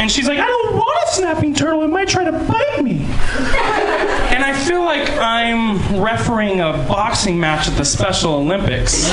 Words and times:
And 0.00 0.10
she's 0.10 0.26
like, 0.26 0.38
I 0.38 0.46
don't 0.46 0.74
want 0.76 0.98
a 1.08 1.12
snapping 1.12 1.54
turtle. 1.54 1.82
It 1.84 1.88
might 1.88 2.08
try 2.08 2.24
to 2.24 2.32
bite 2.32 2.82
me. 2.82 3.04
And 4.32 4.42
I 4.44 4.52
feel 4.66 4.82
like 4.82 5.10
I'm 5.18 5.78
refereeing 6.02 6.60
a 6.60 6.72
boxing 6.88 7.38
match 7.38 7.68
at 7.68 7.76
the 7.76 7.84
Special 7.84 8.34
Olympics. 8.34 9.08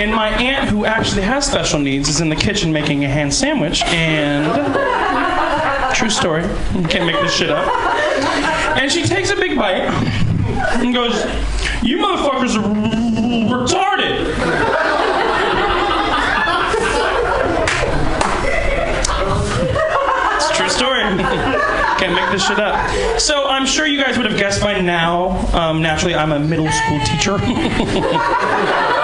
And 0.00 0.14
my 0.14 0.30
aunt, 0.30 0.68
who 0.70 0.86
actually 0.86 1.22
has 1.22 1.46
special 1.46 1.78
needs, 1.78 2.08
is 2.08 2.20
in 2.20 2.30
the 2.30 2.36
kitchen 2.36 2.72
making 2.72 3.04
a 3.04 3.08
ham 3.08 3.30
sandwich. 3.30 3.82
And 3.84 4.50
true 5.94 6.08
story, 6.08 6.44
you 6.74 6.86
can't 6.88 7.04
make 7.04 7.20
this 7.20 7.34
shit 7.34 7.50
up. 7.50 7.68
And 8.78 8.90
she 8.90 9.02
takes 9.02 9.30
a 9.30 9.36
big 9.36 9.58
bite 9.58 9.90
and 10.80 10.94
goes, 10.94 11.22
"You 11.82 11.98
motherfuckers 11.98 12.56
are 12.56 12.62
retarded." 13.52 14.30
It's 20.36 20.50
a 20.50 20.54
true 20.54 20.68
story. 20.70 21.02
Make 22.14 22.30
this 22.30 22.46
shit 22.46 22.58
up. 22.58 23.18
So 23.18 23.46
I'm 23.48 23.66
sure 23.66 23.86
you 23.86 24.02
guys 24.02 24.16
would 24.18 24.26
have 24.30 24.38
guessed 24.38 24.60
by 24.60 24.80
now. 24.80 25.30
Um, 25.54 25.80
naturally, 25.82 26.14
I'm 26.14 26.32
a 26.32 26.38
middle 26.38 26.70
school 26.70 27.00
teacher. 27.06 27.38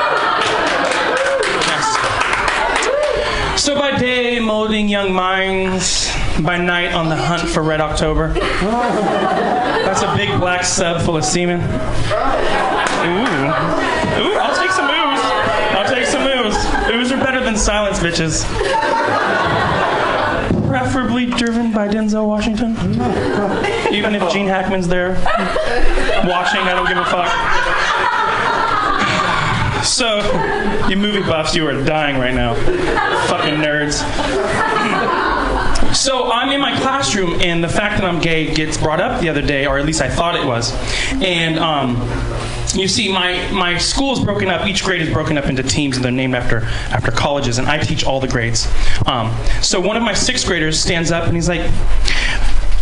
Yes. 1.69 3.61
So 3.61 3.75
by 3.75 3.99
day, 3.99 4.41
molding 4.41 4.89
young 4.89 5.13
minds. 5.13 6.09
By 6.43 6.57
night, 6.57 6.93
on 6.93 7.09
the 7.09 7.17
hunt 7.17 7.49
for 7.49 7.63
Red 7.63 7.81
October. 7.81 8.29
That's 8.33 10.03
a 10.03 10.15
big 10.17 10.39
black 10.39 10.65
sub 10.65 11.03
full 11.03 11.17
of 11.17 11.25
semen. 11.25 11.61
Ooh. 11.61 11.65
Ooh, 14.23 14.39
I'll 14.39 14.57
take 14.57 14.71
some 14.71 14.87
ooze. 14.87 15.21
I'll 15.75 15.89
take 15.93 16.07
some 16.07 16.23
ooze. 16.27 16.57
Ooze 16.95 17.13
are 17.13 17.19
better 17.19 17.41
than 17.43 17.57
silence, 17.57 17.99
bitches. 17.99 18.45
Preferably 20.69 21.27
driven 21.27 21.73
by 21.73 21.89
Denzel 21.89 22.27
Washington. 22.27 22.73
Even 23.93 24.15
if 24.15 24.31
Gene 24.33 24.47
Hackman's 24.47 24.87
there 24.87 25.15
watching, 26.29 26.61
I 26.61 26.75
don't 26.75 26.87
give 26.87 26.99
a 26.99 27.05
fuck. 27.05 27.29
So, 29.85 30.19
you 30.89 30.97
movie 30.97 31.23
buffs, 31.23 31.55
you 31.57 31.67
are 31.67 31.85
dying 31.85 32.19
right 32.19 32.35
now. 32.35 32.55
Fucking 33.27 33.55
nerds. 33.55 34.05
So 35.95 36.31
I'm 36.31 36.53
in 36.53 36.61
my 36.61 36.79
classroom, 36.81 37.41
and 37.41 37.65
the 37.65 37.69
fact 37.69 38.01
that 38.01 38.05
I'm 38.05 38.21
gay 38.21 38.53
gets 38.55 38.77
brought 38.77 39.01
up 39.01 39.21
the 39.21 39.31
other 39.31 39.43
day, 39.43 39.67
or 39.67 39.79
at 39.79 39.87
least 39.87 40.03
I 40.03 40.09
thought 40.11 40.37
it 40.37 40.45
was. 40.47 40.73
And 41.23 41.59
um, 41.59 41.97
you 42.75 42.89
see, 42.89 43.13
my 43.13 43.51
my 43.53 43.79
school 43.79 44.13
is 44.13 44.21
broken 44.21 44.49
up. 44.49 44.67
Each 44.67 44.85
grade 44.85 45.01
is 45.01 45.13
broken 45.13 45.39
up 45.39 45.47
into 45.47 45.63
teams, 45.63 45.97
and 45.97 46.05
they're 46.05 46.13
named 46.13 46.35
after 46.35 46.65
after 46.91 47.11
colleges. 47.11 47.59
And 47.59 47.69
I 47.69 47.79
teach 47.79 48.05
all 48.05 48.21
the 48.21 48.29
grades. 48.29 48.69
Um, 49.07 49.35
so 49.63 49.81
one 49.81 49.97
of 49.97 50.03
my 50.03 50.15
sixth 50.15 50.47
graders 50.47 50.79
stands 50.81 51.11
up, 51.11 51.25
and 51.25 51.35
he's 51.35 51.49
like, 51.49 51.63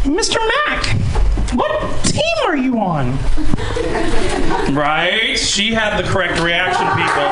"Mr. 0.03 0.37
Mack, 0.67 0.87
what 1.55 2.05
team 2.05 2.23
are 2.47 2.57
you 2.57 2.79
on?" 2.79 3.19
Right? 4.73 5.39
She 5.39 5.73
had 5.73 5.97
the 5.97 6.03
correct 6.09 6.41
reaction, 6.41 6.87
people. 6.89 7.29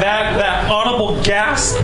That 0.00 0.36
that 0.36 0.70
audible 0.70 1.22
gasp 1.22 1.78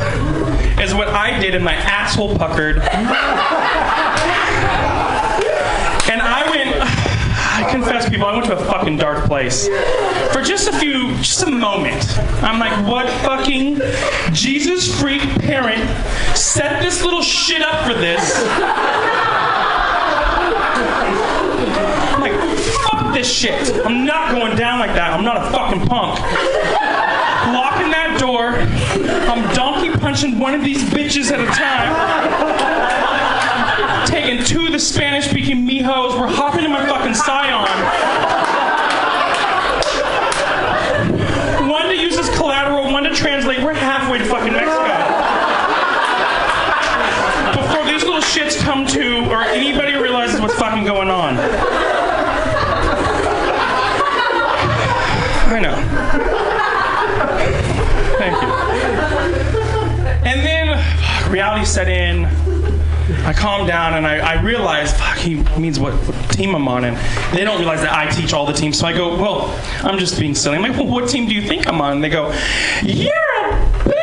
is 0.79 0.95
what 0.95 1.09
I 1.09 1.39
did, 1.41 1.55
and 1.55 1.65
my 1.65 1.75
asshole 1.75 2.37
puckered. 2.37 2.77
I 7.61 7.71
confess, 7.71 8.09
people, 8.09 8.25
I 8.25 8.35
went 8.35 8.47
to 8.47 8.57
a 8.57 8.65
fucking 8.65 8.97
dark 8.97 9.27
place. 9.27 9.69
For 10.33 10.41
just 10.41 10.67
a 10.67 10.73
few, 10.73 11.15
just 11.17 11.43
a 11.43 11.51
moment. 11.51 12.19
I'm 12.43 12.59
like, 12.59 12.73
what 12.89 13.07
fucking 13.21 13.81
Jesus 14.33 14.99
freak 14.99 15.21
parent 15.41 15.83
set 16.35 16.83
this 16.83 17.03
little 17.05 17.21
shit 17.21 17.61
up 17.61 17.87
for 17.87 17.93
this? 17.93 18.35
I'm 22.15 22.21
like, 22.23 22.33
fuck 22.89 23.13
this 23.13 23.31
shit. 23.31 23.85
I'm 23.85 24.07
not 24.07 24.33
going 24.33 24.57
down 24.57 24.79
like 24.79 24.95
that. 24.95 25.13
I'm 25.13 25.23
not 25.23 25.37
a 25.37 25.51
fucking 25.51 25.87
punk. 25.87 26.19
Locking 27.53 27.91
that 27.91 28.17
door. 28.19 28.57
I'm 29.29 29.55
donkey 29.55 29.91
punching 29.99 30.39
one 30.39 30.55
of 30.55 30.65
these 30.65 30.83
bitches 30.85 31.31
at 31.31 31.41
a 31.41 31.47
time. 31.47 33.00
Two 34.51 34.67
of 34.67 34.73
the 34.73 34.81
Spanish 34.81 35.31
speaking 35.31 35.59
mijos. 35.59 36.19
We're 36.21 36.27
hopping 36.27 36.65
in 36.65 36.73
my 36.73 36.85
fucking 36.85 37.15
scion. 37.15 37.55
One 41.71 41.87
to 41.87 41.95
use 41.97 42.19
as 42.19 42.29
collateral, 42.31 42.93
one 42.93 43.05
to 43.05 43.15
translate. 43.15 43.63
We're 43.63 43.75
halfway 43.75 44.19
to 44.19 44.25
fucking 44.25 44.53
Mexico. 44.53 44.83
Before 47.63 47.85
these 47.85 48.03
little 48.03 48.23
shits 48.23 48.61
come 48.61 48.87
to, 48.87 49.31
or 49.31 49.43
anybody 49.43 49.95
realizes 49.95 50.41
what's 50.41 50.57
fucking 50.57 50.85
going 50.85 51.11
on. 51.11 51.37
I 55.47 55.61
know. 55.63 55.77
Thank 58.19 58.43
you. 58.43 58.49
And 60.29 60.45
then 60.45 61.31
reality 61.31 61.65
set 61.65 61.89
in. 61.89 62.40
I 63.25 63.33
calm 63.33 63.67
down 63.67 63.95
and 63.95 64.07
I, 64.07 64.19
I 64.19 64.43
realize, 64.43 64.93
fuck, 64.99 65.19
he 65.19 65.37
means 65.59 65.79
what, 65.79 65.95
team 66.31 66.55
I'm 66.55 66.67
on. 66.69 66.85
And 66.85 66.97
they 67.37 67.45
don't 67.45 67.59
realize 67.59 67.83
that 67.83 67.93
I 67.93 68.11
teach 68.11 68.33
all 68.33 68.47
the 68.47 68.53
teams. 68.53 68.79
So 68.79 68.87
I 68.87 68.93
go, 68.93 69.17
well, 69.17 69.55
I'm 69.83 69.99
just 69.99 70.19
being 70.19 70.35
silly. 70.35 70.57
I'm 70.57 70.63
like, 70.63 70.73
well, 70.73 70.87
what 70.87 71.09
team 71.09 71.29
do 71.29 71.35
you 71.35 71.43
think 71.43 71.69
I'm 71.69 71.81
on? 71.81 71.93
And 71.95 72.05
they 72.05 72.09
go, 72.09 72.33
you're 72.83 73.13
a 73.13 73.85
bear. 73.85 74.01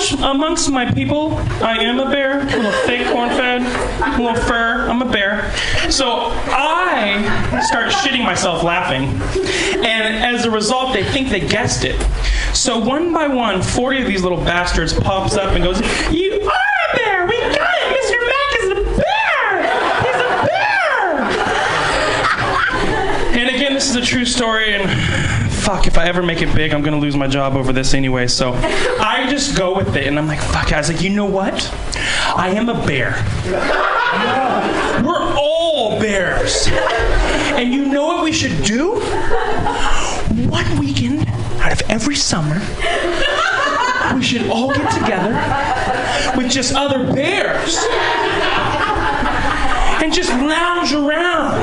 Which 0.00 0.09
amongst, 0.22 0.70
my 0.70 0.90
people, 0.92 1.36
I 1.62 1.78
am 1.78 1.98
a 2.00 2.10
bear, 2.10 2.40
a 2.40 2.44
little 2.44 2.72
fake 2.86 3.08
corn-fed, 3.08 3.62
a 3.62 4.22
little 4.22 4.40
fur. 4.42 4.88
I'm 4.88 5.02
a 5.02 5.10
bear. 5.10 5.52
So 5.90 6.32
I 6.50 7.62
start 7.66 7.90
shitting 7.92 8.24
myself 8.24 8.62
laughing, 8.62 9.04
and 9.84 10.14
as 10.14 10.44
a 10.44 10.50
result, 10.50 10.92
they 10.92 11.04
think 11.04 11.28
they 11.28 11.40
guessed 11.40 11.84
it. 11.84 12.00
So 12.54 12.78
one 12.78 13.12
by 13.12 13.26
one, 13.28 13.62
40 13.62 14.02
of 14.02 14.06
these 14.06 14.22
little 14.22 14.38
bastards 14.38 14.92
pops 14.92 15.36
up 15.36 15.54
and 15.54 15.64
goes, 15.64 15.80
"You 16.10 16.40
are 16.42 16.92
a 16.92 16.96
bear. 16.96 17.26
We 17.26 17.40
got 17.40 17.56
it. 17.56 17.94
Mr. 17.96 18.18
Mac 18.26 18.54
is 18.60 18.70
a 18.70 18.74
bear. 19.00 19.62
He's 20.02 20.16
a 20.16 20.28
bear." 20.46 21.30
And 23.40 23.48
again, 23.54 23.72
this 23.74 23.88
is 23.88 23.96
a 23.96 24.02
true 24.02 24.24
story, 24.24 24.74
and 24.74 24.90
fuck, 25.60 25.86
if 25.86 25.98
I 25.98 26.06
ever 26.06 26.22
make 26.22 26.42
it 26.42 26.54
big, 26.54 26.72
I'm 26.72 26.82
gonna 26.82 26.98
lose 26.98 27.16
my 27.16 27.26
job 27.26 27.54
over 27.56 27.72
this 27.72 27.94
anyway. 27.94 28.26
So 28.26 28.52
I 28.54 29.26
just 29.30 29.56
go 29.56 29.74
with 29.76 29.94
it, 29.96 30.06
and 30.06 30.18
I'm 30.18 30.26
like, 30.26 30.40
fuck. 30.40 30.72
I 30.72 30.78
was 30.78 30.90
like, 30.90 31.02
you 31.02 31.10
know 31.10 31.26
what? 31.26 31.72
I 32.36 32.50
am 32.56 32.68
a 32.68 32.74
bear. 32.86 33.14
We're 35.04 35.34
all 35.36 35.98
bears. 36.00 36.68
And 36.68 37.72
you 37.72 37.86
know 37.86 38.06
what 38.06 38.24
we 38.24 38.32
should 38.32 38.62
do? 38.64 39.00
One 40.48 40.78
weekend 40.78 41.28
out 41.60 41.72
of 41.72 41.82
every 41.90 42.16
summer, 42.16 42.58
we 44.14 44.22
should 44.22 44.48
all 44.50 44.72
get 44.74 44.90
together 44.98 45.32
with 46.36 46.50
just 46.50 46.74
other 46.74 47.12
bears. 47.12 47.76
and 50.02 50.12
just 50.12 50.30
lounge 50.30 50.92
around. 50.92 51.60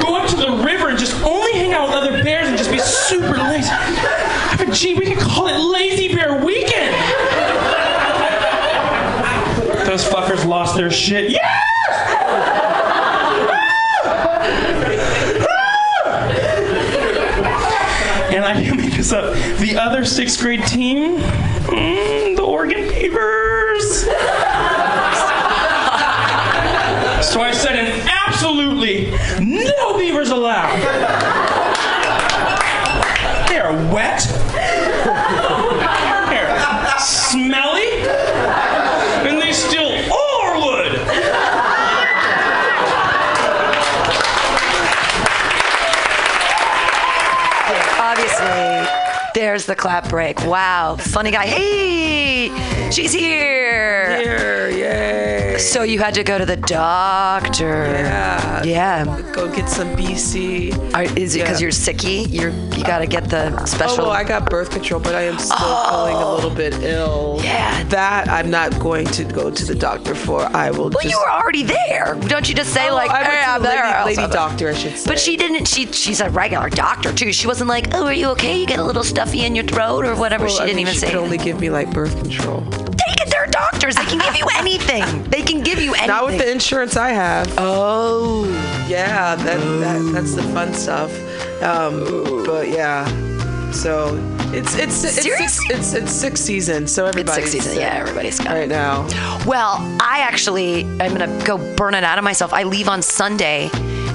Go 0.00 0.16
up 0.16 0.28
to 0.30 0.36
the 0.36 0.62
river 0.64 0.88
and 0.88 0.98
just 0.98 1.20
only 1.24 1.52
hang 1.52 1.72
out 1.72 1.88
with 1.88 1.96
other 1.96 2.22
bears 2.22 2.48
and 2.48 2.56
just 2.56 2.70
be 2.70 2.78
super 3.10 3.36
lazy. 3.38 3.68
I 3.72 4.64
mean, 4.64 4.72
gee, 4.72 4.94
we 4.94 5.06
could 5.06 5.18
call 5.18 5.48
it 5.48 5.58
Lazy 5.58 6.14
Bear 6.14 6.44
Weekend. 6.44 6.94
Those 9.84 10.04
fuckers 10.04 10.46
lost 10.46 10.76
their 10.76 10.92
shit. 10.92 11.32
Yes! 11.32 11.42
And 18.32 18.44
I 18.44 18.54
didn't 18.62 18.76
make 18.76 18.92
this 18.92 19.10
up. 19.12 19.34
The 19.58 19.76
other 19.76 20.04
sixth 20.04 20.40
grade 20.40 20.64
team, 20.68 21.16
mm, 21.16 22.36
the 22.36 22.42
Oregon 22.42 22.88
Beavers. 22.90 24.02
so 27.26 27.40
I 27.40 27.50
said 27.52 27.74
an 27.74 28.08
absolutely 28.28 29.10
no 29.40 29.98
beavers 29.98 30.30
allowed. 30.30 31.59
They 33.90 33.96
are 33.96 33.96
wet. 33.96 34.20
They're 36.30 36.98
smelly. 37.00 38.02
And 39.28 39.40
they 39.40 39.52
steal 39.52 39.88
all 40.12 40.42
our 40.42 40.56
wood. 40.58 40.92
Obviously, 48.00 48.86
there's 49.34 49.66
the 49.66 49.74
clap 49.74 50.08
break. 50.08 50.44
Wow, 50.44 50.96
funny 50.96 51.30
guy. 51.30 51.46
Hey, 51.46 52.90
she's 52.90 53.12
here. 53.12 54.16
Here, 54.20 54.68
yay. 54.70 55.39
So 55.60 55.82
you 55.82 55.98
had 55.98 56.14
to 56.14 56.24
go 56.24 56.38
to 56.38 56.46
the 56.46 56.56
doctor. 56.56 57.84
Yeah. 57.84 58.62
Yeah. 58.64 59.32
Go 59.32 59.48
get 59.54 59.68
some 59.68 59.88
BC. 59.96 60.94
Are, 60.94 61.02
is 61.18 61.34
it 61.36 61.40
because 61.40 61.60
Yeah. 61.60 61.64
you're 61.66 61.70
sicky? 61.70 62.26
You're 62.32 62.50
you 62.76 62.82
gotta 62.84 63.06
get 63.06 63.28
the 63.28 63.54
Oh, 63.60 63.64
special. 63.66 63.98
well, 64.04 64.10
I 64.10 64.24
got 64.24 64.48
birth 64.48 64.70
control, 64.70 65.00
but 65.00 65.14
I 65.14 65.22
am 65.22 65.38
still 65.38 65.56
feeling 65.90 66.16
a 66.16 66.34
little 66.34 66.50
bit 66.50 66.74
ill. 66.82 67.38
Yeah. 67.42 67.82
That 67.84 68.28
I'm 68.28 68.50
not 68.50 68.78
going 68.80 69.06
to 69.08 69.24
go 69.24 69.50
to 69.50 69.64
the 69.64 69.74
doctor 69.74 70.14
for. 70.14 70.42
I 70.56 70.70
will 70.70 70.88
well, 70.90 71.02
just. 71.02 71.06
you 71.06 71.18
were 71.18 71.30
already 71.30 71.62
there. 71.64 72.16
Don't 72.28 72.48
you 72.48 72.54
just 72.54 72.72
say 72.72 72.88
Oh, 72.88 72.94
like, 72.94 73.10
I 73.10 73.22
went 73.22 73.26
"Hey, 73.32 73.40
to 73.44 73.50
I'm 73.50 73.62
the 73.62 73.68
there"? 73.68 74.04
lady, 74.06 74.20
lady 74.20 74.32
doctor, 74.42 74.68
I 74.70 74.74
should 74.74 74.96
say. 74.96 75.10
But 75.10 75.18
she 75.18 75.36
didn't. 75.36 75.68
She 75.68 75.86
she's 75.92 76.20
a 76.20 76.30
regular 76.30 76.70
doctor 76.70 77.12
too. 77.12 77.32
She 77.32 77.46
wasn't 77.46 77.68
like, 77.68 77.94
"Oh, 77.94 78.06
are 78.06 78.12
you 78.12 78.28
okay? 78.28 78.58
You 78.58 78.66
get 78.66 78.78
a 78.78 78.84
little 78.84 79.04
stuffy 79.04 79.44
in 79.44 79.54
your 79.54 79.64
throat 79.66 80.04
or 80.06 80.14
whatever." 80.16 80.44
Well, 80.46 80.54
she 80.54 80.62
I 80.62 80.66
didn't 80.66 80.76
mean, 80.76 80.86
even 80.86 80.94
she 80.94 81.00
say. 81.00 81.06
could 81.10 81.16
only 81.18 81.38
give 81.38 81.60
me 81.60 81.70
like 81.70 81.92
birth 81.92 82.16
control. 82.18 82.64
Take 83.60 83.80
it. 83.80 83.80
They're 83.80 83.92
doctors. 83.92 83.94
They 83.96 84.04
can 84.04 84.18
give 84.18 84.36
you 84.36 84.46
anything. 84.56 85.24
They 85.30 85.42
can 85.42 85.62
give 85.62 85.78
you 85.80 85.90
anything. 85.92 86.08
Not 86.08 86.26
with 86.26 86.38
the 86.38 86.50
insurance 86.50 86.96
I 86.96 87.10
have. 87.10 87.52
Oh. 87.58 88.44
Yeah, 88.88 89.36
that, 89.36 89.60
that 89.80 90.10
that's 90.12 90.34
the 90.34 90.42
fun 90.42 90.74
stuff. 90.74 91.12
Um, 91.62 92.44
but 92.44 92.68
yeah, 92.68 93.04
so 93.70 94.16
it's 94.52 94.74
it's 94.74 95.04
it's 95.04 95.22
six, 95.22 95.60
it's, 95.70 95.92
it's 95.94 96.10
six 96.12 96.40
seasons. 96.40 96.92
So 96.92 97.06
It's 97.06 97.34
six 97.34 97.52
seasons. 97.52 97.76
Yeah, 97.76 97.94
everybody's 97.94 98.38
got 98.38 98.54
right 98.54 98.64
it. 98.64 98.68
now. 98.68 99.06
Well, 99.46 99.76
I 100.00 100.20
actually, 100.22 100.84
I'm 101.00 101.14
gonna 101.16 101.44
go 101.44 101.56
burn 101.76 101.94
it 101.94 102.02
out 102.02 102.18
of 102.18 102.24
myself. 102.24 102.52
I 102.52 102.64
leave 102.64 102.88
on 102.88 103.00
Sunday 103.02 103.70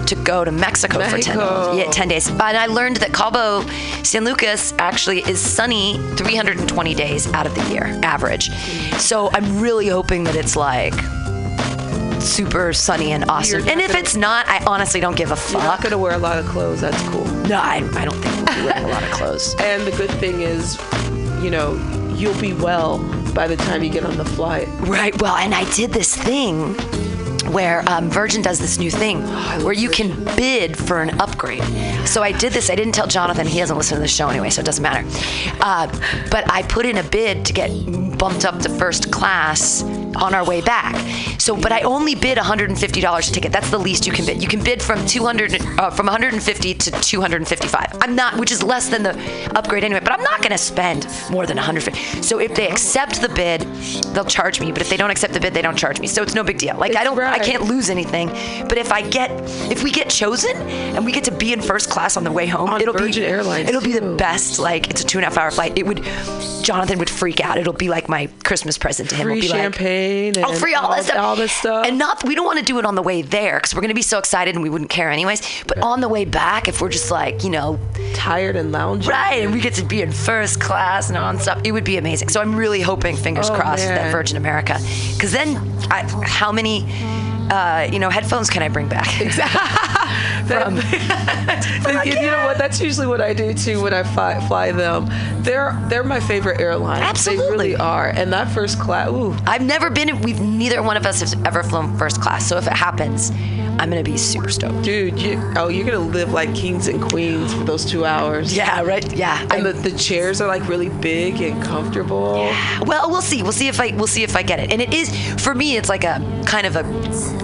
to 0.08 0.15
go 0.15 0.44
to 0.46 0.52
Mexico, 0.52 1.00
for 1.08 1.18
10, 1.18 1.38
yeah, 1.78 1.89
10 1.91 2.08
days. 2.08 2.28
And 2.30 2.41
I 2.41 2.68
learned 2.68 2.98
that 2.98 3.13
Cabo 3.13 3.62
San 4.04 4.24
Lucas 4.26 4.74
actually 4.80 5.20
is 5.22 5.39
sunny 5.39 5.98
320 6.18 6.94
days 6.96 7.32
out 7.34 7.46
of 7.46 7.56
the 7.56 7.63
year, 7.74 7.86
average. 8.04 8.50
So 9.00 9.30
I'm 9.34 9.60
really 9.60 9.88
hoping 9.88 10.24
that 10.26 10.36
it's 10.36 10.56
like 10.56 10.94
super 12.22 12.74
sunny 12.74 13.12
and 13.12 13.30
awesome. 13.30 13.68
And 13.68 13.80
if 13.80 13.88
gonna- 13.88 14.00
it's 14.00 14.15
not, 14.15 14.48
I 14.48 14.63
honestly 14.65 15.00
don't 15.00 15.15
give 15.15 15.32
a 15.32 15.36
fuck. 15.36 15.54
You're 15.54 15.63
not 15.63 15.82
gonna 15.82 15.98
wear 15.98 16.13
a 16.13 16.18
lot 16.18 16.38
of 16.39 16.46
clothes. 16.46 16.82
That's 16.82 17.02
cool. 17.10 17.26
No, 17.48 17.60
I, 17.60 17.78
I 17.96 18.06
don't 18.06 18.15
think 18.22 18.36
we'll 18.36 18.56
be 18.56 18.65
wearing 18.65 18.84
a 18.86 18.88
lot 18.88 19.04
of 19.04 19.12
clothes. 19.12 19.56
And 19.62 19.84
the 19.86 19.91
good 19.91 20.12
thing 20.12 20.41
is, 20.41 20.78
you 21.44 21.50
know, 21.52 21.74
you'll 22.15 22.39
be 22.39 22.54
well 22.54 23.00
by 23.34 23.48
the 23.48 23.56
time 23.58 23.84
you 23.84 23.89
get 23.89 24.06
on 24.06 24.18
the 24.18 24.26
flight. 24.26 24.68
Right. 24.80 25.20
Well, 25.22 25.36
and 25.36 25.54
I 25.54 25.70
did 25.74 25.91
this 25.91 26.15
thing 26.15 26.76
where 27.56 27.89
um, 27.89 28.10
Virgin 28.10 28.41
does 28.41 28.60
this 28.60 28.78
new 28.78 28.91
thing 28.91 29.22
where 29.63 29.72
you 29.72 29.88
can 29.88 30.26
bid 30.36 30.78
for 30.78 31.02
an 31.02 31.10
upgrade. 31.22 31.63
So 32.06 32.22
I 32.22 32.34
did 32.34 32.52
this. 32.52 32.70
I 32.70 32.76
didn't 32.76 32.91
tell 32.91 33.08
Jonathan. 33.08 33.48
He 33.48 33.60
doesn't 33.60 33.78
listen 33.78 33.96
to 33.96 34.02
the 34.02 34.10
show 34.10 34.28
anyway, 34.28 34.50
so 34.50 34.60
it 34.60 34.65
doesn't 34.65 34.84
matter. 34.84 35.08
Uh, 35.62 35.88
but 36.30 36.44
I 36.52 36.63
put 36.63 36.86
in 36.86 36.98
a 36.98 37.04
bid 37.04 37.46
to 37.46 37.54
get 37.54 37.70
bumped 38.18 38.44
up 38.44 38.60
to 38.60 38.70
first 38.70 39.10
class 39.10 39.84
on 39.84 40.36
our 40.36 40.46
way 40.46 40.60
back. 40.60 40.96
So, 41.46 41.56
but 41.56 41.72
I 41.72 41.82
only 41.82 42.16
bid 42.16 42.40
$150 42.40 43.30
a 43.30 43.32
ticket. 43.32 43.52
That's 43.52 43.70
the 43.70 43.78
least 43.78 44.08
you 44.08 44.12
can 44.12 44.26
bid. 44.26 44.42
You 44.42 44.48
can 44.48 44.64
bid 44.64 44.82
from 44.82 45.06
200, 45.06 45.62
uh, 45.78 45.92
from 45.92 46.08
150 46.08 46.74
to 46.74 46.90
255. 46.90 47.98
I'm 48.02 48.16
not, 48.16 48.40
which 48.40 48.52
is 48.52 48.64
less 48.64 48.90
than 48.90 49.04
the 49.04 49.12
upgrade 49.56 49.84
anyway. 49.84 50.00
But 50.04 50.14
I'm 50.14 50.24
not 50.24 50.40
going 50.40 50.54
to 50.54 50.58
spend 50.58 51.06
more 51.30 51.46
than 51.46 51.58
150. 51.58 52.24
So 52.24 52.40
if 52.40 52.56
they 52.56 52.68
accept 52.68 53.22
the 53.22 53.30
bid, 53.30 53.62
they'll 54.16 54.26
charge 54.26 54.60
me. 54.60 54.72
But 54.72 54.82
if 54.82 54.90
they 54.90 54.98
don't 54.98 55.12
accept 55.12 55.34
the 55.34 55.40
bid, 55.40 55.54
they 55.54 55.62
don't 55.62 55.78
charge 55.78 56.00
me. 56.00 56.08
So 56.08 56.24
it's 56.24 56.34
no 56.34 56.44
big 56.44 56.58
deal. 56.58 56.78
Like 56.78 56.96
I 56.96 57.04
don't, 57.04 57.20
I 57.20 57.38
can't 57.38 57.66
lose 57.66 57.92
anything. 57.92 58.30
But 58.68 58.80
if 58.80 58.92
I 58.92 59.08
get, 59.08 59.30
if 59.72 59.84
we 59.84 59.92
get 59.92 60.10
chosen 60.10 60.56
and 60.58 61.06
we 61.06 61.12
get 61.12 61.26
to 61.26 61.32
be 61.32 61.54
in 61.54 61.62
first 61.62 61.92
class 61.92 62.18
on 62.18 62.24
the 62.24 62.32
way 62.32 62.48
home, 62.48 62.72
On 62.72 62.82
it'll 62.82 62.96
Virgin 62.96 63.22
be 63.22 63.28
Airlines, 63.28 63.70
It'll 63.70 63.82
be 63.84 63.92
the 63.94 64.00
too. 64.00 64.18
best. 64.18 64.58
Like 64.58 64.90
it's 64.90 65.02
a 65.02 65.06
two 65.06 65.20
and 65.20 65.26
a 65.26 65.30
half 65.30 65.38
hour 65.38 65.52
flight. 65.52 65.78
It 65.78 65.86
would, 65.86 66.04
Jonathan 66.64 66.98
would 66.98 67.10
freak 67.12 67.40
out. 67.40 67.60
It'll 67.60 67.72
be 67.72 67.90
like 67.90 68.10
my 68.10 68.30
Christmas 68.44 68.80
present 68.80 69.12
to 69.12 69.16
him. 69.16 69.28
Free 69.28 69.38
It'll 69.38 69.42
be 69.42 69.48
champagne 69.50 70.34
like, 70.34 70.46
oh, 70.48 70.54
free 70.56 70.74
all, 70.74 70.88
all- 70.88 70.96
this 70.96 71.06
stuff, 71.06 71.20
all 71.20 71.35
this 71.36 71.52
stuff. 71.52 71.86
and 71.86 71.98
not. 71.98 72.24
We 72.24 72.36
don't 72.36 72.45
want 72.45 72.60
to 72.60 72.65
do 72.65 72.80
it 72.80 72.86
on 72.86 72.95
the 72.95 73.02
way 73.02 73.21
there 73.21 73.58
because 73.58 73.74
we're 73.76 73.82
gonna 73.82 73.93
be 73.93 74.02
so 74.02 74.17
excited 74.17 74.56
and 74.56 74.63
we 74.63 74.69
wouldn't 74.69 74.89
care 74.89 75.10
anyways. 75.12 75.41
But 75.67 75.80
on 75.80 76.02
the 76.02 76.10
way 76.10 76.26
back, 76.26 76.67
if 76.67 76.82
we're 76.82 76.89
just 76.89 77.12
like, 77.12 77.43
you 77.43 77.50
know, 77.50 77.80
Tired 78.13 78.56
and 78.56 78.71
lounging. 78.71 79.10
right, 79.12 79.43
and 79.43 79.54
we 79.54 79.60
get 79.62 79.74
to 79.76 79.84
be 79.86 80.02
in 80.02 80.12
first 80.12 80.60
class 80.60 81.10
and 81.10 81.17
on 81.17 81.39
stuff, 81.39 81.62
it 81.63 81.71
would 81.71 81.84
be 81.84 81.98
amazing. 81.98 82.30
So 82.30 82.41
I'm 82.41 82.56
really 82.56 82.82
hoping, 82.82 83.15
fingers 83.15 83.50
Oh, 83.50 83.56
crossed, 83.56 83.86
that. 83.88 84.12
Virgin 84.12 84.38
America, 84.38 84.80
because 85.13 85.32
then, 85.32 85.58
I, 85.91 86.04
how 86.26 86.52
many, 86.52 86.82
uh, 87.52 87.88
you 87.92 88.00
know, 88.00 88.10
headphones 88.10 88.50
can 88.50 88.64
I 88.64 88.70
bring 88.70 88.88
back? 88.88 89.08
From- 90.48 90.76
Then, 91.86 92.08
you 92.08 92.16
know 92.16 92.46
what? 92.48 92.58
That's 92.58 92.82
usually 92.82 93.06
what 93.06 93.22
I 93.22 93.34
do 93.34 93.54
too 93.54 93.82
when 93.82 93.94
I 93.94 94.02
fly, 94.04 94.40
fly 94.48 94.72
them. 94.72 95.06
They're 95.44 95.78
they're 95.88 96.04
my 96.04 96.20
favorite 96.20 96.60
airline. 96.60 97.04
Absolutely. 97.04 97.46
They 97.46 97.52
really 97.52 97.76
are. 97.76 98.08
And 98.10 98.34
that 98.34 98.50
first 98.50 98.80
class, 98.80 99.10
ooh, 99.10 99.36
I've 99.46 99.62
never 99.62 99.92
been. 99.92 100.20
We've 100.22 100.40
neither 100.42 100.82
one 100.82 100.98
of 100.98 101.06
us 101.06 101.20
has 101.20 101.36
ever 101.46 101.62
flown 101.62 101.96
first 101.98 102.22
class. 102.22 102.48
So 102.48 102.58
if 102.58 102.66
it 102.66 102.74
happens, 102.74 103.30
I'm 103.78 103.90
gonna 103.90 104.02
be 104.04 104.18
super 104.18 104.50
stoked. 104.50 104.84
dude, 104.84 105.20
you 105.20 105.40
oh 105.58 105.68
you're 105.68 105.86
gonna 105.86 106.00
live 106.00 106.32
like 106.34 106.56
kings 106.56 106.88
and 106.88 107.00
queens 107.02 107.54
for 107.54 107.64
those 107.66 107.86
two 107.86 108.04
hours. 108.04 108.56
Yeah, 108.56 108.82
right. 108.82 109.12
Yeah. 109.16 109.40
And 109.44 109.54
I- 109.54 109.72
the, 109.72 109.74
the 109.90 109.98
chairs 109.98 110.42
are 110.42 110.48
like 110.48 110.68
really 110.68 110.90
big 110.90 111.40
and 111.42 111.62
comfortable. 111.64 112.50
well, 112.82 113.10
we'll 113.12 113.22
see. 113.22 113.44
We'll 113.44 113.52
see 113.52 113.68
if 113.68 113.80
I 113.80 113.92
we'll 113.96 114.08
see 114.08 114.24
if 114.24 114.36
I 114.36 114.42
get 114.42 114.60
it. 114.60 114.72
And 114.72 114.82
it 114.82 114.92
is 114.94 115.10
for 115.44 115.54
me. 115.54 115.78
It's 115.78 115.90
like 115.90 116.04
a 116.04 116.20
kind 116.48 116.66
of 116.66 116.76
a 116.76 116.84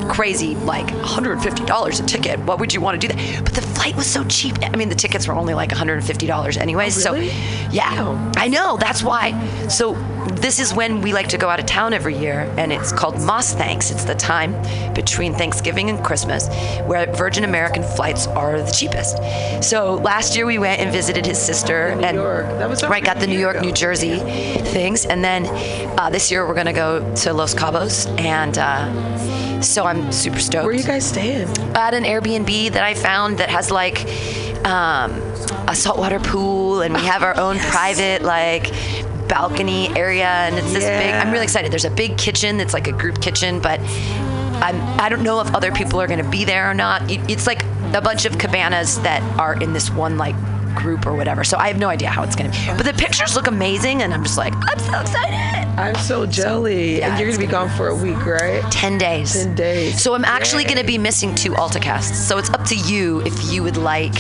crazy 0.10 0.56
like 0.56 0.88
$150 0.88 2.04
a 2.04 2.06
ticket. 2.06 2.40
What 2.40 2.60
would 2.60 2.74
you 2.74 2.82
want 2.82 3.00
to 3.00 3.08
do 3.08 3.14
that? 3.14 3.44
But 3.44 3.54
the 3.54 3.62
flight 3.62 3.96
was 3.96 4.08
so 4.08 4.24
cheap. 4.26 4.56
I 4.62 4.76
mean, 4.76 4.90
the 4.90 4.96
tickets 4.96 5.28
were 5.28 5.34
only 5.34 5.54
like 5.54 5.70
$150 5.70 6.58
anyways. 6.58 7.06
Oh, 7.06 7.14
really? 7.14 7.30
So 7.30 7.70
yeah. 7.72 8.34
I 8.38 8.48
know. 8.48 8.78
That's 8.78 9.04
why. 9.04 9.32
So 9.68 9.94
this 10.42 10.60
is 10.60 10.74
when 10.74 11.02
we 11.02 11.14
like 11.14 11.28
to 11.30 11.38
go 11.38 11.50
out 11.50 11.60
of 11.60 11.66
town 11.66 11.94
every 11.94 12.18
year, 12.18 12.52
and 12.58 12.72
it's 12.72 12.92
called 12.92 13.20
Moss 13.22 13.54
Thanks. 13.54 13.92
It's 13.92 14.04
the 14.04 14.16
time 14.16 14.54
between 14.94 15.34
Thanksgiving 15.34 15.90
and 15.90 16.04
Christmas 16.04 16.48
where 16.86 17.12
Virgin 17.14 17.44
American 17.44 17.84
flights 17.84 18.28
are 18.28 18.62
the 18.62 18.72
cheapest. 18.72 19.18
So 19.64 19.96
last 19.96 20.36
year 20.36 20.46
we 20.46 20.60
went 20.60 20.82
and 20.82 20.92
visited 20.92 21.26
his 21.26 21.40
sister 21.40 21.96
New 21.96 22.04
and 22.04 22.18
York. 22.18 22.46
That 22.46 22.70
was 22.70 22.84
right 22.84 23.04
got 23.04 23.20
the 23.20 23.28
New 23.28 23.40
York, 23.40 23.58
ago. 23.58 23.66
New 23.66 23.74
Jersey 23.74 24.20
things, 24.20 25.06
and 25.06 25.24
then 25.24 25.46
uh, 26.00 26.10
this 26.10 26.32
year 26.32 26.48
we're 26.48 26.56
gonna 26.56 26.74
go 26.74 27.16
to 27.16 27.34
Los 27.34 27.54
Cabos, 27.54 28.08
and 28.20 28.58
uh, 28.58 29.41
so 29.62 29.86
I'm 29.86 30.12
super 30.12 30.40
stoked. 30.40 30.66
Where 30.66 30.74
are 30.74 30.78
you 30.78 30.84
guys 30.84 31.06
staying? 31.06 31.48
At 31.76 31.94
an 31.94 32.04
Airbnb 32.04 32.72
that 32.72 32.84
I 32.84 32.94
found 32.94 33.38
that 33.38 33.50
has 33.50 33.72
like 33.72 34.06
um, 34.66 35.12
a 35.68 35.76
saltwater 35.76 36.20
pool, 36.20 36.82
and 36.82 36.94
we 36.94 37.02
have 37.02 37.24
our 37.24 37.38
own 37.40 37.58
private 37.72 38.22
like 38.22 38.72
balcony 39.28 39.88
area, 39.98 40.28
and 40.28 40.58
it's 40.58 40.74
this 40.74 40.86
big. 40.86 41.14
I'm 41.14 41.32
really 41.32 41.46
excited. 41.46 41.72
There's 41.72 41.86
a 41.86 41.92
big 41.92 42.18
kitchen 42.18 42.58
that's 42.58 42.74
like 42.74 42.88
a 42.88 42.92
group 42.92 43.22
kitchen, 43.22 43.60
but 43.60 43.80
I'm 44.62 44.82
I 45.00 45.10
don't 45.10 45.24
know 45.24 45.42
if 45.42 45.54
other 45.56 45.72
people 45.72 46.02
are 46.02 46.08
gonna 46.08 46.30
be 46.30 46.46
there 46.46 46.70
or 46.70 46.74
not. 46.74 47.04
It's 47.10 47.48
like 47.48 47.64
a 47.94 48.02
bunch 48.02 48.26
of 48.26 48.38
cabanas 48.38 49.00
that 49.02 49.22
are 49.40 49.60
in 49.62 49.74
this 49.74 49.90
one 49.90 50.18
like 50.18 50.36
group 50.76 51.06
or 51.06 51.14
whatever. 51.14 51.44
So 51.44 51.58
I 51.58 51.68
have 51.68 51.78
no 51.78 51.90
idea 51.90 52.10
how 52.10 52.24
it's 52.24 52.36
gonna 52.36 52.50
be. 52.52 52.58
But 52.78 52.86
the 52.86 52.94
pictures 52.94 53.36
look 53.36 53.48
amazing, 53.48 54.02
and 54.02 54.14
I'm 54.14 54.24
just 54.24 54.38
like 54.38 54.54
I'm 54.56 54.80
so 54.80 55.00
excited. 55.02 55.36
I'm 55.80 55.96
so 55.96 56.26
jelly. 56.26 57.00
yeah, 57.00 57.10
and 57.12 57.20
you're 57.20 57.30
gonna 57.30 57.40
be 57.40 57.50
gone 57.50 57.70
for 57.70 57.88
a 57.88 57.96
week, 57.96 58.26
right? 58.26 58.62
10 58.72 58.98
days. 58.98 59.34
10 59.44 59.56
days. 59.56 60.02
So 60.02 60.14
I'm 60.14 60.26
actually 60.26 60.64
going 60.66 60.78
to 60.78 60.84
be 60.84 60.98
missing 60.98 61.34
two 61.34 61.52
AltaCasts. 61.52 62.14
So 62.16 62.38
it's 62.38 62.50
up 62.50 62.66
to 62.66 62.76
you 62.76 63.22
if 63.22 63.52
you 63.52 63.64
would 63.64 63.78
like 63.78 64.14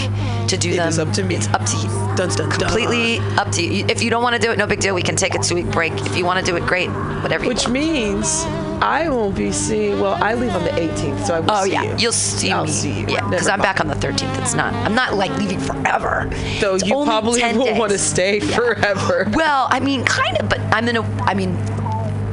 to 0.47 0.57
do 0.57 0.69
It 0.71 0.77
them. 0.77 0.87
is 0.87 0.97
up 0.97 1.11
to 1.13 1.23
me. 1.23 1.35
It's 1.35 1.47
up 1.49 1.65
to 1.65 1.77
you. 1.77 1.87
Dun, 2.15 2.29
dun, 2.29 2.49
dun. 2.49 2.51
Completely 2.51 3.19
up 3.37 3.51
to 3.51 3.63
you. 3.63 3.85
If 3.89 4.01
you 4.01 4.09
don't 4.09 4.23
want 4.23 4.35
to 4.35 4.41
do 4.41 4.51
it, 4.51 4.57
no 4.57 4.65
big 4.65 4.79
deal. 4.79 4.95
We 4.95 5.01
can 5.03 5.15
take 5.17 5.35
a 5.35 5.39
two 5.39 5.55
week 5.55 5.69
break. 5.71 5.93
If 5.93 6.15
you 6.17 6.25
want 6.25 6.43
to 6.43 6.45
do 6.49 6.55
it, 6.57 6.65
great. 6.65 6.89
Whatever 6.89 7.43
you 7.43 7.49
Which 7.49 7.63
want. 7.63 7.73
means 7.73 8.43
I 8.82 9.08
won't 9.10 9.36
be 9.36 9.52
seeing. 9.52 10.00
Well, 10.00 10.15
I 10.24 10.34
leave 10.34 10.56
on 10.56 10.63
the 10.63 10.72
18th, 10.72 11.26
so 11.26 11.36
I 11.36 11.39
will 11.39 11.52
Oh 11.52 11.63
see 11.65 11.72
yeah, 11.74 11.84
you. 11.84 11.96
you'll 11.98 12.12
see 12.12 12.52
I'll 12.52 12.65
me. 12.65 12.72
see 12.72 13.00
you. 13.02 13.08
Yeah, 13.08 13.28
because 13.30 13.48
I'm 13.48 13.62
back 13.62 13.80
on 13.80 13.88
the 13.88 13.94
13th. 13.96 14.41
It's 14.41 14.56
not. 14.56 14.74
I'm 14.74 14.96
not 14.96 15.13
like 15.13 15.32
leaving 15.38 15.60
forever. 15.60 16.30
So 16.60 16.76
It's 16.76 16.86
you 16.86 16.94
probably 17.06 17.41
10 17.41 17.58
won't 17.60 17.78
want 17.78 17.91
to 17.91 17.98
stay 18.00 18.39
forever. 18.39 19.26
Well, 19.34 19.67
I 19.70 19.80
mean, 19.80 20.04
kind 20.04 20.38
of, 20.39 20.50
but 20.50 20.60
I'm 20.74 20.86
gonna. 20.86 21.02
I 21.22 21.34
mean, 21.36 21.56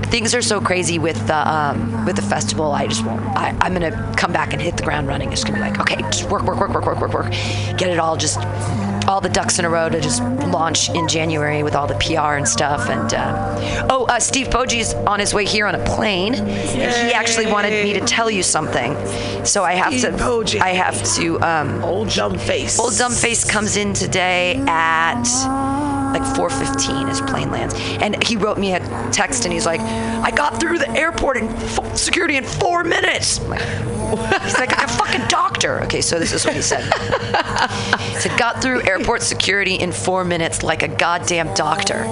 things 0.04 0.34
are 0.34 0.40
so 0.42 0.60
crazy 0.60 0.98
with 0.98 1.26
the 1.26 1.36
um, 1.48 2.04
with 2.06 2.16
the 2.16 2.22
festival. 2.22 2.72
I 2.72 2.86
just 2.86 3.04
won't. 3.04 3.20
I, 3.36 3.56
I'm 3.60 3.72
gonna 3.74 4.14
come 4.16 4.32
back 4.32 4.52
and 4.54 4.60
hit 4.62 4.76
the 4.76 4.82
ground 4.84 5.06
running. 5.06 5.32
It's 5.32 5.44
gonna 5.44 5.56
be 5.56 5.60
like, 5.60 5.78
okay, 5.80 5.96
just 6.10 6.30
work, 6.30 6.42
work, 6.44 6.58
work, 6.58 6.70
work, 6.72 6.86
work, 6.86 7.00
work, 7.00 7.12
work. 7.12 7.30
Get 7.76 7.88
it 7.90 7.98
all 7.98 8.16
just 8.16 8.38
all 9.08 9.20
the 9.22 9.28
ducks 9.30 9.58
in 9.58 9.64
a 9.64 9.70
row 9.70 9.88
to 9.88 10.00
just 10.00 10.22
launch 10.22 10.90
in 10.90 11.08
January 11.08 11.62
with 11.62 11.74
all 11.74 11.86
the 11.86 11.94
PR 11.94 12.34
and 12.34 12.46
stuff. 12.46 12.88
And 12.90 13.12
uh, 13.14 13.86
oh, 13.88 14.04
uh, 14.04 14.20
Steve 14.20 14.48
Poggi's 14.48 14.92
on 14.92 15.18
his 15.18 15.32
way 15.32 15.46
here 15.46 15.66
on 15.66 15.74
a 15.74 15.84
plane, 15.84 16.34
and 16.34 17.08
he 17.08 17.14
actually 17.14 17.46
wanted 17.46 17.70
me 17.84 17.94
to 17.94 18.00
tell 18.00 18.30
you 18.30 18.42
something. 18.42 18.94
So 19.46 19.64
I 19.64 19.72
have 19.72 19.98
Steve 19.98 20.18
to. 20.18 20.22
Poggi. 20.22 20.60
I 20.60 20.70
have 20.70 21.02
to. 21.14 21.40
Um, 21.40 21.82
Old 21.82 22.10
dumb 22.10 22.38
face. 22.38 22.78
Old 22.78 22.96
dumb 22.98 23.12
face 23.12 23.50
comes 23.50 23.76
in 23.76 23.94
today 23.94 24.56
at 24.66 25.22
like 26.12 26.22
4:15 26.36 27.08
his 27.08 27.20
plane 27.22 27.50
lands, 27.50 27.74
and 28.00 28.22
he 28.22 28.36
wrote 28.36 28.58
me 28.58 28.74
a 28.74 28.80
text 29.10 29.44
and 29.44 29.52
he's 29.52 29.66
like, 29.66 29.80
"I 29.80 30.30
got 30.30 30.60
through 30.60 30.78
the 30.78 30.90
airport 30.90 31.38
and 31.38 31.48
f- 31.48 31.96
security 31.96 32.36
in 32.36 32.44
four 32.44 32.84
minutes." 32.84 33.40
I'm 33.40 33.48
like, 33.48 33.97
He's 34.16 34.58
like, 34.58 34.76
"I'm 34.78 34.88
a 34.88 34.92
fucking 34.92 35.26
doctor." 35.28 35.82
Okay, 35.84 36.00
so 36.00 36.18
this 36.18 36.32
is 36.32 36.44
what 36.44 36.54
he 36.54 36.62
said. 36.62 36.84
he 37.98 38.14
said, 38.16 38.38
"Got 38.38 38.62
through 38.62 38.82
airport 38.86 39.22
security 39.22 39.74
in 39.74 39.92
four 39.92 40.24
minutes 40.24 40.62
like 40.62 40.82
a 40.82 40.88
goddamn 40.88 41.54
doctor." 41.54 42.04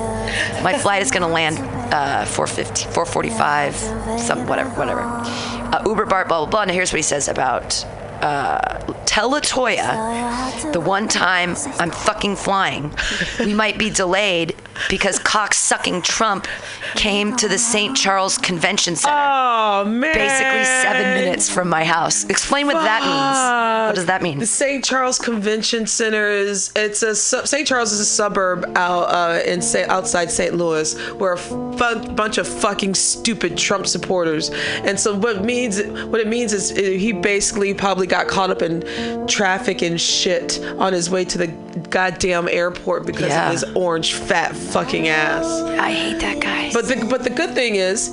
My 0.63 0.77
flight 0.79 1.03
is 1.03 1.11
gonna 1.11 1.29
land 1.29 1.59
uh, 1.93 2.25
4:50, 2.25 2.87
4:45, 2.93 4.21
some 4.21 4.47
whatever, 4.47 4.71
whatever. 4.71 5.01
Uh, 5.03 5.83
Uber 5.87 6.07
Bart, 6.07 6.29
blah 6.29 6.41
blah 6.41 6.51
blah. 6.51 6.63
And 6.63 6.71
here's 6.71 6.93
what 6.93 6.99
he 6.99 7.03
says 7.03 7.29
about 7.29 7.85
uh, 8.21 8.79
tell 9.05 9.31
Latoya 9.33 10.73
the 10.73 10.81
one 10.81 11.09
time 11.09 11.57
I'm 11.79 11.91
fucking 11.91 12.37
flying, 12.37 12.95
we 13.41 13.55
might 13.55 13.79
be 13.79 13.91
delayed 13.91 14.55
because 14.89 15.19
cock-sucking 15.19 16.03
Trump 16.03 16.47
came 16.95 17.37
to 17.37 17.49
the 17.49 17.59
St. 17.59 17.97
Charles 17.97 18.39
Convention 18.39 18.97
Center. 18.97 19.15
Oh 19.17 19.85
man. 19.85 20.15
Basically 20.15 20.65
seven 20.65 21.15
minutes 21.15 21.51
from 21.51 21.69
my 21.69 21.85
house. 21.85 22.25
Explain 22.25 22.67
what 22.67 22.75
that 22.75 23.03
means. 23.03 23.89
What 23.89 23.95
does 23.97 24.07
that 24.07 24.23
mean? 24.23 24.39
The 24.39 24.47
St. 24.47 24.85
Charles 24.85 25.19
Convention 25.19 25.87
Center 25.87 26.29
is 26.29 26.73
it's 26.77 27.03
a 27.03 27.15
St. 27.15 27.67
Charles 27.67 27.93
is 27.93 28.01
a 28.01 28.05
suburb 28.05 28.65
out 28.77 29.05
uh, 29.11 29.41
in 29.45 29.61
Sa- 29.63 29.85
outside 29.89 30.31
St. 30.31 30.55
Louis 30.55 30.95
where 31.13 31.35
a 31.35 31.97
bunch 32.15 32.39
of 32.39 32.47
fucking 32.49 32.95
stupid 32.95 33.57
Trump 33.57 33.87
supporters. 33.87 34.51
And 34.51 34.99
so 34.99 35.17
what 35.17 35.45
means 35.45 35.83
what 35.83 36.21
it 36.21 36.27
means 36.29 36.53
is 36.53 36.73
uh, 36.73 36.77
he 36.77 37.13
basically 37.13 37.75
probably 37.75 38.07
got 38.07 38.29
caught 38.29 38.51
up 38.51 38.63
in 38.63 39.27
traffic 39.27 39.83
and 39.83 40.01
shit 40.01 40.63
on 40.79 40.93
his 40.93 41.11
way 41.11 41.25
to 41.25 41.39
the 41.39 41.47
goddamn 41.91 42.49
airport 42.49 43.07
because 43.07 43.29
Yeah. 43.29 43.47
of 43.47 43.53
his 43.53 43.65
orange 43.75 44.15
fat 44.15 44.55
fucking 44.67 45.09
ass. 45.09 45.47
I 45.63 45.91
hate 45.91 46.21
that 46.21 46.41
guy. 46.41 46.73
But 46.73 46.89
the 46.89 47.07
but 47.09 47.25
the 47.25 47.31
good 47.31 47.55
thing 47.55 47.77
is 47.77 48.07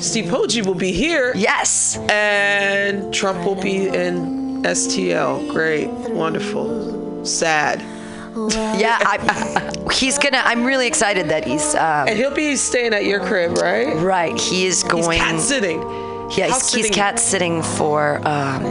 Steve 0.00 0.26
Poggi 0.26 0.64
will 0.64 0.74
be 0.74 0.92
here 0.92 1.32
yes. 1.34 1.96
and 2.10 3.12
Trump 3.14 3.44
will 3.44 3.60
be 3.60 3.88
in 3.88 4.62
STL. 4.62 5.50
Great, 5.50 5.88
wonderful, 5.88 7.24
sad, 7.24 7.82
Yeah, 8.56 8.98
I, 9.00 9.72
he's 9.92 10.18
gonna. 10.18 10.42
I'm 10.44 10.64
really 10.64 10.86
excited 10.86 11.30
that 11.30 11.46
he's. 11.46 11.74
Um, 11.74 12.08
and 12.08 12.18
he'll 12.18 12.34
be 12.34 12.56
staying 12.56 12.92
at 12.92 13.06
your 13.06 13.20
crib, 13.20 13.56
right? 13.56 13.96
right, 13.96 14.38
he 14.38 14.66
is 14.66 14.82
going. 14.82 15.12
He's 15.12 15.30
cat 15.30 15.40
sitting. 15.40 15.80
Yeah, 16.36 16.48
he's, 16.48 16.74
he's 16.74 16.90
cat 16.90 17.18
sitting 17.18 17.62
for 17.62 18.20
um, 18.28 18.62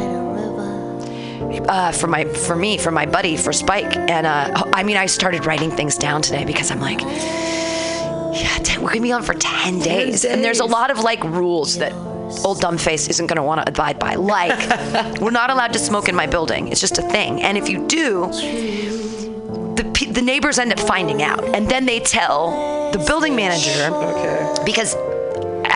uh, 1.67 1.91
for 1.91 2.07
my 2.07 2.25
for 2.25 2.55
me 2.55 2.77
for 2.77 2.91
my 2.91 3.05
buddy 3.05 3.37
for 3.37 3.53
Spike, 3.53 3.95
and 3.95 4.25
uh, 4.25 4.63
I 4.73 4.83
mean 4.83 4.97
I 4.97 5.05
started 5.05 5.45
writing 5.45 5.71
things 5.71 5.97
down 5.97 6.21
today 6.21 6.45
because 6.45 6.71
I'm 6.71 6.79
like, 6.81 7.01
yeah, 7.01 8.57
ten, 8.63 8.81
we're 8.81 8.89
gonna 8.89 9.01
be 9.01 9.11
on 9.11 9.23
for 9.23 9.33
ten 9.33 9.79
days, 9.79 10.25
and 10.25 10.43
there's 10.43 10.59
a 10.59 10.65
lot 10.65 10.91
of 10.91 10.99
like 10.99 11.23
rules 11.23 11.77
that. 11.77 11.93
Old 12.43 12.59
dumb 12.59 12.79
face 12.79 13.07
isn't 13.07 13.27
going 13.27 13.37
to 13.37 13.43
want 13.43 13.61
to 13.61 13.69
abide 13.69 13.99
by. 13.99 14.15
Like, 14.15 14.57
we're 15.21 15.29
not 15.29 15.51
allowed 15.51 15.73
to 15.73 15.79
smoke 15.79 16.09
in 16.09 16.15
my 16.15 16.25
building. 16.25 16.69
It's 16.69 16.81
just 16.81 16.97
a 16.97 17.03
thing. 17.03 17.43
And 17.43 17.55
if 17.55 17.69
you 17.69 17.85
do, 17.87 18.25
the, 19.75 20.09
the 20.11 20.21
neighbors 20.23 20.57
end 20.57 20.73
up 20.73 20.79
finding 20.79 21.21
out. 21.21 21.43
And 21.55 21.69
then 21.69 21.85
they 21.85 21.99
tell 21.99 22.91
the 22.91 22.97
building 22.97 23.35
manager 23.35 23.89
Okay. 23.93 24.63
because 24.65 24.95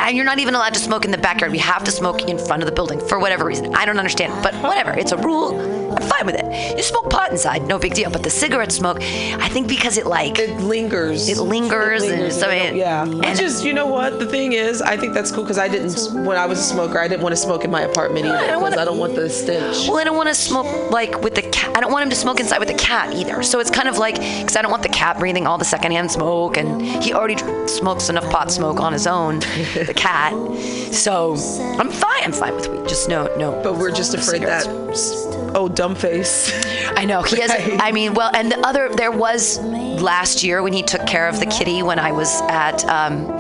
and 0.09 0.17
you're 0.17 0.25
not 0.25 0.39
even 0.39 0.55
allowed 0.55 0.73
to 0.73 0.79
smoke 0.79 1.05
in 1.05 1.11
the 1.11 1.19
backyard. 1.19 1.51
We 1.51 1.59
have 1.59 1.83
to 1.83 1.91
smoke 1.91 2.23
in 2.27 2.39
front 2.39 2.63
of 2.63 2.67
the 2.67 2.73
building 2.73 2.99
for 2.99 3.19
whatever 3.19 3.45
reason. 3.45 3.75
I 3.75 3.85
don't 3.85 3.99
understand, 3.99 4.33
but 4.41 4.55
whatever. 4.55 4.91
It's 4.97 5.11
a 5.11 5.17
rule. 5.17 5.77
I'm 5.91 6.01
fine 6.07 6.25
with 6.25 6.35
it. 6.35 6.77
You 6.77 6.81
smoke 6.83 7.09
pot 7.11 7.31
inside, 7.31 7.67
no 7.67 7.77
big 7.77 7.93
deal. 7.93 8.09
But 8.09 8.23
the 8.23 8.29
cigarette 8.31 8.71
smoke, 8.71 8.97
I 9.01 9.49
think 9.49 9.67
because 9.67 9.97
it 9.99 10.07
like 10.07 10.39
It 10.39 10.59
lingers. 10.61 11.29
It 11.29 11.37
lingers 11.37 12.03
and 12.03 12.33
so 12.33 12.49
it- 12.49 12.75
yeah. 12.75 13.03
and- 13.03 13.19
Which 13.23 13.39
is, 13.39 13.63
you 13.63 13.73
know 13.73 13.85
what? 13.85 14.17
The 14.19 14.25
thing 14.25 14.53
is, 14.53 14.81
I 14.81 14.97
think 14.97 15.13
that's 15.13 15.31
cool 15.31 15.43
because 15.43 15.59
I 15.59 15.67
didn't 15.67 16.25
when 16.25 16.37
I 16.37 16.45
was 16.47 16.59
a 16.59 16.63
smoker. 16.63 16.99
I 16.99 17.07
didn't 17.07 17.21
want 17.21 17.33
to 17.33 17.41
smoke 17.41 17.63
in 17.63 17.69
my 17.71 17.81
apartment 17.81 18.25
either 18.25 18.35
I 18.35 18.39
don't 18.47 18.47
because 18.47 18.61
wanna- 18.71 18.81
I 18.81 18.85
don't 18.85 18.97
want 18.97 19.15
the 19.15 19.29
stench. 19.29 19.87
well, 19.87 19.97
I 19.97 20.03
don't 20.03 20.17
want 20.17 20.29
to 20.29 20.35
smoke 20.35 20.91
like 20.91 21.21
with 21.21 21.35
the 21.35 21.43
cat. 21.43 21.75
I 21.77 21.81
don't 21.81 21.91
want 21.91 22.03
him 22.03 22.09
to 22.09 22.15
smoke 22.15 22.39
inside 22.39 22.57
with 22.59 22.67
the 22.67 22.73
cat 22.75 23.13
either. 23.13 23.43
So 23.43 23.59
it's 23.59 23.69
kind 23.71 23.87
of 23.87 23.97
like 23.99 24.15
because 24.15 24.55
I 24.55 24.61
don't 24.63 24.71
want 24.71 24.83
the 24.83 24.89
cat 24.89 25.19
breathing 25.19 25.45
all 25.47 25.57
the 25.59 25.65
secondhand 25.65 26.11
smoke, 26.11 26.57
and 26.57 26.81
he 26.81 27.13
already 27.13 27.37
smokes 27.67 28.09
enough 28.09 28.29
pot 28.31 28.51
smoke 28.51 28.79
on 28.79 28.93
his 28.93 29.07
own, 29.07 29.39
cat. 29.99 30.33
So 30.93 31.33
I'm 31.77 31.91
fine. 31.91 32.23
I'm 32.23 32.31
fine 32.31 32.55
with 32.55 32.67
weed. 32.69 32.87
Just 32.87 33.09
no, 33.09 33.33
no. 33.35 33.61
But 33.61 33.77
we're 33.77 33.91
just 33.91 34.13
afraid 34.13 34.43
that 34.43 34.65
oh 35.55 35.67
dumb 35.67 35.95
face. 35.95 36.51
I 36.95 37.05
know 37.05 37.21
he 37.21 37.41
has. 37.41 37.51
I 37.79 37.91
mean, 37.91 38.13
well, 38.13 38.31
and 38.33 38.51
the 38.51 38.59
other 38.65 38.89
there 38.89 39.11
was 39.11 39.59
last 39.59 40.43
year 40.43 40.63
when 40.63 40.73
he 40.73 40.83
took 40.83 41.05
care 41.05 41.27
of 41.27 41.39
the 41.39 41.45
kitty 41.45 41.83
when 41.83 41.99
I 41.99 42.11
was 42.11 42.41
at 42.43 42.83
um, 42.85 43.37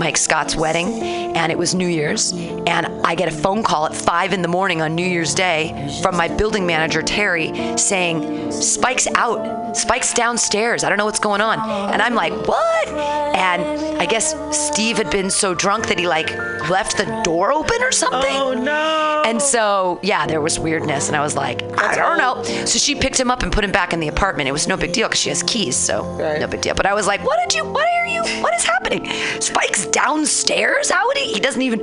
Mike 0.00 0.16
Scott's 0.16 0.56
wedding, 0.56 0.88
and 1.36 1.52
it 1.52 1.58
was 1.58 1.74
New 1.74 1.86
Year's, 1.86 2.32
and 2.32 2.86
I 3.04 3.14
get 3.14 3.28
a 3.28 3.30
phone 3.30 3.62
call 3.62 3.84
at 3.84 3.94
five 3.94 4.32
in 4.32 4.40
the 4.40 4.48
morning 4.48 4.80
on 4.80 4.94
New 4.94 5.04
Year's 5.06 5.34
Day 5.34 5.98
from 6.02 6.16
my 6.16 6.26
building 6.26 6.66
manager 6.66 7.02
Terry 7.02 7.52
saying 7.76 8.50
Spike's 8.50 9.06
out, 9.14 9.76
Spike's 9.76 10.14
downstairs. 10.14 10.84
I 10.84 10.88
don't 10.88 10.96
know 10.96 11.04
what's 11.04 11.18
going 11.20 11.42
on, 11.42 11.58
and 11.92 12.00
I'm 12.00 12.14
like, 12.14 12.32
what? 12.48 12.88
And 12.88 13.62
I 14.00 14.06
guess 14.06 14.34
Steve 14.56 14.96
had 14.96 15.10
been 15.10 15.28
so 15.30 15.52
drunk 15.54 15.88
that 15.88 15.98
he 15.98 16.08
like 16.08 16.30
left 16.70 16.96
the 16.96 17.20
door 17.22 17.52
open 17.52 17.82
or 17.82 17.92
something. 17.92 18.34
oh 18.36 18.54
no. 18.54 19.22
And 19.26 19.40
so, 19.42 20.00
yeah, 20.02 20.26
there 20.26 20.40
was 20.40 20.58
weirdness, 20.58 21.08
and 21.08 21.16
I 21.16 21.20
was 21.20 21.36
like, 21.36 21.62
I 21.78 21.94
don't 21.94 22.16
know. 22.16 22.42
So 22.64 22.78
she 22.78 22.94
picked 22.94 23.20
him 23.20 23.30
up 23.30 23.42
and 23.42 23.52
put 23.52 23.64
him 23.64 23.70
back 23.70 23.92
in 23.92 24.00
the 24.00 24.08
apartment. 24.08 24.48
It 24.48 24.52
was 24.52 24.66
no 24.66 24.78
big 24.78 24.94
deal 24.94 25.08
because 25.08 25.20
she 25.20 25.28
has 25.28 25.42
keys, 25.42 25.76
so 25.76 26.04
Right. 26.16 26.40
no 26.40 26.46
big 26.46 26.62
deal. 26.62 26.74
But 26.74 26.86
I 26.86 26.94
was 26.94 27.06
like, 27.06 27.22
what 27.22 27.38
did 27.40 27.54
you? 27.54 27.64
What 27.70 27.86
are 27.86 28.06
you? 28.06 28.22
What 28.42 28.54
is 28.54 28.64
happening? 28.64 29.06
Spike's 29.40 29.86
downstairs. 29.92 30.90
How 30.90 31.06
would 31.06 31.16
he? 31.16 31.32
He 31.32 31.40
doesn't 31.40 31.62
even. 31.62 31.80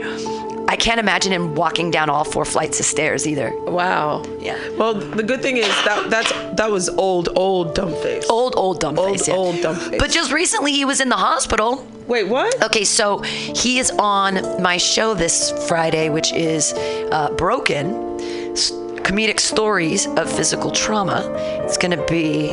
I 0.70 0.76
can't 0.76 1.00
imagine 1.00 1.32
him 1.32 1.56
walking 1.56 1.92
down 1.92 2.10
all 2.10 2.26
four 2.26 2.44
flights 2.44 2.80
of 2.82 2.86
stairs 2.86 3.26
either. 3.26 3.52
wow. 3.70 4.22
Yeah. 4.40 4.58
Well, 4.72 4.96
the 4.96 5.24
good 5.24 5.42
thing 5.42 5.56
is 5.58 5.68
that 5.86 6.10
that's 6.10 6.32
that 6.58 6.70
was 6.70 6.90
old 6.90 7.30
old 7.36 7.74
dumb 7.74 7.94
face. 8.04 8.30
Old, 8.30 8.54
old 8.58 8.82
dumb 8.82 9.00
Old, 9.00 9.18
face. 9.18 9.28
yeah. 9.30 9.34
old 9.36 9.62
dumb 9.62 9.76
face. 9.78 9.98
But 10.00 10.12
just 10.12 10.32
recently, 10.34 10.74
he 10.74 10.84
was 10.84 11.00
in 11.00 11.08
the 11.10 11.16
hospital. 11.16 11.88
Wait, 12.08 12.26
what? 12.28 12.62
Okay, 12.64 12.84
so 12.84 13.20
he 13.20 13.80
is 13.80 13.92
on 13.92 14.62
my 14.62 14.76
show 14.78 15.14
this 15.14 15.52
Friday, 15.68 16.10
which 16.10 16.34
is 16.34 16.74
uh, 17.12 17.30
Broken 17.38 17.94
Comedic 19.04 19.40
Stories 19.40 20.06
of 20.06 20.30
Physical 20.30 20.72
Trauma. 20.72 21.34
It's 21.64 21.78
going 21.78 21.98
to 21.98 22.06
be 22.08 22.50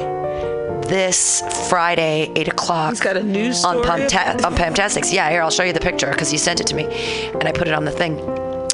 this 0.88 1.42
Friday, 1.68 2.30
8 2.36 2.48
o'clock. 2.48 2.90
He's 2.90 3.00
got 3.00 3.16
a 3.16 3.22
news 3.22 3.64
on, 3.64 3.82
story 3.82 4.02
Pumta- 4.02 4.44
on 4.44 4.54
Pamtastics. 4.54 5.12
Yeah, 5.12 5.30
here, 5.30 5.42
I'll 5.42 5.50
show 5.50 5.64
you 5.64 5.72
the 5.72 5.80
picture 5.80 6.10
because 6.10 6.30
he 6.30 6.38
sent 6.38 6.60
it 6.60 6.66
to 6.68 6.74
me 6.74 6.84
and 7.32 7.44
I 7.44 7.52
put 7.52 7.68
it 7.68 7.74
on 7.74 7.84
the 7.84 7.90
thing. 7.90 8.18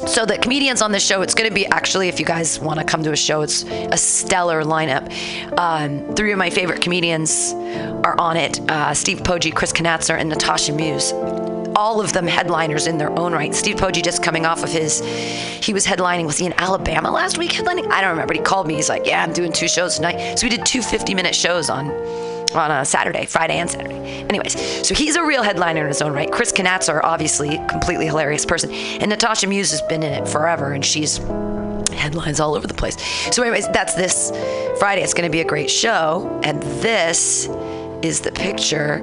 So 0.07 0.25
the 0.25 0.37
comedians 0.39 0.81
on 0.81 0.91
this 0.91 1.05
show, 1.05 1.21
it's 1.21 1.35
going 1.35 1.47
to 1.47 1.53
be 1.53 1.67
actually, 1.67 2.07
if 2.07 2.19
you 2.19 2.25
guys 2.25 2.59
want 2.59 2.79
to 2.79 2.85
come 2.85 3.03
to 3.03 3.11
a 3.11 3.15
show, 3.15 3.41
it's 3.41 3.63
a 3.63 3.97
stellar 3.97 4.63
lineup. 4.63 5.11
Um, 5.59 6.15
three 6.15 6.31
of 6.31 6.39
my 6.39 6.49
favorite 6.49 6.81
comedians 6.81 7.53
are 8.03 8.19
on 8.19 8.35
it: 8.35 8.59
uh, 8.69 8.95
Steve 8.95 9.19
Poggi, 9.19 9.53
Chris 9.53 9.71
Knatzer, 9.71 10.17
and 10.17 10.29
Natasha 10.29 10.73
Muse. 10.73 11.13
All 11.81 11.99
of 11.99 12.13
them 12.13 12.27
headliners 12.27 12.85
in 12.85 12.99
their 12.99 13.09
own 13.17 13.33
right. 13.33 13.55
Steve 13.55 13.77
Poggi 13.77 14.03
just 14.03 14.21
coming 14.21 14.45
off 14.45 14.63
of 14.63 14.71
his, 14.71 14.99
he 15.65 15.73
was 15.73 15.83
headlining. 15.83 16.27
Was 16.27 16.37
he 16.37 16.45
in 16.45 16.53
Alabama 16.59 17.09
last 17.09 17.39
week 17.39 17.49
headlining? 17.49 17.89
I 17.89 18.01
don't 18.01 18.11
remember. 18.11 18.27
But 18.27 18.35
he 18.35 18.43
called 18.43 18.67
me. 18.67 18.75
He's 18.75 18.87
like, 18.87 19.07
"Yeah, 19.07 19.23
I'm 19.23 19.33
doing 19.33 19.51
two 19.51 19.67
shows 19.67 19.95
tonight." 19.95 20.35
So 20.37 20.45
we 20.45 20.51
did 20.51 20.63
two 20.63 20.81
50-minute 20.81 21.33
shows 21.33 21.71
on 21.71 21.89
on 22.53 22.69
a 22.69 22.85
Saturday, 22.85 23.25
Friday 23.25 23.57
and 23.57 23.67
Saturday. 23.67 23.95
Anyways, 24.29 24.87
so 24.87 24.93
he's 24.93 25.15
a 25.15 25.25
real 25.25 25.41
headliner 25.41 25.81
in 25.81 25.87
his 25.87 26.03
own 26.03 26.13
right. 26.13 26.31
Chris 26.31 26.51
Knatzer, 26.51 27.01
obviously, 27.03 27.57
completely 27.67 28.05
hilarious 28.05 28.45
person. 28.45 28.69
And 28.71 29.09
Natasha 29.09 29.47
Muse 29.47 29.71
has 29.71 29.81
been 29.81 30.03
in 30.03 30.13
it 30.13 30.27
forever, 30.27 30.73
and 30.73 30.85
she's 30.85 31.17
headlines 31.93 32.39
all 32.39 32.53
over 32.53 32.67
the 32.67 32.75
place. 32.75 32.95
So, 33.33 33.41
anyways, 33.41 33.67
that's 33.69 33.95
this 33.95 34.29
Friday. 34.77 35.01
It's 35.01 35.15
going 35.15 35.27
to 35.27 35.31
be 35.31 35.41
a 35.41 35.45
great 35.45 35.71
show. 35.71 36.39
And 36.43 36.61
this 36.83 37.47
is 38.03 38.21
the 38.21 38.31
picture 38.31 38.95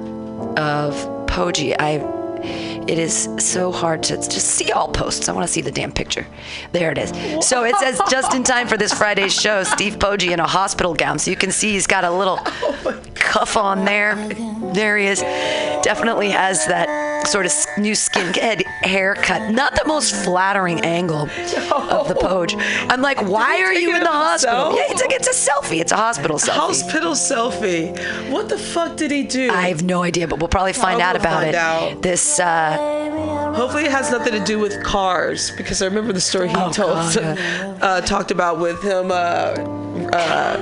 of 0.57 0.95
Poggi. 1.27 1.75
I 1.79 2.18
it 2.43 2.99
is 2.99 3.29
so 3.39 3.73
hard 3.73 4.03
to 4.05 4.17
just 4.17 4.47
see 4.47 4.73
all 4.73 4.89
posts. 4.89 5.29
I 5.29 5.33
want 5.33 5.47
to 5.47 5.53
see 5.53 5.61
the 5.61 5.73
damn 5.73 5.93
picture. 5.93 6.27
There 6.73 6.91
it 6.91 6.99
is. 6.99 7.47
So 7.47 7.65
it 7.65 7.77
says 7.77 8.01
just 8.11 8.35
in 8.35 8.45
time 8.45 8.69
for 8.69 8.77
this 8.77 8.93
Friday's 8.93 9.35
show, 9.35 9.63
Steve 9.65 9.99
Poggi 9.99 10.33
in 10.33 10.41
a 10.41 10.47
hospital 10.47 10.95
gown. 10.95 11.19
So 11.19 11.31
you 11.31 11.37
can 11.37 11.53
see 11.53 11.73
he's 11.73 11.87
got 11.87 12.05
a 12.05 12.11
little 12.11 12.39
cuff 13.15 13.57
on 13.57 13.85
there. 13.85 14.17
There 14.73 14.99
he 14.99 15.07
is. 15.07 15.21
Definitely 15.21 16.31
has 16.31 16.67
that 16.67 17.08
sort 17.31 17.47
of 17.47 17.53
new 17.79 17.93
skinhead 17.93 18.65
haircut. 18.83 19.53
Not 19.53 19.75
the 19.75 19.85
most 19.87 20.15
flattering 20.15 20.81
angle 20.85 21.23
of 21.23 22.09
the 22.09 22.15
Poge. 22.21 22.55
I'm 22.89 23.01
like, 23.03 23.23
why 23.23 23.63
are 23.63 23.73
you 23.75 23.95
in 23.95 24.03
the 24.03 24.09
hospital? 24.11 24.75
Yeah, 24.77 24.85
it's 24.89 25.03
a, 25.03 25.07
it's 25.11 25.29
a 25.47 25.51
selfie. 25.51 25.81
It's 25.81 25.93
a 25.93 25.97
hospital 25.97 26.39
selfie. 26.39 26.53
Hospital 26.55 27.13
selfie. 27.13 28.31
What 28.31 28.49
the 28.49 28.59
fuck 28.59 28.97
did 28.97 29.11
he 29.11 29.25
do? 29.25 29.51
I 29.51 29.69
have 29.69 29.83
no 29.83 30.03
idea, 30.03 30.27
but 30.29 30.39
we'll 30.41 30.49
probably 30.49 30.73
find 30.73 31.01
I'll 31.03 31.11
out 31.11 31.17
about 31.17 31.35
find 31.43 31.49
it. 31.49 31.55
out. 31.55 32.03
This 32.03 32.39
uh, 32.41 33.55
Hopefully, 33.55 33.85
it 33.85 33.91
has 33.91 34.11
nothing 34.11 34.33
to 34.35 34.45
do 34.45 34.59
with 34.59 34.83
cars 34.85 35.51
because 35.53 35.83
I 35.83 35.87
remember 35.87 36.13
the 36.13 36.21
story 36.21 36.49
he 36.49 36.55
Oh, 36.57 36.71
told, 36.71 36.95
God, 36.95 37.39
uh, 37.83 38.01
talked 38.03 38.31
about 38.31 38.59
with 38.61 38.83
him 38.83 39.11
uh, 39.11 39.15
uh, 40.13 40.57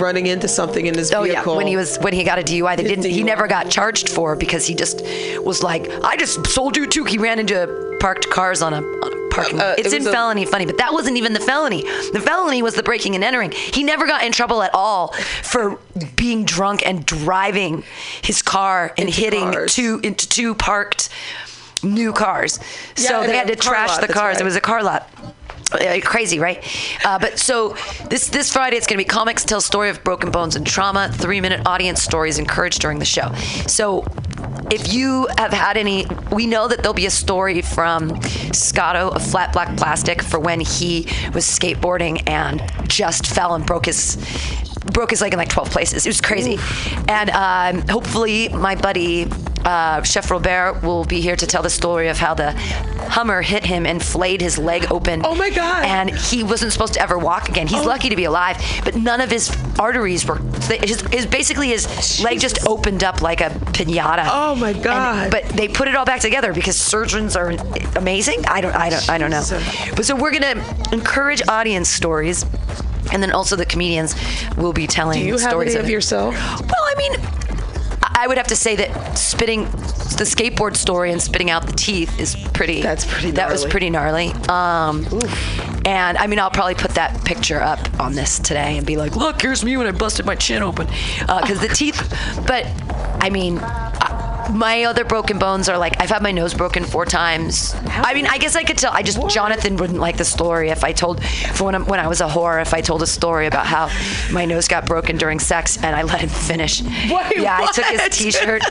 running 0.00 0.26
into 0.26 0.48
something 0.48 0.86
in 0.86 0.94
his 0.96 1.12
Oh 1.12 1.22
vehicle. 1.22 1.52
yeah, 1.52 1.56
when 1.56 1.66
he 1.66 1.76
was 1.76 1.96
when 1.98 2.12
he 2.12 2.24
got 2.24 2.38
a 2.38 2.42
DUI, 2.42 2.76
they 2.76 2.84
didn't. 2.84 3.04
He 3.04 3.22
never 3.22 3.46
got 3.46 3.70
charged 3.70 4.08
for 4.08 4.34
because 4.36 4.66
he 4.66 4.74
just 4.74 5.02
was 5.42 5.62
like, 5.62 5.88
I 6.02 6.16
just 6.16 6.46
sold 6.46 6.76
you 6.76 6.86
two. 6.86 7.04
He 7.04 7.18
ran 7.18 7.38
into 7.38 7.96
parked 8.00 8.30
cars 8.30 8.62
on 8.62 8.72
a, 8.72 8.78
on 8.78 9.12
a 9.26 9.28
parking. 9.30 9.60
Uh, 9.60 9.64
lot. 9.64 9.78
it 9.78 9.86
it's 9.86 9.94
in 9.94 10.06
a- 10.06 10.10
felony 10.12 10.44
funny, 10.46 10.66
but 10.66 10.78
that 10.78 10.92
wasn't 10.92 11.16
even 11.16 11.32
the 11.34 11.40
felony. 11.40 11.82
The 12.12 12.20
felony 12.24 12.62
was 12.62 12.74
the 12.74 12.82
breaking 12.82 13.14
and 13.14 13.22
entering. 13.22 13.52
He 13.52 13.82
never 13.84 14.06
got 14.06 14.24
in 14.24 14.32
trouble 14.32 14.62
at 14.62 14.70
all 14.74 15.12
for 15.42 15.78
being 16.16 16.44
drunk 16.44 16.82
and 16.86 17.04
driving 17.04 17.84
his 18.22 18.42
car 18.42 18.92
and 18.96 19.08
hitting 19.10 19.52
cars. 19.52 19.74
two 19.74 20.00
into 20.02 20.28
two 20.28 20.54
parked 20.54 21.08
new 21.82 22.12
cars. 22.12 22.58
so 22.94 23.20
Yeah, 23.20 23.20
in 23.22 23.30
they 23.30 23.36
had 23.36 23.48
to 23.48 23.56
trash 23.56 23.88
lot, 23.90 24.00
the 24.02 24.12
cars. 24.12 24.34
right. 24.34 24.40
It 24.42 24.44
was 24.44 24.56
a 24.56 24.60
car 24.60 24.82
lot. 24.82 25.08
Uh, 25.72 26.00
crazy, 26.02 26.38
right? 26.38 26.64
Uh, 27.04 27.18
but 27.18 27.38
so 27.38 27.76
this 28.08 28.28
this 28.28 28.52
Friday, 28.52 28.76
it's 28.76 28.86
going 28.86 28.98
to 28.98 29.04
be 29.04 29.08
comics 29.08 29.44
tell 29.44 29.60
story 29.60 29.88
of 29.90 30.02
broken 30.02 30.30
bones 30.30 30.56
and 30.56 30.66
trauma. 30.66 31.10
Three 31.12 31.40
minute 31.40 31.66
audience 31.66 32.02
stories 32.02 32.38
encouraged 32.38 32.80
during 32.80 32.98
the 32.98 33.04
show. 33.04 33.32
So 33.66 34.04
if 34.70 34.92
you 34.92 35.28
have 35.36 35.52
had 35.52 35.76
any, 35.76 36.06
we 36.32 36.46
know 36.46 36.68
that 36.68 36.78
there'll 36.78 36.94
be 36.94 37.06
a 37.06 37.10
story 37.10 37.60
from 37.60 38.20
Scotto 38.52 39.10
of 39.10 39.22
Flat 39.22 39.52
Black 39.52 39.76
Plastic 39.76 40.22
for 40.22 40.38
when 40.38 40.60
he 40.60 41.06
was 41.34 41.44
skateboarding 41.44 42.22
and 42.28 42.62
just 42.88 43.26
fell 43.26 43.54
and 43.54 43.66
broke 43.66 43.86
his 43.86 44.16
broke 44.92 45.10
his 45.10 45.20
leg 45.20 45.32
in 45.32 45.38
like 45.38 45.48
12 45.48 45.70
places. 45.70 46.06
It 46.06 46.08
was 46.08 46.20
crazy. 46.20 46.58
And 47.08 47.30
um, 47.30 47.86
hopefully, 47.88 48.48
my 48.48 48.74
buddy 48.74 49.28
uh, 49.64 50.02
Chef 50.02 50.30
Robert 50.30 50.82
will 50.82 51.04
be 51.04 51.20
here 51.20 51.36
to 51.36 51.46
tell 51.46 51.62
the 51.62 51.70
story 51.70 52.08
of 52.08 52.18
how 52.18 52.34
the 52.34 52.52
Hummer 53.10 53.42
hit 53.42 53.64
him 53.66 53.86
and 53.86 54.00
flayed 54.02 54.40
his 54.40 54.56
leg 54.56 54.86
open. 54.92 55.22
Oh 55.24 55.34
my 55.34 55.50
God. 55.50 55.84
And 55.84 56.10
he 56.10 56.44
wasn't 56.44 56.72
supposed 56.72 56.94
to 56.94 57.02
ever 57.02 57.18
walk 57.18 57.48
again. 57.48 57.66
He's 57.66 57.84
lucky 57.84 58.08
to 58.08 58.14
be 58.16 58.24
alive, 58.24 58.56
but 58.84 58.94
none 58.94 59.20
of 59.20 59.30
his 59.30 59.50
arteries 59.80 60.24
were. 60.26 60.36
His, 60.36 61.00
his 61.10 61.26
basically 61.26 61.68
his 61.68 62.22
leg 62.22 62.38
just 62.38 62.64
opened 62.66 63.02
up 63.02 63.20
like 63.20 63.40
a 63.40 63.50
pinata. 63.50 64.26
Oh 64.30 64.54
my 64.54 64.70
And- 64.70 64.82
God. 64.82 65.30
but 65.32 65.44
they 65.50 65.66
put 65.66 65.88
it 65.88 65.96
all 65.96 66.04
back 66.04 66.20
together 66.20 66.52
because 66.54 66.76
surgeons 66.76 67.34
are 67.34 67.50
amazing. 67.96 68.44
I 68.46 68.60
don't, 68.60 68.74
I 68.76 68.90
don't, 68.90 69.10
I 69.10 69.18
don't 69.18 69.30
know. 69.32 69.42
But 69.96 70.04
so 70.04 70.14
we're 70.14 70.32
gonna 70.32 70.62
encourage 70.92 71.42
audience 71.48 71.88
stories, 71.88 72.46
and 73.12 73.20
then 73.22 73.32
also 73.32 73.56
the 73.56 73.66
comedians 73.66 74.14
will 74.56 74.72
be 74.72 74.86
telling 74.86 75.18
Do 75.20 75.26
you 75.26 75.32
have 75.38 75.50
stories 75.50 75.74
of 75.74 75.86
it. 75.86 75.90
yourself? 75.90 76.34
Well, 76.34 76.70
I 76.70 76.94
mean, 76.96 77.12
I 78.20 78.26
would 78.26 78.36
have 78.36 78.48
to 78.48 78.56
say 78.56 78.76
that 78.76 79.16
spitting 79.16 79.64
the 79.64 80.26
skateboard 80.26 80.76
story 80.76 81.10
and 81.10 81.22
spitting 81.22 81.48
out 81.48 81.66
the 81.66 81.72
teeth 81.72 82.20
is 82.20 82.36
pretty. 82.52 82.82
That's 82.82 83.06
pretty 83.06 83.30
That 83.30 83.50
was 83.50 83.62
gnarly. 83.62 83.70
pretty 83.70 83.90
gnarly. 83.90 84.26
Um, 84.50 85.06
and 85.86 86.18
I 86.18 86.26
mean, 86.26 86.38
I'll 86.38 86.50
probably 86.50 86.74
put 86.74 86.90
that 86.96 87.24
picture 87.24 87.62
up 87.62 87.78
on 87.98 88.14
this 88.14 88.38
today 88.38 88.76
and 88.76 88.86
be 88.86 88.98
like, 88.98 89.16
"Look, 89.16 89.40
here's 89.40 89.64
me 89.64 89.74
when 89.78 89.86
I 89.86 89.92
busted 89.92 90.26
my 90.26 90.34
chin 90.34 90.62
open," 90.62 90.86
because 91.40 91.60
the 91.60 91.68
teeth. 91.68 91.98
But 92.46 92.66
I 93.22 93.30
mean. 93.30 93.58
My 94.52 94.84
other 94.84 95.04
broken 95.04 95.38
bones 95.38 95.68
are 95.68 95.78
like 95.78 96.00
I've 96.00 96.10
had 96.10 96.22
my 96.22 96.32
nose 96.32 96.54
broken 96.54 96.84
four 96.84 97.04
times. 97.06 97.74
I 97.86 98.14
mean, 98.14 98.26
I 98.26 98.38
guess 98.38 98.56
I 98.56 98.62
could 98.64 98.78
tell. 98.78 98.92
I 98.92 99.02
just 99.02 99.28
Jonathan 99.28 99.76
wouldn't 99.76 99.98
like 100.00 100.16
the 100.16 100.24
story 100.24 100.70
if 100.70 100.84
I 100.84 100.92
told 100.92 101.22
for 101.54 101.64
when, 101.64 101.74
I- 101.74 101.78
when 101.78 102.00
I 102.00 102.08
was 102.08 102.20
a 102.20 102.26
whore. 102.28 102.60
If 102.60 102.74
I 102.74 102.80
told 102.80 103.02
a 103.02 103.06
story 103.06 103.46
about 103.46 103.66
how 103.66 103.90
my 104.32 104.44
nose 104.44 104.68
got 104.68 104.86
broken 104.86 105.16
during 105.16 105.38
sex 105.38 105.76
and 105.82 105.94
I 105.96 106.02
let 106.02 106.20
him 106.20 106.28
finish. 106.28 106.82
Wait, 106.82 107.36
yeah, 107.36 107.58
I 107.60 107.70
took 107.72 107.84
his 107.86 108.08
T-shirt. 108.18 108.62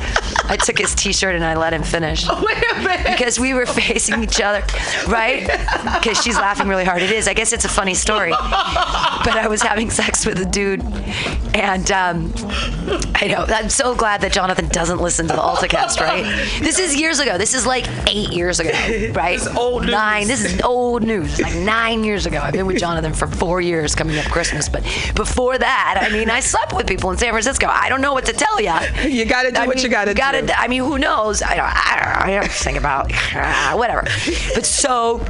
I 0.49 0.57
took 0.57 0.77
his 0.77 0.93
T-shirt 0.95 1.35
and 1.35 1.43
I 1.45 1.55
let 1.55 1.73
him 1.73 1.83
finish 1.83 2.27
Wait 2.41 2.63
a 2.73 2.79
minute. 2.81 3.05
because 3.05 3.39
we 3.39 3.53
were 3.53 3.65
facing 3.65 4.23
each 4.23 4.41
other, 4.41 4.63
right? 5.07 5.47
Because 5.99 6.21
she's 6.21 6.35
laughing 6.37 6.67
really 6.67 6.85
hard. 6.85 7.01
It 7.01 7.11
is. 7.11 7.27
I 7.27 7.33
guess 7.33 7.53
it's 7.53 7.65
a 7.65 7.69
funny 7.69 7.93
story. 7.95 8.33
But 9.19 9.35
I 9.37 9.47
was 9.49 9.61
having 9.61 9.89
sex 9.91 10.25
with 10.25 10.39
a 10.39 10.45
dude, 10.45 10.81
and 11.53 11.91
um, 11.91 12.33
I 13.15 13.27
know. 13.27 13.43
I'm 13.49 13.69
so 13.69 13.93
glad 13.93 14.21
that 14.21 14.31
Jonathan 14.31 14.69
doesn't 14.69 15.01
listen 15.01 15.27
to 15.27 15.33
the 15.33 15.41
AltaCast, 15.69 15.99
right? 15.99 16.25
This 16.61 16.79
is 16.79 16.95
years 16.95 17.19
ago. 17.19 17.37
This 17.37 17.53
is 17.53 17.65
like 17.65 17.87
eight 18.07 18.31
years 18.31 18.59
ago, 18.59 18.69
right? 19.13 19.37
This 19.39 19.47
is 19.47 19.55
old 19.57 19.83
news. 19.83 19.91
Nine. 19.91 20.27
This 20.27 20.43
is 20.43 20.61
old 20.61 21.03
news. 21.03 21.39
It's 21.39 21.41
Like 21.41 21.55
nine 21.55 22.03
years 22.03 22.25
ago. 22.25 22.39
I've 22.39 22.53
been 22.53 22.65
with 22.65 22.79
Jonathan 22.79 23.13
for 23.13 23.27
four 23.27 23.61
years, 23.61 23.95
coming 23.95 24.17
up 24.17 24.25
Christmas. 24.25 24.67
But 24.69 24.83
before 25.15 25.57
that, 25.57 25.99
I 26.01 26.09
mean, 26.11 26.29
I 26.29 26.39
slept 26.39 26.73
with 26.73 26.87
people 26.87 27.11
in 27.11 27.17
San 27.17 27.31
Francisco. 27.31 27.67
I 27.67 27.89
don't 27.89 28.01
know 28.01 28.13
what 28.13 28.25
to 28.25 28.33
tell 28.33 28.59
you. 28.59 28.73
You 29.07 29.25
gotta 29.25 29.51
do 29.51 29.65
what 29.65 29.83
you 29.83 29.89
gotta 29.89 30.13
do. 30.13 30.53
I 30.55 30.67
mean, 30.67 30.83
who 30.83 30.97
knows? 30.97 31.41
I 31.41 31.55
don't. 31.55 31.65
I 31.65 31.95
don't, 31.95 32.27
I 32.27 32.39
don't 32.39 32.51
think 32.51 32.77
about 32.77 33.11
ah, 33.33 33.73
whatever. 33.75 34.03
But 34.53 34.65
so 34.65 35.23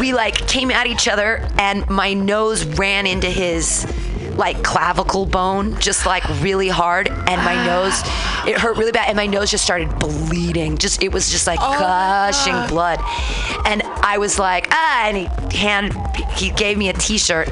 we 0.00 0.12
like 0.12 0.34
came 0.48 0.70
at 0.70 0.86
each 0.86 1.08
other, 1.08 1.46
and 1.58 1.88
my 1.88 2.12
nose 2.14 2.64
ran 2.64 3.06
into 3.06 3.28
his 3.28 3.86
like 4.36 4.62
clavicle 4.62 5.26
bone 5.26 5.78
just 5.80 6.06
like 6.06 6.24
really 6.40 6.68
hard 6.68 7.08
and 7.08 7.42
my 7.42 7.54
nose 7.66 8.00
it 8.46 8.58
hurt 8.58 8.76
really 8.76 8.92
bad 8.92 9.08
and 9.08 9.16
my 9.16 9.26
nose 9.26 9.50
just 9.50 9.64
started 9.64 9.88
bleeding 9.98 10.76
just 10.76 11.02
it 11.02 11.12
was 11.12 11.30
just 11.30 11.46
like 11.46 11.58
gushing 11.58 12.54
blood 12.68 12.98
and 13.66 13.82
i 14.02 14.18
was 14.18 14.38
like 14.38 14.68
ah 14.70 15.06
and 15.06 15.16
he 15.16 15.56
hand 15.56 15.92
he 16.34 16.50
gave 16.50 16.76
me 16.76 16.88
a 16.88 16.92
t-shirt 16.92 17.48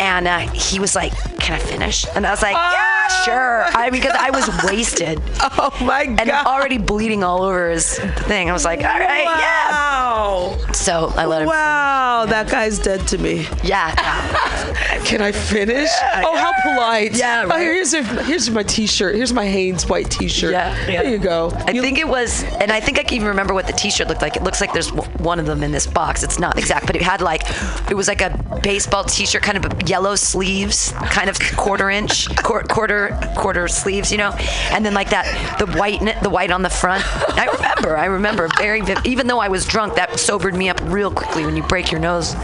and 0.00 0.26
uh, 0.26 0.38
he 0.52 0.78
was 0.78 0.94
like 0.94 1.12
can 1.38 1.54
i 1.54 1.58
finish 1.58 2.06
and 2.14 2.26
i 2.26 2.30
was 2.30 2.42
like 2.42 2.54
yeah 2.54 3.08
sure 3.24 3.64
i 3.76 3.90
because 3.90 4.14
i 4.18 4.30
was 4.30 4.48
wasted 4.64 5.20
oh 5.40 5.76
my 5.82 6.06
god! 6.06 6.20
and 6.20 6.30
already 6.30 6.78
bleeding 6.78 7.24
all 7.24 7.42
over 7.42 7.70
his 7.70 7.98
thing. 7.98 8.48
I 8.48 8.52
was 8.52 8.64
like, 8.64 8.80
all 8.80 8.98
right, 8.98 9.24
yeah. 9.24 9.70
Wow. 9.70 10.58
So 10.72 11.12
I 11.16 11.26
let 11.26 11.42
him. 11.42 11.48
Wow, 11.48 12.26
that 12.28 12.50
guy's 12.50 12.78
dead 12.78 13.06
to 13.08 13.18
me. 13.18 13.46
Yeah. 13.62 13.94
Can 15.04 15.20
I 15.20 15.32
finish? 15.32 15.90
Oh, 16.24 16.36
how 16.36 16.52
polite. 16.62 17.16
Yeah, 17.16 17.46
Oh, 17.50 17.58
here's, 17.58 17.92
a, 17.94 18.02
here's 18.24 18.50
my 18.50 18.62
T-shirt. 18.62 19.14
Here's 19.14 19.32
my 19.32 19.46
Hanes 19.46 19.86
white 19.88 20.10
T-shirt. 20.10 20.52
Yeah, 20.52 20.76
yeah. 20.88 21.02
There 21.02 21.10
you 21.12 21.18
go. 21.18 21.50
I 21.54 21.72
think 21.72 21.98
it 21.98 22.06
was, 22.08 22.44
and 22.44 22.70
I 22.72 22.80
think 22.80 22.98
I 22.98 23.02
can 23.02 23.14
even 23.14 23.28
remember 23.28 23.54
what 23.54 23.66
the 23.66 23.72
T-shirt 23.72 24.08
looked 24.08 24.22
like. 24.22 24.36
It 24.36 24.42
looks 24.42 24.60
like 24.60 24.72
there's 24.72 24.90
w- 24.90 25.10
one 25.18 25.38
of 25.40 25.46
them 25.46 25.62
in 25.62 25.72
this 25.72 25.86
box. 25.86 26.22
It's 26.22 26.38
not 26.38 26.58
exact, 26.58 26.86
but 26.86 26.96
it 26.96 27.02
had 27.02 27.20
like, 27.20 27.42
it 27.90 27.94
was 27.94 28.08
like 28.08 28.20
a 28.22 28.60
baseball 28.62 29.04
T-shirt, 29.04 29.42
kind 29.42 29.62
of 29.64 29.88
yellow 29.88 30.14
sleeves, 30.14 30.92
kind 31.10 31.28
of 31.28 31.38
quarter 31.56 31.90
inch, 31.90 32.34
quar- 32.42 32.62
quarter 32.64 33.18
quarter 33.36 33.68
sleeves, 33.68 34.10
you 34.12 34.18
know, 34.18 34.30
and 34.70 34.84
then 34.84 34.94
like 34.94 35.10
that, 35.10 35.58
the 35.58 35.66
white, 35.78 36.00
the 36.22 36.30
white 36.30 36.50
on 36.50 36.62
the 36.62 36.70
front. 36.70 37.04
I 37.36 37.46
remember, 37.46 37.96
I 37.96 38.04
remember 38.06 38.48
very, 38.58 38.80
viv- 38.80 39.04
even 39.04 39.26
though 39.26 39.40
I 39.40 39.48
was 39.48 39.66
drunk, 39.66 39.94
that 39.96 40.18
sobered 40.20 40.54
me 40.54 40.68
up 40.68 40.80
real 40.84 41.10
quickly 41.10 41.44
when 41.44 41.56
you 41.56 41.62
break 41.62 41.90
your 41.90 42.00
nose. 42.00 42.34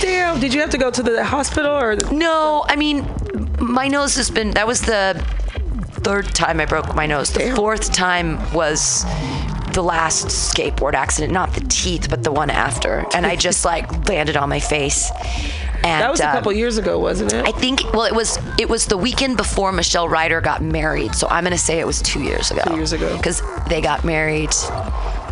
Damn. 0.00 0.40
Did 0.40 0.54
you 0.54 0.60
have 0.60 0.70
to 0.70 0.78
go 0.78 0.90
to 0.90 1.02
the 1.02 1.24
hospital 1.24 1.72
or? 1.72 1.96
No, 2.12 2.64
I 2.68 2.76
mean, 2.76 3.04
my 3.60 3.88
nose 3.88 4.16
has 4.16 4.30
been. 4.30 4.52
That 4.52 4.66
was 4.66 4.80
the 4.80 5.22
third 6.02 6.26
time 6.34 6.60
I 6.60 6.66
broke 6.66 6.94
my 6.94 7.06
nose. 7.06 7.32
The 7.32 7.52
fourth 7.54 7.92
time 7.92 8.38
was 8.52 9.04
the 9.72 9.82
last 9.82 10.26
skateboard 10.26 10.94
accident, 10.94 11.32
not 11.32 11.52
the 11.54 11.60
teeth, 11.60 12.08
but 12.10 12.24
the 12.24 12.32
one 12.32 12.50
after. 12.50 13.06
And 13.14 13.26
I 13.26 13.36
just 13.36 13.64
like 13.64 14.08
landed 14.08 14.36
on 14.36 14.48
my 14.48 14.60
face. 14.60 15.10
And 15.82 16.02
That 16.02 16.10
was 16.10 16.20
a 16.20 16.28
um, 16.28 16.34
couple 16.34 16.52
years 16.52 16.76
ago, 16.76 16.98
wasn't 16.98 17.32
it? 17.32 17.46
I 17.46 17.52
think. 17.52 17.82
Well, 17.94 18.04
it 18.04 18.14
was. 18.14 18.38
It 18.58 18.68
was 18.68 18.86
the 18.86 18.98
weekend 18.98 19.38
before 19.38 19.72
Michelle 19.72 20.08
Ryder 20.08 20.40
got 20.42 20.62
married. 20.62 21.14
So 21.14 21.26
I'm 21.28 21.42
gonna 21.42 21.56
say 21.56 21.78
it 21.78 21.86
was 21.86 22.02
two 22.02 22.22
years 22.22 22.50
ago. 22.50 22.62
Two 22.66 22.76
years 22.76 22.92
ago. 22.92 23.16
Because 23.16 23.42
they 23.68 23.80
got 23.80 24.04
married 24.04 24.52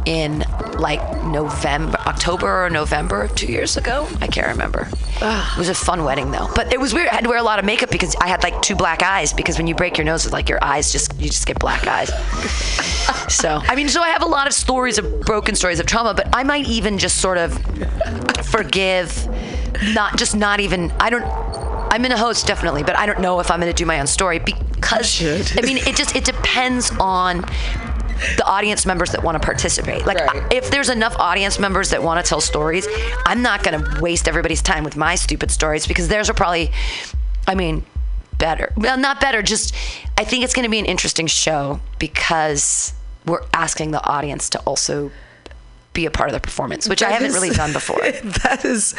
in 0.08 0.38
like 0.78 1.02
November, 1.24 1.98
October 2.06 2.64
or 2.64 2.70
November 2.70 3.28
two 3.28 3.52
years 3.52 3.76
ago. 3.76 4.08
I 4.22 4.26
can't 4.26 4.46
remember. 4.46 4.88
It 5.20 5.58
was 5.58 5.68
a 5.68 5.74
fun 5.74 6.02
wedding 6.02 6.30
though, 6.30 6.48
but 6.54 6.72
it 6.72 6.80
was 6.80 6.94
weird. 6.94 7.08
I 7.08 7.14
had 7.14 7.24
to 7.24 7.28
wear 7.28 7.38
a 7.38 7.42
lot 7.42 7.58
of 7.58 7.66
makeup 7.66 7.90
because 7.90 8.16
I 8.16 8.28
had 8.28 8.42
like 8.42 8.62
two 8.62 8.74
black 8.74 9.02
eyes. 9.02 9.34
Because 9.34 9.58
when 9.58 9.66
you 9.66 9.74
break 9.74 9.98
your 9.98 10.06
nose, 10.06 10.24
it's 10.24 10.32
like 10.32 10.48
your 10.48 10.64
eyes 10.64 10.90
just 10.90 11.14
you 11.20 11.28
just 11.28 11.46
get 11.46 11.58
black 11.58 11.86
eyes. 11.86 12.08
so 13.28 13.60
I 13.68 13.74
mean, 13.74 13.88
so 13.90 14.00
I 14.00 14.08
have 14.08 14.22
a 14.22 14.26
lot 14.26 14.46
of 14.46 14.54
stories 14.54 14.96
of 14.96 15.20
broken 15.20 15.54
stories 15.54 15.78
of 15.78 15.84
trauma, 15.84 16.14
but 16.14 16.34
I 16.34 16.42
might 16.42 16.66
even 16.66 16.96
just 16.96 17.18
sort 17.18 17.36
of 17.36 17.52
forgive, 18.46 19.28
not 19.92 20.16
just 20.16 20.34
not 20.34 20.60
even. 20.60 20.90
I 20.98 21.10
don't. 21.10 21.24
I'm 21.92 22.04
in 22.06 22.12
a 22.12 22.18
host 22.18 22.46
definitely, 22.46 22.82
but 22.82 22.96
I 22.96 23.04
don't 23.04 23.20
know 23.20 23.40
if 23.40 23.50
I'm 23.50 23.60
going 23.60 23.72
to 23.72 23.76
do 23.76 23.84
my 23.84 24.00
own 24.00 24.06
story 24.06 24.38
because. 24.38 25.04
I 25.58 25.66
mean, 25.66 25.76
it 25.78 25.96
just 25.96 26.16
it 26.16 26.24
depends 26.24 26.92
on 26.98 27.44
the 28.36 28.44
audience 28.44 28.84
members 28.86 29.12
that 29.12 29.22
want 29.22 29.40
to 29.40 29.44
participate. 29.44 30.06
Like, 30.06 30.18
Right. 30.18 30.42
if 30.52 30.70
there's 30.70 30.88
enough 30.88 31.16
audience 31.18 31.58
members 31.58 31.90
that 31.90 32.02
want 32.02 32.24
to 32.24 32.28
tell 32.28 32.40
stories, 32.40 32.86
I'm 33.26 33.42
not 33.42 33.62
going 33.62 33.82
to 33.82 34.00
waste 34.00 34.28
everybody's 34.28 34.62
time 34.62 34.84
with 34.84 34.96
my 34.96 35.14
stupid 35.14 35.50
stories 35.50 35.86
because 35.86 36.08
theirs 36.08 36.28
are 36.28 36.34
probably, 36.34 36.70
I 37.46 37.54
mean, 37.54 37.84
better. 38.38 38.72
Well, 38.76 38.96
not 38.98 39.20
better, 39.20 39.42
just 39.42 39.74
I 40.16 40.24
think 40.24 40.44
it's 40.44 40.54
going 40.54 40.64
to 40.64 40.70
be 40.70 40.78
an 40.78 40.86
interesting 40.86 41.26
show 41.26 41.80
because 41.98 42.92
we're 43.26 43.44
asking 43.52 43.90
the 43.90 44.04
audience 44.04 44.48
to 44.50 44.58
also 44.60 45.10
be 45.98 46.06
a 46.06 46.10
part 46.10 46.28
of 46.28 46.34
the 46.34 46.40
performance, 46.40 46.88
which 46.88 47.02
I 47.02 47.10
haven't 47.10 47.28
is- 47.28 47.34
really 47.34 47.50
done 47.50 47.72
before. 47.72 47.98
that 48.44 48.64
is, 48.64 48.94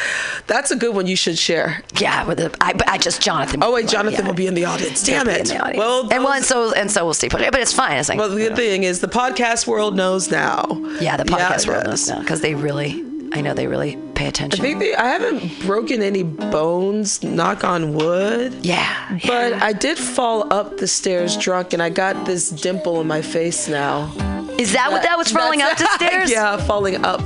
that's 0.47 0.69
a 0.71 0.75
good 0.75 0.93
one. 0.93 1.07
You 1.07 1.15
should 1.15 1.37
share. 1.37 1.81
yeah, 1.97 2.25
with 2.25 2.39
the, 2.39 2.55
I, 2.59 2.73
I 2.87 2.97
just 2.97 3.21
Jonathan. 3.21 3.63
Oh 3.63 3.71
wait, 3.73 3.87
Jonathan 3.87 4.25
will 4.27 4.33
be 4.33 4.47
in 4.47 4.53
the 4.53 4.65
audience. 4.65 5.05
He'll 5.05 5.23
Damn 5.23 5.29
it. 5.29 5.47
the 5.47 5.59
audience. 5.59 5.77
Well, 5.77 6.01
and 6.11 6.23
well, 6.23 6.33
and 6.33 6.43
so 6.43 6.73
and 6.73 6.91
so 6.91 7.05
we'll 7.05 7.13
see. 7.13 7.29
But, 7.29 7.39
but 7.51 7.61
it's 7.61 7.73
fine. 7.73 7.97
It's 7.97 8.09
like 8.09 8.17
well, 8.19 8.29
the 8.29 8.35
good 8.35 8.49
know. 8.51 8.55
thing 8.57 8.83
is 8.83 8.99
the 8.99 9.07
podcast 9.07 9.65
world 9.67 9.95
knows 9.95 10.29
now. 10.29 10.65
yeah, 10.99 11.15
the 11.15 11.23
podcast 11.23 11.65
Yeah, 11.65 11.71
world 11.73 11.85
knows 11.87 12.09
now 12.09 12.19
because 12.19 12.41
they 12.41 12.53
really, 12.55 13.01
I 13.31 13.41
know 13.41 13.53
they 13.53 13.67
really 13.67 13.97
pay 14.15 14.27
attention. 14.27 14.59
I 14.59 14.63
think 14.63 14.79
they, 14.79 14.95
I 14.95 15.07
haven't 15.09 15.61
broken 15.65 16.01
any 16.01 16.23
bones, 16.23 17.21
knock 17.23 17.63
on 17.63 17.93
wood. 17.93 18.53
yeah, 18.65 19.17
yeah. 19.17 19.19
But 19.25 19.53
I 19.61 19.73
did 19.73 19.97
fall 19.97 20.51
up 20.53 20.77
the 20.77 20.87
stairs 20.87 21.37
drunk, 21.37 21.73
and 21.73 21.81
I 21.81 21.89
got 21.89 22.25
this 22.25 22.49
dimple 22.49 22.99
in 23.01 23.07
my 23.07 23.21
face 23.21 23.67
now. 23.67 24.11
is 24.57 24.73
that 24.73 24.91
what 24.91 25.03
that 25.03 25.17
was 25.17 25.31
falling 25.31 25.61
up 25.61 25.77
the 25.77 25.87
stairs? 25.95 26.31
yeah, 26.31 26.57
falling 26.57 27.05
up 27.05 27.21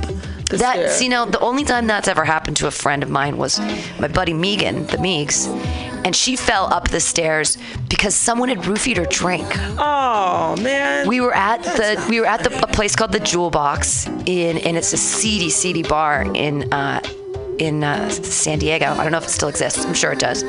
the 0.50 0.58
That 0.58 0.74
stairs. 0.74 0.92
see 0.92 1.08
now 1.08 1.24
the 1.24 1.40
only 1.40 1.64
time 1.64 1.86
that's 1.86 2.06
ever 2.06 2.24
happened 2.24 2.58
to 2.58 2.66
a 2.66 2.70
friend 2.70 3.02
of 3.02 3.08
mine 3.10 3.38
was 3.38 3.58
my 3.98 4.08
buddy 4.08 4.34
Megan, 4.34 4.86
the 4.88 4.98
Meegs, 4.98 5.48
and 6.04 6.14
she 6.14 6.36
fell 6.36 6.72
up 6.72 6.88
the 6.88 7.00
stairs 7.00 7.58
because 7.88 8.14
someone 8.14 8.48
had 8.48 8.58
roofied 8.58 8.96
her 8.96 9.06
drink. 9.06 9.46
oh 9.78 10.56
man. 10.60 11.08
We 11.08 11.20
were 11.20 11.34
at 11.34 11.62
the 11.62 12.04
we 12.08 12.20
were 12.20 12.26
at 12.26 12.44
the 12.44 12.62
a 12.62 12.66
place 12.66 12.94
called 12.94 13.12
the 13.12 13.20
Jewel 13.20 13.50
Box 13.50 14.06
in 14.26 14.58
and 14.58 14.76
it's 14.76 14.92
a 14.92 14.96
seedy 14.96 15.50
seedy 15.50 15.82
bar 15.82 16.22
in 16.34 16.72
uh, 16.72 17.00
in 17.58 17.84
uh, 17.84 18.08
San 18.08 18.58
Diego. 18.58 18.86
I 18.86 19.02
don't 19.02 19.12
know 19.12 19.18
if 19.18 19.24
it 19.24 19.30
still 19.30 19.48
exists. 19.48 19.84
I'm 19.84 19.94
sure 19.94 20.12
it 20.12 20.18
does. 20.18 20.42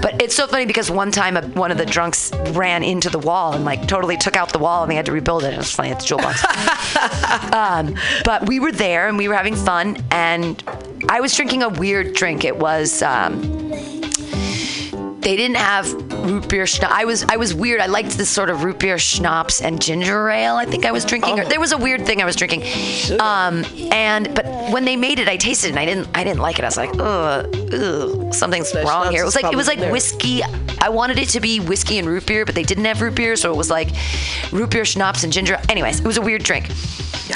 But 0.00 0.20
it's 0.20 0.34
so 0.34 0.46
funny 0.46 0.66
because 0.66 0.90
one 0.90 1.10
time 1.10 1.36
a, 1.36 1.42
one 1.48 1.70
of 1.70 1.78
the 1.78 1.86
drunks 1.86 2.32
ran 2.50 2.82
into 2.82 3.10
the 3.10 3.18
wall 3.18 3.54
and 3.54 3.64
like 3.64 3.86
totally 3.88 4.16
took 4.16 4.36
out 4.36 4.52
the 4.52 4.58
wall 4.58 4.82
and 4.82 4.90
they 4.90 4.96
had 4.96 5.06
to 5.06 5.12
rebuild 5.12 5.44
it. 5.44 5.54
It 5.54 5.58
was 5.58 5.72
funny 5.72 5.90
at 5.90 6.00
the 6.00 6.06
Jewel 6.06 6.20
Box. 6.20 6.44
um, 7.54 7.94
but 8.24 8.46
we 8.46 8.60
were 8.60 8.72
there 8.72 9.08
and 9.08 9.16
we 9.16 9.28
were 9.28 9.34
having 9.34 9.56
fun 9.56 9.96
and 10.10 10.62
I 11.08 11.20
was 11.20 11.34
drinking 11.34 11.62
a 11.62 11.68
weird 11.68 12.14
drink. 12.14 12.44
It 12.44 12.58
was. 12.58 13.02
Um, 13.02 13.91
they 15.22 15.36
didn't 15.36 15.56
have 15.56 15.92
root 16.24 16.48
beer 16.48 16.66
schnapps. 16.66 16.92
I 16.94 17.04
was 17.04 17.24
I 17.24 17.36
was 17.36 17.54
weird. 17.54 17.80
I 17.80 17.86
liked 17.86 18.10
this 18.10 18.28
sort 18.28 18.50
of 18.50 18.64
root 18.64 18.78
beer 18.78 18.98
schnapps 18.98 19.60
and 19.60 19.80
ginger 19.80 20.28
ale. 20.30 20.56
I 20.56 20.64
think 20.64 20.84
I 20.84 20.92
was 20.92 21.04
drinking. 21.04 21.40
Oh. 21.40 21.48
There 21.48 21.60
was 21.60 21.72
a 21.72 21.78
weird 21.78 22.04
thing 22.06 22.20
I 22.20 22.24
was 22.24 22.36
drinking. 22.36 22.62
Um, 23.20 23.64
and 23.92 24.34
but 24.34 24.46
when 24.72 24.84
they 24.84 24.96
made 24.96 25.18
it, 25.18 25.28
I 25.28 25.36
tasted 25.36 25.68
it 25.68 25.70
and 25.70 25.78
I 25.78 25.84
didn't 25.84 26.08
I 26.14 26.24
didn't 26.24 26.40
like 26.40 26.58
it. 26.58 26.64
I 26.64 26.68
was 26.68 26.76
like, 26.76 26.90
ugh, 26.98 27.72
ugh 27.72 28.34
something's 28.34 28.74
wrong 28.74 29.10
here. 29.10 29.22
It 29.22 29.26
was 29.26 29.36
like 29.36 29.52
it 29.52 29.56
was 29.56 29.66
like 29.66 29.78
there. 29.78 29.92
whiskey. 29.92 30.42
I 30.80 30.88
wanted 30.88 31.18
it 31.18 31.28
to 31.30 31.40
be 31.40 31.60
whiskey 31.60 31.98
and 31.98 32.08
root 32.08 32.26
beer, 32.26 32.44
but 32.44 32.54
they 32.54 32.64
didn't 32.64 32.84
have 32.86 33.00
root 33.00 33.14
beer, 33.14 33.36
so 33.36 33.52
it 33.52 33.56
was 33.56 33.70
like 33.70 33.90
root 34.50 34.70
beer 34.70 34.84
schnapps 34.84 35.22
and 35.22 35.32
ginger. 35.32 35.58
Anyways, 35.68 36.00
it 36.00 36.06
was 36.06 36.16
a 36.16 36.22
weird 36.22 36.42
drink. 36.42 36.68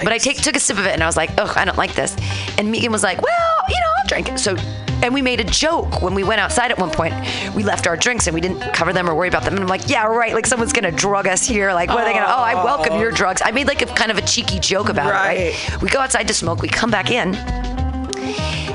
But 0.02 0.12
I 0.12 0.18
take, 0.18 0.42
took 0.42 0.56
a 0.56 0.60
sip 0.60 0.78
of 0.78 0.86
it 0.86 0.92
and 0.92 1.02
I 1.02 1.06
was 1.06 1.16
like, 1.16 1.30
ugh, 1.38 1.56
I 1.56 1.64
don't 1.64 1.78
like 1.78 1.94
this. 1.94 2.16
And 2.58 2.70
Megan 2.70 2.92
was 2.92 3.02
like, 3.02 3.22
well, 3.22 3.56
you 3.68 3.76
know, 3.76 3.92
I'll 3.98 4.08
drink 4.08 4.28
it. 4.28 4.38
So, 4.38 4.56
and 5.02 5.12
we 5.14 5.22
made 5.22 5.40
a 5.40 5.44
joke 5.44 6.02
when 6.02 6.14
we 6.14 6.24
went 6.24 6.40
outside 6.40 6.70
at 6.70 6.78
one 6.78 6.90
point. 6.90 7.14
We 7.54 7.62
left 7.62 7.86
our 7.86 7.96
drinks 7.96 8.26
and 8.26 8.34
we 8.34 8.40
didn't 8.40 8.60
cover 8.72 8.92
them 8.92 9.08
or 9.08 9.14
worry 9.14 9.28
about 9.28 9.44
them. 9.44 9.54
And 9.54 9.62
I'm 9.62 9.68
like, 9.68 9.88
yeah, 9.88 10.06
right. 10.06 10.34
Like 10.34 10.46
someone's 10.46 10.72
gonna 10.72 10.92
drug 10.92 11.26
us 11.26 11.46
here. 11.46 11.72
Like, 11.72 11.88
what 11.90 12.00
are 12.00 12.04
they 12.04 12.12
gonna? 12.12 12.26
Oh, 12.26 12.42
I 12.42 12.54
welcome 12.54 12.98
your 12.98 13.10
drugs. 13.10 13.42
I 13.44 13.50
made 13.50 13.66
like 13.66 13.82
a 13.82 13.86
kind 13.86 14.10
of 14.10 14.18
a 14.18 14.22
cheeky 14.22 14.58
joke 14.58 14.88
about 14.88 15.08
it. 15.08 15.10
Right. 15.10 15.70
Right. 15.70 15.82
We 15.82 15.88
go 15.88 16.00
outside 16.00 16.28
to 16.28 16.34
smoke. 16.34 16.62
We 16.62 16.68
come 16.68 16.90
back 16.90 17.10
in, 17.10 17.34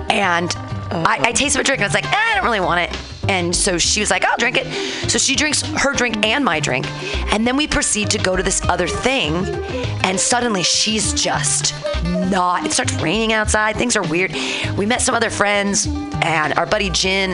and 0.10 0.54
I, 0.92 1.20
I 1.22 1.32
tasted 1.32 1.60
a 1.60 1.64
drink 1.64 1.82
and 1.82 1.86
I 1.86 1.88
was 1.88 1.94
like, 1.94 2.06
eh, 2.06 2.16
I 2.16 2.36
don't 2.36 2.44
really 2.44 2.60
want 2.60 2.82
it. 2.82 3.11
And 3.28 3.56
so 3.56 3.78
she 3.78 4.00
was 4.00 4.10
like, 4.10 4.26
I'll 4.26 4.38
drink 4.38 4.58
it. 4.58 4.68
So 5.10 5.18
she 5.18 5.36
drinks 5.36 5.62
her 5.62 5.94
drink 5.94 6.26
and 6.26 6.44
my 6.44 6.60
drink. 6.60 6.88
And 7.34 7.46
then 7.46 7.56
we 7.56 7.68
proceed 7.68 8.10
to 8.12 8.18
go 8.18 8.36
to 8.36 8.44
this 8.44 8.62
other 8.68 8.88
thing. 8.88 9.46
And 10.04 10.20
suddenly 10.20 10.64
she's 10.64 11.14
just 11.14 11.74
not. 12.04 12.66
It 12.66 12.72
starts 12.72 12.94
raining 13.02 13.34
outside. 13.34 13.76
Things 13.76 13.96
are 13.96 14.04
weird. 14.04 14.32
We 14.78 14.86
met 14.86 15.02
some 15.02 15.16
other 15.16 15.30
friends 15.30 15.88
and 16.24 16.54
our 16.54 16.66
buddy 16.66 16.90
Jin, 16.90 17.32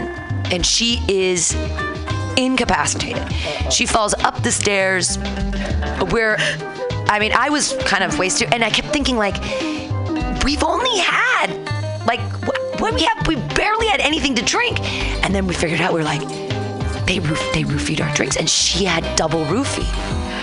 and 0.52 0.66
she 0.66 1.02
is 1.08 1.56
incapacitated. 2.38 3.32
She 3.72 3.86
falls 3.86 4.14
up 4.16 4.44
the 4.44 4.52
stairs 4.52 5.18
where, 6.10 6.38
I 7.10 7.18
mean, 7.20 7.32
I 7.34 7.50
was 7.50 7.74
kind 7.86 8.04
of 8.04 8.20
wasted. 8.20 8.54
And 8.54 8.64
I 8.64 8.70
kept 8.70 8.90
thinking, 8.90 9.18
like, 9.18 9.42
we've 10.44 10.64
only 10.64 10.98
had 11.00 11.52
like 12.06 12.22
wh- 12.78 12.82
what 12.82 12.94
we 12.94 13.04
have 13.04 13.28
we 13.28 13.36
barely 13.56 13.88
had 13.88 14.00
anything 14.02 14.36
to 14.36 14.42
drink. 14.44 14.80
And 15.24 15.34
then 15.34 15.48
we 15.48 15.54
figured 15.54 15.82
out 15.82 15.94
we 15.94 16.00
were 16.00 16.06
like 16.06 16.22
they 17.08 17.20
roof 17.20 17.42
they 17.54 17.64
roofied 17.64 18.02
our 18.02 18.14
drinks. 18.16 18.38
And 18.38 18.50
she 18.50 18.86
had 18.86 19.16
double 19.16 19.46
roofie 19.46 19.88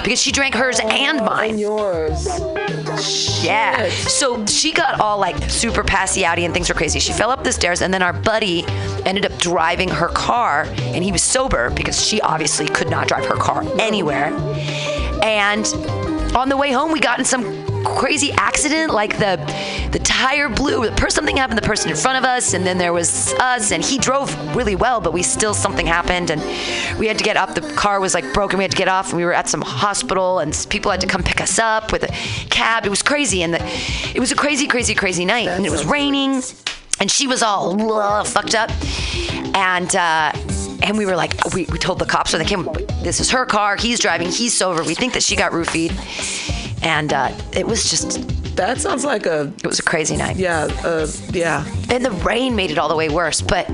because 0.02 0.20
she 0.20 0.32
drank 0.32 0.54
hers 0.54 0.80
and 0.80 1.20
oh, 1.20 1.24
mine. 1.24 1.50
And 1.50 1.60
yours. 1.60 2.26
yeah. 3.42 3.88
So 3.88 4.44
she 4.46 4.72
got 4.72 5.00
all 5.00 5.18
like 5.18 5.50
super 5.50 5.82
passy 5.82 6.22
outy 6.22 6.44
and 6.44 6.52
things 6.52 6.68
were 6.68 6.74
crazy. 6.74 7.00
She 7.00 7.12
fell 7.12 7.30
up 7.30 7.44
the 7.44 7.52
stairs 7.52 7.80
and 7.82 7.92
then 7.92 8.02
our 8.02 8.12
buddy 8.12 8.64
ended 9.06 9.24
up 9.24 9.36
driving 9.38 9.88
her 9.88 10.08
car. 10.08 10.64
And 10.78 11.02
he 11.02 11.12
was 11.12 11.22
sober 11.22 11.70
because 11.70 12.02
she 12.04 12.20
obviously 12.20 12.66
could 12.66 12.90
not 12.90 13.08
drive 13.08 13.24
her 13.26 13.36
car 13.36 13.64
anywhere. 13.78 14.26
And 15.22 15.66
on 16.36 16.48
the 16.48 16.56
way 16.56 16.72
home 16.72 16.92
we 16.92 17.00
got 17.00 17.18
in 17.18 17.24
some 17.24 17.63
crazy 17.84 18.32
accident 18.32 18.92
like 18.92 19.18
the 19.18 19.36
the 19.92 19.98
tire 20.00 20.48
blew 20.48 20.88
the 20.88 21.10
something 21.10 21.36
happened 21.36 21.56
the 21.56 21.62
person 21.62 21.90
in 21.90 21.96
front 21.96 22.18
of 22.18 22.24
us 22.24 22.54
and 22.54 22.66
then 22.66 22.78
there 22.78 22.92
was 22.92 23.32
us 23.34 23.70
and 23.70 23.84
he 23.84 23.98
drove 23.98 24.34
really 24.56 24.74
well 24.74 25.00
but 25.00 25.12
we 25.12 25.22
still 25.22 25.54
something 25.54 25.86
happened 25.86 26.30
and 26.30 26.40
we 26.98 27.06
had 27.06 27.16
to 27.16 27.24
get 27.24 27.36
up 27.36 27.54
the 27.54 27.60
car 27.74 28.00
was 28.00 28.14
like 28.14 28.32
broken 28.32 28.58
we 28.58 28.64
had 28.64 28.70
to 28.70 28.76
get 28.76 28.88
off 28.88 29.10
and 29.10 29.16
we 29.16 29.24
were 29.24 29.32
at 29.32 29.48
some 29.48 29.60
hospital 29.62 30.40
and 30.40 30.66
people 30.70 30.90
had 30.90 31.00
to 31.00 31.06
come 31.06 31.22
pick 31.22 31.40
us 31.40 31.58
up 31.58 31.92
with 31.92 32.02
a 32.02 32.48
cab 32.48 32.84
it 32.84 32.88
was 32.88 33.02
crazy 33.02 33.42
and 33.42 33.54
the, 33.54 33.62
it 34.14 34.18
was 34.18 34.32
a 34.32 34.36
crazy 34.36 34.66
crazy 34.66 34.94
crazy 34.94 35.24
night 35.24 35.48
and 35.48 35.64
it 35.64 35.70
was 35.70 35.84
raining 35.84 36.42
and 37.00 37.10
she 37.10 37.26
was 37.26 37.42
all 37.42 37.92
"Ugh," 37.92 38.26
fucked 38.26 38.54
up 38.54 38.70
and 39.54 39.94
uh 39.94 40.32
and 40.82 40.98
we 40.98 41.06
were 41.06 41.16
like 41.16 41.32
we, 41.54 41.66
we 41.66 41.78
told 41.78 41.98
the 41.98 42.06
cops 42.06 42.32
when 42.32 42.42
they 42.42 42.48
came 42.48 42.68
this 43.02 43.20
is 43.20 43.30
her 43.30 43.46
car 43.46 43.76
he's 43.76 44.00
driving 44.00 44.28
he's 44.28 44.52
sober 44.54 44.82
we 44.82 44.94
think 44.94 45.12
that 45.12 45.22
she 45.22 45.36
got 45.36 45.52
roofied 45.52 45.92
and 46.84 47.12
uh, 47.12 47.32
it 47.52 47.66
was 47.66 47.88
just 47.90 48.28
That 48.56 48.80
sounds 48.80 49.04
like 49.04 49.26
a 49.26 49.52
it 49.62 49.66
was 49.66 49.78
a 49.80 49.82
crazy 49.82 50.16
night 50.16 50.36
yeah, 50.36 50.68
uh, 50.84 51.06
yeah. 51.32 51.64
and 51.90 52.04
the 52.04 52.12
rain 52.12 52.54
made 52.54 52.70
it 52.70 52.78
all 52.78 52.88
the 52.88 52.96
way 52.96 53.08
worse 53.08 53.40
but 53.42 53.66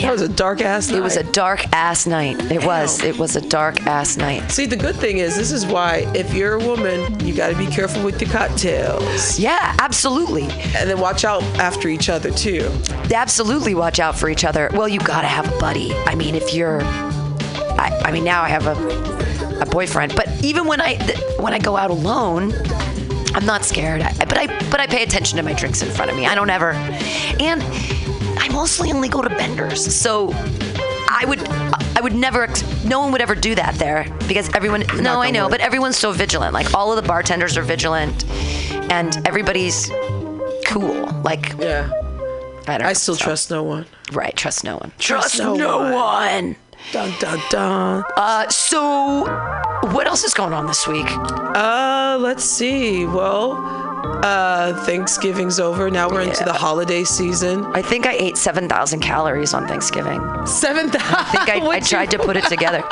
That 0.00 0.10
was 0.10 0.22
a 0.22 0.28
dark 0.28 0.60
ass 0.60 0.90
night. 0.90 0.98
it 0.98 1.00
was 1.02 1.16
a 1.16 1.22
dark 1.32 1.64
ass 1.72 2.06
night 2.06 2.36
it 2.50 2.64
was 2.64 3.02
it 3.02 3.16
was 3.18 3.36
a 3.36 3.40
dark 3.48 3.80
ass 3.86 4.16
night 4.16 4.50
See, 4.50 4.66
the 4.66 4.76
good 4.76 4.96
thing 4.96 5.18
is, 5.18 5.36
this 5.36 5.50
is 5.52 5.64
why 5.66 6.04
if 6.14 6.34
you're 6.34 6.54
a 6.54 6.66
woman, 6.66 6.98
you 7.24 7.32
got 7.34 7.48
to 7.50 7.56
be 7.56 7.66
careful 7.66 8.02
with 8.04 8.20
your 8.20 8.30
cocktails, 8.30 9.38
yeah 9.38 9.74
absolutely 9.80 10.42
and 10.76 10.90
then 10.90 10.98
watch 11.00 11.24
out 11.24 11.42
after 11.58 11.88
each 11.88 12.08
other 12.08 12.30
too. 12.32 12.68
absolutely 13.14 13.74
watch 13.74 13.98
out 14.00 14.18
for 14.18 14.28
each 14.28 14.44
other. 14.44 14.68
Well, 14.74 14.88
you 14.88 14.98
gotta 14.98 15.28
have 15.28 15.46
a 15.52 15.58
buddy. 15.58 15.92
I 16.06 16.14
mean, 16.16 16.34
if 16.34 16.52
you're, 16.54 16.82
I, 16.82 17.88
I 18.04 18.10
mean, 18.12 18.24
now 18.24 18.42
I 18.42 18.48
have 18.48 18.66
a, 18.66 18.74
a 19.60 19.66
boyfriend, 19.66 20.14
but 20.16 20.28
even 20.44 20.66
when 20.66 20.80
I 20.80 20.94
th- 20.96 21.18
when 21.38 21.52
I 21.52 21.58
go 21.58 21.76
out 21.76 21.90
alone, 21.90 22.52
I'm 23.34 23.46
not 23.46 23.64
scared. 23.64 24.02
I, 24.02 24.12
but 24.24 24.36
I 24.38 24.46
but 24.70 24.80
I 24.80 24.86
pay 24.86 25.02
attention 25.02 25.36
to 25.38 25.42
my 25.42 25.52
drinks 25.52 25.82
in 25.82 25.90
front 25.90 26.10
of 26.10 26.16
me. 26.16 26.26
I 26.26 26.34
don't 26.34 26.50
ever, 26.50 26.72
and 27.40 27.62
I 28.38 28.48
mostly 28.52 28.92
only 28.92 29.08
go 29.08 29.22
to 29.22 29.28
benders, 29.30 29.94
so. 29.94 30.32
I 31.16 31.26
would, 31.26 31.46
I 31.96 32.00
would 32.02 32.14
never. 32.14 32.48
No 32.84 32.98
one 32.98 33.12
would 33.12 33.20
ever 33.20 33.36
do 33.36 33.54
that 33.54 33.76
there 33.76 34.04
because 34.26 34.52
everyone. 34.52 34.84
No, 35.00 35.22
I 35.22 35.30
know, 35.30 35.44
wood. 35.44 35.52
but 35.52 35.60
everyone's 35.60 35.96
so 35.96 36.10
vigilant. 36.10 36.52
Like 36.54 36.74
all 36.74 36.90
of 36.90 37.00
the 37.00 37.06
bartenders 37.06 37.56
are 37.56 37.62
vigilant, 37.62 38.24
and 38.90 39.16
everybody's 39.24 39.90
cool. 40.66 41.04
Like 41.22 41.50
Yeah, 41.58 41.88
I 42.66 42.78
don't. 42.78 42.82
I 42.82 42.88
know, 42.88 42.92
still 42.94 43.14
so- 43.14 43.24
trust 43.24 43.50
no 43.52 43.62
one. 43.62 43.86
Right, 44.12 44.34
trust 44.36 44.64
no 44.64 44.76
one. 44.78 44.90
Trust 44.98 45.38
no 45.38 45.54
one. 45.78 45.92
one. 45.92 46.56
Dun 46.92 47.12
dun 47.18 47.40
dun. 47.50 48.04
Uh, 48.16 48.48
so, 48.48 49.24
what 49.92 50.06
else 50.06 50.22
is 50.24 50.32
going 50.34 50.52
on 50.52 50.66
this 50.66 50.86
week? 50.86 51.06
Uh, 51.08 52.16
let's 52.20 52.44
see. 52.44 53.04
Well, 53.04 53.58
uh, 54.22 54.84
Thanksgiving's 54.84 55.58
over. 55.58 55.90
Now 55.90 56.08
we're 56.08 56.20
into 56.20 56.44
the 56.44 56.52
holiday 56.52 57.02
season. 57.04 57.64
I 57.74 57.82
think 57.82 58.06
I 58.06 58.12
ate 58.12 58.36
7,000 58.36 59.00
calories 59.00 59.54
on 59.54 59.66
Thanksgiving. 59.66 60.20
Seven 60.46 60.90
thousand. 60.90 61.14
I 61.16 61.24
think 61.24 61.48
I, 61.48 61.66
I 61.76 61.80
tried 61.80 62.10
to 62.12 62.18
put 62.18 62.36
it 62.36 62.44
together. 62.44 62.82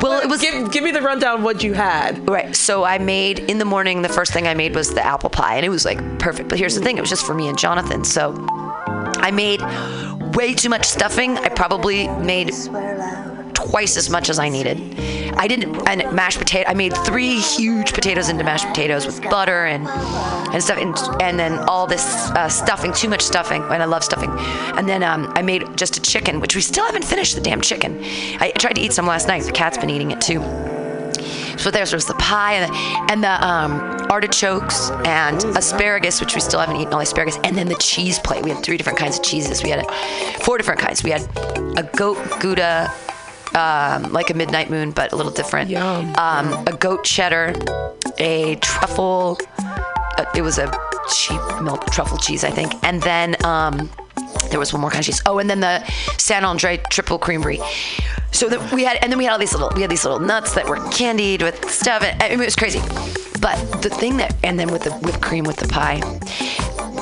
Well, 0.00 0.20
it 0.20 0.28
was. 0.28 0.40
Give, 0.40 0.70
give 0.70 0.84
me 0.84 0.90
the 0.92 1.02
rundown 1.02 1.38
of 1.38 1.44
what 1.44 1.64
you 1.64 1.74
had. 1.74 2.28
Right, 2.28 2.54
so 2.54 2.84
I 2.84 2.98
made 2.98 3.40
in 3.40 3.58
the 3.58 3.64
morning. 3.64 4.02
The 4.02 4.08
first 4.08 4.32
thing 4.32 4.46
I 4.46 4.54
made 4.54 4.74
was 4.74 4.94
the 4.94 5.04
apple 5.04 5.30
pie, 5.30 5.56
and 5.56 5.64
it 5.66 5.70
was 5.70 5.84
like 5.84 5.98
perfect. 6.18 6.48
But 6.48 6.58
here's 6.58 6.74
the 6.74 6.80
thing: 6.82 6.96
it 6.96 7.00
was 7.00 7.10
just 7.10 7.26
for 7.26 7.34
me 7.34 7.48
and 7.48 7.58
Jonathan. 7.58 8.04
So 8.04 8.34
I 8.48 9.30
made 9.32 9.62
way 10.36 10.54
too 10.54 10.68
much 10.68 10.86
stuffing. 10.86 11.38
I 11.38 11.48
probably 11.48 12.08
made 12.08 12.52
twice 13.68 13.96
as 13.96 14.10
much 14.10 14.28
as 14.30 14.38
I 14.38 14.48
needed. 14.48 14.78
I 15.36 15.46
didn't 15.46 15.88
and 15.88 16.14
mashed 16.14 16.38
potato. 16.38 16.68
I 16.68 16.74
made 16.74 16.94
three 17.04 17.38
huge 17.38 17.92
potatoes 17.92 18.28
into 18.28 18.44
mashed 18.44 18.66
potatoes 18.66 19.06
with 19.06 19.22
butter 19.22 19.66
and 19.66 19.86
and 20.52 20.62
stuff, 20.62 20.78
and, 20.78 20.94
and 21.22 21.38
then 21.38 21.58
all 21.60 21.86
this 21.86 22.04
uh, 22.30 22.48
stuffing, 22.48 22.92
too 22.92 23.08
much 23.08 23.22
stuffing, 23.22 23.62
and 23.62 23.82
I 23.82 23.86
love 23.86 24.04
stuffing. 24.04 24.30
And 24.76 24.88
then 24.88 25.02
um, 25.02 25.32
I 25.34 25.42
made 25.42 25.76
just 25.76 25.96
a 25.96 26.02
chicken, 26.02 26.40
which 26.40 26.54
we 26.54 26.60
still 26.60 26.84
haven't 26.84 27.04
finished 27.04 27.34
the 27.34 27.40
damn 27.40 27.60
chicken. 27.60 27.98
I 28.38 28.52
tried 28.58 28.74
to 28.74 28.80
eat 28.80 28.92
some 28.92 29.06
last 29.06 29.28
night. 29.28 29.44
The 29.44 29.52
cat's 29.52 29.78
been 29.78 29.90
eating 29.90 30.10
it 30.10 30.20
too. 30.20 30.40
So 31.58 31.70
there 31.70 31.82
was 31.82 32.06
the 32.06 32.14
pie 32.14 32.54
and 32.54 32.72
the, 32.72 33.12
and 33.12 33.22
the 33.22 33.46
um, 33.46 34.06
artichokes 34.10 34.90
and 35.04 35.42
asparagus, 35.56 36.20
which 36.20 36.34
we 36.34 36.40
still 36.40 36.60
haven't 36.60 36.76
eaten 36.76 36.92
all 36.92 36.98
the 36.98 37.04
asparagus, 37.04 37.38
and 37.44 37.56
then 37.56 37.68
the 37.68 37.76
cheese 37.76 38.18
plate. 38.18 38.42
We 38.42 38.50
had 38.50 38.62
three 38.62 38.76
different 38.76 38.98
kinds 38.98 39.18
of 39.18 39.24
cheeses. 39.24 39.62
We 39.62 39.70
had 39.70 39.88
four 40.42 40.58
different 40.58 40.80
kinds. 40.80 41.04
We 41.04 41.10
had 41.10 41.22
a 41.78 41.88
goat 41.96 42.18
gouda, 42.40 42.92
um, 43.54 44.12
like 44.12 44.30
a 44.30 44.34
midnight 44.34 44.70
moon, 44.70 44.90
but 44.90 45.12
a 45.12 45.16
little 45.16 45.32
different. 45.32 45.70
Yum. 45.70 46.14
Um, 46.16 46.66
a 46.66 46.76
goat 46.78 47.04
cheddar, 47.04 47.54
a 48.18 48.56
truffle. 48.56 49.38
Uh, 49.58 50.24
it 50.34 50.42
was 50.42 50.58
a 50.58 50.70
cheap 51.14 51.40
milk 51.62 51.86
truffle 51.86 52.18
cheese, 52.18 52.44
I 52.44 52.50
think, 52.50 52.72
and 52.84 53.02
then. 53.02 53.42
Um, 53.44 53.90
there 54.52 54.60
was 54.60 54.72
one 54.72 54.80
more 54.80 54.90
kind 54.90 55.00
of 55.00 55.06
cheese. 55.06 55.20
Oh, 55.26 55.38
and 55.38 55.50
then 55.50 55.60
the 55.60 55.84
San 56.18 56.44
Andre 56.44 56.76
triple 56.90 57.18
cream 57.18 57.40
brie. 57.40 57.60
So 58.30 58.48
that 58.48 58.72
we 58.72 58.84
had, 58.84 58.98
and 59.02 59.10
then 59.10 59.18
we 59.18 59.24
had 59.24 59.32
all 59.32 59.38
these 59.38 59.52
little, 59.52 59.70
we 59.74 59.82
had 59.82 59.90
these 59.90 60.04
little 60.04 60.20
nuts 60.20 60.54
that 60.54 60.68
were 60.68 60.78
candied 60.90 61.42
with 61.42 61.68
stuff. 61.68 62.02
And, 62.02 62.22
I 62.22 62.28
mean, 62.30 62.40
it 62.40 62.44
was 62.44 62.56
crazy. 62.56 62.80
But 63.40 63.56
the 63.82 63.90
thing 63.90 64.18
that, 64.18 64.34
and 64.44 64.58
then 64.58 64.70
with 64.70 64.84
the 64.84 64.92
whipped 64.92 65.20
cream 65.20 65.44
with 65.44 65.56
the 65.56 65.66
pie. 65.66 66.00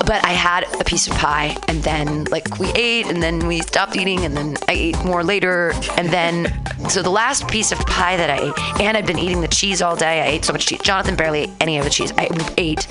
But 0.05 0.25
I 0.25 0.31
had 0.31 0.63
a 0.79 0.83
piece 0.83 1.07
of 1.07 1.13
pie, 1.13 1.55
and 1.67 1.83
then 1.83 2.23
like 2.25 2.57
we 2.57 2.71
ate, 2.73 3.05
and 3.05 3.21
then 3.21 3.47
we 3.47 3.61
stopped 3.61 3.95
eating, 3.95 4.25
and 4.25 4.35
then 4.35 4.57
I 4.67 4.73
ate 4.73 5.05
more 5.05 5.23
later, 5.23 5.73
and 5.95 6.09
then 6.09 6.51
so 6.89 7.03
the 7.03 7.11
last 7.11 7.47
piece 7.47 7.71
of 7.71 7.77
pie 7.79 8.17
that 8.17 8.29
I 8.29 8.47
ate, 8.47 8.81
and 8.81 8.97
I'd 8.97 9.05
been 9.05 9.19
eating 9.19 9.41
the 9.41 9.47
cheese 9.47 9.81
all 9.81 9.95
day. 9.95 10.21
I 10.21 10.27
ate 10.27 10.43
so 10.43 10.53
much 10.53 10.65
cheese. 10.65 10.81
Jonathan 10.81 11.15
barely 11.15 11.41
ate 11.41 11.51
any 11.61 11.77
of 11.77 11.83
the 11.83 11.91
cheese. 11.91 12.11
I 12.17 12.29
ate 12.57 12.87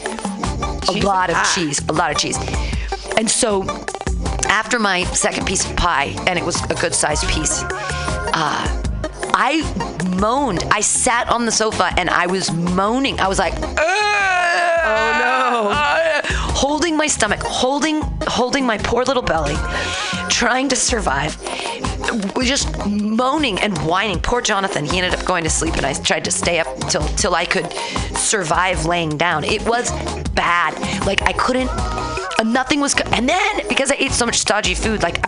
a 0.89 0.93
lot 1.05 1.31
of 1.31 1.37
cheese, 1.53 1.81
a 1.89 1.93
lot 1.93 2.13
of 2.13 2.17
cheese, 2.17 2.39
and 3.19 3.29
so 3.29 3.65
after 4.51 4.79
my 4.79 5.05
second 5.05 5.47
piece 5.47 5.69
of 5.69 5.77
pie, 5.77 6.15
and 6.27 6.39
it 6.39 6.45
was 6.45 6.63
a 6.65 6.75
good 6.75 6.95
sized 6.95 7.27
piece, 7.29 7.63
uh, 7.63 8.83
I 9.33 9.63
moaned. 10.19 10.65
I 10.71 10.81
sat 10.81 11.29
on 11.31 11.47
the 11.47 11.53
sofa 11.53 11.93
and 11.97 12.11
I 12.11 12.27
was 12.27 12.53
moaning. 12.53 13.21
I 13.21 13.29
was 13.29 13.39
like, 13.39 13.55
oh 14.91 16.21
no. 16.25 16.33
holding 16.55 16.97
my 16.97 17.07
stomach, 17.07 17.41
holding 17.43 18.01
holding 18.27 18.65
my 18.67 18.79
poor 18.79 19.05
little 19.05 19.23
belly, 19.23 19.57
trying 20.29 20.69
to 20.69 20.77
survive. 20.77 21.37
Just 22.43 22.87
moaning 22.87 23.61
and 23.61 23.77
whining. 23.87 24.19
Poor 24.21 24.41
Jonathan. 24.41 24.85
He 24.85 24.99
ended 24.99 25.19
up 25.19 25.25
going 25.27 25.45
to 25.45 25.51
sleep, 25.51 25.75
and 25.77 25.87
I 25.87 25.93
tried 25.95 26.25
to 26.25 26.31
stay 26.31 26.59
up 26.59 26.67
till 26.89 27.03
till 27.17 27.35
I 27.35 27.45
could 27.45 27.71
survive 28.17 28.85
laying 28.87 29.17
down. 29.17 29.45
It 29.45 29.63
was 29.67 29.91
bad. 30.31 30.75
Like 31.07 31.23
I 31.23 31.33
couldn't. 31.33 31.71
Nothing 32.45 32.81
was. 32.81 32.95
co- 32.95 33.09
And 33.13 33.29
then 33.29 33.69
because 33.69 33.91
I 33.93 33.97
ate 33.99 34.13
so 34.13 34.25
much 34.27 34.39
stodgy 34.39 34.75
food, 34.75 35.03
like 35.03 35.19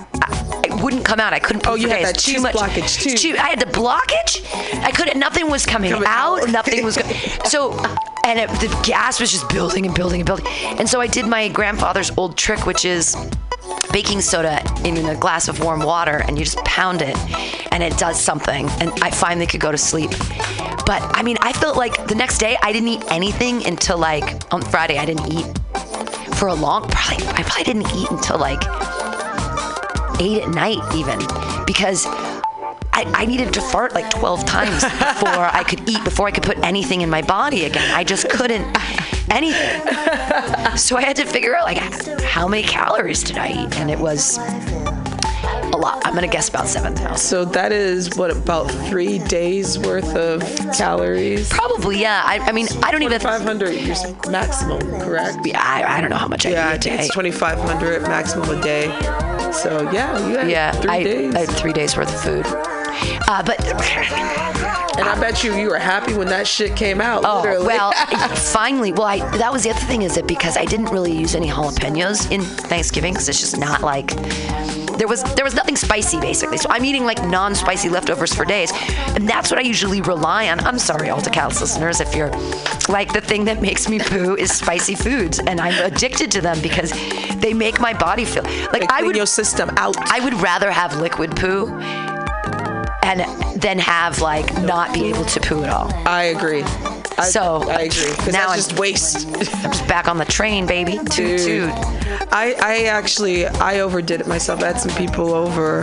it 0.65 0.83
wouldn't 0.83 1.05
come 1.05 1.21
out. 1.21 1.33
I 1.33 1.39
couldn't. 1.39 1.67
Oh, 1.67 1.75
you 1.75 1.89
had 1.89 2.05
that 2.05 2.19
Too 2.19 2.41
much- 2.41 2.55
blockage, 2.55 3.01
too. 3.03 3.17
Too- 3.17 3.37
I 3.39 3.49
had 3.51 3.61
the 3.61 3.67
blockage. 3.67 4.45
I 4.83 4.91
couldn't. 4.91 5.19
Nothing 5.19 5.51
was 5.51 5.65
coming, 5.67 5.91
Coming 5.93 6.09
out. 6.09 6.43
out. 6.43 6.49
Nothing 6.51 6.85
was. 6.85 6.97
Go- 6.97 7.09
so, 7.45 7.73
and 8.25 8.39
it, 8.39 8.49
the 8.61 8.69
gas 8.85 9.21
was 9.21 9.31
just 9.33 9.49
building 9.49 9.87
and 9.87 9.95
building 9.95 10.21
and 10.21 10.27
building. 10.27 10.47
And 10.79 10.89
so 10.89 11.01
I 11.01 11.07
did 11.07 11.27
my 11.27 11.49
grandfather's 11.49 12.11
old 12.17 12.37
trick, 12.37 12.67
which 12.67 12.85
is 12.85 13.17
baking 13.93 14.21
soda 14.21 14.63
in 14.85 14.97
a 15.07 15.15
glass 15.17 15.49
of 15.49 15.61
warm 15.63 15.81
water, 15.83 16.23
and 16.27 16.39
you 16.39 16.45
just 16.45 16.59
pound 16.65 17.03
it, 17.03 17.17
and 17.73 17.83
it 17.83 17.97
does 17.99 18.19
something. 18.21 18.69
And 18.81 18.91
I 19.03 19.11
finally 19.11 19.47
could 19.47 19.61
go 19.61 19.71
to 19.73 19.79
sleep. 19.79 20.11
But 20.87 21.01
I 21.17 21.23
mean, 21.23 21.37
I 21.41 21.53
felt 21.53 21.77
like 21.77 22.07
the 22.09 22.15
next 22.15 22.39
day 22.39 22.57
I 22.63 22.73
didn't 22.73 22.89
eat 22.89 23.05
anything 23.09 23.65
until 23.67 23.99
like 23.99 24.43
on 24.53 24.63
Friday. 24.63 24.99
I 24.99 25.05
didn't 25.05 25.33
eat 25.33 25.47
for 26.37 26.49
a 26.49 26.55
long. 26.55 26.89
Probably 26.89 27.25
I 27.29 27.43
probably 27.45 27.65
didn't 27.65 27.95
eat 27.95 28.11
until 28.11 28.39
like 28.39 28.61
eight 30.23 30.43
at 30.43 30.49
night 30.51 30.79
even 30.95 31.19
because 31.67 32.07
I, 32.95 33.05
I 33.15 33.25
needed 33.27 33.53
to 33.55 33.61
fart 33.61 33.95
like 33.95 34.09
12 34.11 34.45
times 34.45 34.83
before 34.85 35.47
I 35.61 35.65
could 35.67 35.89
eat, 35.89 36.03
before 36.05 36.27
I 36.27 36.31
could 36.31 36.43
put 36.45 36.59
anything 36.59 37.01
in 37.01 37.09
my 37.11 37.23
body 37.23 37.65
again. 37.65 37.91
I 37.95 38.05
just 38.05 38.29
couldn't 38.29 38.65
anything. 39.31 39.81
So 40.77 40.97
I 40.97 41.03
had 41.03 41.17
to 41.17 41.25
figure 41.25 41.57
out 41.57 41.65
like 41.65 41.79
how 42.23 42.47
many 42.49 42.63
calories 42.63 43.23
did 43.23 43.39
I 43.39 43.49
eat, 43.65 43.79
and 43.79 43.91
it 43.91 43.99
was 43.99 44.37
a 44.39 45.77
lot. 45.77 46.03
I'm 46.05 46.15
gonna 46.15 46.27
guess 46.29 46.49
about 46.51 46.67
7,000. 46.69 47.17
So 47.17 47.45
that 47.47 47.73
is 47.73 48.15
what 48.17 48.31
about 48.31 48.71
three 48.71 49.19
days 49.21 49.79
worth 49.79 50.15
of 50.15 50.41
calories. 50.77 51.49
Probably, 51.49 51.99
yeah. 52.01 52.23
I, 52.25 52.39
I 52.41 52.53
mean, 52.53 52.67
I 52.83 52.91
don't 52.93 53.03
even. 53.03 53.21
500 53.21 53.71
your 53.73 53.97
maximum, 54.31 54.81
correct? 55.01 55.39
I, 55.55 55.85
I 55.97 56.01
don't 56.03 56.11
know 56.11 56.17
how 56.17 56.29
much 56.29 56.45
I 56.47 56.51
Yeah, 56.51 56.73
eat 56.75 56.77
a 56.87 56.91
day. 56.91 56.95
it's 57.07 57.15
2,500 57.15 58.03
maximum 58.03 58.51
a 58.51 58.61
day. 58.63 58.89
So 59.53 59.91
yeah, 59.93 60.19
you 60.29 60.37
had 60.39 60.51
Yeah, 60.51 60.73
three 60.73 60.91
I, 60.91 61.03
days. 61.03 61.35
I 61.35 61.39
had 61.41 61.51
three 61.51 61.73
days 61.73 61.97
worth 61.97 62.13
of 62.15 62.21
food. 62.21 62.47
Uh, 63.29 63.43
but 63.43 63.59
and 64.99 65.09
I 65.09 65.19
bet 65.19 65.43
you 65.43 65.55
you 65.57 65.69
were 65.69 65.79
happy 65.79 66.15
when 66.15 66.29
that 66.29 66.47
shit 66.47 66.77
came 66.77 67.01
out. 67.01 67.23
Oh 67.25 67.41
literally. 67.43 67.67
well, 67.67 67.93
finally. 68.53 68.93
Well, 68.93 69.07
I, 69.07 69.19
that 69.39 69.53
was 69.53 69.63
the 69.65 69.71
other 69.71 69.81
thing 69.81 70.03
is 70.03 70.15
that 70.17 70.27
because 70.27 70.57
I 70.57 70.65
didn't 70.65 70.87
really 70.87 71.13
use 71.13 71.35
any 71.35 71.49
jalapenos 71.49 72.31
in 72.31 72.43
Thanksgiving 72.43 73.13
because 73.15 73.29
it's 73.29 73.41
just 73.41 73.59
not 73.59 73.83
like 73.83 74.11
there 74.99 75.09
was 75.09 75.23
there 75.35 75.45
was 75.45 75.55
nothing 75.55 75.77
spicy 75.77 76.21
basically. 76.21 76.59
So 76.59 76.69
I'm 76.71 76.85
eating 76.85 77.05
like 77.05 77.23
non-spicy 77.25 77.89
leftovers 77.89 78.33
for 78.35 78.45
days, 78.45 78.73
and 79.15 79.29
that's 79.29 79.51
what 79.51 79.59
I 79.59 79.63
usually 79.63 80.01
rely 80.01 80.49
on. 80.49 80.61
I'm 80.61 80.79
sorry, 80.79 81.09
AltaCast 81.09 81.61
listeners, 81.61 82.01
if 82.01 82.15
you're 82.15 82.31
like 82.89 83.13
the 83.13 83.21
thing 83.21 83.45
that 83.47 83.61
makes 83.61 83.89
me 83.89 83.99
poo 83.99 84.37
is 84.37 84.53
spicy 84.53 84.95
foods, 84.95 85.39
and 85.39 85.61
I'm 85.61 85.85
addicted 85.85 86.31
to 86.33 86.41
them 86.41 86.61
because 86.61 86.93
they 87.37 87.53
make 87.53 87.81
my 87.81 87.93
body 87.93 88.25
feel 88.25 88.45
like 88.73 88.91
I 88.91 89.03
would 89.03 89.17
your 89.17 89.27
system 89.27 89.71
out. 89.77 89.97
I 90.11 90.21
would 90.21 90.35
rather 90.35 90.71
have 90.71 90.97
liquid 90.97 91.37
poo 91.37 91.69
and 93.03 93.21
then 93.61 93.79
have 93.79 94.21
like 94.21 94.53
not 94.63 94.93
be 94.95 95.07
able 95.07 95.25
to 95.25 95.41
poo 95.41 95.63
at 95.63 95.71
all. 95.71 95.93
I 96.07 96.25
agree. 96.25 96.63
I, 97.23 97.29
So, 97.29 97.63
I 97.69 97.83
agree 97.83 98.11
because 98.11 98.33
now 98.33 98.49
that's 98.49 98.51
I'm- 98.51 98.57
just 98.57 98.79
waste. 98.79 99.27
I'm 99.27 99.35
just 99.73 99.87
back 99.89 100.09
on 100.09 100.19
the 100.19 100.25
train, 100.25 100.67
baby. 100.67 100.99
Toot 100.99 101.39
Dude. 101.39 101.39
toot. 101.71 101.71
I, 102.33 102.55
I 102.61 102.85
actually 102.85 103.47
I 103.47 103.81
overdid 103.81 104.21
it 104.21 104.27
myself. 104.27 104.63
I 104.63 104.69
had 104.69 104.81
some 104.81 104.95
people 104.97 105.33
over, 105.35 105.83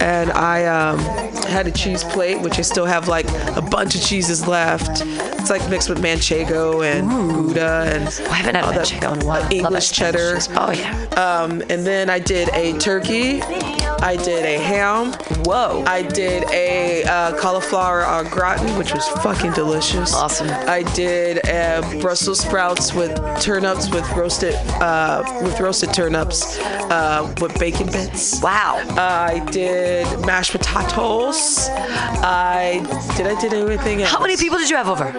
and 0.00 0.30
I 0.32 0.64
um, 0.66 0.98
had 1.46 1.66
a 1.66 1.70
cheese 1.70 2.04
plate, 2.04 2.40
which 2.40 2.58
I 2.58 2.62
still 2.62 2.86
have 2.86 3.08
like 3.08 3.26
a 3.56 3.62
bunch 3.62 3.94
of 3.94 4.02
cheeses 4.02 4.46
left. 4.46 5.02
It's 5.04 5.50
like 5.50 5.68
mixed 5.68 5.88
with 5.88 5.98
manchego 5.98 6.84
and 6.84 7.08
gouda 7.08 7.84
and 7.94 8.04
I 8.30 8.34
haven't 8.34 8.54
had 8.54 8.64
manchego 8.64 9.12
in 9.14 9.22
a 9.22 9.26
while. 9.26 9.52
English 9.52 9.92
cheddar. 9.92 10.34
cheese. 10.36 10.48
Oh 10.56 10.70
yeah. 10.70 11.04
Um, 11.16 11.62
and 11.68 11.86
then 11.86 12.08
I 12.08 12.18
did 12.18 12.48
a 12.54 12.76
turkey. 12.78 13.42
I 13.42 14.16
did 14.16 14.44
a 14.44 14.58
ham. 14.58 15.12
Whoa. 15.44 15.84
I 15.86 16.02
did 16.02 16.44
a 16.50 17.04
uh, 17.04 17.36
cauliflower 17.38 18.04
au 18.06 18.24
gratin, 18.24 18.76
which 18.78 18.92
was 18.94 19.06
fucking 19.22 19.52
delicious. 19.52 20.14
Awesome. 20.14 20.48
I 20.50 20.73
did 20.82 21.46
uh, 21.48 21.82
Brussels 22.00 22.40
sprouts 22.40 22.92
with 22.92 23.14
turnips 23.40 23.90
with 23.90 24.08
roasted 24.12 24.54
uh, 24.80 25.22
with 25.42 25.58
roasted 25.60 25.92
turnips 25.94 26.58
uh, 26.58 27.34
with 27.40 27.58
bacon 27.58 27.86
bits. 27.86 28.42
Wow. 28.42 28.82
I 28.96 29.44
did 29.50 30.06
mashed 30.26 30.52
potatoes. 30.52 31.68
I 31.70 32.80
did 33.16 33.26
I 33.26 33.40
did 33.40 33.54
anything 33.54 34.02
else? 34.02 34.10
How 34.10 34.20
many 34.20 34.36
people 34.36 34.58
did 34.58 34.70
you 34.70 34.76
have 34.76 34.88
over? 34.88 35.12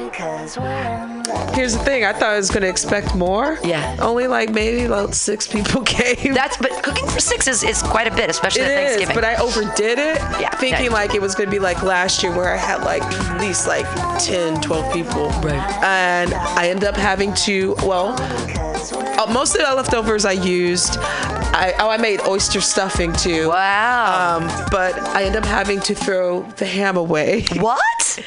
Here's 1.53 1.73
the 1.73 1.79
thing. 1.79 2.03
I 2.03 2.11
thought 2.13 2.29
I 2.33 2.37
was 2.37 2.49
gonna 2.51 2.67
expect 2.67 3.15
more. 3.15 3.57
Yeah. 3.63 3.95
Only 4.01 4.27
like 4.27 4.49
maybe 4.51 4.83
about 4.83 5.13
six 5.15 5.47
people 5.47 5.81
came. 5.85 6.33
That's 6.33 6.57
but 6.57 6.71
cooking 6.83 7.07
for 7.07 7.19
six 7.19 7.47
is, 7.47 7.63
is 7.63 7.81
quite 7.81 8.07
a 8.07 8.15
bit, 8.15 8.29
especially 8.29 8.63
It 8.63 8.71
at 8.71 8.83
is, 8.83 8.87
Thanksgiving. 8.97 9.15
but 9.15 9.23
I 9.23 9.35
overdid 9.35 9.99
it. 9.99 10.17
Yeah, 10.39 10.49
Thinking 10.57 10.85
yeah. 10.87 10.91
like 10.91 11.15
it 11.15 11.21
was 11.21 11.33
going 11.35 11.47
to 11.47 11.51
be 11.51 11.59
like 11.59 11.81
last 11.83 12.21
year 12.23 12.35
where 12.35 12.53
I 12.53 12.57
had 12.57 12.83
like 12.83 13.03
at 13.03 13.39
least 13.41 13.67
like 13.67 13.85
10, 14.19 14.61
12 14.61 14.93
people. 14.93 15.29
Right. 15.41 15.55
And 15.83 16.33
I 16.33 16.67
ended 16.69 16.85
up 16.89 16.95
having 16.97 17.33
to, 17.45 17.75
well, 17.83 18.15
uh, 18.19 19.31
most 19.31 19.55
of 19.55 19.61
the 19.61 19.73
leftovers 19.75 20.25
I 20.25 20.33
used. 20.33 20.97
I, 20.99 21.73
oh, 21.79 21.89
I 21.89 21.97
made 21.97 22.19
oyster 22.27 22.59
stuffing 22.59 23.13
too. 23.13 23.47
wow. 23.49 24.37
Um, 24.37 24.67
but 24.71 24.97
I 25.15 25.23
ended 25.23 25.43
up 25.43 25.47
having 25.47 25.79
to 25.81 25.95
throw 25.95 26.43
the 26.57 26.65
ham 26.65 26.97
away. 26.97 27.45
what? 27.59 28.19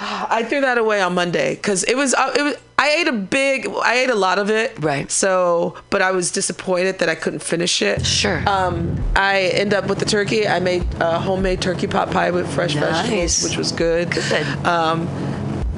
I 0.30 0.44
threw 0.44 0.60
that 0.62 0.78
away 0.78 1.00
on 1.02 1.14
Monday 1.14 1.54
because 1.56 1.84
it 1.84 1.94
was 1.96 2.14
uh, 2.14 2.32
it 2.36 2.42
was 2.42 2.54
I 2.78 2.88
ate 2.92 3.08
a 3.08 3.12
big 3.12 3.68
I 3.82 3.96
ate 3.96 4.08
a 4.10 4.14
lot 4.14 4.38
of 4.38 4.48
it. 4.50 4.72
Right. 4.82 5.10
So, 5.10 5.76
but 5.90 6.00
I 6.00 6.12
was 6.12 6.30
disappointed 6.30 6.98
that 7.00 7.10
I 7.10 7.14
couldn't 7.14 7.40
finish 7.42 7.82
it. 7.82 8.06
Sure. 8.06 8.42
Um, 8.48 9.02
I 9.14 9.50
end 9.52 9.74
up 9.74 9.86
with 9.88 9.98
the 9.98 10.06
turkey. 10.06 10.48
I 10.48 10.60
made 10.60 10.86
a 10.98 11.18
homemade 11.18 11.60
turkey 11.60 11.86
pot 11.86 12.10
pie 12.10 12.30
with 12.30 12.50
fresh 12.54 12.74
Nice. 12.74 12.82
vegetables, 13.02 13.44
which 13.44 13.58
was 13.58 13.72
good. 13.72 14.10
Good. 14.10 14.46
Um, 14.66 15.06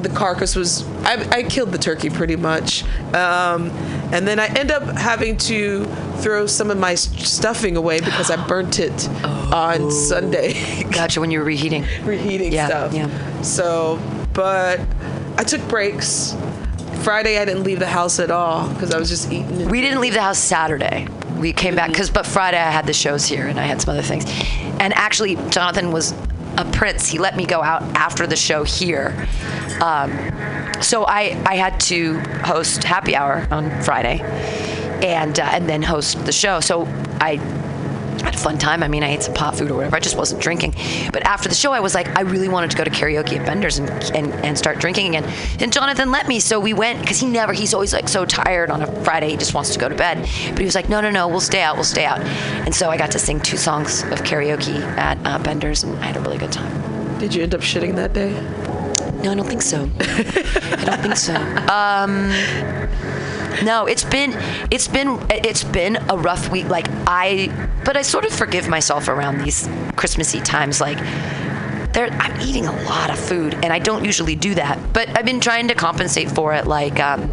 the 0.02 0.08
carcass 0.10 0.54
was 0.56 0.86
I, 1.04 1.14
I 1.30 1.42
killed 1.42 1.72
the 1.72 1.78
turkey 1.78 2.10
pretty 2.10 2.36
much, 2.36 2.84
um, 3.14 3.70
and 4.12 4.26
then 4.26 4.38
I 4.38 4.46
end 4.48 4.70
up 4.70 4.82
having 4.96 5.36
to 5.38 5.84
throw 6.18 6.46
some 6.46 6.70
of 6.70 6.78
my 6.78 6.94
stuffing 6.94 7.76
away 7.76 8.00
because 8.00 8.30
I 8.30 8.46
burnt 8.46 8.78
it 8.78 9.08
on 9.52 9.90
Sunday. 9.90 10.82
Gotcha. 10.90 11.20
When 11.20 11.30
you 11.30 11.38
were 11.40 11.44
reheating. 11.44 11.84
reheating 12.04 12.52
Yeah, 12.52 12.66
stuff. 12.66 12.94
yeah. 12.94 13.42
So, 13.42 13.98
but 14.32 14.80
I 15.38 15.44
took 15.44 15.66
breaks. 15.68 16.36
Friday 17.02 17.38
I 17.38 17.44
didn't 17.44 17.64
leave 17.64 17.80
the 17.80 17.86
house 17.86 18.20
at 18.20 18.30
all 18.30 18.68
because 18.74 18.92
I 18.94 18.98
was 18.98 19.08
just 19.08 19.32
eating. 19.32 19.68
We 19.68 19.80
didn't 19.80 20.00
leave 20.00 20.14
the 20.14 20.22
house 20.22 20.38
Saturday. 20.38 21.08
We 21.38 21.52
came 21.52 21.74
back 21.74 21.90
because, 21.90 22.10
but 22.10 22.24
Friday 22.26 22.58
I 22.58 22.70
had 22.70 22.86
the 22.86 22.92
shows 22.92 23.24
here 23.24 23.46
and 23.48 23.58
I 23.58 23.64
had 23.64 23.80
some 23.82 23.92
other 23.94 24.02
things. 24.02 24.24
And 24.78 24.92
actually, 24.94 25.34
Jonathan 25.50 25.90
was 25.90 26.14
a 26.56 26.64
prince. 26.72 27.08
He 27.08 27.18
let 27.18 27.36
me 27.36 27.46
go 27.46 27.62
out 27.62 27.82
after 27.96 28.26
the 28.26 28.36
show 28.36 28.64
here. 28.64 29.28
Um, 29.80 30.10
so 30.82 31.04
I, 31.04 31.42
I 31.46 31.56
had 31.56 31.78
to 31.80 32.18
host 32.44 32.84
happy 32.84 33.14
hour 33.16 33.46
on 33.50 33.70
Friday, 33.82 34.20
and 35.02 35.38
uh, 35.38 35.48
and 35.52 35.68
then 35.68 35.82
host 35.82 36.24
the 36.24 36.32
show. 36.32 36.60
So 36.60 36.86
I 37.20 37.36
had 38.22 38.34
a 38.34 38.38
fun 38.38 38.58
time. 38.58 38.82
I 38.82 38.88
mean, 38.88 39.02
I 39.02 39.08
ate 39.08 39.22
some 39.22 39.34
pot 39.34 39.56
food 39.56 39.70
or 39.70 39.76
whatever. 39.76 39.96
I 39.96 40.00
just 40.00 40.16
wasn't 40.16 40.42
drinking. 40.42 40.74
But 41.12 41.26
after 41.26 41.48
the 41.48 41.54
show, 41.54 41.72
I 41.72 41.80
was 41.80 41.94
like, 41.94 42.08
I 42.16 42.22
really 42.22 42.48
wanted 42.48 42.70
to 42.72 42.76
go 42.76 42.84
to 42.84 42.90
karaoke 42.90 43.38
at 43.38 43.46
Bender's 43.46 43.78
and, 43.78 43.90
and, 44.14 44.32
and 44.44 44.56
start 44.56 44.78
drinking 44.78 45.14
again. 45.14 45.30
And 45.60 45.72
Jonathan 45.72 46.10
let 46.10 46.28
me, 46.28 46.40
so 46.40 46.60
we 46.60 46.72
went 46.72 47.00
because 47.00 47.18
he 47.18 47.26
never, 47.26 47.52
he's 47.52 47.74
always 47.74 47.92
like 47.92 48.08
so 48.08 48.24
tired 48.24 48.70
on 48.70 48.82
a 48.82 49.04
Friday. 49.04 49.30
He 49.30 49.36
just 49.36 49.54
wants 49.54 49.72
to 49.72 49.78
go 49.78 49.88
to 49.88 49.94
bed. 49.94 50.28
But 50.50 50.58
he 50.58 50.64
was 50.64 50.74
like, 50.74 50.88
no, 50.88 51.00
no, 51.00 51.10
no, 51.10 51.28
we'll 51.28 51.40
stay 51.40 51.62
out, 51.62 51.76
we'll 51.76 51.84
stay 51.84 52.04
out. 52.04 52.20
And 52.20 52.74
so 52.74 52.90
I 52.90 52.96
got 52.96 53.10
to 53.12 53.18
sing 53.18 53.40
two 53.40 53.56
songs 53.56 54.02
of 54.04 54.22
karaoke 54.22 54.80
at 54.96 55.18
uh, 55.24 55.38
Bender's 55.42 55.82
and 55.82 55.98
I 55.98 56.06
had 56.06 56.16
a 56.16 56.20
really 56.20 56.38
good 56.38 56.52
time. 56.52 57.18
Did 57.18 57.34
you 57.34 57.42
end 57.42 57.54
up 57.54 57.60
shitting 57.60 57.94
that 57.96 58.12
day? 58.12 58.32
No, 59.22 59.30
I 59.30 59.34
don't 59.36 59.46
think 59.46 59.62
so. 59.62 59.88
I 60.00 60.84
don't 60.84 61.00
think 61.00 61.16
so. 61.16 61.34
Um, 61.70 62.81
no, 63.62 63.86
it's 63.86 64.04
been 64.04 64.32
it's 64.70 64.88
been 64.88 65.18
it's 65.30 65.64
been 65.64 65.96
a 66.08 66.16
rough 66.16 66.50
week. 66.50 66.68
Like 66.68 66.86
I, 67.06 67.50
but 67.84 67.96
I 67.96 68.02
sort 68.02 68.24
of 68.24 68.32
forgive 68.32 68.68
myself 68.68 69.08
around 69.08 69.38
these 69.38 69.68
Christmassy 69.96 70.40
times. 70.40 70.80
Like 70.80 70.98
there, 71.92 72.08
I'm 72.10 72.40
eating 72.40 72.66
a 72.66 72.82
lot 72.84 73.10
of 73.10 73.18
food, 73.18 73.54
and 73.62 73.72
I 73.72 73.78
don't 73.78 74.04
usually 74.04 74.36
do 74.36 74.54
that. 74.54 74.78
But 74.92 75.16
I've 75.16 75.26
been 75.26 75.40
trying 75.40 75.68
to 75.68 75.74
compensate 75.74 76.30
for 76.30 76.54
it. 76.54 76.66
Like 76.66 76.98
um, 77.00 77.30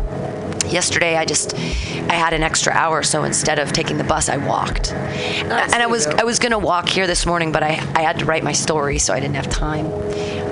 yesterday, 0.72 1.18
I 1.18 1.26
just 1.26 1.54
I 1.56 2.14
had 2.14 2.34
an 2.34 2.44
extra 2.44 2.74
hour, 2.74 3.04
so 3.04 3.24
instead 3.24 3.60
of 3.60 3.72
taking 3.74 3.98
the 3.98 4.04
bus, 4.04 4.30
I 4.30 4.38
walked. 4.38 4.92
and 4.94 5.52
I 5.76 5.86
was. 5.88 6.08
I 6.08 6.24
was 6.24 6.40
gonna 6.40 6.60
walk 6.60 6.90
here 6.90 7.08
this 7.08 7.26
morning, 7.26 7.52
but 7.52 7.64
I 7.64 7.72
I 7.96 8.02
had 8.02 8.20
to 8.20 8.26
write 8.26 8.44
my 8.44 8.54
story, 8.54 9.00
so 9.00 9.14
I 9.14 9.20
didn't 9.20 9.36
have 9.36 9.50
time. 9.50 9.88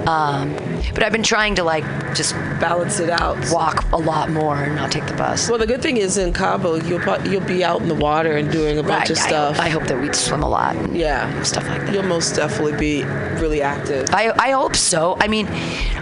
Um, 0.08 0.56
but 0.94 1.04
I've 1.04 1.12
been 1.12 1.24
trying 1.24 1.56
to 1.56 1.64
like 1.64 1.84
just 2.16 2.34
Balance 2.62 3.00
it 3.00 3.10
out. 3.10 3.38
walk 3.52 3.92
a 3.92 3.98
lot 3.98 4.32
more 4.32 4.56
and 4.56 4.76
not 4.76 4.92
take 4.92 5.06
the 5.06 5.14
bus. 5.14 5.50
Well, 5.50 5.60
the 5.60 5.68
good 5.68 5.82
thing 5.82 5.98
is 5.98 6.18
in 6.18 6.32
Cabo, 6.34 6.76
you'll 6.76 7.02
you'll 7.28 7.42
be 7.42 7.64
out 7.64 7.82
in 7.82 7.88
the 7.90 7.96
water 7.96 8.38
and 8.38 8.50
doing 8.52 8.78
a 8.80 8.84
bunch 8.84 9.10
Right, 9.10 9.12
of 9.12 9.18
I 9.18 9.20
hope- 9.22 9.28
stuff. 9.30 9.60
I 9.60 9.70
hope, 9.70 9.84
that 9.88 10.02
we 10.02 10.12
swim 10.14 10.42
a 10.44 10.50
lot 10.50 10.76
and 10.76 10.96
yeah, 10.98 11.42
stuff 11.44 11.68
like 11.68 11.82
that. 11.86 11.94
You'll 11.94 12.04
most 12.04 12.36
definitely 12.36 12.78
be 12.78 13.04
really 13.40 13.62
active. 13.62 14.08
I, 14.14 14.32
I 14.38 14.52
hope 14.52 14.76
so. 14.76 15.18
I 15.20 15.28
mean, 15.28 15.48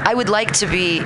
I 0.06 0.14
would 0.14 0.30
like 0.30 0.54
to 0.54 0.68
be. 0.68 1.02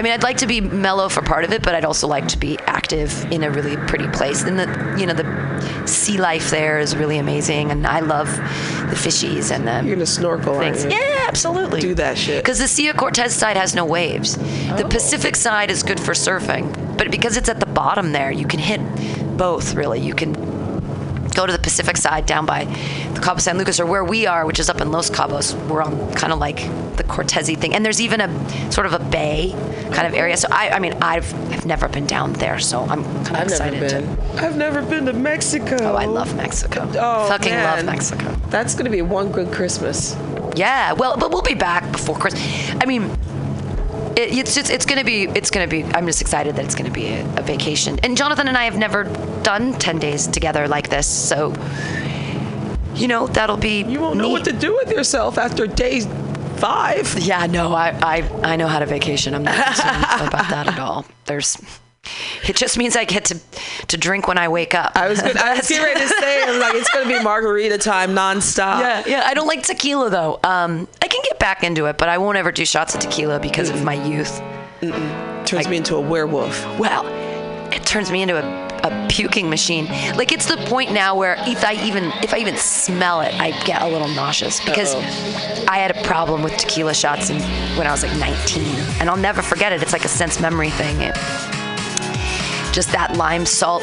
I 0.00 0.02
mean, 0.02 0.14
I'd 0.14 0.22
like 0.22 0.38
to 0.38 0.46
be 0.46 0.62
mellow 0.62 1.10
for 1.10 1.20
part 1.20 1.44
of 1.44 1.52
it, 1.52 1.62
but 1.62 1.74
I'd 1.74 1.84
also 1.84 2.06
like 2.06 2.26
to 2.28 2.38
be 2.38 2.58
active 2.60 3.30
in 3.30 3.42
a 3.42 3.50
really 3.50 3.76
pretty 3.76 4.08
place. 4.08 4.42
And 4.42 4.58
the, 4.58 4.96
you 4.98 5.04
know, 5.04 5.12
the 5.12 5.86
sea 5.86 6.16
life 6.16 6.48
there 6.48 6.78
is 6.78 6.96
really 6.96 7.18
amazing, 7.18 7.70
and 7.70 7.86
I 7.86 8.00
love 8.00 8.34
the 8.34 8.96
fishies 8.96 9.54
and 9.54 9.68
the 9.68 9.86
You're 9.86 9.96
gonna 9.96 10.06
snorkel, 10.06 10.54
aren't 10.54 10.78
things. 10.78 10.90
you? 10.90 10.98
Yeah, 10.98 11.26
absolutely. 11.28 11.82
Do 11.82 11.94
that 11.96 12.16
shit. 12.16 12.42
Because 12.42 12.60
the 12.60 12.66
Sea 12.66 12.88
of 12.88 12.96
Cortez 12.96 13.34
side 13.34 13.58
has 13.58 13.74
no 13.74 13.84
waves. 13.84 14.36
The 14.36 14.84
oh. 14.86 14.88
Pacific 14.88 15.36
side 15.36 15.70
is 15.70 15.82
good 15.82 16.00
for 16.00 16.12
surfing, 16.12 16.96
but 16.96 17.10
because 17.10 17.36
it's 17.36 17.50
at 17.50 17.60
the 17.60 17.66
bottom 17.66 18.12
there, 18.12 18.30
you 18.30 18.46
can 18.46 18.58
hit 18.58 18.80
both. 19.36 19.74
Really, 19.74 20.00
you 20.00 20.14
can 20.14 20.32
go 21.30 21.46
to 21.46 21.52
the 21.52 21.58
Pacific 21.58 21.96
side 21.96 22.26
down 22.26 22.46
by 22.46 22.64
the 23.14 23.20
Cabo 23.20 23.38
San 23.40 23.58
Lucas 23.58 23.80
or 23.80 23.86
where 23.86 24.04
we 24.04 24.26
are, 24.26 24.44
which 24.46 24.58
is 24.58 24.68
up 24.70 24.80
in 24.80 24.90
Los 24.90 25.10
Cabos. 25.10 25.54
We're 25.68 25.82
on 25.82 26.12
kind 26.14 26.32
of 26.32 26.38
like 26.38 26.56
the 26.96 27.04
Cortezi 27.04 27.56
thing, 27.56 27.74
and 27.74 27.84
there's 27.84 28.00
even 28.00 28.20
a 28.20 28.72
sort 28.72 28.86
of 28.86 28.92
a 28.92 28.98
bay 28.98 29.52
kind 29.92 30.06
of 30.06 30.14
area. 30.14 30.36
So 30.36 30.48
I, 30.50 30.70
I 30.70 30.78
mean, 30.78 30.94
I've 31.02 31.32
I've 31.52 31.66
never 31.66 31.88
been 31.88 32.06
down 32.06 32.32
there, 32.34 32.58
so 32.58 32.80
I'm 32.82 33.02
kind 33.24 33.28
of 33.28 33.36
I've 33.36 33.48
excited 33.48 33.80
never 33.82 34.00
been. 34.06 34.16
to. 34.36 34.42
I've 34.44 34.56
never 34.56 34.82
been 34.82 35.06
to 35.06 35.12
Mexico. 35.12 35.76
Oh, 35.80 35.94
I 35.96 36.04
love 36.06 36.34
Mexico. 36.36 36.88
Oh, 36.94 37.28
Fucking 37.28 37.52
love. 37.54 37.84
Mexico. 37.84 38.30
That's 38.48 38.74
gonna 38.74 38.90
be 38.90 39.02
one 39.02 39.30
good 39.32 39.52
Christmas. 39.52 40.16
Yeah, 40.56 40.92
well, 40.94 41.16
but 41.16 41.30
we'll 41.30 41.42
be 41.42 41.54
back 41.54 41.90
before 41.92 42.16
Christmas. 42.16 42.42
I 42.80 42.86
mean, 42.86 43.08
it, 44.20 44.38
it's 44.38 44.54
just 44.54 44.70
it's 44.70 44.86
gonna 44.86 45.04
be 45.04 45.24
it's 45.24 45.50
gonna 45.50 45.68
be. 45.68 45.84
I'm 45.84 46.06
just 46.06 46.20
excited 46.20 46.56
that 46.56 46.64
it's 46.64 46.74
gonna 46.74 46.90
be 46.90 47.06
a, 47.06 47.24
a 47.36 47.42
vacation. 47.42 47.98
And 48.02 48.16
Jonathan 48.16 48.48
and 48.48 48.56
I 48.56 48.64
have 48.64 48.76
never 48.76 49.04
done 49.42 49.72
ten 49.74 49.98
days 49.98 50.26
together 50.26 50.68
like 50.68 50.88
this, 50.88 51.06
so 51.06 51.54
you 52.94 53.08
know 53.08 53.26
that'll 53.26 53.56
be. 53.56 53.82
You 53.82 54.00
won't 54.00 54.16
know 54.16 54.28
what 54.28 54.44
to 54.44 54.52
do 54.52 54.74
with 54.74 54.90
yourself 54.90 55.38
after 55.38 55.66
day 55.66 56.00
five. 56.56 57.18
Yeah, 57.18 57.46
no, 57.46 57.72
I 57.72 57.96
I 58.02 58.52
I 58.52 58.56
know 58.56 58.66
how 58.68 58.78
to 58.78 58.86
vacation. 58.86 59.34
I'm 59.34 59.42
not 59.44 59.56
concerned 59.66 60.28
about 60.28 60.50
that 60.50 60.66
at 60.68 60.78
all. 60.78 61.06
There's. 61.26 61.56
It 62.48 62.56
just 62.56 62.78
means 62.78 62.96
I 62.96 63.04
get 63.04 63.26
to 63.26 63.38
to 63.88 63.96
drink 63.98 64.26
when 64.26 64.38
I 64.38 64.48
wake 64.48 64.74
up. 64.74 64.92
I 64.96 65.06
was 65.08 65.20
good. 65.20 65.36
I 65.36 65.56
was 65.56 65.68
getting 65.68 65.84
ready 65.84 66.00
to 66.00 66.08
say, 66.08 66.42
I 66.42 66.50
was 66.50 66.58
like, 66.58 66.74
it's 66.74 66.90
gonna 66.90 67.06
be 67.06 67.22
margarita 67.22 67.76
time 67.76 68.12
nonstop. 68.12 68.80
Yeah, 68.80 69.02
yeah. 69.06 69.22
I 69.26 69.34
don't 69.34 69.46
like 69.46 69.62
tequila 69.62 70.08
though. 70.08 70.40
Um, 70.42 70.88
I 71.02 71.08
can 71.08 71.19
back 71.40 71.64
into 71.64 71.86
it, 71.86 71.98
but 71.98 72.08
I 72.08 72.18
won't 72.18 72.38
ever 72.38 72.52
do 72.52 72.64
shots 72.64 72.94
of 72.94 73.00
tequila 73.00 73.40
because 73.40 73.70
of 73.70 73.82
my 73.82 73.94
youth. 73.94 74.40
Turns 75.44 75.66
me 75.68 75.78
into 75.78 75.96
a 75.96 76.00
werewolf. 76.00 76.64
Well, 76.78 77.04
it 77.72 77.84
turns 77.84 78.12
me 78.12 78.22
into 78.22 78.36
a, 78.36 78.68
a 78.84 79.08
puking 79.08 79.50
machine. 79.50 79.86
Like 80.16 80.30
it's 80.30 80.46
the 80.46 80.56
point 80.68 80.92
now 80.92 81.16
where 81.16 81.34
if 81.40 81.64
I 81.64 81.74
even 81.84 82.04
if 82.22 82.32
I 82.32 82.38
even 82.38 82.56
smell 82.56 83.20
it, 83.20 83.34
I 83.34 83.50
get 83.64 83.82
a 83.82 83.88
little 83.88 84.08
nauseous 84.08 84.64
because 84.64 84.94
I 85.66 85.78
had 85.78 85.96
a 85.96 86.02
problem 86.04 86.42
with 86.42 86.56
tequila 86.56 86.94
shots 86.94 87.30
in, 87.30 87.40
when 87.76 87.86
I 87.86 87.90
was 87.90 88.02
like 88.04 88.16
19, 88.18 88.62
and 89.00 89.10
I'll 89.10 89.16
never 89.16 89.42
forget 89.42 89.72
it. 89.72 89.82
It's 89.82 89.92
like 89.92 90.04
a 90.04 90.08
sense 90.08 90.40
memory 90.40 90.70
thing. 90.70 91.00
It, 91.00 91.14
just 92.72 92.92
that 92.92 93.16
lime 93.16 93.46
salt 93.46 93.82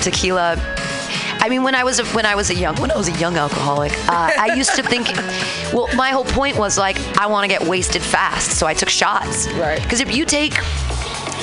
tequila. 0.00 0.56
I 1.44 1.48
mean, 1.48 1.64
when 1.64 1.74
I 1.74 1.82
was 1.82 1.98
a, 1.98 2.04
when 2.06 2.24
I 2.24 2.36
was 2.36 2.50
a 2.50 2.54
young 2.54 2.76
when 2.76 2.92
I 2.92 2.96
was 2.96 3.08
a 3.08 3.18
young 3.18 3.36
alcoholic, 3.36 3.92
uh, 4.08 4.30
I 4.38 4.54
used 4.54 4.76
to 4.76 4.82
think. 4.82 5.08
Well, 5.74 5.88
my 5.96 6.10
whole 6.10 6.24
point 6.24 6.56
was 6.56 6.78
like 6.78 6.96
I 7.18 7.26
want 7.26 7.42
to 7.44 7.48
get 7.48 7.66
wasted 7.68 8.00
fast, 8.00 8.52
so 8.52 8.66
I 8.66 8.74
took 8.74 8.88
shots. 8.88 9.48
Right. 9.54 9.82
Because 9.82 10.00
if 10.00 10.14
you 10.14 10.24
take 10.24 10.54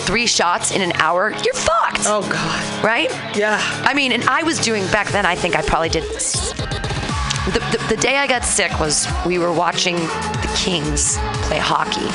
three 0.07 0.25
shots 0.25 0.71
in 0.71 0.81
an 0.81 0.93
hour, 0.93 1.31
you're 1.43 1.53
fucked. 1.53 2.03
Oh 2.05 2.25
God. 2.31 2.83
Right? 2.83 3.11
Yeah. 3.35 3.59
I 3.83 3.93
mean, 3.93 4.13
and 4.13 4.23
I 4.23 4.43
was 4.43 4.57
doing 4.59 4.85
back 4.87 5.09
then. 5.09 5.25
I 5.25 5.35
think 5.35 5.57
I 5.57 5.61
probably 5.63 5.89
did. 5.89 6.03
The, 6.03 7.59
the, 7.71 7.95
the 7.95 8.01
day 8.01 8.17
I 8.17 8.25
got 8.27 8.43
sick 8.45 8.79
was 8.79 9.07
we 9.25 9.37
were 9.37 9.51
watching 9.51 9.95
the 9.95 10.51
Kings 10.55 11.17
play 11.43 11.57
hockey, 11.59 12.07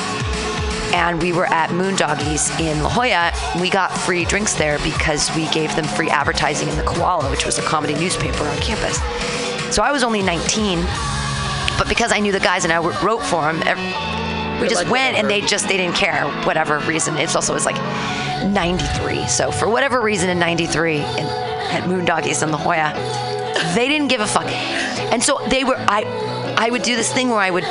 and 0.93 1.21
we 1.21 1.33
were 1.33 1.45
at 1.47 1.69
Moondoggies 1.69 2.59
in 2.59 2.83
La 2.83 2.89
Jolla. 2.89 3.31
We 3.59 3.69
got 3.69 3.91
free 3.91 4.25
drinks 4.25 4.53
there 4.53 4.77
because 4.79 5.33
we 5.35 5.47
gave 5.49 5.75
them 5.75 5.85
free 5.85 6.09
advertising 6.09 6.69
in 6.69 6.75
the 6.77 6.83
Koala, 6.83 7.29
which 7.29 7.45
was 7.45 7.57
a 7.57 7.61
comedy 7.61 7.93
newspaper 7.93 8.43
on 8.43 8.57
campus. 8.57 8.97
So 9.75 9.83
I 9.83 9.91
was 9.91 10.03
only 10.03 10.21
19, 10.21 10.81
but 11.77 11.89
because 11.89 12.11
I 12.11 12.19
knew 12.19 12.31
the 12.31 12.39
guys 12.39 12.63
and 12.63 12.73
I 12.73 12.77
wrote 12.77 13.23
for 13.23 13.51
them, 13.51 13.59
we 14.61 14.67
just 14.69 14.83
like, 14.83 14.91
went 14.91 15.17
and 15.17 15.29
they 15.29 15.41
just 15.41 15.67
they 15.67 15.77
didn't 15.77 15.95
care 15.95 16.25
whatever 16.45 16.79
reason. 16.79 17.17
It's 17.17 17.35
also 17.35 17.53
it 17.53 17.55
was 17.55 17.65
like 17.65 17.75
93, 18.45 19.27
so 19.27 19.51
for 19.51 19.67
whatever 19.67 20.01
reason 20.01 20.29
in 20.29 20.39
93 20.39 20.97
in, 20.97 21.03
at 21.03 21.83
Moondoggies 21.83 22.41
in 22.41 22.51
La 22.51 22.57
Jolla, 22.57 22.93
they 23.73 23.87
didn't 23.89 24.07
give 24.07 24.21
a 24.21 24.27
fuck, 24.27 24.47
and 25.11 25.21
so 25.23 25.39
they 25.49 25.63
were 25.63 25.75
I. 25.77 26.34
I 26.57 26.69
would 26.69 26.83
do 26.83 26.95
this 26.95 27.11
thing 27.11 27.29
where 27.29 27.39
I 27.39 27.49
would. 27.49 27.63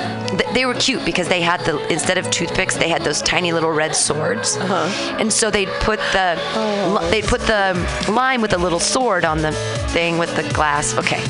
They 0.53 0.67
were 0.67 0.75
cute 0.75 1.05
because 1.05 1.29
they 1.29 1.41
had 1.41 1.61
the 1.61 1.79
instead 1.93 2.19
of 2.19 2.31
toothpicks, 2.31 2.77
they 2.77 2.89
had 2.89 3.03
those 3.03 3.23
tiny 3.23 3.53
little 3.53 3.71
red 3.71 3.95
swords, 3.95 4.57
uh-huh. 4.57 5.17
and 5.19 5.33
so 5.33 5.51
they'd 5.51 5.69
put 5.81 5.99
the 6.13 6.39
li- 6.89 7.11
they'd 7.11 7.25
put 7.25 7.41
the 7.43 7.75
lime 8.09 8.41
with 8.41 8.53
a 8.53 8.59
little 8.59 8.81
sword 8.81 9.25
on 9.25 9.43
the 9.43 9.53
thing 9.89 10.19
with 10.19 10.35
the 10.37 10.43
glass. 10.53 10.97
Okay, 10.97 11.21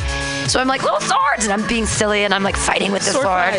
so 0.46 0.60
I'm 0.60 0.68
like 0.68 0.82
little 0.82 1.00
swords, 1.00 1.44
and 1.44 1.52
I'm 1.52 1.66
being 1.68 1.86
silly, 1.86 2.24
and 2.24 2.34
I'm 2.34 2.42
like 2.42 2.56
fighting 2.56 2.92
with 2.92 3.04
the 3.04 3.12
Sword 3.12 3.24
sword, 3.24 3.54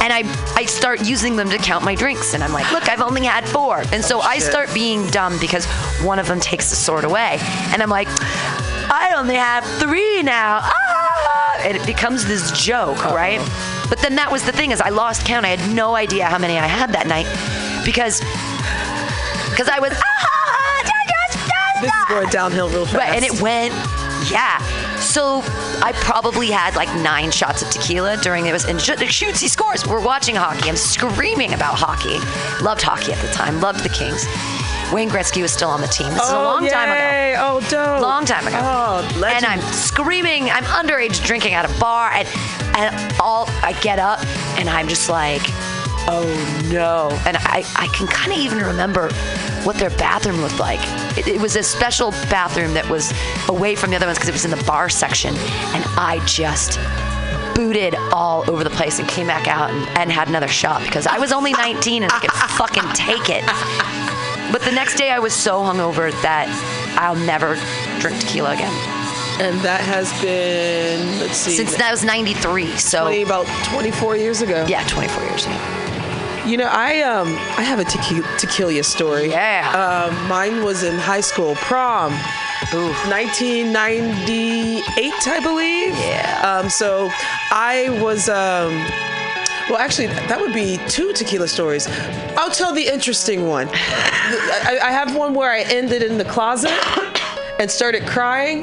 and 0.00 0.12
I 0.12 0.22
I 0.56 0.64
start 0.64 1.04
using 1.04 1.36
them 1.36 1.50
to 1.50 1.58
count 1.58 1.84
my 1.84 1.94
drinks, 1.94 2.34
and 2.34 2.42
I'm 2.42 2.52
like, 2.52 2.70
look, 2.72 2.88
I've 2.88 3.02
only 3.02 3.24
had 3.24 3.48
four, 3.48 3.82
and 3.92 4.04
so 4.04 4.20
I 4.20 4.38
start 4.38 4.72
being 4.72 5.06
dumb 5.08 5.38
because 5.40 5.66
one 6.02 6.18
of 6.18 6.28
them 6.28 6.40
takes 6.40 6.70
the 6.70 6.76
sword 6.76 7.04
away, 7.04 7.38
and 7.72 7.82
I'm 7.82 7.90
like, 7.90 8.08
I 8.10 9.14
only 9.16 9.34
have 9.36 9.64
three 9.80 10.22
now. 10.22 10.60
Ah! 10.62 11.31
And 11.64 11.76
it 11.76 11.86
becomes 11.86 12.26
this 12.26 12.50
joke, 12.52 12.98
uh-huh. 12.98 13.14
right? 13.14 13.40
But 13.88 13.98
then 13.98 14.16
that 14.16 14.30
was 14.30 14.44
the 14.44 14.52
thing 14.52 14.70
is 14.70 14.80
I 14.80 14.88
lost 14.88 15.24
count. 15.26 15.44
I 15.46 15.54
had 15.54 15.74
no 15.74 15.94
idea 15.94 16.26
how 16.26 16.38
many 16.38 16.58
I 16.58 16.66
had 16.66 16.92
that 16.92 17.06
night 17.06 17.26
because 17.84 18.20
because 19.50 19.68
I 19.68 19.78
was 19.80 19.92
ah, 19.92 20.02
ah, 20.02 20.28
ah, 20.46 20.82
ah 20.86 21.80
This 21.82 21.92
is 21.92 22.04
going 22.08 22.28
downhill 22.30 22.68
real 22.70 22.86
fast. 22.86 22.96
Right, 22.96 23.14
and 23.14 23.24
it 23.24 23.40
went, 23.42 23.74
yeah, 24.30 24.58
so 24.98 25.42
I 25.82 25.92
probably 25.96 26.48
had 26.50 26.74
like 26.76 26.88
nine 27.02 27.30
shots 27.30 27.60
of 27.60 27.70
tequila 27.70 28.16
during 28.18 28.46
it 28.46 28.52
was 28.52 28.64
and 28.64 28.80
sh- 28.80 29.10
shoots 29.10 29.40
he 29.40 29.48
scores. 29.48 29.86
We're 29.86 30.04
watching 30.04 30.36
hockey. 30.36 30.68
I'm 30.68 30.76
screaming 30.76 31.52
about 31.52 31.74
hockey. 31.74 32.18
Loved 32.64 32.82
hockey 32.82 33.12
at 33.12 33.20
the 33.20 33.32
time. 33.32 33.60
Loved 33.60 33.80
the 33.80 33.88
Kings. 33.88 34.24
Wayne 34.92 35.08
Gretzky 35.08 35.40
was 35.40 35.50
still 35.50 35.70
on 35.70 35.80
the 35.80 35.86
team. 35.86 36.10
This 36.10 36.22
is 36.22 36.30
a 36.30 36.36
oh, 36.36 36.42
long 36.42 36.66
time 36.68 36.90
ago. 36.90 36.98
yay. 36.98 37.34
Oh, 37.38 37.60
dope. 37.70 38.02
Long 38.02 38.26
time 38.26 38.46
ago. 38.46 38.58
Oh, 38.60 39.24
and. 39.26 39.44
I'm 39.44 39.60
screaming. 39.72 40.50
I'm 40.50 40.64
underage 40.64 41.24
drinking 41.24 41.54
at 41.54 41.64
a 41.64 41.80
bar, 41.80 42.10
and 42.12 42.28
and 42.76 43.14
all 43.20 43.46
I 43.62 43.72
get 43.80 43.98
up, 43.98 44.24
and 44.58 44.68
I'm 44.68 44.88
just 44.88 45.08
like, 45.08 45.42
oh 46.08 46.68
no. 46.70 47.08
And 47.26 47.38
I 47.38 47.64
I 47.76 47.86
can 47.88 48.06
kind 48.06 48.32
of 48.32 48.38
even 48.38 48.58
remember 48.58 49.08
what 49.64 49.76
their 49.76 49.90
bathroom 49.90 50.40
looked 50.42 50.60
like. 50.60 50.80
It, 51.16 51.26
it 51.26 51.40
was 51.40 51.56
a 51.56 51.62
special 51.62 52.10
bathroom 52.28 52.74
that 52.74 52.88
was 52.88 53.12
away 53.48 53.74
from 53.74 53.90
the 53.90 53.96
other 53.96 54.06
ones 54.06 54.18
because 54.18 54.28
it 54.28 54.32
was 54.32 54.44
in 54.44 54.50
the 54.50 54.62
bar 54.64 54.90
section, 54.90 55.34
and 55.34 55.84
I 55.96 56.22
just 56.26 56.78
booted 57.54 57.94
all 58.12 58.48
over 58.50 58.64
the 58.64 58.70
place 58.70 58.98
and 58.98 59.08
came 59.08 59.26
back 59.26 59.46
out 59.46 59.70
and, 59.70 59.88
and 59.98 60.12
had 60.12 60.28
another 60.28 60.48
shot 60.48 60.82
because 60.82 61.06
I 61.06 61.18
was 61.18 61.32
only 61.32 61.52
19 61.52 62.02
and 62.02 62.12
I 62.12 62.18
could 62.18 62.32
fucking 62.32 62.92
take 62.94 63.28
it. 63.28 63.44
But 64.52 64.60
the 64.62 64.70
next 64.72 64.96
day 64.96 65.10
I 65.10 65.18
was 65.18 65.32
so 65.34 65.62
hungover 65.62 66.12
that 66.22 66.46
I'll 67.00 67.16
never 67.16 67.56
drink 68.00 68.20
tequila 68.20 68.52
again. 68.52 68.72
and 69.40 69.58
that 69.62 69.80
has 69.80 70.12
been 70.20 71.20
let's 71.20 71.38
see, 71.38 71.56
Since 71.56 71.76
that 71.76 71.90
was 71.90 72.04
93, 72.04 72.76
so 72.76 73.04
20, 73.06 73.22
about 73.22 73.46
24 73.64 74.16
years 74.18 74.42
ago. 74.42 74.66
yeah, 74.68 74.84
24 74.88 75.22
years 75.24 75.46
ago. 75.46 75.56
You 76.44 76.56
know, 76.58 76.68
I 76.70 77.00
um 77.02 77.28
I 77.56 77.62
have 77.62 77.78
a 77.78 77.84
tequila, 77.84 78.26
tequila 78.36 78.82
story. 78.82 79.30
Yeah. 79.30 80.10
Um, 80.10 80.28
mine 80.28 80.62
was 80.62 80.82
in 80.82 80.98
high 80.98 81.20
school 81.22 81.54
prom. 81.54 82.12
Ooh. 82.74 82.92
1998, 83.08 84.82
I 85.28 85.40
believe. 85.40 85.94
Yeah. 85.96 86.42
Um, 86.60 86.68
so 86.70 87.10
I 87.50 87.88
was 88.02 88.28
um. 88.28 88.72
Well, 89.72 89.80
actually, 89.80 90.08
that 90.08 90.38
would 90.38 90.52
be 90.52 90.78
two 90.86 91.14
tequila 91.14 91.48
stories. 91.48 91.86
I'll 92.36 92.50
tell 92.50 92.74
the 92.74 92.86
interesting 92.86 93.46
one. 93.46 93.70
I, 93.72 94.78
I 94.82 94.90
have 94.90 95.16
one 95.16 95.32
where 95.32 95.50
I 95.50 95.60
ended 95.60 96.02
in 96.02 96.18
the 96.18 96.26
closet 96.26 96.72
and 97.62 97.70
started 97.70 98.04
crying. 98.06 98.62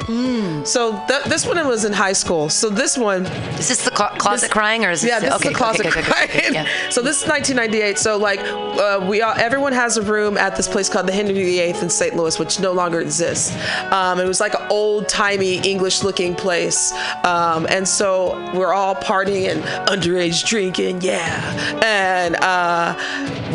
So 0.66 1.02
th- 1.08 1.24
this 1.24 1.46
one 1.46 1.56
was 1.66 1.84
in 1.86 1.92
high 1.92 2.12
school. 2.12 2.50
So 2.50 2.68
this 2.68 2.98
one, 2.98 3.24
Is 3.58 3.68
this 3.68 3.84
the 3.84 3.90
clo- 3.90 4.14
closet 4.18 4.46
This- 4.46 4.52
crying 4.52 4.84
or 4.84 4.90
is 4.90 5.00
this 5.02 5.10
yeah, 5.10 5.20
this 5.20 5.32
okay, 5.36 5.48
is 5.48 5.52
the 5.52 5.58
closet 5.58 5.86
okay, 5.86 6.02
crying. 6.02 6.54
yeah. 6.54 6.66
So 6.90 7.00
this 7.00 7.22
is 7.22 7.28
1998. 7.28 7.98
So 7.98 8.18
like, 8.18 8.40
uh, 8.40 9.04
we 9.08 9.22
all, 9.22 9.32
everyone 9.38 9.72
has 9.72 9.96
a 9.96 10.02
room 10.02 10.36
at 10.36 10.54
this 10.56 10.68
place 10.68 10.88
called 10.90 11.06
the 11.08 11.12
Henry 11.12 11.32
VIII 11.32 11.70
in 11.80 11.88
St. 11.88 12.14
Louis, 12.14 12.38
which 12.38 12.60
no 12.60 12.72
longer 12.72 13.00
exists. 13.00 13.56
Um, 13.90 14.20
it 14.20 14.26
was 14.26 14.40
like 14.40 14.54
an 14.54 14.66
old 14.70 15.08
timey 15.08 15.56
English 15.66 16.02
looking 16.02 16.34
place, 16.34 16.92
um, 17.24 17.66
and 17.70 17.88
so 17.88 18.10
we're 18.54 18.74
all 18.74 18.94
partying 18.96 19.48
and 19.52 19.62
underage 19.88 20.46
drinking, 20.46 21.00
yeah. 21.00 21.80
And 21.82 22.36
uh, 22.36 22.94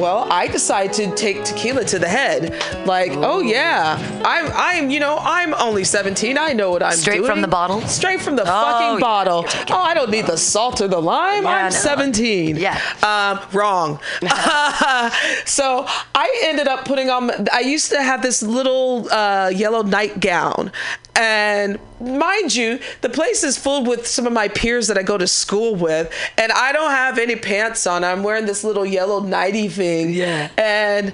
well, 0.01 0.27
I 0.31 0.47
decided 0.47 0.93
to 1.01 1.15
take 1.15 1.43
tequila 1.43 1.83
to 1.85 1.99
the 1.99 2.07
head, 2.07 2.41
like, 2.87 3.11
oh 3.17 3.41
yeah, 3.41 3.97
I'm, 4.25 4.47
I'm, 4.55 4.89
you 4.89 4.99
know, 4.99 5.17
I'm 5.21 5.34
only 5.53 5.83
17. 5.83 6.37
I 6.37 6.53
know 6.53 6.71
what 6.71 6.81
I'm 6.83 6.93
Straight 6.93 7.15
doing. 7.15 7.25
Straight 7.25 7.33
from 7.33 7.41
the 7.41 7.47
bottle? 7.47 7.81
Straight 7.81 8.21
from 8.21 8.35
the 8.35 8.43
Oh, 8.43 8.45
fucking 8.45 8.99
bottle. 8.99 9.45
Oh, 9.69 9.81
I 9.81 9.93
don't 9.93 10.09
need 10.09 10.25
the 10.27 10.37
salt 10.37 10.81
or 10.81 10.87
the 10.87 10.99
lime. 11.01 11.43
Yeah, 11.43 11.49
I'm 11.49 11.63
no. 11.65 11.69
17. 11.69 12.55
Yeah. 12.57 12.79
Um, 13.03 13.39
wrong. 13.53 13.99
so 15.45 15.85
I 16.15 16.41
ended 16.43 16.67
up 16.67 16.85
putting 16.85 17.09
on, 17.09 17.31
I 17.51 17.59
used 17.61 17.91
to 17.91 18.01
have 18.01 18.21
this 18.21 18.41
little 18.41 19.11
uh, 19.11 19.49
yellow 19.53 19.81
nightgown. 19.83 20.71
And 21.17 21.79
mind 22.01 22.53
you, 22.53 22.79
the 22.99 23.09
place 23.09 23.43
is 23.45 23.57
full 23.57 23.85
with 23.85 24.05
some 24.05 24.27
of 24.27 24.33
my 24.33 24.49
peers 24.49 24.87
that 24.87 24.97
I 24.97 25.03
go 25.03 25.17
to 25.17 25.27
school 25.27 25.73
with, 25.73 26.11
and 26.37 26.51
I 26.51 26.73
don't 26.73 26.91
have 26.91 27.17
any 27.17 27.37
pants 27.37 27.87
on. 27.87 28.03
I'm 28.03 28.21
wearing 28.21 28.45
this 28.45 28.65
little 28.65 28.85
yellow 28.85 29.21
nighty 29.21 29.69
thing. 29.69 30.09
Yeah. 30.13 30.49
And 30.57 31.13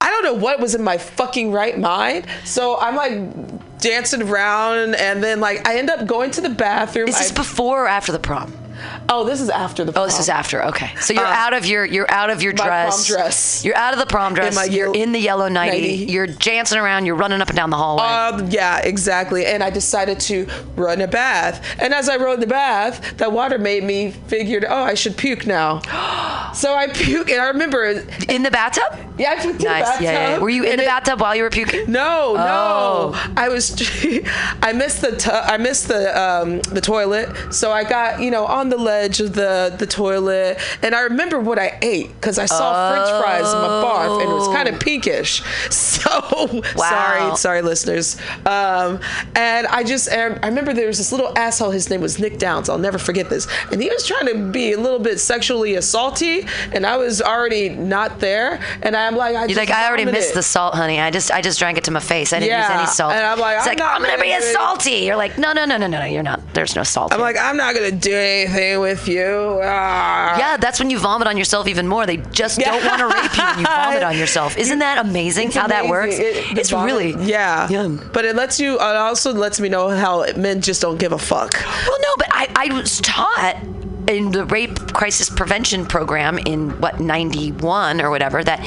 I 0.00 0.08
don't 0.10 0.24
know 0.24 0.34
what 0.34 0.60
was 0.60 0.74
in 0.74 0.82
my 0.82 0.98
fucking 0.98 1.52
right 1.52 1.78
mind. 1.78 2.26
So 2.44 2.78
I'm 2.78 2.96
like 2.96 3.78
dancing 3.78 4.22
around, 4.22 4.94
and 4.94 5.22
then 5.22 5.40
like 5.40 5.66
I 5.68 5.78
end 5.78 5.90
up 5.90 6.06
going 6.06 6.30
to 6.32 6.40
the 6.40 6.48
bathroom. 6.50 7.08
Is 7.08 7.18
this 7.18 7.30
I- 7.32 7.34
before 7.34 7.84
or 7.84 7.88
after 7.88 8.12
the 8.12 8.18
prom? 8.18 8.52
Oh, 9.08 9.24
this 9.24 9.40
is 9.40 9.50
after 9.50 9.84
the. 9.84 9.92
Prom. 9.92 10.02
Oh, 10.04 10.06
this 10.06 10.18
is 10.18 10.28
after. 10.28 10.64
Okay, 10.66 10.92
so 11.00 11.12
you're 11.12 11.24
Uh, 11.24 11.30
out 11.32 11.52
of 11.54 11.66
your 11.66 11.84
you're 11.84 12.10
out 12.10 12.30
of 12.30 12.42
your 12.42 12.52
dress. 12.52 13.06
prom 13.08 13.16
dress. 13.22 13.64
You're 13.64 13.76
out 13.76 13.92
of 13.92 13.98
the 13.98 14.06
prom 14.06 14.34
dress. 14.34 14.54
my 14.54 14.64
you're 14.64 14.94
in 14.94 15.12
the 15.12 15.18
yellow 15.20 15.48
nighty. 15.48 15.80
nightie. 15.80 16.12
You're 16.12 16.26
dancing 16.26 16.78
around. 16.78 17.06
You're 17.06 17.16
running 17.16 17.40
up 17.42 17.48
and 17.48 17.56
down 17.56 17.70
the 17.70 17.76
hallway. 17.76 18.02
Um, 18.04 18.48
yeah, 18.50 18.78
exactly. 18.78 19.46
And 19.46 19.62
I 19.62 19.70
decided 19.70 20.20
to 20.20 20.46
run 20.76 21.00
a 21.00 21.08
bath. 21.08 21.64
And 21.78 21.92
as 21.94 22.08
I 22.08 22.16
rode 22.16 22.40
the 22.40 22.46
bath, 22.46 23.16
that 23.18 23.32
water 23.32 23.58
made 23.58 23.84
me 23.84 24.10
figured, 24.28 24.64
oh, 24.68 24.82
I 24.82 24.94
should 24.94 25.16
puke 25.16 25.46
now. 25.46 25.80
so 26.54 26.74
I 26.74 26.88
puke, 26.88 27.30
and 27.30 27.40
I 27.40 27.48
remember, 27.48 27.84
in 28.28 28.42
the 28.42 28.50
bathtub. 28.50 28.98
yeah, 29.18 29.32
I 29.32 29.36
puked 29.36 29.50
in 29.50 29.58
the 29.58 29.64
bathtub. 29.64 30.02
Yeah, 30.02 30.12
yeah. 30.34 30.38
Were 30.38 30.48
you 30.50 30.64
in 30.64 30.76
the 30.76 30.84
it- 30.84 30.86
bathtub 30.86 31.20
while 31.20 31.34
you 31.36 31.42
were 31.42 31.50
puking? 31.50 31.90
No, 31.92 32.34
Oh. 32.38 33.12
no. 33.14 33.32
I 33.36 33.48
was. 33.48 33.70
I 34.62 34.72
missed 34.72 35.00
the. 35.02 35.16
Tu- 35.16 35.30
I 35.30 35.56
missed 35.58 35.88
the 35.88 36.18
um, 36.20 36.60
the 36.62 36.80
toilet. 36.80 37.52
So 37.52 37.70
I 37.72 37.84
got 37.84 38.20
you 38.20 38.30
know 38.30 38.46
on 38.46 38.68
the 38.70 38.76
ledge 38.78 39.20
of 39.20 39.34
the 39.34 39.74
the 39.78 39.86
toilet, 39.86 40.58
and 40.82 40.94
I 40.94 41.00
remember 41.02 41.38
what 41.40 41.58
I 41.58 41.78
ate 41.82 42.08
because 42.14 42.38
I 42.38 42.46
saw 42.46 42.90
French 42.92 43.22
fries 43.22 43.52
in 43.52 43.58
my 43.60 43.68
barf, 43.84 44.20
and 44.22 44.30
it 44.30 44.34
was 44.34 44.48
kind 44.48 44.68
of 44.68 44.78
pinkish. 44.80 45.42
So 46.00 46.62
Wow. 46.76 46.88
sorry, 47.34 47.36
sorry, 47.36 47.62
listeners. 47.62 48.16
Um, 48.46 49.00
and 49.36 49.66
I 49.66 49.84
just 49.84 50.10
I 50.10 50.24
remember 50.46 50.72
there 50.72 50.86
was 50.86 50.98
this 50.98 51.12
little 51.12 51.36
asshole. 51.36 51.70
His 51.70 51.90
name 51.90 52.00
was 52.00 52.18
Nick 52.18 52.38
Downs. 52.38 52.68
I'll 52.68 52.78
never 52.78 52.98
forget 52.98 53.28
this. 53.28 53.46
And 53.70 53.82
he 53.82 53.88
was 53.90 54.06
trying 54.06 54.26
to 54.26 54.50
be 54.50 54.72
a 54.72 54.78
little 54.80 54.98
bit 54.98 55.20
sexually 55.20 55.72
assaulty, 55.72 56.48
and 56.74 56.86
I 56.86 56.96
was 56.96 57.20
already 57.20 57.68
not 57.68 58.18
there. 58.20 58.60
And 58.82 58.96
I'm 58.96 59.16
like, 59.16 59.34
I 59.36 59.40
You're 59.40 59.48
just 59.48 59.58
like, 59.58 59.70
I 59.70 59.88
already 59.88 60.04
missed 60.06 60.34
the 60.34 60.42
salt, 60.42 60.74
honey. 60.74 61.00
I 61.00 61.10
just, 61.10 61.30
I 61.30 61.42
just 61.42 61.58
drank 61.58 61.76
it 61.78 61.84
to 61.84 61.90
my 61.90 62.00
face. 62.00 62.32
I 62.32 62.40
didn't 62.40 62.58
use 62.58 62.70
any 62.70 62.86
salt. 62.86 63.12
and 63.12 63.24
I'm 63.24 63.38
like, 63.38 63.58
it's 63.58 63.66
I'm 63.66 63.76
like, 63.76 63.82
I'm 63.86 64.02
gonna 64.02 64.22
be 64.22 64.32
a 64.32 64.40
do 64.40 64.46
it. 64.46 64.52
salty. 64.52 64.90
You're 64.92 65.16
like, 65.16 65.38
no, 65.38 65.52
no, 65.52 65.64
no, 65.64 65.76
no, 65.76 65.86
no, 65.86 65.98
no. 66.00 66.04
You're 66.06 66.22
not. 66.22 66.40
There's 66.54 66.74
no 66.76 66.82
salt. 66.82 67.12
I'm 67.12 67.18
here. 67.18 67.26
like, 67.26 67.36
I'm 67.38 67.56
not 67.56 67.74
gonna 67.74 67.90
do 67.90 68.14
anything 68.14 68.59
with 68.76 69.08
you. 69.08 69.60
Ah. 69.62 70.38
yeah, 70.38 70.56
that's 70.56 70.78
when 70.78 70.90
you 70.90 70.98
vomit 70.98 71.26
on 71.28 71.36
yourself 71.36 71.66
even 71.68 71.86
more. 71.88 72.06
They 72.06 72.18
just 72.18 72.58
don't 72.58 72.84
want 72.84 72.98
to 73.00 73.06
rape 73.06 73.36
you 73.36 73.44
when 73.44 73.58
you 73.60 73.64
vomit 73.64 74.02
on 74.02 74.16
yourself. 74.18 74.56
Isn't 74.64 74.78
that 74.80 74.98
amazing 74.98 75.48
It's 75.48 75.56
how 75.56 75.66
that 75.68 75.86
works? 75.88 76.18
It- 76.18 76.58
it's 76.58 76.70
vomit- 76.70 76.86
really 76.92 77.24
yeah. 77.24 77.68
Yeah. 77.70 77.88
But 78.12 78.24
it 78.24 78.36
lets 78.36 78.58
you. 78.60 78.74
It 78.74 78.80
also 78.80 79.32
lets 79.32 79.60
me 79.60 79.68
know 79.68 79.88
how 79.88 80.24
men 80.36 80.60
just 80.60 80.80
don't 80.82 80.98
give 80.98 81.12
a 81.12 81.18
fuck. 81.18 81.54
Well, 81.86 81.98
no, 82.00 82.08
but 82.18 82.28
I, 82.30 82.48
I 82.68 82.74
was 82.74 83.00
taught 83.00 83.56
in 84.10 84.30
the 84.32 84.44
rape 84.46 84.76
crisis 84.92 85.30
prevention 85.30 85.86
program 85.86 86.38
in 86.38 86.70
what 86.80 87.00
91 87.00 88.00
or 88.00 88.10
whatever 88.10 88.42
that 88.42 88.60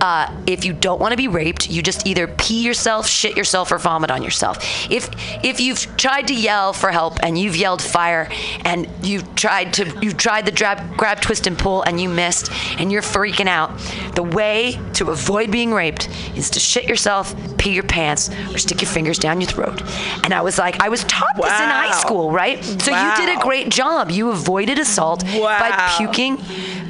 uh, 0.00 0.32
if 0.46 0.64
you 0.64 0.72
don't 0.72 1.00
want 1.00 1.12
to 1.12 1.16
be 1.16 1.28
raped 1.28 1.68
you 1.68 1.82
just 1.82 2.06
either 2.06 2.26
pee 2.26 2.62
yourself 2.64 3.06
shit 3.06 3.36
yourself 3.36 3.72
or 3.72 3.78
vomit 3.78 4.10
on 4.10 4.22
yourself. 4.22 4.58
If 4.90 5.10
if 5.42 5.60
you've 5.60 5.96
tried 5.96 6.28
to 6.28 6.34
yell 6.34 6.72
for 6.72 6.90
help 6.90 7.18
and 7.22 7.38
you've 7.38 7.56
yelled 7.56 7.82
fire 7.82 8.28
and 8.64 8.88
you've 9.02 9.34
tried 9.34 9.72
to 9.74 9.98
you've 10.00 10.16
tried 10.16 10.46
the 10.46 10.52
grab, 10.52 10.96
grab 10.96 11.20
twist 11.20 11.46
and 11.46 11.58
pull 11.58 11.82
and 11.82 12.00
you 12.00 12.08
missed 12.08 12.50
and 12.78 12.92
you're 12.92 13.02
freaking 13.02 13.48
out 13.48 13.76
the 14.14 14.22
way 14.22 14.78
to 14.94 15.10
avoid 15.10 15.50
being 15.50 15.72
raped 15.72 16.08
is 16.36 16.50
to 16.50 16.60
shit 16.60 16.88
yourself 16.88 17.34
pee 17.58 17.72
your 17.72 17.84
pants 17.84 18.30
or 18.52 18.58
stick 18.58 18.80
your 18.80 18.90
fingers 18.90 19.18
down 19.18 19.40
your 19.40 19.50
throat. 19.50 19.82
And 20.22 20.32
i 20.32 20.40
was 20.40 20.58
like 20.58 20.80
i 20.80 20.88
was 20.88 21.04
taught 21.04 21.36
this 21.36 21.46
in 21.46 21.50
high 21.50 21.98
school 21.98 22.30
right? 22.30 22.62
So 22.64 22.90
you 22.90 23.16
did 23.16 23.38
a 23.38 23.40
great 23.40 23.68
job. 23.68 24.10
You 24.10 24.30
avoided 24.30 24.78
assault 24.84 25.24
by 25.24 25.94
puking, 25.96 26.38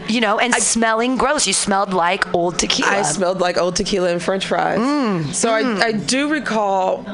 you 0.08 0.20
know, 0.20 0.38
and 0.38 0.52
smelling 0.54 1.16
gross. 1.16 1.46
You 1.46 1.52
smelled 1.52 1.94
like 1.94 2.32
old 2.34 2.58
tequila. 2.58 2.90
I 2.98 3.02
smelled 3.02 3.40
like 3.40 3.56
old 3.56 3.76
tequila 3.76 4.10
and 4.12 4.22
French 4.22 4.46
fries. 4.46 4.78
Mm, 4.78 5.32
so 5.32 5.50
I, 5.50 5.60
I 5.86 5.92
do 5.92 6.28
recall 6.30 7.04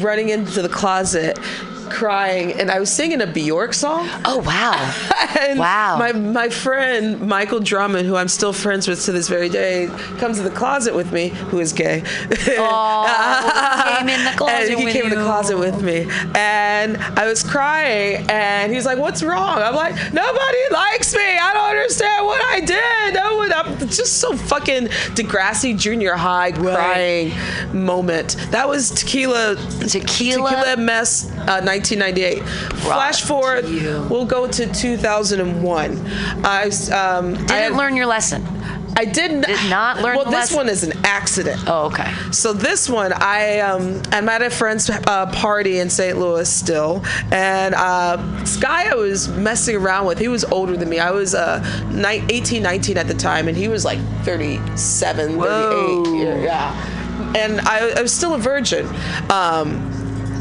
running 0.00 0.28
into 0.30 0.62
the 0.62 0.68
closet, 0.68 1.38
crying, 1.90 2.52
and 2.58 2.70
I 2.70 2.80
was 2.80 2.90
singing 2.90 3.20
a 3.20 3.26
Bjork 3.26 3.74
song. 3.74 4.08
oh 4.24 4.38
wow. 4.38 4.74
And 5.36 5.58
Wow. 5.58 5.96
My 5.98 6.12
my 6.12 6.48
friend 6.48 7.20
Michael 7.20 7.58
Drummond, 7.58 8.06
who 8.06 8.14
I'm 8.14 8.28
still 8.28 8.52
friends 8.52 8.86
with 8.86 9.04
to 9.06 9.12
this 9.12 9.28
very 9.28 9.48
day, 9.48 9.88
comes 10.18 10.36
to 10.36 10.44
the 10.44 10.50
closet 10.50 10.94
with 10.94 11.12
me, 11.12 11.28
who 11.50 11.58
is 11.58 11.72
gay. 11.72 12.02
Oh, 12.56 13.04
came 13.98 14.08
in 14.08 14.24
the 14.24 14.30
closet 14.36 14.70
and 14.70 14.78
he 14.78 14.84
with 14.84 14.94
came 14.94 15.04
in 15.04 15.10
the 15.10 15.24
closet 15.24 15.58
with 15.58 15.82
me, 15.82 16.06
and 16.34 16.96
I 16.96 17.26
was 17.26 17.42
crying, 17.42 18.26
and 18.28 18.72
he's 18.72 18.86
like, 18.86 18.98
"What's 18.98 19.22
wrong?" 19.22 19.58
I'm 19.58 19.74
like, 19.74 19.94
"Nobody 20.12 20.58
likes 20.70 21.14
me. 21.14 21.22
I 21.22 21.52
don't 21.54 21.70
understand 21.70 22.26
what 22.26 22.42
I 22.42 22.60
did. 22.60 23.14
No 23.14 23.36
one." 23.36 23.52
I'm 23.52 23.78
just 23.88 24.18
so 24.18 24.36
fucking 24.36 24.86
Degrassi 25.14 25.78
Junior 25.78 26.14
High 26.14 26.52
crying 26.52 27.32
moment. 27.72 28.36
That 28.50 28.68
was 28.68 28.90
tequila. 28.90 29.56
Tequila? 29.56 30.50
Tequila 30.50 30.76
mess. 30.76 31.26
Uh, 31.30 31.60
1998. 31.62 32.42
Flash 32.80 33.22
forward. 33.22 33.64
We'll 33.64 34.24
go 34.24 34.46
to 34.46 34.72
2001. 34.72 36.06
I 36.44 36.70
um, 36.92 37.34
Didn't 37.34 37.50
had- 37.50 37.72
learn 37.72 37.96
your 37.96 38.06
lesson. 38.06 38.44
I 38.96 39.04
didn't. 39.04 39.42
Did 39.42 39.70
not 39.70 40.00
learn 40.00 40.16
Well, 40.16 40.30
this 40.30 40.52
one 40.52 40.68
is 40.68 40.82
an 40.84 40.92
accident. 41.04 41.62
Oh, 41.66 41.86
okay. 41.86 42.12
So 42.30 42.52
this 42.52 42.88
one, 42.88 43.12
I 43.12 43.60
um, 43.60 44.02
I'm 44.12 44.28
at 44.28 44.42
a 44.42 44.50
friend's 44.50 44.88
uh, 44.88 45.30
party 45.32 45.78
in 45.78 45.90
St. 45.90 46.18
Louis 46.18 46.48
still, 46.48 47.02
and 47.32 47.74
uh, 47.74 48.16
this 48.40 48.56
guy 48.56 48.90
I 48.90 48.94
was 48.94 49.28
messing 49.28 49.76
around 49.76 50.06
with, 50.06 50.18
he 50.18 50.28
was 50.28 50.44
older 50.44 50.76
than 50.76 50.88
me. 50.88 50.98
I 50.98 51.10
was 51.10 51.34
uh, 51.34 51.60
ni- 51.90 52.24
18, 52.28 52.62
19 52.62 52.96
at 52.96 53.08
the 53.08 53.14
time, 53.14 53.48
and 53.48 53.56
he 53.56 53.68
was 53.68 53.84
like 53.84 53.98
37, 54.24 55.38
38. 55.40 56.24
Yeah, 56.24 56.42
yeah. 56.42 57.34
And 57.36 57.60
I, 57.62 57.90
I 57.98 58.02
was 58.02 58.12
still 58.12 58.34
a 58.34 58.38
virgin. 58.38 58.86
Um, 59.30 59.90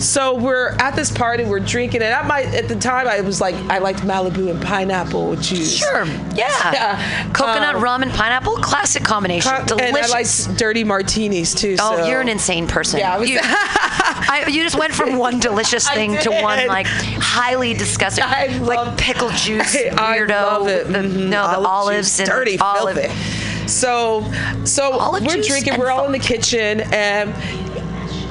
so 0.04 0.36
we're 0.36 0.70
at 0.80 0.95
this 0.95 1.12
party, 1.12 1.45
we're 1.45 1.60
drinking, 1.60 2.01
and 2.01 2.12
at 2.14 2.26
my 2.28 2.41
at 2.43 2.68
the 2.68 2.76
time 2.76 3.08
I 3.08 3.22
was 3.22 3.39
like 3.41 3.56
I 3.70 3.78
liked 3.80 3.99
Malibu 4.01 4.49
and 4.51 4.62
pineapple 4.62 5.36
juice. 5.38 5.78
Sure. 5.78 6.06
Yeah. 6.36 6.47
Yeah. 6.74 7.32
Coconut 7.34 7.76
Um, 7.76 7.82
rum 7.84 8.04
and 8.04 8.12
pineapple, 8.12 8.58
classic 8.58 9.04
combination. 9.04 9.51
And 9.54 9.68
Delicious. 9.68 10.47
I 10.47 10.49
like 10.51 10.58
dirty 10.58 10.84
martinis 10.84 11.54
too. 11.56 11.76
Oh, 11.80 11.97
so. 11.97 12.06
you're 12.08 12.22
an 12.22 12.30
insane 12.30 12.68
person. 12.68 12.99
Yeah, 12.99 13.22
you, 13.22 13.39
I, 13.43 14.45
you 14.47 14.64
just 14.64 14.78
went 14.78 14.93
from 14.93 15.18
one 15.18 15.39
delicious 15.39 15.88
thing 15.93 16.18
to 16.20 16.32
one 16.32 16.68
like 16.68 16.88
highly 16.88 17.74
disgusting, 17.74 18.24
I 18.28 18.47
like 18.60 18.78
love- 18.78 18.97
pickle 18.97 19.30
juice 19.36 19.76
I, 19.76 19.89
I 19.97 20.18
weirdo. 20.20 20.30
love 20.30 20.68
it. 20.68 20.88
The, 20.88 20.99
Mhm. 20.99 21.30
No, 21.30 21.43
the 21.47 21.56
Olive 21.58 21.66
olives 21.66 22.10
juice, 22.10 22.20
and 22.22 22.30
dirty, 22.30 22.60
olive. 22.60 22.97
filthy. 22.97 23.68
So, 23.68 24.30
so 24.66 24.91
Olive 24.93 25.24
we're 25.26 25.41
drinking. 25.41 25.78
We're 25.80 25.89
all 25.89 26.06
in 26.06 26.12
the 26.12 26.20
kitchen, 26.20 26.82
and 26.93 27.34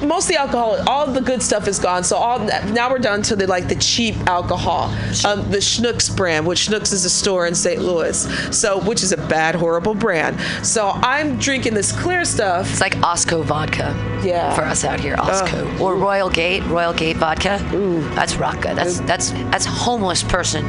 most 0.02 0.24
of 0.24 0.28
the 0.28 0.40
alcohol, 0.40 0.78
all 0.88 1.06
the 1.06 1.20
good 1.20 1.42
stuff 1.42 1.68
is 1.68 1.78
gone. 1.78 2.04
So 2.04 2.16
all 2.16 2.38
now 2.38 2.90
we're 2.90 2.98
down 2.98 3.22
to 3.22 3.36
the 3.36 3.46
like 3.46 3.68
the 3.68 3.76
cheap 3.76 4.14
alcohol, 4.26 4.84
um, 5.26 5.50
the 5.50 5.58
Schnucks 5.58 6.14
brand, 6.14 6.46
which 6.46 6.68
Schnucks 6.68 6.92
is 6.92 7.04
a 7.04 7.10
store 7.10 7.46
in 7.46 7.54
St. 7.54 7.80
Louis. 7.80 8.22
So, 8.56 8.80
which 8.80 9.02
is 9.02 9.12
a 9.12 9.16
bad, 9.16 9.54
horrible 9.54 9.94
brand. 9.94 10.40
So 10.64 10.90
I'm 10.90 11.38
drinking 11.38 11.74
this 11.74 11.92
clear 11.92 12.24
stuff. 12.24 12.70
It's 12.70 12.80
like 12.80 12.94
Osco 12.96 13.44
vodka. 13.44 13.94
Yeah. 14.24 14.54
For 14.54 14.62
us 14.62 14.84
out 14.84 15.00
here, 15.00 15.16
Osco 15.16 15.80
or 15.80 15.96
Royal 15.96 16.30
Gate, 16.30 16.64
Royal 16.66 16.92
Gate 16.92 17.16
vodka. 17.16 17.60
Ooh. 17.74 18.02
That's 18.14 18.34
vodka. 18.34 18.72
That's 18.74 19.00
that's 19.00 19.30
that's 19.50 19.64
homeless 19.64 20.22
person. 20.22 20.64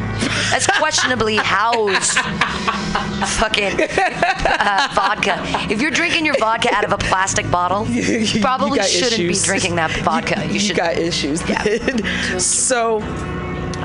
That's 0.50 0.68
questionably 0.68 1.36
housed. 1.38 2.18
Fucking 3.38 3.80
uh, 3.82 4.88
vodka. 4.94 5.42
If 5.72 5.82
you're 5.82 5.92
drinking 5.92 6.26
your 6.26 6.36
vodka 6.40 6.74
out 6.74 6.84
of 6.84 6.92
a 6.92 6.98
plastic 6.98 7.50
bottle, 7.50 7.86
you 7.88 8.42
probably 8.42 8.78
got 8.78 8.88
shouldn't 8.88 9.23
issues. 9.30 9.42
be 9.44 9.48
drinking 9.48 9.76
that 9.76 9.92
vodka. 10.04 10.46
You, 10.48 10.54
you 10.54 10.60
should. 10.60 10.76
got 10.78 10.98
issues. 10.98 11.48
Yeah. 11.50 11.64
so 12.38 13.00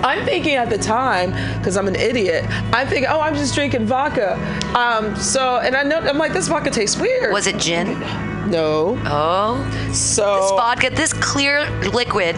I'm 0.02 0.24
thinking 0.24 0.54
at 0.54 0.70
the 0.70 0.78
time, 0.78 1.30
because 1.58 1.76
I'm 1.76 1.88
an 1.88 1.96
idiot, 1.96 2.44
I'm 2.72 2.86
thinking, 2.86 3.06
oh, 3.08 3.20
I'm 3.20 3.34
just 3.34 3.54
drinking 3.54 3.86
vodka. 3.86 4.34
Um, 4.76 5.16
so, 5.16 5.58
and 5.58 5.74
I 5.76 5.82
know, 5.82 5.98
I'm 5.98 6.18
like, 6.18 6.32
this 6.32 6.48
vodka 6.48 6.70
tastes 6.70 6.98
weird. 7.00 7.32
Was 7.32 7.46
it 7.46 7.56
gin? 7.58 7.98
No. 8.50 8.98
Oh, 9.04 9.90
So. 9.92 10.36
this 10.40 10.50
vodka, 10.52 10.90
this 10.90 11.12
clear 11.12 11.68
liquid 11.90 12.36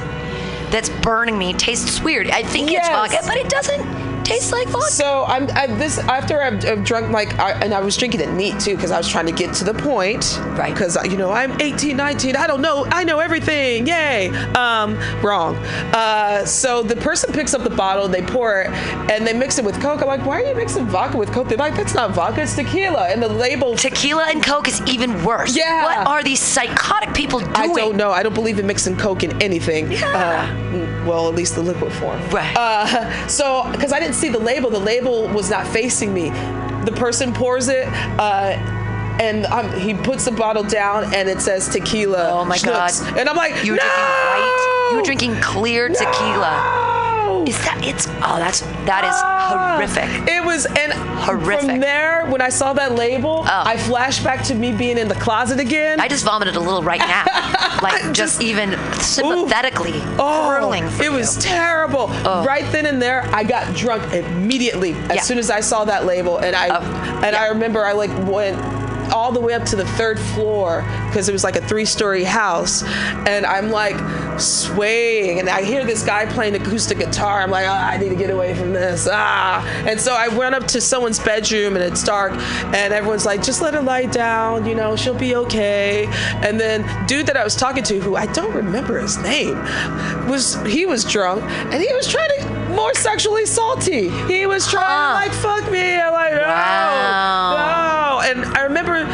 that's 0.71 0.89
burning 0.89 1.37
me 1.37 1.53
tastes 1.53 2.01
weird. 2.01 2.31
I 2.31 2.43
think 2.43 2.71
Yes. 2.71 2.87
it's 2.87 2.95
vodka, 3.17 3.27
but 3.29 3.37
it 3.37 3.49
doesn't 3.51 4.10
taste 4.31 4.53
like 4.53 4.69
vodka. 4.69 4.91
So 4.91 5.25
I'm 5.27 5.49
I, 5.51 5.67
this 5.67 5.99
after 5.99 6.43
I've, 6.43 6.65
I've 6.65 6.85
drunk 6.85 7.11
like 7.11 7.39
I, 7.39 7.53
and 7.53 7.75
I 7.75 7.81
was 7.81 7.97
drinking 7.97 8.21
it 8.21 8.31
neat 8.31 8.59
too 8.61 8.77
because 8.77 8.91
I 8.91 8.99
was 8.99 9.09
trying 9.09 9.27
to 9.27 9.33
get 9.33 9.55
to 9.55 9.65
the 9.65 9.75
point. 9.75 10.39
Right. 10.59 10.73
Because 10.73 10.97
you 11.11 11.17
know 11.17 11.31
I'm 11.31 11.61
18, 11.61 11.97
19. 11.97 12.37
I 12.37 12.47
don't 12.47 12.61
know. 12.61 12.87
I 12.91 13.05
know 13.05 13.19
everything. 13.19 13.87
Yay. 13.87 14.29
Um, 14.55 14.97
wrong. 15.23 15.57
Uh, 15.93 16.45
so 16.45 16.83
the 16.83 16.97
person 16.97 17.33
picks 17.33 17.55
up 17.55 17.63
the 17.63 17.71
bottle, 17.71 18.09
they 18.09 18.23
pour 18.23 18.63
it, 18.63 18.71
and 19.11 19.27
they 19.27 19.33
mix 19.33 19.59
it 19.59 19.65
with 19.65 19.81
Coke. 19.81 20.01
I'm 20.03 20.07
like, 20.07 20.25
why 20.25 20.43
are 20.43 20.47
you 20.47 20.55
mixing 20.55 20.87
vodka 20.87 21.17
with 21.17 21.33
Coke? 21.33 21.49
They're 21.49 21.59
like, 21.59 21.75
that's 21.75 21.95
not 21.95 22.13
vodka. 22.13 22.43
It's 22.43 22.55
tequila. 22.57 23.09
And 23.09 23.23
the 23.23 23.29
label. 23.29 23.77
Tequila 23.77 24.27
and 24.29 24.43
Coke 24.43 24.69
is 24.69 24.81
even 24.83 25.25
worse. 25.25 25.57
Yeah. 25.57 25.85
What 25.85 26.07
are 26.07 26.23
these 26.23 26.41
psychotic 26.41 27.15
people 27.15 27.41
doing? 27.41 27.53
I 27.55 27.67
don't 27.67 27.97
know. 27.97 28.11
I 28.11 28.23
don't 28.23 28.35
believe 28.35 28.59
in 28.59 28.67
mixing 28.67 28.97
Coke 28.97 29.23
in 29.23 29.41
anything. 29.43 29.91
Yeah. 29.91 30.07
Uh, 30.11 30.47
mm, 30.73 31.07
well, 31.07 31.29
at 31.29 31.35
least 31.35 31.55
the 31.55 31.63
liquid 31.63 31.93
form. 31.95 32.21
Right. 32.31 32.55
Uh, 32.57 33.27
so, 33.29 33.69
because 33.73 33.93
I 33.93 34.01
didn't 34.01 34.15
see 34.21 34.29
the 34.29 34.39
label, 34.39 34.71
the 34.71 34.79
label 34.79 35.27
was 35.29 35.51
not 35.51 35.67
facing 35.67 36.13
me. 36.13 36.31
The 36.85 36.93
person 36.97 37.33
pours 37.33 37.69
it. 37.69 37.87
Uh, 38.19 38.57
and 39.21 39.45
um, 39.47 39.71
he 39.79 39.93
puts 39.93 40.25
the 40.25 40.33
bottle 40.33 40.63
down, 40.63 41.13
and 41.15 41.29
it 41.29 41.41
says 41.41 41.69
tequila. 41.69 42.31
Oh 42.31 42.45
my 42.45 42.59
God. 42.59 42.91
And 43.19 43.29
I'm 43.29 43.37
like, 43.37 43.65
You 43.65 43.73
were 43.73 43.79
no! 43.79 43.83
drinking 43.83 44.05
white. 44.25 44.89
You 44.91 44.97
were 44.97 45.03
drinking 45.03 45.35
clear 45.41 45.89
tequila. 45.89 47.10
No! 47.31 47.45
Is 47.47 47.57
that 47.65 47.81
it's 47.85 48.07
oh 48.09 48.37
that's 48.39 48.61
that 48.87 49.05
is 49.05 49.15
Ah. 49.15 49.75
horrific. 49.77 50.29
It 50.29 50.45
was 50.45 50.67
and 50.67 50.93
Horrific. 51.21 51.61
From 51.69 51.81
there, 51.81 52.25
when 52.27 52.41
I 52.41 52.49
saw 52.49 52.73
that 52.73 52.95
label, 52.95 53.45
Oh. 53.47 53.63
I 53.67 53.77
flashed 53.77 54.25
back 54.25 54.43
to 54.45 54.55
me 54.55 54.73
being 54.73 54.97
in 54.99 55.07
the 55.09 55.15
closet 55.17 55.61
again. 55.61 56.01
I 56.01 56.09
just 56.09 56.25
vomited 56.25 56.57
a 56.57 56.61
little 56.61 56.83
right 56.83 56.99
now. 57.01 57.25
like 57.83 58.01
just, 58.13 58.17
Just- 58.17 58.43
even 58.43 58.71
sympathetically 59.01 59.99
hurling 60.17 60.89
for 60.89 61.03
Oh, 61.03 61.07
it 61.07 61.13
was 61.13 61.37
terrible. 61.37 62.09
Right 62.09 62.65
then 62.73 62.87
and 62.87 63.01
there, 63.03 63.23
I 63.35 63.45
got 63.45 63.75
drunk 63.77 64.13
immediately 64.15 64.93
as 65.11 65.17
Yeah. 65.17 65.21
soon 65.23 65.39
as 65.39 65.51
I 65.51 65.61
saw 65.61 65.85
that 65.85 66.07
label, 66.07 66.39
and 66.39 66.57
I 66.57 66.69
Oh, 66.69 66.81
and 67.25 67.35
yeah. 67.35 67.43
I 67.43 67.47
remember 67.49 67.85
I 67.85 67.93
like 67.93 68.11
went 68.27 68.57
all 69.13 69.33
the 69.33 69.41
way 69.41 69.55
up 69.55 69.65
to 69.67 69.77
the 69.77 69.85
third 69.87 70.19
floor 70.19 70.83
because 71.09 71.29
it 71.29 71.33
was 71.33 71.45
like 71.45 71.57
a 71.57 71.61
three-story 71.67 72.25
house, 72.25 72.83
and 73.27 73.45
I'm 73.47 73.71
like 73.71 73.97
swaying, 74.41 75.39
and 75.41 75.49
I 75.49 75.63
hear 75.63 75.85
this 75.85 76.03
guy 76.05 76.27
playing 76.27 76.55
acoustic 76.55 76.99
guitar. 76.99 77.41
I'm 77.41 77.51
like, 77.51 77.67
oh, 77.67 77.71
I 77.71 77.97
need 77.99 78.09
to 78.11 78.15
get 78.17 78.31
away 78.31 78.55
from 78.55 78.73
this. 78.73 79.09
Ah, 79.11 79.65
and 79.87 80.01
so 80.01 80.15
I 80.15 80.29
went 80.29 80.55
up 80.55 80.67
to 80.69 80.81
someone's 80.81 81.19
bedroom, 81.19 81.75
and 81.77 81.85
it's 81.85 82.03
dark, 82.05 82.33
and 82.33 82.93
everyone's 82.93 83.27
like, 83.27 83.43
just 83.43 83.61
let 83.63 83.75
her 83.75 83.83
lie 83.83 84.07
down, 84.07 84.67
you 84.67 84.75
know, 84.75 84.97
she'll 84.97 85.15
be 85.15 85.35
okay. 85.37 86.07
And 86.43 86.59
then 86.61 86.85
dude 87.07 87.27
that 87.27 87.37
I 87.37 87.45
was 87.45 87.57
talking 87.57 87.83
to, 87.85 88.01
who 88.01 88.17
I 88.17 88.27
don't 88.27 88.55
remember 88.55 88.99
his 88.99 89.19
name, 89.19 89.57
was 90.29 90.55
he 90.67 90.87
was 90.87 91.05
drunk, 91.05 91.43
and 91.45 91.83
he 91.83 91.93
was 91.95 92.07
trying 92.07 92.29
to 92.41 92.61
more 92.71 92.95
sexually 92.95 93.47
salty. 93.47 94.09
He 94.27 94.47
was 94.47 94.67
trying 94.69 94.81
Huh. 94.87 95.09
to 95.09 95.27
like 95.27 95.33
fuck 95.63 95.71
me. 95.73 95.97
I'm 95.97 96.13
like, 96.13 96.33
no, 96.33 96.39
Wow. 96.41 97.80
And 98.21 98.45
I 98.57 98.63
remember 98.63 99.07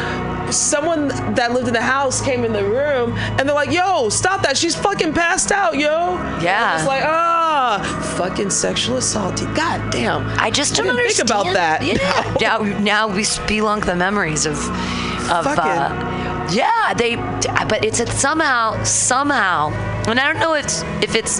someone 0.51 1.09
that 1.35 1.51
lived 1.51 1.67
in 1.67 1.73
the 1.73 1.81
house 1.81 2.21
came 2.21 2.43
in 2.45 2.53
the 2.53 2.63
room 2.63 3.13
and 3.17 3.39
they're 3.47 3.55
like, 3.55 3.71
yo, 3.71 4.09
stop 4.09 4.41
that. 4.43 4.57
She's 4.57 4.75
fucking 4.75 5.13
passed 5.13 5.51
out, 5.51 5.77
yo. 5.77 6.15
Yeah. 6.41 6.77
It's 6.77 6.87
like, 6.87 7.03
ah, 7.03 8.15
fucking 8.17 8.49
sexual 8.49 8.97
assaulty. 8.97 9.53
God 9.55 9.91
damn. 9.91 10.27
I 10.39 10.49
just 10.49 10.75
don't 10.75 10.85
didn't 10.87 11.07
think 11.07 11.19
about 11.29 11.53
that. 11.53 11.83
Yeah. 11.83 12.35
now, 12.41 12.59
now 12.79 13.07
we 13.07 13.21
spelunk 13.23 13.85
the 13.85 13.95
memories 13.95 14.45
of, 14.45 14.55
of 15.29 15.43
Fucking- 15.43 15.59
uh, 15.63 16.47
yeah. 16.51 16.93
They, 16.93 17.15
but 17.67 17.83
it's 17.83 17.99
a, 17.99 18.07
somehow, 18.07 18.81
somehow, 18.83 19.71
and 20.07 20.19
I 20.19 20.31
don't 20.31 20.39
know 20.41 20.53
if 20.53 20.65
it's, 20.65 20.81
if 21.01 21.15
it's 21.15 21.39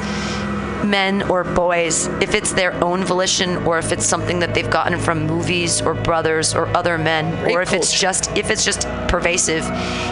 men 0.90 1.24
or 1.30 1.44
boys, 1.44 2.08
if 2.22 2.34
it's 2.34 2.54
their 2.54 2.74
own 2.84 3.04
volition 3.04 3.58
or 3.66 3.78
if 3.78 3.92
it's 3.92 4.06
something 4.06 4.40
that 4.40 4.54
they've 4.54 4.70
gotten 4.70 5.00
from 5.00 5.26
movies 5.28 5.82
or 5.82 5.94
brothers 5.94 6.56
or 6.56 6.68
other 6.76 6.98
men, 6.98 7.26
or 7.54 7.62
if 7.62 7.74
it's 7.74 7.98
just 8.00 8.36
if 8.38 8.50
it's 8.50 8.64
just 8.66 8.88
pervasive 9.08 9.64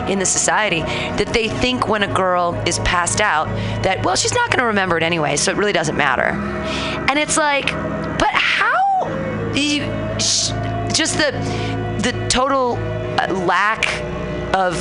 in 0.09 0.19
the 0.19 0.25
society 0.25 0.81
that 0.81 1.27
they 1.33 1.47
think 1.47 1.87
when 1.87 2.03
a 2.03 2.13
girl 2.13 2.53
is 2.65 2.79
passed 2.79 3.21
out 3.21 3.47
that 3.83 4.03
well 4.05 4.15
she's 4.15 4.33
not 4.33 4.49
going 4.49 4.59
to 4.59 4.65
remember 4.65 4.97
it 4.97 5.03
anyway, 5.03 5.35
so 5.35 5.51
it 5.51 5.57
really 5.57 5.73
doesn't 5.73 5.97
matter. 5.97 6.29
And 7.09 7.17
it's 7.19 7.37
like, 7.37 7.67
but 8.19 8.31
how? 8.33 8.73
You, 9.55 9.83
sh- 10.19 10.51
just 10.93 11.17
the 11.17 11.31
the 12.01 12.27
total 12.29 12.73
uh, 13.19 13.33
lack 13.45 13.85
of 14.53 14.75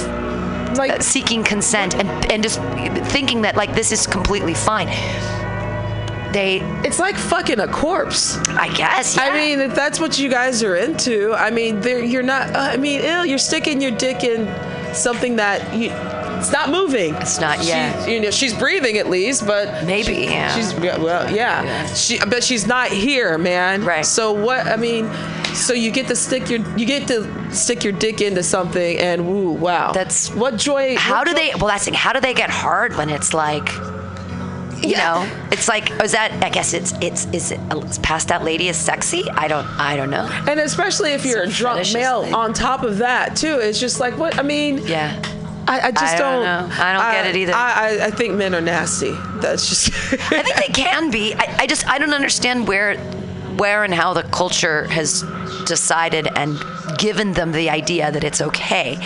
Like, 0.76 0.90
uh, 0.90 1.00
seeking 1.00 1.44
consent 1.44 1.94
and 1.94 2.08
and 2.32 2.42
just 2.42 2.58
thinking 3.12 3.42
that 3.42 3.54
like 3.56 3.74
this 3.74 3.92
is 3.92 4.06
completely 4.06 4.54
fine. 4.54 4.88
They, 6.34 6.60
it's 6.84 6.98
like 6.98 7.16
fucking 7.16 7.60
a 7.60 7.68
corpse. 7.68 8.36
I 8.48 8.68
guess. 8.74 9.16
I 9.16 9.32
mean, 9.32 9.60
if 9.60 9.74
that's 9.74 9.98
what 10.00 10.18
you 10.18 10.28
guys 10.28 10.62
are 10.62 10.74
into, 10.76 11.32
I 11.32 11.50
mean, 11.50 11.80
you're 11.82 12.22
not. 12.24 12.50
Uh, 12.54 12.58
I 12.58 12.76
mean, 12.76 13.02
ew, 13.02 13.22
you're 13.22 13.38
sticking 13.38 13.80
your 13.80 13.92
dick 13.92 14.24
in 14.24 14.46
something 14.94 15.36
that 15.36 15.74
you. 15.74 15.90
It's 16.38 16.52
not 16.52 16.68
moving. 16.68 17.14
It's 17.14 17.40
not 17.40 17.60
She- 17.62 17.68
yet. 17.68 18.06
you 18.08 18.20
know, 18.20 18.30
she's 18.30 18.52
breathing 18.52 18.98
at 18.98 19.08
least, 19.08 19.46
but 19.46 19.84
Maybe, 19.84 20.24
yeah. 20.24 20.54
She's 20.54 20.74
yeah, 20.74 20.98
well, 20.98 21.32
yeah. 21.34 21.86
She, 21.94 22.18
but 22.18 22.42
she's 22.44 22.66
not 22.66 22.88
here, 22.88 23.38
man. 23.38 23.82
Right. 23.84 24.04
So 24.04 24.32
what? 24.32 24.66
I 24.66 24.76
mean, 24.76 25.08
so 25.54 25.72
you 25.72 25.90
get 25.90 26.08
to 26.08 26.16
stick 26.16 26.50
your 26.50 26.58
you 26.76 26.84
get 26.84 27.06
to 27.08 27.26
stick 27.54 27.82
your 27.84 27.94
dick 27.94 28.20
into 28.20 28.42
something, 28.42 28.98
and 28.98 29.26
woo, 29.26 29.52
wow. 29.52 29.92
That's- 29.92 30.34
what 30.34 30.56
joy. 30.58 30.96
How 30.96 31.18
what 31.18 31.26
do 31.26 31.30
joy- 31.32 31.38
they? 31.38 31.50
Well, 31.54 31.68
that's 31.68 31.84
the 31.84 31.92
thing. 31.92 31.98
How 32.00 32.12
do 32.12 32.20
they 32.20 32.34
get 32.34 32.50
hard 32.50 32.96
when 32.96 33.08
it's 33.08 33.32
like, 33.32 33.68
you 34.82 34.90
Yeah. 34.90 35.24
know, 35.26 35.46
it's 35.50 35.68
like, 35.68 35.90
is 36.02 36.12
that? 36.12 36.32
I 36.44 36.48
guess 36.50 36.72
it's 36.74 36.92
it's 37.00 37.26
is 37.32 37.50
it 37.52 37.60
is 37.74 37.98
passed 37.98 38.30
out 38.32 38.44
lady 38.44 38.68
is 38.68 38.76
sexy? 38.76 39.28
I 39.30 39.48
don't 39.48 39.66
I 39.78 39.96
don't 39.96 40.10
know. 40.10 40.28
And 40.48 40.60
especially 40.60 41.12
if 41.12 41.24
you're 41.24 41.42
a 41.42 41.48
drunk 41.48 41.92
male 41.92 42.22
thing. 42.24 42.34
on 42.34 42.52
top 42.52 42.82
of 42.82 42.98
that 42.98 43.36
too, 43.36 43.58
it's 43.58 43.78
just 43.80 44.00
like 44.00 44.16
what 44.18 44.38
I 44.38 44.42
mean. 44.42 44.78
Yeah. 44.86 45.20
I, 45.66 45.80
I 45.88 45.90
just 45.92 46.14
I 46.14 46.18
don't 46.18 46.42
don't. 46.44 46.68
know. 46.68 46.74
I 46.78 46.92
don't 46.92 47.12
get 47.12 47.26
it 47.26 47.36
either. 47.36 47.54
I, 47.54 47.72
I, 48.02 48.06
I 48.06 48.10
think 48.10 48.34
men 48.34 48.54
are 48.54 48.60
nasty. 48.60 49.12
That's 49.36 49.66
just. 49.66 49.88
I 50.30 50.42
think 50.42 50.56
they 50.56 50.72
can 50.74 51.10
be. 51.10 51.32
I, 51.34 51.56
I 51.60 51.66
just 51.66 51.88
I 51.88 51.96
don't 51.98 52.12
understand 52.12 52.68
where 52.68 52.98
where 53.56 53.82
and 53.84 53.94
how 53.94 54.12
the 54.12 54.24
culture 54.24 54.84
has 54.88 55.22
decided 55.64 56.28
and 56.36 56.58
given 56.98 57.32
them 57.32 57.52
the 57.52 57.70
idea 57.70 58.12
that 58.12 58.24
it's 58.24 58.42
okay 58.42 58.98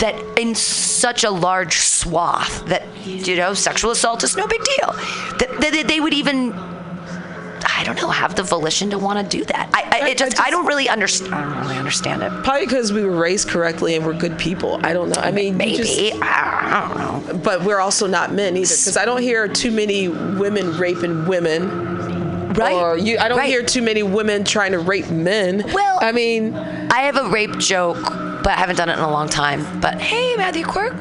that 0.00 0.14
in 0.38 0.54
such 0.54 1.24
a 1.24 1.30
large 1.30 1.78
swath 1.78 2.64
that 2.66 2.84
you 3.04 3.36
know 3.36 3.54
sexual 3.54 3.90
assault 3.90 4.22
is 4.24 4.36
no 4.36 4.46
big 4.46 4.62
deal 4.64 4.92
that, 5.38 5.48
that 5.60 5.84
they 5.88 6.00
would 6.00 6.14
even 6.14 6.52
I 6.52 7.84
don't 7.84 7.96
know 7.96 8.08
have 8.10 8.34
the 8.34 8.42
volition 8.42 8.90
to 8.90 8.98
want 8.98 9.18
to 9.30 9.38
do 9.38 9.44
that. 9.46 9.70
I, 9.72 10.00
I, 10.02 10.08
it 10.10 10.18
just, 10.18 10.38
I 10.40 10.50
don't 10.50 10.66
really 10.66 10.88
understand. 10.88 11.34
I 11.34 11.42
don't 11.44 11.60
really 11.62 11.78
understand 11.78 12.22
it. 12.22 12.30
Probably 12.44 12.66
because 12.66 12.92
we 12.92 13.02
were 13.04 13.16
raised 13.16 13.48
correctly 13.48 13.94
and 13.94 14.04
we're 14.04 14.14
good 14.18 14.38
people. 14.38 14.78
I 14.84 14.92
don't 14.92 15.08
know. 15.08 15.20
I 15.20 15.30
mean, 15.30 15.56
Maybe 15.56 15.76
just- 15.76 15.98
I 16.22 16.86
don't 16.88 16.98
know. 16.98 17.38
but 17.42 17.64
we're 17.64 17.80
also 17.80 18.06
not 18.06 18.32
men 18.34 18.54
either. 18.56 18.62
Because 18.66 18.96
I 18.98 19.04
don't 19.06 19.22
hear 19.22 19.48
too 19.48 19.70
many 19.70 20.08
women 20.08 20.76
raping 20.76 21.26
women. 21.26 22.52
Right. 22.54 22.74
Or 22.74 22.98
you, 22.98 23.18
I 23.18 23.28
don't 23.28 23.38
Right. 23.38 23.48
hear 23.48 23.62
too 23.62 23.82
many 23.82 24.02
women 24.02 24.44
trying 24.44 24.72
to 24.72 24.78
rape 24.78 25.08
men. 25.08 25.62
Well- 25.72 25.98
I 26.02 26.12
mean, 26.12 26.54
I 26.56 27.02
have 27.02 27.16
a 27.16 27.28
rape 27.30 27.56
joke, 27.58 27.96
but 28.42 28.48
I 28.48 28.56
haven't 28.56 28.76
done 28.76 28.88
it 28.88 28.94
in 28.94 29.00
a 29.00 29.10
long 29.10 29.28
time. 29.28 29.80
But 29.80 30.00
hey, 30.00 30.34
Matthew 30.36 30.64
Quirk. 30.64 30.94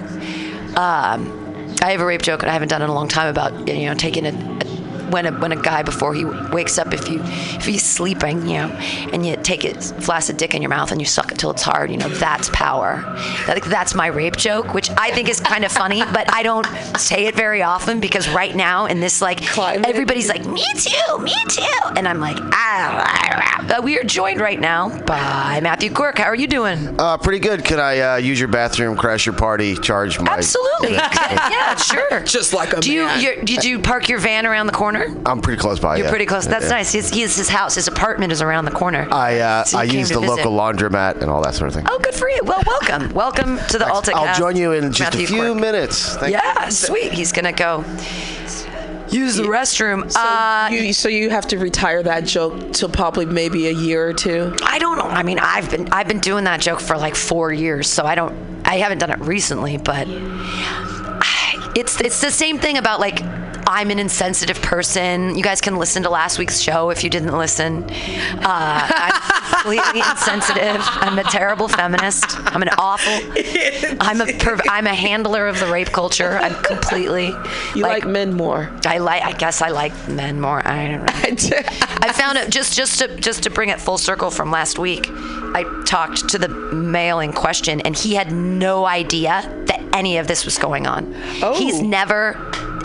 Um, 0.77 1.35
I 1.81 1.91
have 1.91 2.01
a 2.01 2.05
rape 2.05 2.21
joke, 2.21 2.41
and 2.41 2.49
I 2.49 2.53
haven't 2.53 2.69
done 2.69 2.81
it 2.81 2.85
in 2.85 2.89
a 2.89 2.93
long 2.93 3.07
time 3.07 3.27
about 3.27 3.67
you 3.67 3.85
know 3.85 3.93
taking 3.93 4.25
a, 4.25 4.29
a 4.29 4.78
when 5.09 5.25
a 5.25 5.31
when 5.31 5.51
a 5.51 5.55
guy 5.55 5.83
before 5.83 6.13
he 6.13 6.25
wakes 6.25 6.77
up, 6.77 6.93
if 6.93 7.09
you 7.09 7.21
if 7.23 7.65
he's 7.65 7.83
sleeping, 7.83 8.47
you 8.47 8.57
know, 8.57 8.67
and 9.13 9.25
you 9.25 9.35
take 9.37 9.63
a 9.65 9.73
flaccid 9.75 10.37
dick 10.37 10.53
in 10.55 10.61
your 10.61 10.69
mouth 10.69 10.91
and 10.91 11.01
you 11.01 11.05
suck 11.07 11.31
it 11.31 11.37
till 11.37 11.51
it's 11.51 11.63
hard, 11.63 11.91
you 11.91 11.97
know, 11.97 12.09
that's 12.09 12.49
power. 12.49 13.03
Like 13.47 13.65
that's 13.65 13.95
my 13.95 14.07
rape 14.07 14.37
joke, 14.37 14.73
which 14.73 14.89
I 14.91 15.11
think 15.11 15.29
is 15.29 15.39
kind 15.39 15.65
of 15.65 15.71
funny, 15.71 15.99
but 16.13 16.33
I 16.33 16.43
don't 16.43 16.65
say 16.97 17.25
it 17.25 17.35
very 17.35 17.61
often 17.63 17.99
because 17.99 18.29
right 18.29 18.55
now 18.55 18.85
in 18.85 18.99
this 18.99 19.21
like 19.21 19.45
Climate. 19.45 19.87
everybody's 19.87 20.29
like 20.29 20.45
me 20.45 20.65
too, 20.75 21.19
me 21.19 21.35
too, 21.49 21.63
and 21.95 22.07
I'm 22.07 22.19
like 22.19 22.37
ah. 22.39 23.03
ah, 23.07 23.65
ah. 23.67 23.79
We 23.81 23.97
are 23.97 24.03
joined 24.03 24.41
right 24.41 24.59
now 24.59 24.89
by 25.03 25.59
Matthew 25.61 25.93
Quirk. 25.93 26.17
How 26.17 26.25
are 26.25 26.35
you 26.35 26.47
doing? 26.47 26.99
Uh, 26.99 27.17
pretty 27.17 27.39
good. 27.39 27.63
Can 27.63 27.79
I 27.79 27.99
uh, 27.99 28.15
use 28.17 28.37
your 28.37 28.49
bathroom, 28.49 28.97
crash 28.97 29.25
your 29.25 29.35
party, 29.35 29.75
charge 29.75 30.19
my? 30.19 30.33
Absolutely. 30.33 30.93
yeah, 30.93 31.75
sure. 31.75 32.21
just 32.21 32.53
like 32.53 32.73
a 32.73 32.81
Do 32.81 32.91
you 32.91 33.05
man. 33.05 33.21
your, 33.21 33.35
did 33.43 33.63
you 33.63 33.79
park 33.79 34.09
your 34.09 34.19
van 34.19 34.45
around 34.45 34.65
the 34.67 34.73
corner? 34.73 34.98
I'm 35.25 35.41
pretty 35.41 35.59
close 35.59 35.79
by. 35.79 35.97
You're 35.97 36.05
yeah. 36.05 36.09
pretty 36.11 36.25
close. 36.25 36.45
That's 36.47 36.65
Yeah. 36.65 36.71
nice. 36.71 36.91
His, 36.91 37.09
his 37.09 37.35
his 37.35 37.49
house, 37.49 37.75
his 37.75 37.87
apartment 37.87 38.31
is 38.31 38.41
around 38.41 38.65
the 38.65 38.71
corner. 38.71 39.07
I 39.11 39.39
uh, 39.39 39.63
So 39.63 39.77
I 39.77 39.87
came 39.87 39.99
use 39.99 40.09
the 40.09 40.19
visit. 40.19 40.35
local 40.37 40.51
laundromat 40.53 41.21
and 41.21 41.29
all 41.29 41.41
that 41.43 41.53
sort 41.55 41.67
of 41.69 41.73
thing. 41.75 41.85
Oh, 41.89 41.99
good 41.99 42.13
for 42.15 42.29
you. 42.29 42.39
Well, 42.43 42.61
welcome, 42.65 43.13
welcome 43.13 43.59
to 43.69 43.77
the 43.77 43.87
Alta. 43.87 44.13
I'll 44.15 44.35
join 44.37 44.55
you 44.55 44.73
in 44.73 44.91
just 44.91 45.13
Matthew 45.13 45.23
a 45.25 45.27
few 45.27 45.41
Quirk. 45.53 45.57
minutes. 45.61 46.15
Thank 46.17 46.33
Yeah, 46.33 46.69
sweet. 46.69 47.11
He's 47.13 47.31
gonna 47.31 47.53
go 47.53 47.83
use 49.09 49.35
the 49.37 49.43
restroom. 49.43 50.11
So, 50.11 50.19
uh, 50.19 50.69
you, 50.71 50.93
so 50.93 51.09
you 51.09 51.29
have 51.31 51.47
to 51.47 51.57
retire 51.57 52.03
that 52.03 52.25
joke 52.25 52.73
till 52.73 52.89
probably 52.89 53.25
maybe 53.25 53.67
a 53.67 53.71
year 53.73 54.07
or 54.07 54.13
two. 54.13 54.55
I 54.63 54.77
don't 54.79 54.97
know. 54.97 55.05
I 55.05 55.23
mean, 55.23 55.39
I've 55.39 55.69
been 55.71 55.89
I've 55.91 56.07
been 56.07 56.19
doing 56.19 56.43
that 56.43 56.61
joke 56.61 56.79
for 56.79 56.97
like 56.97 57.15
four 57.15 57.51
years, 57.51 57.87
so 57.89 58.05
I 58.05 58.15
don't. 58.15 58.35
I 58.65 58.77
haven't 58.77 58.99
done 58.99 59.09
it 59.09 59.19
recently, 59.19 59.77
but 59.77 60.07
it's 61.75 61.99
it's 62.01 62.21
the 62.21 62.31
same 62.31 62.59
thing 62.59 62.77
about 62.77 62.99
like 62.99 63.19
I'm 63.69 63.91
an 63.91 63.99
insensitive 63.99 64.59
person. 64.63 65.35
You 65.35 65.43
guys 65.43 65.61
can 65.61 65.75
listen 65.75 66.01
to 66.01 66.09
last 66.09 66.39
week's 66.39 66.59
show 66.59 66.89
if 66.89 67.03
you 67.03 67.09
didn't 67.11 67.37
listen. 67.37 67.83
Uh, 67.83 68.41
I'm 68.43 69.53
completely 69.53 69.99
insensitive. 70.09 70.81
I'm 70.81 71.19
a 71.19 71.23
terrible 71.23 71.67
feminist. 71.67 72.25
I'm 72.47 72.63
an 72.63 72.69
awful. 72.79 73.13
I'm 74.01 74.21
a 74.21 74.25
perv- 74.25 74.61
I'm 74.67 74.87
a 74.87 74.95
handler 74.95 75.47
of 75.47 75.59
the 75.59 75.67
rape 75.67 75.89
culture. 75.89 76.39
I'm 76.39 76.55
completely. 76.63 77.27
You 77.75 77.83
like, 77.83 78.07
men 78.07 78.33
more. 78.33 78.71
I 78.87 78.97
like. 78.97 79.21
I 79.21 79.33
guess 79.33 79.61
I 79.61 79.69
like 79.69 79.93
men 80.07 80.41
more. 80.41 80.67
I 80.67 80.87
don't 80.87 81.03
know. 81.03 81.59
I 82.01 82.11
found 82.11 82.39
it 82.39 82.49
just 82.49 82.75
just 82.75 82.97
to 82.97 83.17
just 83.17 83.43
to 83.43 83.51
bring 83.51 83.69
it 83.69 83.79
full 83.79 83.99
circle 83.99 84.31
from 84.31 84.49
last 84.49 84.79
week. 84.79 85.05
I 85.11 85.83
talked 85.85 86.27
to 86.29 86.39
the 86.39 86.47
male 86.47 87.19
in 87.19 87.33
question, 87.33 87.81
and 87.81 87.95
he 87.95 88.15
had 88.15 88.31
no 88.31 88.87
idea 88.87 89.43
that 89.67 89.79
any 89.93 90.17
of 90.17 90.25
this 90.25 90.43
was 90.43 90.57
going 90.57 90.87
on. 90.87 91.13
Oh. 91.43 91.53
He's 91.55 91.81
never 91.83 92.33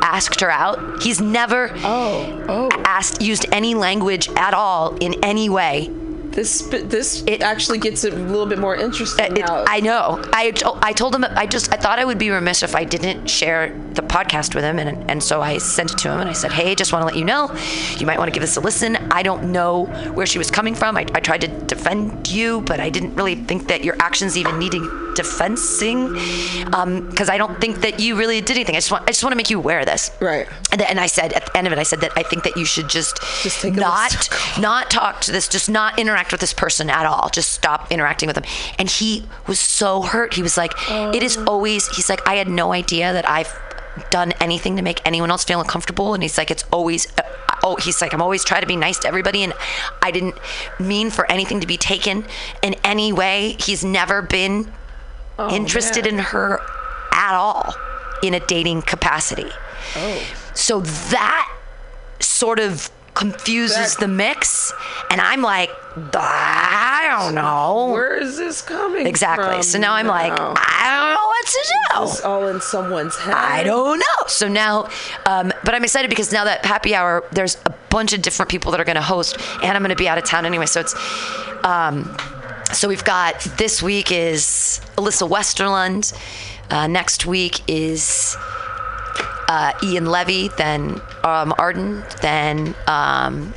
asked 0.05 0.41
her 0.43 0.51
out. 0.51 1.03
He's 1.03 1.21
never 1.21 1.71
oh, 1.77 2.45
oh. 2.49 2.69
asked 2.85 3.23
used 3.23 3.47
any 3.51 3.75
language 3.75 4.29
at 4.37 4.53
all 4.53 4.97
in 4.97 5.15
any 5.25 5.49
way. 5.49 5.91
This 6.35 6.62
this 6.70 7.22
It- 7.26 7.43
actually 7.43 7.78
gets 7.78 8.03
it 8.05 8.12
a 8.12 8.16
little 8.16 8.47
bit 8.47 8.59
more 8.59 8.74
interesting 8.74 9.24
uh, 9.32 9.35
It- 9.35 9.47
now. 9.47 9.64
I 9.68 9.80
know. 9.80 10.20
I, 10.32 10.51
to- 10.51 10.78
I 10.82 10.93
told 10.93 11.14
him 11.14 11.24
I 11.24 11.47
just 11.47 11.72
I 11.72 11.76
thought 11.76 11.99
I 11.99 12.05
would 12.05 12.18
be 12.18 12.30
remiss 12.30 12.62
if 12.62 12.74
I 12.74 12.85
didn't 12.85 13.28
share 13.28 13.72
the 13.93 14.03
podcast 14.03 14.55
with 14.55 14.64
him, 14.64 14.78
and 14.78 15.09
and 15.11 15.22
so 15.22 15.41
I 15.43 15.59
sent 15.59 15.93
it 15.93 15.99
to 15.99 16.11
him 16.11 16.18
and 16.20 16.28
I 16.28 16.32
said, 16.32 16.51
hey, 16.53 16.74
just 16.74 16.93
want 16.93 17.03
to 17.03 17.07
let 17.07 17.16
you 17.16 17.24
know, 17.24 17.55
you 17.99 18.07
might 18.07 18.18
want 18.18 18.28
to 18.28 18.32
give 18.32 18.41
this 18.43 18.57
a 18.57 18.61
listen. 18.61 18.97
I 19.12 19.22
don't 19.22 19.53
know 19.53 19.85
where 20.14 20.26
she 20.26 20.39
was 20.39 20.51
coming 20.51 20.74
from. 20.74 20.97
I, 20.97 21.07
I 21.14 21.20
tried 21.20 21.43
to 21.43 21.49
defend 21.49 22.28
you, 22.30 22.62
but 22.62 22.80
I 22.80 22.91
didn't 22.91 23.14
really 23.14 23.37
think 23.37 23.68
that 23.68 23.85
your 23.85 23.97
actions 24.01 24.37
even 24.37 24.59
needed 24.59 24.82
defensing, 25.14 26.16
um, 26.74 27.09
because 27.11 27.28
I 27.28 27.39
don't 27.39 27.61
think 27.61 27.82
that 27.82 28.01
you 28.01 28.16
really 28.16 28.41
did 28.41 28.57
anything. 28.57 28.74
I 28.74 28.78
just 28.78 28.91
want 28.91 29.05
I 29.05 29.09
just 29.09 29.22
want 29.22 29.32
to 29.32 29.37
make 29.37 29.51
you 29.51 29.59
aware 29.59 29.80
of 29.80 29.87
this. 29.87 30.11
Right. 30.20 30.49
And, 30.72 30.80
then, 30.80 30.89
and 30.91 30.99
I 31.01 31.07
said 31.07 31.32
at 31.32 31.47
the 31.47 31.57
end 31.57 31.66
of 31.68 31.72
it, 31.72 31.78
I 31.78 31.85
said 31.85 32.01
that 32.01 32.12
I 32.16 32.22
think 32.24 32.43
that 32.45 32.57
you 32.57 32.64
should 32.64 32.89
just, 32.89 33.20
Just 33.43 33.64
not 33.64 34.28
not 34.59 34.91
talk 34.91 35.20
to 35.22 35.32
this, 35.32 35.47
just 35.47 35.70
not 35.70 35.99
interact 35.99 36.24
with 36.31 36.41
this 36.41 36.55
person 36.55 36.91
at 36.91 37.07
all. 37.07 37.29
Just 37.33 37.53
stop 37.53 37.91
interacting 37.91 38.27
with 38.27 38.35
them. 38.35 38.45
And 38.79 38.89
he 38.91 39.27
was 39.47 39.59
so 39.61 40.03
hurt. 40.03 40.35
He 40.35 40.43
was 40.43 40.57
like, 40.57 40.72
it 40.89 41.22
is 41.22 41.37
always. 41.37 41.89
He's 41.97 42.09
like, 42.09 42.27
I 42.27 42.37
had 42.37 42.49
no 42.49 42.72
idea 42.72 43.12
that 43.12 43.29
I've 43.29 43.53
done 44.11 44.33
anything 44.41 44.77
to 44.77 44.83
make 44.83 45.01
anyone 45.05 45.31
else 45.31 45.45
feel 45.45 45.61
uncomfortable. 45.61 46.14
And 46.14 46.22
he's 46.22 46.39
like, 46.39 46.51
it's 46.51 46.64
always. 46.72 47.07
Uh, 47.18 47.22
oh, 47.62 47.77
he's 47.77 48.01
like, 48.01 48.12
I'm 48.12 48.22
always 48.22 48.45
trying 48.45 48.61
to 48.61 48.66
be 48.66 48.77
nice 48.77 48.99
to 49.01 49.09
everybody, 49.09 49.43
and 49.43 49.53
I 50.03 50.11
didn't 50.11 50.37
mean 50.79 51.11
for 51.11 51.31
anything 51.31 51.61
to 51.61 51.66
be 51.66 51.77
taken 51.77 52.25
in 52.62 52.75
any 52.85 53.12
way. 53.12 53.57
He's 53.59 53.85
never 53.85 54.22
been 54.22 54.72
interested 55.51 56.05
man. 56.05 56.14
in 56.14 56.20
her 56.20 56.61
at 57.12 57.35
all 57.35 57.75
in 58.22 58.35
a 58.35 58.41
dating 58.41 58.83
capacity. 58.83 59.51
Oh. 59.97 60.22
So 60.55 60.81
that 60.81 61.51
sort 62.20 62.59
of 62.61 62.91
confuses 63.15 63.95
That- 63.95 64.01
the 64.01 64.09
mix, 64.09 64.73
and 65.11 65.21
I'm 65.21 65.43
like, 65.43 65.71
I 66.15 67.07
don't 67.09 67.35
know. 67.35 67.91
Where 67.93 68.17
is 68.17 68.37
this 68.37 68.62
coming 68.62 69.07
exactly. 69.07 69.62
So 69.62 69.79
now 69.79 69.95
I'm 69.95 70.07
like. 70.07 70.33
I 70.33 70.91
don't 70.91 71.15
know 71.15 71.27
what 71.27 71.47
to 71.47 71.75
do, 71.97 72.03
It's 72.12 72.21
all 72.25 72.49
in 72.49 72.61
someone's 72.61 73.17
head. 73.17 73.35
I 73.35 73.62
don't 73.62 73.99
know. 73.99 74.27
So 74.27 74.49
now, 74.49 74.89
um, 75.27 75.53
but 75.65 75.75
I'm 75.75 75.85
excited 75.85 76.09
because 76.09 76.33
now 76.33 76.45
that 76.45 76.65
happy 76.65 76.95
hour, 76.95 77.25
there's 77.33 77.57
a 77.67 77.75
bunch 77.91 78.12
of 78.12 78.23
different 78.23 78.51
people 78.51 78.73
that 78.73 78.81
are 78.81 78.85
going 78.85 78.97
to 78.97 79.03
host, 79.03 79.39
and 79.62 79.77
I'm 79.77 79.83
going 79.83 79.91
to 79.91 79.97
be 79.97 80.09
out 80.09 80.19
of 80.19 80.25
town 80.25 80.47
anyway. 80.47 80.67
So 80.67 80.81
it's, 80.81 80.95
um, 81.65 82.17
so 82.73 82.89
we've 82.89 83.05
got 83.05 83.41
this 83.57 83.83
week 83.83 84.11
is 84.11 84.81
Alyssa 84.97 85.29
Westerlund. 85.29 86.12
Uh, 86.71 86.87
next 86.89 87.25
week 87.27 87.61
is 87.69 88.37
uh, 89.49 89.73
Ian 89.83 90.07
Levy, 90.07 90.49
then 90.57 91.01
um, 91.23 91.55
Arden, 91.59 92.05
then 92.21 92.75
um, 92.87 93.55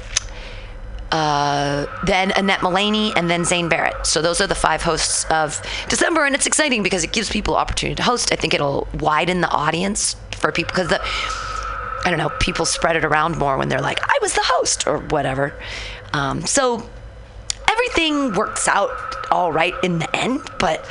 uh, 1.12 1.86
then 2.06 2.32
Annette 2.36 2.62
Mullaney, 2.62 3.14
and 3.16 3.30
then 3.30 3.46
Zane 3.46 3.70
Barrett. 3.70 4.06
So 4.06 4.22
those 4.22 4.42
are 4.42 4.48
the 4.48 4.56
five 4.56 4.82
hosts 4.82 5.26
of 5.26 5.62
December, 5.90 6.26
and 6.26 6.36
it's 6.36 6.46
exciting 6.46 6.84
because 6.84 7.04
it 7.04 7.12
gives 7.12 7.30
people 7.30 7.56
opportunity 7.56 7.96
to 7.96 8.04
host. 8.04 8.32
I 8.32 8.36
think 8.36 8.54
it'll 8.54 8.88
widen 9.00 9.42
the 9.42 9.50
audience 9.50 10.16
for 10.32 10.52
people 10.52 10.74
because 10.74 10.90
the 10.90 11.02
I 12.06 12.10
don't 12.10 12.20
know 12.20 12.30
people 12.40 12.66
spread 12.66 12.96
it 12.96 13.04
around 13.04 13.38
more 13.38 13.58
when 13.58 13.70
they're 13.70 13.82
like 13.82 14.00
I 14.04 14.18
was 14.22 14.34
the 14.34 14.44
host 14.44 14.88
or 14.88 15.00
whatever. 15.00 15.54
Um, 16.14 16.46
so 16.46 16.88
everything 17.92 18.34
works 18.34 18.68
out 18.68 18.90
all 19.32 19.52
right 19.52 19.74
in 19.84 20.00
the 20.00 20.16
end, 20.16 20.42
but 20.60 20.84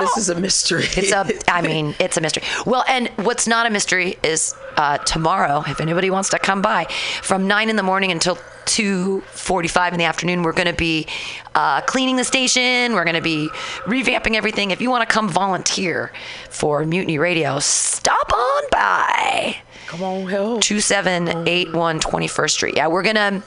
This 0.00 0.16
is 0.16 0.28
a 0.28 0.34
mystery. 0.40 0.84
it's 0.96 1.12
a, 1.12 1.26
I 1.50 1.62
mean, 1.62 1.94
it's 1.98 2.16
a 2.16 2.20
mystery. 2.20 2.42
Well, 2.66 2.84
and 2.88 3.08
what's 3.16 3.46
not 3.46 3.66
a 3.66 3.70
mystery 3.70 4.18
is 4.22 4.54
uh, 4.76 4.98
tomorrow, 4.98 5.62
if 5.66 5.80
anybody 5.80 6.10
wants 6.10 6.28
to 6.30 6.38
come 6.38 6.62
by, 6.62 6.84
from 7.22 7.46
9 7.46 7.70
in 7.70 7.76
the 7.76 7.82
morning 7.82 8.10
until 8.10 8.36
2.45 8.66 9.92
in 9.92 9.98
the 9.98 10.04
afternoon, 10.04 10.42
we're 10.42 10.52
going 10.52 10.66
to 10.66 10.72
be 10.72 11.06
uh, 11.54 11.80
cleaning 11.82 12.16
the 12.16 12.24
station. 12.24 12.92
We're 12.94 13.04
going 13.04 13.16
to 13.16 13.22
be 13.22 13.48
revamping 13.84 14.34
everything. 14.34 14.70
If 14.70 14.80
you 14.80 14.90
want 14.90 15.08
to 15.08 15.12
come 15.12 15.28
volunteer 15.28 16.12
for 16.50 16.84
Mutiny 16.84 17.18
Radio, 17.18 17.58
stop 17.60 18.32
on 18.32 18.62
by. 18.70 19.56
Come 19.86 20.02
on, 20.02 20.26
help. 20.26 20.62
2781 20.62 22.00
21st 22.00 22.50
Street. 22.50 22.76
Yeah, 22.76 22.88
we're 22.88 23.02
going 23.02 23.16
to. 23.16 23.42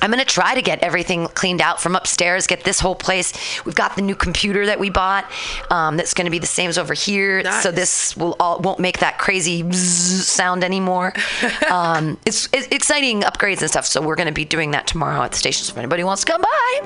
I'm 0.00 0.10
going 0.10 0.24
to 0.24 0.24
try 0.24 0.54
to 0.54 0.62
get 0.62 0.80
everything 0.82 1.26
cleaned 1.28 1.60
out 1.60 1.80
from 1.80 1.96
upstairs, 1.96 2.46
get 2.46 2.64
this 2.64 2.80
whole 2.80 2.94
place. 2.94 3.32
We've 3.64 3.74
got 3.74 3.96
the 3.96 4.02
new 4.02 4.14
computer 4.14 4.66
that 4.66 4.78
we 4.78 4.90
bought 4.90 5.30
um, 5.70 5.96
that's 5.96 6.14
going 6.14 6.26
to 6.26 6.30
be 6.30 6.38
the 6.38 6.46
same 6.46 6.68
as 6.68 6.78
over 6.78 6.94
here. 6.94 7.42
So 7.60 7.70
this 7.70 8.16
will 8.16 8.36
all, 8.38 8.60
won't 8.60 8.78
make 8.80 8.98
that 8.98 9.18
crazy 9.18 9.70
sound 9.72 10.62
anymore. 10.64 11.12
um, 11.70 12.18
it's, 12.26 12.48
it's 12.52 12.68
exciting 12.68 13.22
upgrades 13.22 13.60
and 13.60 13.70
stuff. 13.70 13.86
So 13.86 14.00
we're 14.00 14.16
going 14.16 14.28
to 14.28 14.32
be 14.32 14.44
doing 14.44 14.70
that 14.72 14.86
tomorrow 14.86 15.22
at 15.22 15.32
the 15.32 15.38
station. 15.38 15.64
So 15.64 15.72
if 15.72 15.78
anybody 15.78 16.04
wants 16.04 16.24
to 16.24 16.32
come 16.32 16.42
by, 16.42 16.80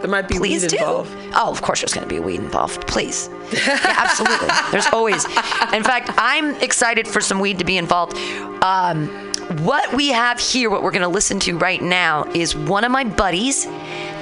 There 0.00 0.08
might 0.10 0.28
be 0.28 0.38
please 0.38 0.62
weed 0.62 0.70
do. 0.70 0.76
involved. 0.78 1.10
Oh, 1.34 1.50
of 1.50 1.62
course, 1.62 1.80
there's 1.80 1.94
going 1.94 2.08
to 2.08 2.12
be 2.14 2.20
weed 2.20 2.40
involved. 2.40 2.86
Please, 2.86 3.28
yeah, 3.52 3.78
absolutely. 3.98 4.48
There's 4.70 4.86
always. 4.88 5.24
In 5.72 5.82
fact, 5.84 6.10
I'm 6.16 6.54
excited 6.56 7.06
for 7.08 7.20
some 7.20 7.40
weed 7.40 7.58
to 7.58 7.64
be 7.64 7.76
involved. 7.76 8.16
Um, 8.62 9.27
what 9.62 9.94
we 9.94 10.08
have 10.08 10.38
here, 10.38 10.68
what 10.70 10.82
we're 10.82 10.90
going 10.90 11.02
to 11.02 11.08
listen 11.08 11.40
to 11.40 11.56
right 11.56 11.80
now, 11.80 12.24
is 12.34 12.54
one 12.54 12.84
of 12.84 12.92
my 12.92 13.04
buddies, 13.04 13.64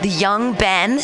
the 0.03 0.09
young 0.09 0.55
Ben 0.55 1.01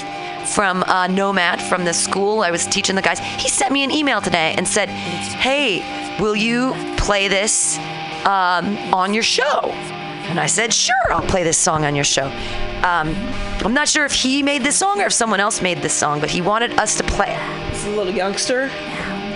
from 0.47 0.83
uh, 0.85 1.07
Nomad 1.07 1.61
from 1.63 1.85
the 1.85 1.93
school 1.93 2.43
I 2.43 2.51
was 2.51 2.67
teaching 2.67 2.97
the 2.97 3.03
guys. 3.03 3.19
He 3.19 3.49
sent 3.49 3.73
me 3.73 3.85
an 3.85 3.91
email 3.91 4.21
today 4.21 4.55
and 4.57 4.67
said, 4.67 4.89
"Hey, 4.89 6.19
will 6.21 6.37
you 6.37 6.75
play 6.97 7.29
this 7.29 7.79
um, 8.25 8.77
on 8.93 9.15
your 9.15 9.23
show?" 9.23 9.61
And 10.29 10.39
I 10.39 10.47
said, 10.47 10.73
"Sure, 10.73 10.95
I'll 11.11 11.27
play 11.27 11.43
this 11.43 11.59
song 11.59 11.85
on 11.85 11.95
your 11.95 12.05
show." 12.05 12.27
Um, 12.85 13.15
I'm 13.65 13.75
not 13.75 13.89
sure 13.89 14.05
if 14.05 14.13
he 14.13 14.43
made 14.43 14.65
this 14.65 14.77
song 14.77 15.01
or 15.01 15.07
if 15.07 15.13
someone 15.13 15.39
else 15.39 15.63
made 15.63 15.79
this 15.79 15.95
song, 15.95 16.21
but 16.21 16.31
he 16.31 16.41
wanted 16.41 16.73
us 16.79 16.97
to 16.97 17.05
play 17.05 17.29
it. 17.29 17.73
It's 17.73 17.87
a 17.87 17.91
little 17.91 18.13
youngster. 18.13 18.67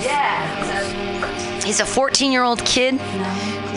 Yeah. 0.01 1.56
He's 1.67 1.81
a 1.81 1.85
14 1.85 2.31
year 2.31 2.45
old 2.45 2.65
kid, 2.65 2.95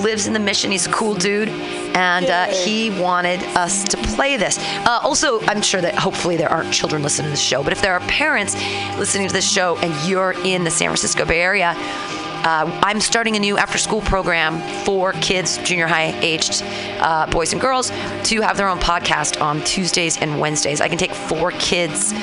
lives 0.04 0.28
in 0.28 0.34
the 0.34 0.40
mission. 0.40 0.70
He's 0.70 0.86
a 0.86 0.92
cool 0.92 1.16
dude. 1.16 1.50
And 1.50 2.28
uh, 2.28 2.46
he 2.46 2.92
wanted 3.02 3.42
us 3.58 3.84
to 3.86 3.98
play 3.98 4.38
this. 4.38 4.60
Uh, 4.86 5.00
also, 5.02 5.42
I'm 5.48 5.64
sure 5.64 5.82
that 5.82 5.96
hopefully 5.96 6.38
there 6.38 6.50
aren't 6.50 6.72
children 6.72 7.02
listening 7.02 7.26
to 7.26 7.32
this 7.32 7.42
show, 7.42 7.64
but 7.64 7.74
if 7.74 7.82
there 7.82 7.94
are 7.94 8.00
parents 8.02 8.54
listening 9.00 9.28
to 9.28 9.34
this 9.34 9.52
show 9.52 9.76
and 9.78 10.08
you're 10.08 10.34
in 10.46 10.64
the 10.64 10.70
San 10.70 10.90
Francisco 10.90 11.26
Bay 11.26 11.42
Area, 11.42 11.74
uh, 11.76 12.80
I'm 12.84 13.00
starting 13.00 13.36
a 13.36 13.40
new 13.40 13.58
after 13.58 13.80
school 13.80 14.02
program 14.02 14.62
for 14.86 15.14
kids, 15.14 15.58
junior 15.58 15.88
high 15.88 16.18
aged 16.22 16.62
uh, 17.00 17.26
boys 17.26 17.54
and 17.54 17.62
girls, 17.62 17.90
to 17.90 18.42
have 18.42 18.56
their 18.56 18.70
own 18.70 18.80
podcast 18.80 19.42
on 19.42 19.64
Tuesdays 19.64 20.22
and 20.22 20.40
Wednesdays. 20.40 20.80
I 20.80 20.88
can 20.90 21.00
take 21.00 21.12
four 21.12 21.52
kids 21.54 22.14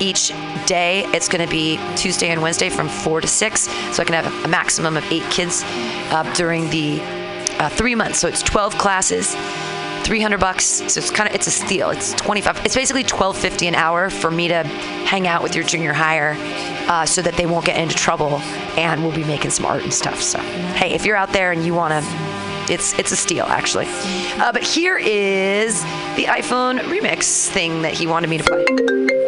each 0.00 0.32
day. 0.66 1.04
It's 1.12 1.28
going 1.28 1.44
to 1.46 1.50
be 1.50 1.78
Tuesday 1.96 2.28
and 2.28 2.42
Wednesday 2.42 2.70
from 2.70 2.88
4 2.88 3.20
to 3.20 3.26
6. 3.26 3.60
So 3.60 4.02
I 4.02 4.04
can 4.04 4.14
have 4.14 4.44
a 4.44 4.48
maximum 4.48 4.96
of 4.96 5.04
eight 5.12 5.28
kids 5.30 5.62
uh, 5.64 6.30
during 6.36 6.68
the 6.70 7.00
uh, 7.58 7.68
three 7.70 7.94
months. 7.94 8.18
So 8.18 8.28
it's 8.28 8.42
12 8.42 8.76
classes. 8.78 9.36
300 10.04 10.38
bucks 10.38 10.64
so 10.64 11.00
it's 11.00 11.10
kind 11.10 11.26
of 11.26 11.34
it's 11.34 11.46
a 11.46 11.50
steal 11.50 11.88
it's 11.88 12.12
25 12.12 12.66
it's 12.66 12.74
basically 12.74 13.02
1250 13.02 13.68
an 13.68 13.74
hour 13.74 14.10
for 14.10 14.30
me 14.30 14.48
to 14.48 14.62
hang 14.62 15.26
out 15.26 15.42
with 15.42 15.54
your 15.54 15.64
junior 15.64 15.94
higher 15.94 16.36
uh, 16.90 17.06
so 17.06 17.22
that 17.22 17.32
they 17.34 17.46
won't 17.46 17.64
get 17.64 17.78
into 17.78 17.94
trouble 17.94 18.38
and 18.76 19.02
we'll 19.02 19.14
be 19.14 19.24
making 19.24 19.50
some 19.50 19.64
art 19.64 19.82
and 19.82 19.94
stuff 19.94 20.20
so 20.20 20.38
hey 20.74 20.92
if 20.92 21.06
you're 21.06 21.16
out 21.16 21.32
there 21.32 21.52
and 21.52 21.64
you 21.64 21.72
want 21.72 21.90
to 21.92 22.06
it's 22.70 22.96
it's 22.98 23.12
a 23.12 23.16
steal 23.16 23.46
actually 23.46 23.86
uh, 24.42 24.52
but 24.52 24.62
here 24.62 24.98
is 24.98 25.82
the 26.16 26.24
iphone 26.24 26.78
remix 26.80 27.48
thing 27.48 27.80
that 27.80 27.94
he 27.94 28.06
wanted 28.06 28.28
me 28.28 28.36
to 28.36 28.44
play 28.44 29.23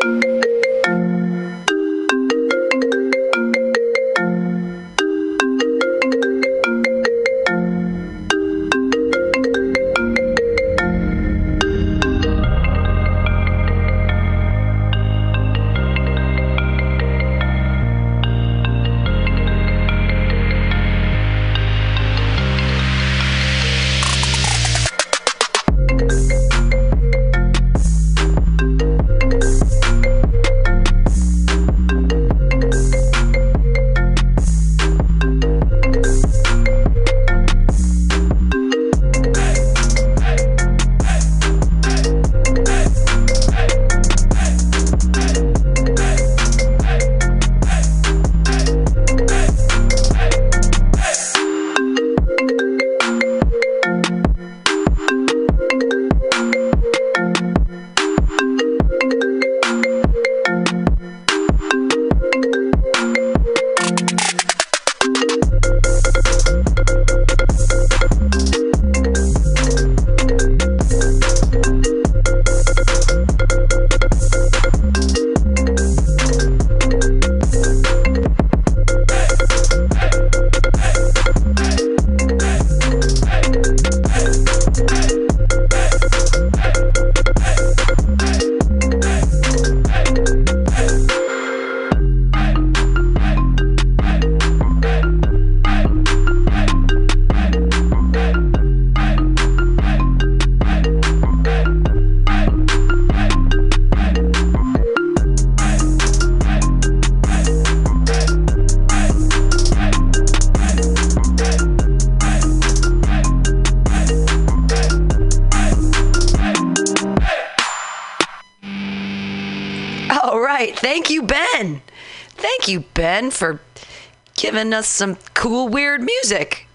us 124.59 124.89
some 124.89 125.17
cool, 125.35 125.69
weird 125.69 126.03
music. 126.03 126.67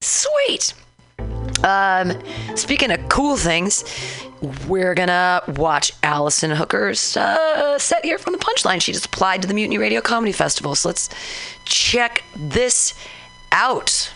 Sweet. 0.00 0.74
Um, 1.64 2.12
speaking 2.54 2.90
of 2.90 3.08
cool 3.08 3.36
things, 3.36 3.84
we're 4.68 4.94
gonna 4.94 5.42
watch 5.48 5.92
Allison 6.02 6.50
Hooker's 6.52 7.16
uh, 7.16 7.78
set 7.78 8.04
here 8.04 8.18
from 8.18 8.34
the 8.34 8.38
Punchline. 8.38 8.80
She 8.80 8.92
just 8.92 9.06
applied 9.06 9.42
to 9.42 9.48
the 9.48 9.54
Mutiny 9.54 9.78
Radio 9.78 10.00
Comedy 10.00 10.32
Festival, 10.32 10.74
so 10.74 10.88
let's 10.90 11.08
check 11.64 12.22
this 12.36 12.94
out. 13.50 14.12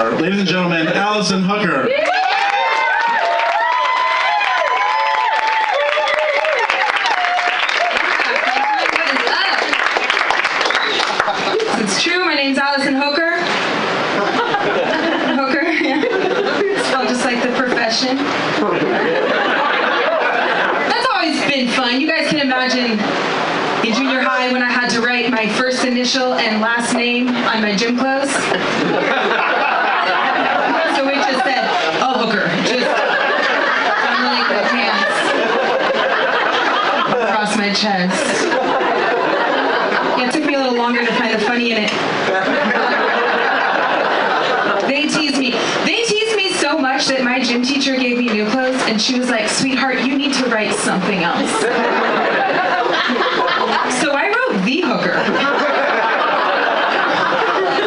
Ladies 0.00 0.40
and 0.40 0.48
gentlemen, 0.48 0.88
Allison 0.88 1.42
Hooker. 1.42 1.88
It's 11.82 12.00
true. 12.00 12.24
My 12.24 12.34
name's 12.34 12.58
Allison 12.58 12.94
Hooker. 12.94 13.36
Hooker, 15.34 15.62
yeah. 15.68 16.00
Spelled 16.84 17.08
just 17.08 17.24
like 17.24 17.42
the 17.42 17.48
profession. 17.56 18.16
That's 20.88 21.06
always 21.12 21.44
been 21.44 21.68
fun. 21.70 22.00
You 22.00 22.06
guys 22.06 22.28
can 22.30 22.38
imagine 22.38 22.92
in 23.84 23.94
junior 23.94 24.20
high 24.22 24.52
when 24.52 24.62
I 24.62 24.70
had 24.70 24.90
to 24.90 25.00
write 25.00 25.30
my 25.30 25.48
first 25.54 25.84
initial 25.84 26.34
and 26.34 26.60
last 26.60 26.94
name 26.94 27.28
on 27.28 27.62
my 27.62 27.74
gym 27.74 27.98
clothes. 27.98 28.30
so 30.96 31.08
it 31.08 31.16
just 31.16 31.42
said, 31.44 31.66
oh, 32.00 32.24
Hooker. 32.24 32.46
Just 32.62 32.86
unlike 34.06 34.48
my 37.56 37.61
chest. 37.72 38.14
Yeah, 40.18 40.28
it 40.28 40.32
took 40.32 40.44
me 40.44 40.54
a 40.54 40.58
little 40.58 40.76
longer 40.76 41.00
to 41.04 41.12
find 41.14 41.34
the 41.34 41.38
funny 41.44 41.72
in 41.72 41.78
it. 41.84 41.90
They 44.88 45.08
teased 45.08 45.38
me. 45.38 45.52
They 45.84 46.04
teased 46.04 46.36
me 46.36 46.52
so 46.52 46.78
much 46.78 47.06
that 47.06 47.24
my 47.24 47.40
gym 47.40 47.62
teacher 47.62 47.96
gave 47.96 48.18
me 48.18 48.28
new 48.28 48.48
clothes 48.50 48.80
and 48.82 49.00
she 49.00 49.18
was 49.18 49.30
like, 49.30 49.48
sweetheart, 49.48 50.04
you 50.04 50.16
need 50.16 50.34
to 50.34 50.44
write 50.46 50.74
something 50.74 51.22
else. 51.22 51.50
so 54.00 54.12
I 54.12 54.28
wrote 54.28 54.64
The 54.64 54.82
Hooker. 54.82 55.16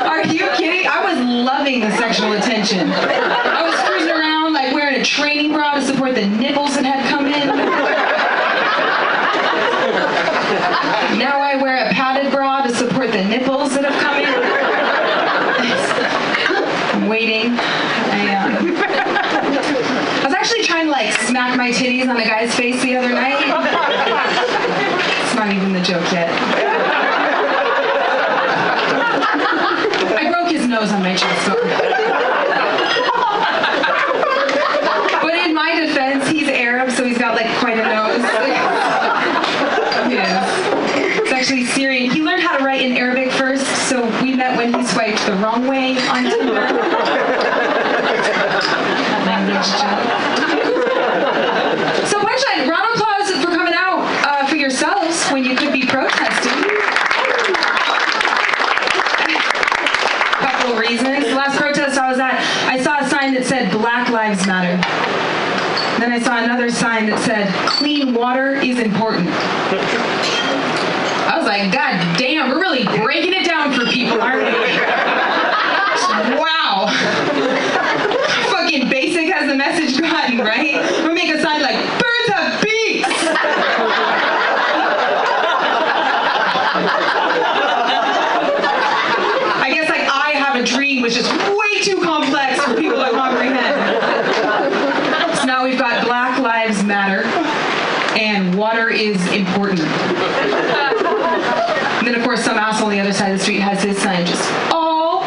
Are 0.10 0.26
you 0.26 0.50
kidding? 0.58 0.88
I 0.88 1.04
was 1.04 1.20
loving 1.20 1.82
the 1.82 1.92
sexual 1.98 2.32
attention. 2.34 2.90
I 2.92 3.62
was 3.64 3.76
cruising 3.88 4.12
around 4.12 4.54
like 4.54 4.74
wearing 4.74 5.00
a 5.00 5.06
training 5.06 5.54
bra 5.54 5.76
to 5.76 5.82
support 5.84 6.16
the 6.16 6.26
nipples 6.26 6.76
that 6.76 6.86
had 6.86 7.08
come 7.10 7.28
in. 7.28 7.85
Now 11.18 11.39
I 11.39 11.56
wear 11.62 11.88
a 11.88 11.89
padded 11.93 12.32
bra 12.32 12.64
to 12.64 12.74
support 12.76 13.12
the 13.12 13.24
nipples 13.24 13.74
that 13.76 13.86
have 13.86 14.01
come 14.01 14.18
in. 14.18 14.26
I'm 16.95 17.08
waiting. 17.10 17.51
I, 17.51 18.36
um, 18.36 18.76
I 18.78 20.22
was 20.26 20.34
actually 20.34 20.64
trying 20.64 20.86
to 20.86 20.91
like 20.91 21.14
smack 21.22 21.57
my 21.57 21.72
titties 21.72 22.07
on 22.10 22.18
a 22.18 22.23
guy's 22.26 22.56
face 22.56 22.82
the 22.82 22.95
other 22.95 23.10
night. 23.10 23.44
It's 25.26 25.36
not 25.36 25.52
even 25.52 25.73
the 25.73 25.82
joke 25.82 26.10
yet. 26.11 26.30
I 30.18 30.30
broke 30.32 30.52
his 30.52 30.68
nose 30.68 30.91
on 30.91 31.02
my 31.02 31.15
chest. 31.15 31.48
But, 31.48 31.60
but 35.22 35.34
in 35.34 35.53
my 35.53 35.76
defense, 35.80 36.27
he's 36.30 36.48
Arab, 36.48 36.91
so 36.91 37.03
he's 37.06 37.18
got 37.18 37.36
like 37.36 37.53
quite 37.57 37.77
a 37.77 37.84
nose. 37.84 38.23
yes. 40.10 40.45
It's 41.19 41.32
actually 41.32 41.65
Syrian. 41.65 42.11
He 42.11 42.22
learned 42.22 42.44
how 42.44 42.57
to 42.57 42.64
write 42.64 42.82
in 42.82 42.95
Arabic 42.95 43.32
first, 43.32 43.65
so 43.90 44.06
we 44.22 44.34
met 44.34 44.56
when 44.57 44.73
he 44.73 44.86
swiped 44.86 45.26
the 45.26 45.34
wrong 45.34 45.68
way 45.68 45.98
on 46.07 46.23
Tinder. 46.23 46.68
Language 49.66 49.82
joke. 49.82 50.06
So 52.08 52.20
punchline, 52.20 52.68
round 52.70 52.94
of 52.94 53.02
applause 53.02 53.32
for 53.44 53.52
coming 53.52 53.74
out 53.76 54.00
uh, 54.26 54.48
for 54.48 54.56
yourselves 54.56 55.26
when 55.30 55.44
you 55.44 55.56
could 55.56 55.74
be 55.74 55.86
protesting. 55.86 56.64
Couple 60.40 60.74
of 60.74 60.80
reasons. 60.80 61.26
The 61.26 61.36
last 61.36 61.58
protest 61.58 61.98
I 61.98 62.10
was 62.10 62.20
at, 62.20 62.36
I 62.68 62.82
saw 62.82 63.00
a 63.00 63.10
sign 63.10 63.34
that 63.34 63.46
said 63.46 63.72
Black 63.72 64.10
Lives 64.10 64.46
Matter. 64.46 64.78
Then 66.00 66.12
I 66.12 66.20
saw 66.20 66.44
another 66.44 66.70
sign 66.70 67.06
that 67.08 67.20
said 67.24 67.48
clean 67.68 68.14
water 68.14 68.56
is 68.56 68.80
important. 68.80 69.30
I 71.28 71.38
was 71.38 71.48
like, 71.48 71.72
God 71.72 72.18
damn, 72.18 72.50
we're 72.50 72.60
really 72.60 72.84
breaking 72.84 73.34
it 73.34 73.46
down 73.46 73.74
for 73.74 73.86
people, 73.86 74.22
aren't 74.22 74.44
we? 74.46 74.52
Wow. 76.38 76.88
Fucking 78.52 78.90
basic 78.90 79.28
has 79.34 79.48
the 79.50 79.56
message 79.56 80.00
gotten, 80.00 80.40
right? 80.40 80.76
We 81.04 81.14
make 81.14 81.30
a 81.34 81.42
sign 81.42 81.62
like 81.62 81.76
birds 81.76 82.30
have 82.30 82.62
beaks. 82.62 83.10
I 89.58 89.72
guess 89.74 89.90
like 89.90 90.02
I 90.02 90.32
have 90.38 90.56
a 90.56 90.64
dream 90.66 91.02
was 91.02 91.16
just 91.16 91.32
way 91.32 91.82
too 91.82 92.02
complex 92.02 92.62
for 92.64 92.76
people 92.76 93.04
to 93.04 93.12
comprehend. 93.12 93.76
So 95.38 95.46
now 95.46 95.64
we've 95.64 95.80
got 95.80 96.06
Black 96.06 96.40
Lives 96.40 96.84
Matter 96.84 97.24
and 98.18 98.56
water 98.58 98.90
is 98.90 99.18
important. 99.32 99.82
And 101.98 102.08
then 102.08 102.16
of 102.16 102.24
course 102.24 102.44
some 102.44 102.58
asshole 102.58 102.88
on 102.88 102.94
the 102.94 103.00
other 103.00 103.14
side 103.14 103.32
of 103.32 103.38
the 103.38 103.44
street 103.44 103.60
has 103.60 103.84
his 103.84 103.98
sign 103.98 104.26
just 104.26 104.50
all 104.72 105.24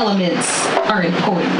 elements 0.00 0.66
are 0.88 1.02
important. 1.02 1.50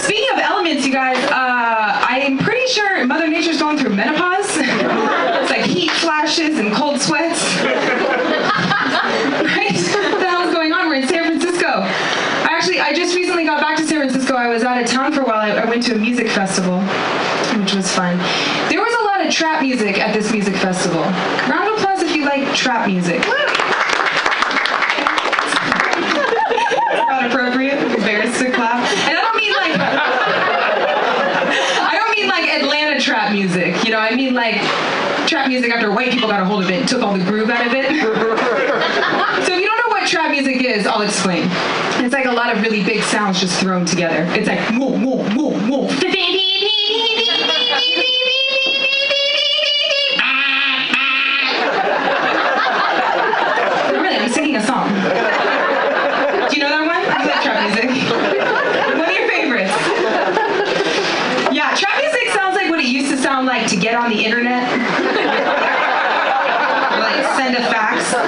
Speaking 0.00 0.28
of 0.34 0.38
elements, 0.38 0.84
you 0.86 0.92
guys, 0.92 1.16
uh, 1.30 2.00
I'm 2.02 2.36
pretty 2.38 2.66
sure 2.66 3.06
Mother 3.06 3.28
Nature's 3.28 3.58
going 3.58 3.78
through 3.78 3.94
menopause. 3.94 4.56
it's 4.58 5.50
like 5.50 5.64
heat 5.64 5.90
flashes 5.92 6.58
and 6.58 6.72
cold 6.74 7.00
sweats. 7.00 7.40
right? 7.62 9.72
What 9.72 10.20
the 10.20 10.28
hell's 10.28 10.52
going 10.52 10.72
on? 10.72 10.88
We're 10.88 10.96
in 10.96 11.08
San 11.08 11.24
Francisco. 11.24 11.82
Actually, 12.44 12.80
I 12.80 12.92
just 12.92 13.14
recently 13.14 13.44
got 13.44 13.60
back 13.60 13.76
to 13.78 13.86
San 13.86 13.98
Francisco. 13.98 14.34
I 14.34 14.48
was 14.48 14.62
out 14.62 14.80
of 14.82 14.88
town 14.88 15.12
for 15.12 15.22
a 15.22 15.24
while. 15.24 15.40
I, 15.40 15.62
I 15.62 15.64
went 15.64 15.82
to 15.84 15.94
a 15.94 15.98
music 15.98 16.28
festival, 16.28 16.80
which 17.58 17.74
was 17.74 17.90
fun. 17.94 18.18
There 18.68 18.80
was 18.80 18.94
a 19.00 19.04
lot 19.04 19.24
of 19.26 19.32
trap 19.32 19.62
music 19.62 19.98
at 19.98 20.12
this 20.14 20.32
music 20.32 20.49
festival. 20.60 21.02
Round 21.48 21.68
of 21.72 21.78
applause 21.78 22.02
if 22.02 22.14
you 22.14 22.24
like 22.24 22.54
trap 22.54 22.86
music. 22.86 23.20
Not 27.08 27.26
appropriate. 27.30 27.78
Embarrassed 27.96 28.38
to 28.40 28.50
clap. 28.52 28.84
And 29.08 29.16
I 29.16 29.20
don't 29.20 29.36
mean 29.36 29.52
like 29.52 29.72
I 31.82 31.94
don't 31.96 32.16
mean 32.16 32.28
like 32.28 32.48
Atlanta 32.48 33.00
trap 33.00 33.32
music. 33.32 33.82
You 33.84 33.90
know, 33.92 33.98
I 33.98 34.14
mean 34.14 34.34
like 34.34 34.60
trap 35.26 35.48
music 35.48 35.70
after 35.72 35.90
white 35.92 36.10
people 36.10 36.28
got 36.28 36.40
a 36.40 36.44
hold 36.44 36.62
of 36.64 36.70
it 36.70 36.80
and 36.80 36.88
took 36.88 37.02
all 37.02 37.16
the 37.16 37.24
groove 37.24 37.50
out 37.50 37.66
of 37.66 37.72
it. 37.72 37.86
so 39.46 39.52
if 39.54 39.60
you 39.60 39.66
don't 39.66 39.78
know 39.78 39.88
what 39.88 40.06
trap 40.08 40.30
music 40.30 40.62
is, 40.64 40.86
I'll 40.86 41.02
explain. 41.02 41.48
It's 42.04 42.12
like 42.14 42.26
a 42.26 42.32
lot 42.32 42.54
of 42.54 42.62
really 42.62 42.82
big 42.84 43.02
sounds 43.04 43.40
just 43.40 43.60
thrown 43.60 43.84
together. 43.86 44.26
It's 44.38 44.48
like 44.48 44.60
whoa, 44.78 44.90
whoa, 44.98 45.22
whoa, 45.34 45.50
whoa. 45.68 45.88
Really, 53.92 54.16
I'm 54.16 54.30
singing 54.30 54.56
a 54.56 54.62
song. 54.66 54.88
Do 54.88 56.56
you 56.56 56.62
know 56.62 56.70
that 56.70 56.84
one? 56.86 57.02
You 57.20 57.28
like 57.28 57.42
trap 57.42 57.58
music? 57.68 57.90
One 58.98 59.08
of 59.08 59.14
your 59.14 59.28
favorites. 59.28 59.74
Yeah, 61.52 61.74
trap 61.76 62.00
music 62.00 62.28
sounds 62.34 62.56
like 62.56 62.70
what 62.70 62.80
it 62.80 62.86
used 62.86 63.10
to 63.10 63.18
sound 63.18 63.46
like 63.46 63.66
to 63.68 63.76
get 63.76 63.94
on 63.94 64.10
the 64.10 64.24
internet. 64.24 64.64
Or, 66.90 66.98
like 67.00 67.24
send 67.36 67.54
a 67.56 67.62
fax. 67.70 68.06
So 68.10 68.18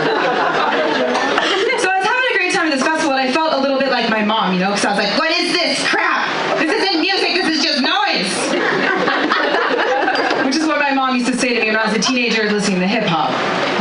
I 1.91 1.99
was 1.99 2.07
having 2.07 2.29
a 2.31 2.35
great 2.37 2.53
time 2.53 2.67
at 2.67 2.75
this 2.75 2.83
festival, 2.83 3.13
and 3.13 3.21
I 3.29 3.33
felt 3.33 3.55
a 3.55 3.59
little 3.59 3.79
bit 3.79 3.91
like 3.91 4.09
my 4.11 4.23
mom, 4.25 4.53
you 4.55 4.61
know, 4.61 4.71
because 4.71 4.85
I 4.85 4.91
was 4.91 4.99
like, 5.05 5.19
"What 5.19 5.31
is 5.33 5.53
this 5.53 5.89
crap? 5.89 6.29
This 6.59 6.71
isn't 6.71 7.01
music. 7.01 7.35
This 7.35 7.59
is 7.59 7.63
just 7.65 7.81
noise." 7.83 8.31
Which 10.47 10.57
is 10.57 10.67
what 10.67 10.79
my 10.81 10.93
mom 10.93 11.15
used 11.17 11.27
to 11.33 11.37
say 11.39 11.49
to 11.49 11.55
me 11.55 11.61
when 11.73 11.81
I 11.81 11.86
was 11.86 11.97
a 11.97 12.01
teenager 12.01 12.51
listening 12.51 12.81
to 12.81 12.86
hip 12.86 13.05
hop, 13.05 13.32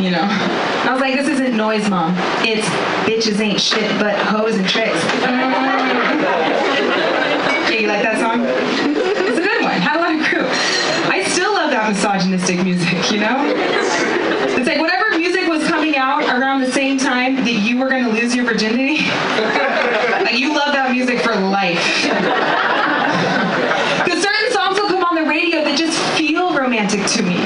you 0.01 0.11
know. 0.11 0.23
And 0.23 0.89
I 0.89 0.93
was 0.93 1.01
like, 1.01 1.15
"This 1.15 1.27
isn't 1.27 1.57
noise, 1.57 1.89
mom. 1.89 2.15
It's 2.39 2.65
bitches 3.03 3.37
ain't 3.41 3.59
shit 3.59 3.99
but 3.99 4.15
hoes 4.17 4.55
and 4.55 4.65
tricks." 4.65 4.97
Mm-hmm. 5.19 5.51
Yeah, 7.67 7.79
you 7.79 7.87
like 7.87 8.01
that 8.03 8.17
song? 8.19 8.45
It's 8.47 9.37
a 9.37 9.41
good 9.43 9.61
one. 9.61 9.75
Had 9.75 9.97
a 9.97 10.01
lot 10.07 10.15
of 10.15 10.23
crew. 10.25 10.47
I 11.11 11.23
still 11.27 11.51
love 11.51 11.71
that 11.71 11.89
misogynistic 11.91 12.63
music, 12.63 13.11
you 13.11 13.19
know? 13.19 13.43
It's 14.55 14.67
like 14.67 14.79
whatever 14.79 15.17
music 15.17 15.47
was 15.49 15.67
coming 15.67 15.97
out 15.97 16.23
around 16.23 16.61
the 16.61 16.71
same 16.71 16.97
time 16.97 17.35
that 17.43 17.51
you 17.51 17.77
were 17.77 17.89
going 17.89 18.05
to 18.05 18.11
lose 18.11 18.33
your 18.33 18.45
virginity, 18.45 19.03
like 20.23 20.39
you 20.39 20.55
love 20.55 20.71
that 20.73 20.91
music 20.91 21.19
for 21.19 21.35
life. 21.35 21.83
Because 24.03 24.23
certain 24.23 24.51
songs 24.51 24.79
will 24.79 24.87
come 24.87 25.03
on 25.03 25.15
the 25.15 25.29
radio 25.29 25.63
that 25.63 25.77
just 25.77 25.97
feel 26.17 26.53
romantic 26.55 27.05
to 27.07 27.23
me. 27.23 27.37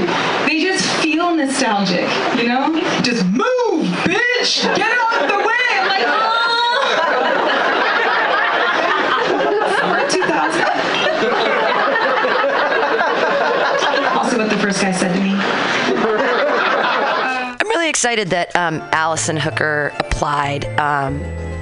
They 0.45 0.61
just 0.61 0.85
feel 1.01 1.35
nostalgic, 1.35 2.07
you 2.37 2.47
know? 2.47 2.73
Just 3.01 3.25
move, 3.25 3.85
bitch! 4.05 4.63
Get 4.75 4.91
out 4.91 5.21
of 5.21 5.27
the 5.29 5.37
way! 5.37 5.67
I'm 5.79 5.87
like, 5.87 6.05
oh! 6.05 6.35
Summer 9.79 10.01
2000. 10.09 10.65
also 14.17 14.37
what 14.37 14.49
the 14.49 14.57
first 14.57 14.81
guy 14.81 14.91
said 14.91 15.13
to 15.13 15.19
me. 15.21 15.35
I'm 17.59 17.67
really 17.69 17.89
excited 18.05 18.29
that 18.29 18.55
um, 18.55 18.87
Allison 18.91 19.35
Hooker 19.35 19.91
applied. 19.97 20.65
Um, 20.79 21.17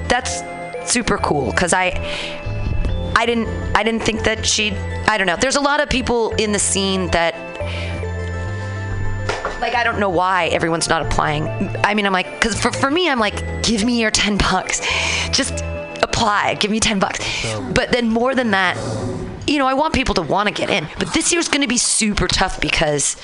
that's 0.09 0.43
super 0.91 1.17
cool 1.17 1.51
because 1.51 1.71
I, 1.71 1.91
I 3.15 3.25
didn't, 3.25 3.47
I 3.73 3.81
didn't 3.81 4.03
think 4.03 4.25
that 4.25 4.45
she'd. 4.45 4.73
I 5.07 5.17
don't 5.17 5.25
know. 5.25 5.37
There's 5.37 5.55
a 5.55 5.61
lot 5.61 5.79
of 5.79 5.87
people 5.87 6.31
in 6.31 6.51
the 6.51 6.59
scene 6.59 7.07
that, 7.11 7.33
like, 9.61 9.73
I 9.73 9.85
don't 9.85 10.01
know 10.01 10.09
why 10.09 10.47
everyone's 10.47 10.89
not 10.89 11.01
applying. 11.05 11.47
I 11.81 11.93
mean, 11.93 12.05
I'm 12.05 12.11
like, 12.11 12.29
because 12.33 12.59
for 12.59 12.73
for 12.73 12.91
me, 12.91 13.09
I'm 13.09 13.19
like, 13.19 13.63
give 13.63 13.85
me 13.85 14.01
your 14.01 14.11
ten 14.11 14.37
bucks, 14.37 14.81
just 15.31 15.63
apply, 16.01 16.55
give 16.55 16.71
me 16.71 16.81
ten 16.81 16.99
bucks. 16.99 17.19
But 17.73 17.93
then 17.93 18.09
more 18.09 18.35
than 18.35 18.51
that, 18.51 18.75
you 19.47 19.59
know, 19.59 19.65
I 19.65 19.75
want 19.75 19.93
people 19.93 20.15
to 20.15 20.21
want 20.21 20.49
to 20.49 20.53
get 20.53 20.69
in. 20.69 20.89
But 20.99 21.13
this 21.13 21.31
year's 21.31 21.47
going 21.47 21.61
to 21.61 21.69
be 21.69 21.77
super 21.77 22.27
tough 22.27 22.59
because 22.59 23.15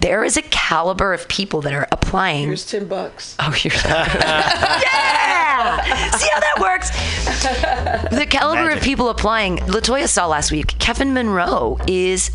there 0.00 0.24
is 0.24 0.36
a 0.36 0.42
caliber 0.42 1.12
of 1.12 1.26
people 1.28 1.60
that 1.62 1.72
are 1.72 1.86
applying. 1.92 2.46
Here's 2.48 2.66
10 2.66 2.86
bucks. 2.86 3.36
Oh, 3.38 3.54
you're 3.62 3.72
yeah. 3.84 5.80
See 6.16 6.28
how 6.32 6.40
that 6.40 6.58
works? 6.60 6.90
The 8.16 8.26
caliber 8.28 8.70
of 8.70 8.82
people 8.82 9.08
applying. 9.08 9.58
Latoya 9.58 10.08
saw 10.08 10.26
last 10.26 10.50
week. 10.52 10.78
Kevin 10.78 11.14
Monroe 11.14 11.78
is 11.86 12.30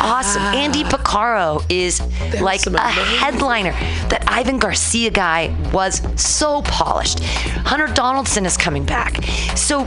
awesome. 0.00 0.42
Andy 0.42 0.84
Picaro 0.84 1.64
is 1.68 2.00
like 2.40 2.60
some 2.60 2.74
a 2.74 2.80
headliner. 2.80 3.72
That 4.08 4.24
Ivan 4.26 4.58
Garcia 4.58 5.10
guy 5.10 5.54
was 5.72 6.02
so 6.20 6.62
polished. 6.62 7.20
Hunter 7.20 7.86
Donaldson 7.92 8.44
is 8.46 8.56
coming 8.56 8.84
back. 8.84 9.22
So, 9.56 9.86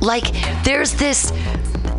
like, 0.00 0.32
there's 0.64 0.94
this. 0.94 1.32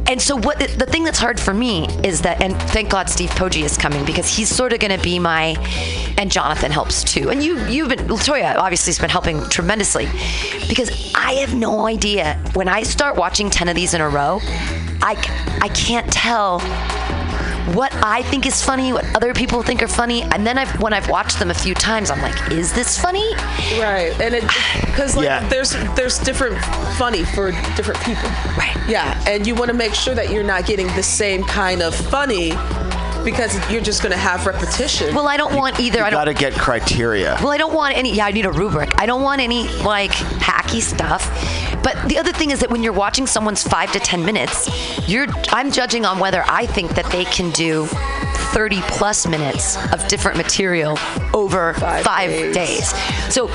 And 0.10 0.20
so 0.20 0.36
what 0.36 0.58
the 0.58 0.88
thing 0.88 1.04
that's 1.04 1.20
hard 1.20 1.40
for 1.40 1.54
me 1.54 1.88
is 2.04 2.24
that 2.24 2.42
and 2.42 2.60
thank 2.72 2.90
God 2.90 3.12
Steve 3.12 3.30
Poggi 3.30 3.64
is 3.64 3.78
coming 3.78 4.04
because 4.06 4.28
he's 4.28 4.50
sort 4.50 4.74
of 4.74 4.80
going 4.80 4.98
to 4.98 5.04
be 5.04 5.20
my 5.20 5.56
and 6.18 6.32
Jonathan 6.32 6.72
helps 6.72 7.04
too. 7.04 7.30
And 7.30 7.44
you 7.44 7.64
you've 7.68 7.90
been 7.90 8.00
Latoya 8.00 8.56
obviously 8.56 8.90
has 8.90 8.98
been 8.98 9.12
helping 9.12 9.48
tremendously 9.50 10.10
because 10.68 11.14
I 11.14 11.34
have 11.34 11.54
no 11.54 11.86
idea 11.86 12.44
when 12.54 12.68
I 12.68 12.82
start 12.82 13.18
watching 13.18 13.52
10 13.52 13.70
of 13.70 13.76
these 13.76 13.94
in 13.94 14.02
a 14.02 14.10
row, 14.10 14.40
I 15.04 15.14
I 15.62 15.68
can't 15.70 16.12
tell 16.12 16.58
what 17.76 17.94
I 18.04 18.24
think 18.24 18.46
is 18.46 18.64
funny, 18.64 18.94
what 18.94 19.06
other 19.16 19.34
people 19.34 19.62
think 19.64 19.82
are 19.84 19.88
funny, 19.88 20.24
and 20.24 20.46
then 20.46 20.58
I've 20.58 20.82
when 20.82 20.94
I've 20.94 21.10
watched 21.10 21.40
them 21.40 21.52
a 21.52 21.54
few 21.54 21.74
times, 21.74 22.10
I'm 22.12 22.22
like, 22.22 22.52
is 22.52 22.74
this 22.74 23.00
funny? 23.00 23.34
Right, 23.80 24.14
and 24.22 24.36
it 24.36 24.44
because 24.82 25.16
like 25.16 25.26
Yeah. 25.26 25.48
there's 25.50 25.72
there's 25.96 26.18
different 26.20 26.58
funny 26.98 27.24
for 27.24 27.52
different 27.76 28.00
people. 28.02 28.30
Right. 28.58 28.76
Yeah, 28.88 29.22
and 29.28 29.46
you 29.46 29.56
want 29.56 29.70
to 29.70 29.76
make 29.78 29.94
sure 29.94 30.16
that 30.16 30.32
you're 30.32 30.44
not 30.44 30.66
getting 30.66 30.88
the 30.96 31.04
same 31.04 31.44
kind 31.44 31.82
of 31.82 31.94
funny 31.94 32.54
because 33.26 33.54
you're 33.70 33.82
just 33.82 34.02
going 34.02 34.14
to 34.14 34.18
have 34.18 34.46
repetition. 34.46 35.14
Well, 35.14 35.28
I 35.28 35.36
don't 35.38 35.54
want 35.54 35.80
either. 35.80 36.02
I 36.02 36.06
You 36.06 36.12
don't. 36.12 36.22
got 36.22 36.26
to 36.26 36.34
get 36.34 36.54
criteria. 36.54 37.38
Well, 37.42 37.50
I 37.50 37.58
don't 37.58 37.74
want 37.74 37.96
any. 37.98 38.14
Yeah, 38.16 38.26
I 38.26 38.32
need 38.32 38.46
a 38.46 38.52
rubric. 38.52 38.92
I 38.98 39.06
don't 39.06 39.22
want 39.22 39.42
any 39.42 39.68
like 39.84 40.12
hacky 40.12 40.82
stuff. 40.82 41.24
But 41.84 42.10
the 42.10 42.18
other 42.18 42.32
thing 42.32 42.52
is 42.52 42.60
that 42.60 42.70
when 42.70 42.84
you're 42.84 42.94
watching 42.94 43.26
someone's 43.28 43.64
five 43.64 43.92
to 43.94 44.00
ten 44.00 44.24
minutes, 44.26 44.70
you're. 45.08 45.28
I'm 45.50 45.72
judging 45.72 46.06
on 46.06 46.20
whether 46.20 46.44
I 46.48 46.66
think 46.66 46.92
that 46.96 47.06
they 47.12 47.26
can 47.26 47.52
do 47.52 47.88
30 48.54 48.82
plus 48.82 49.28
minutes 49.28 49.78
of 49.94 50.08
different 50.08 50.38
material 50.38 50.98
over 51.34 51.74
Five 51.76 52.04
five, 52.04 52.30
days. 52.30 52.56
days. 52.56 52.88
So 53.34 53.48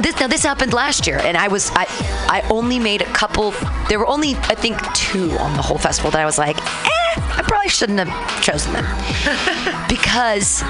this 0.00 0.18
now 0.20 0.26
this 0.28 0.42
happened 0.42 0.72
last 0.72 1.06
year, 1.06 1.18
and 1.18 1.36
I 1.36 1.48
was 1.48 1.70
I 1.74 1.86
I 2.28 2.46
only 2.50 2.78
made 2.78 3.02
a 3.02 3.12
couple. 3.12 3.52
There 3.88 3.98
were 3.98 4.06
only 4.06 4.34
I 4.36 4.54
think 4.54 4.80
two 4.94 5.30
on 5.38 5.56
the 5.56 5.62
whole 5.62 5.78
festival 5.78 6.10
that 6.12 6.20
I 6.20 6.24
was 6.26 6.38
like, 6.38 6.56
eh, 6.58 6.90
I 7.38 7.42
probably 7.46 7.68
shouldn't 7.68 7.98
have 7.98 8.42
chosen 8.42 8.72
them 8.72 8.86
because 9.88 10.62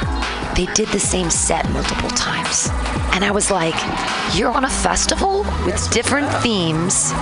they 0.57 0.67
did 0.73 0.89
the 0.89 0.99
same 0.99 1.29
set 1.29 1.69
multiple 1.71 2.09
times. 2.11 2.71
And 3.13 3.25
I 3.25 3.31
was 3.31 3.51
like, 3.51 3.75
you're 4.35 4.51
on 4.51 4.65
a 4.65 4.71
festival 4.71 5.41
with 5.65 5.91
different 5.91 6.33
themes. 6.43 7.13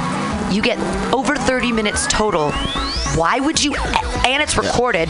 You 0.50 0.62
get 0.62 0.78
over 1.12 1.34
30 1.34 1.72
minutes 1.72 2.06
total. 2.06 2.52
Why 3.16 3.40
would 3.40 3.62
you, 3.62 3.74
and 4.24 4.42
it's 4.42 4.56
recorded, 4.56 5.08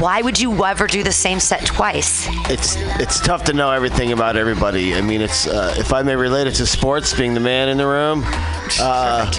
why 0.00 0.22
would 0.22 0.38
you 0.38 0.64
ever 0.64 0.86
do 0.86 1.02
the 1.02 1.12
same 1.12 1.40
set 1.40 1.64
twice? 1.66 2.26
it's 2.50 2.76
it's 3.00 3.20
tough 3.20 3.44
to 3.44 3.52
know 3.52 3.70
everything 3.70 4.12
about 4.12 4.36
everybody. 4.36 4.94
I 4.94 5.00
mean, 5.00 5.20
it's 5.20 5.46
uh, 5.46 5.74
if 5.78 5.92
I 5.92 6.02
may 6.02 6.16
relate 6.16 6.46
it 6.46 6.54
to 6.56 6.66
sports, 6.66 7.12
being 7.14 7.34
the 7.34 7.40
man 7.40 7.68
in 7.68 7.76
the 7.76 7.86
room. 7.86 8.22
Uh, 8.80 9.30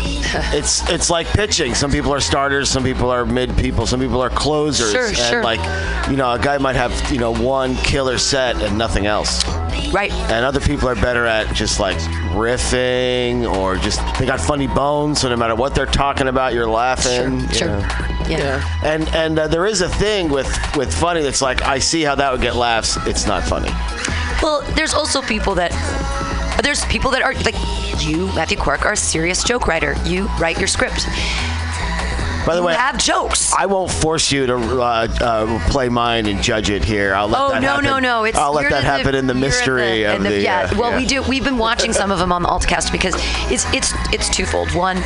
it's 0.53 0.87
it's 0.89 1.09
like 1.09 1.27
pitching. 1.27 1.73
Some 1.75 1.91
people 1.91 2.13
are 2.13 2.19
starters, 2.19 2.69
some 2.69 2.83
people 2.83 3.09
are 3.09 3.25
mid 3.25 3.55
people, 3.57 3.85
some 3.87 3.99
people 3.99 4.21
are 4.21 4.29
closers, 4.29 4.91
Sure, 4.91 5.07
and 5.07 5.17
sure. 5.17 5.43
like 5.43 5.59
you 6.09 6.17
know, 6.17 6.31
a 6.31 6.39
guy 6.39 6.57
might 6.57 6.75
have 6.75 6.91
you 7.11 7.19
know 7.19 7.31
one 7.33 7.75
killer 7.77 8.17
set 8.17 8.61
and 8.61 8.77
nothing 8.77 9.05
else, 9.05 9.43
Right. 9.91 10.11
and 10.11 10.45
other 10.45 10.59
people 10.59 10.87
are 10.89 10.95
better 10.95 11.25
at 11.25 11.53
just 11.55 11.79
like 11.79 11.97
riffing 12.33 13.49
or 13.57 13.75
just 13.77 13.99
they 14.19 14.25
got 14.25 14.39
funny 14.39 14.67
bones, 14.67 15.21
so 15.21 15.29
no 15.29 15.35
matter 15.35 15.55
what 15.55 15.75
they're 15.75 15.85
talking 15.85 16.27
about, 16.27 16.53
you're 16.53 16.67
laughing. 16.69 17.41
you 17.41 17.47
Sure. 17.53 17.67
know. 17.67 17.77
Yeah. 18.27 18.37
yeah. 18.37 18.63
And 18.83 19.07
and 19.09 19.39
uh, 19.39 19.47
there 19.47 19.65
is 19.65 19.81
a 19.81 19.89
thing 19.89 20.29
with 20.29 20.47
with 20.75 20.93
funny 20.93 21.21
that's 21.21 21.41
like 21.41 21.61
I 21.63 21.79
see 21.79 22.03
how 22.03 22.15
that 22.15 22.31
would 22.31 22.41
get 22.41 22.55
laughs. 22.55 22.97
It's 23.07 23.25
not 23.25 23.43
funny. 23.43 23.69
Well, 24.41 24.61
there's 24.75 24.93
also 24.93 25.21
people 25.21 25.55
that 25.55 25.71
there's 26.63 26.83
people 26.85 27.11
that 27.11 27.21
are 27.21 27.33
like 27.33 27.55
you, 28.03 28.27
Matthew 28.35 28.57
Quirk, 28.57 28.85
are 28.85 28.93
a 28.93 28.97
serious 28.97 29.43
joke 29.43 29.67
writer. 29.67 29.95
You 30.05 30.27
write 30.39 30.57
your 30.59 30.67
script. 30.67 31.07
By 32.45 32.55
the 32.55 32.63
way, 32.63 32.73
have 32.73 32.97
jokes. 32.97 33.53
I 33.53 33.65
won't 33.65 33.91
force 33.91 34.31
you 34.31 34.45
to 34.47 34.55
uh, 34.81 35.07
uh, 35.21 35.69
play 35.69 35.89
mine 35.89 36.25
and 36.25 36.41
judge 36.41 36.69
it 36.69 36.83
here. 36.83 37.13
I'll 37.13 37.27
let 37.27 37.41
Oh 37.41 37.49
that 37.51 37.61
no 37.61 37.67
happen. 37.69 37.85
no 37.85 37.99
no! 37.99 38.23
It's 38.23 38.37
I'll 38.37 38.53
let 38.53 38.69
that 38.71 38.83
happen 38.83 39.13
in 39.15 39.27
the 39.27 39.33
mystery 39.33 40.03
in 40.03 40.15
of 40.17 40.23
the. 40.23 40.41
yeah. 40.41 40.69
uh, 40.71 40.77
well, 40.79 40.91
yeah. 40.91 40.97
we 40.97 41.05
do. 41.05 41.21
We've 41.23 41.43
been 41.43 41.57
watching 41.57 41.93
some 41.93 42.11
of 42.11 42.19
them 42.19 42.31
on 42.31 42.41
the 42.43 42.49
AltaCast 42.49 42.91
because 42.91 43.13
it's 43.51 43.65
it's 43.73 43.93
it's 44.13 44.29
twofold. 44.29 44.73
One, 44.73 44.97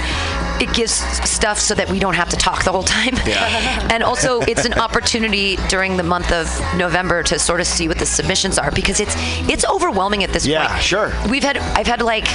it 0.61 0.73
gives 0.73 0.91
stuff 1.29 1.59
so 1.59 1.73
that 1.75 1.89
we 1.89 1.99
don't 1.99 2.15
have 2.15 2.29
to 2.29 2.37
talk 2.37 2.63
the 2.63 2.71
whole 2.71 2.83
time, 2.83 3.15
Yeah. 3.25 3.87
and 3.91 4.03
also 4.03 4.41
it's 4.41 4.65
an 4.65 4.73
opportunity 4.75 5.57
during 5.69 5.97
the 5.97 6.03
month 6.03 6.31
of 6.31 6.47
November 6.77 7.23
to 7.23 7.39
sort 7.39 7.59
of 7.59 7.67
see 7.67 7.87
what 7.87 7.97
the 7.99 8.05
submissions 8.05 8.57
are 8.57 8.71
because 8.71 8.99
it's 8.99 9.15
it's 9.49 9.65
overwhelming 9.65 10.23
at 10.23 10.31
this 10.31 10.45
Yeah, 10.45 10.59
point. 10.67 10.71
Yeah, 10.71 10.79
sure. 10.79 11.13
We've 11.29 11.43
had 11.43 11.57
I've 11.57 11.87
had 11.87 12.01
like. 12.01 12.25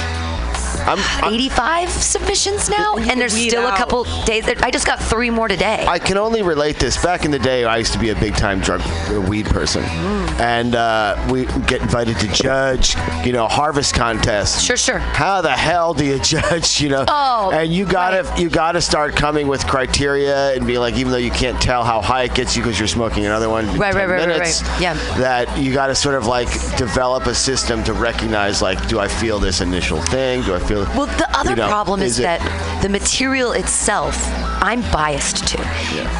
I'm, 0.89 1.23
I'm, 1.23 1.33
85 1.33 1.89
submissions 1.89 2.69
now, 2.69 2.95
and 2.97 3.19
there's 3.21 3.33
still 3.33 3.67
a 3.67 3.75
couple 3.77 4.03
days. 4.25 4.47
I 4.47 4.71
just 4.71 4.85
got 4.87 4.99
three 4.99 5.29
more 5.29 5.47
today. 5.47 5.85
I 5.87 5.99
can 5.99 6.17
only 6.17 6.41
relate 6.41 6.77
this. 6.77 7.01
Back 7.01 7.25
in 7.25 7.31
the 7.31 7.39
day, 7.39 7.63
I 7.63 7.77
used 7.77 7.93
to 7.93 7.99
be 7.99 8.09
a 8.09 8.15
big 8.15 8.35
time 8.35 8.59
drug 8.59 8.81
uh, 8.83 9.21
weed 9.29 9.45
person, 9.45 9.83
Mm. 9.83 10.39
and 10.39 10.75
uh, 10.75 11.15
we 11.31 11.45
get 11.67 11.81
invited 11.81 12.17
to 12.19 12.27
judge, 12.29 12.95
you 13.25 13.31
know, 13.31 13.47
harvest 13.47 13.93
contests. 13.95 14.61
Sure, 14.63 14.77
sure. 14.77 14.99
How 14.99 15.41
the 15.41 15.51
hell 15.51 15.93
do 15.93 16.05
you 16.05 16.19
judge? 16.23 16.81
You 16.81 16.89
know, 16.89 17.05
Oh, 17.07 17.51
and 17.53 17.71
you 17.71 17.85
gotta 17.85 18.23
right. 18.27 18.39
you 18.39 18.49
gotta 18.49 18.81
start 18.81 19.15
coming 19.15 19.47
with 19.47 19.65
criteria 19.67 20.53
and 20.55 20.65
be 20.65 20.77
like, 20.77 20.95
even 20.95 21.11
though 21.11 21.17
you 21.17 21.31
can't 21.31 21.61
tell 21.61 21.83
how 21.83 22.01
high 22.01 22.23
it 22.23 22.33
gets 22.33 22.55
you 22.55 22.63
because 22.63 22.79
you're 22.79 22.87
smoking 22.87 23.25
another 23.25 23.49
one, 23.49 23.65
Right, 23.77 23.93
10 23.93 24.09
right, 24.09 24.09
right, 24.09 24.27
right, 24.27 24.39
right. 24.39 24.81
Yeah. 24.81 24.93
That 25.19 25.57
you 25.57 25.73
gotta 25.73 25.95
sort 25.95 26.15
of 26.15 26.25
like 26.25 26.49
develop 26.77 27.25
a 27.27 27.35
system 27.35 27.83
to 27.83 27.93
recognize, 27.93 28.61
like, 28.61 28.87
do 28.87 28.99
I 28.99 29.07
feel 29.07 29.39
this 29.39 29.61
initial 29.61 30.01
thing? 30.01 30.41
Do 30.43 30.55
I 30.55 30.59
feel? 30.59 30.78
Well, 30.95 31.05
the 31.05 31.27
other 31.37 31.51
you 31.51 31.55
know, 31.57 31.67
problem 31.67 32.01
is, 32.01 32.19
it- 32.19 32.23
that 32.23 32.81
the 32.81 32.89
material 32.89 33.51
itself, 33.53 34.15
I'm 34.61 34.81
biased 34.91 35.47
to. 35.49 35.57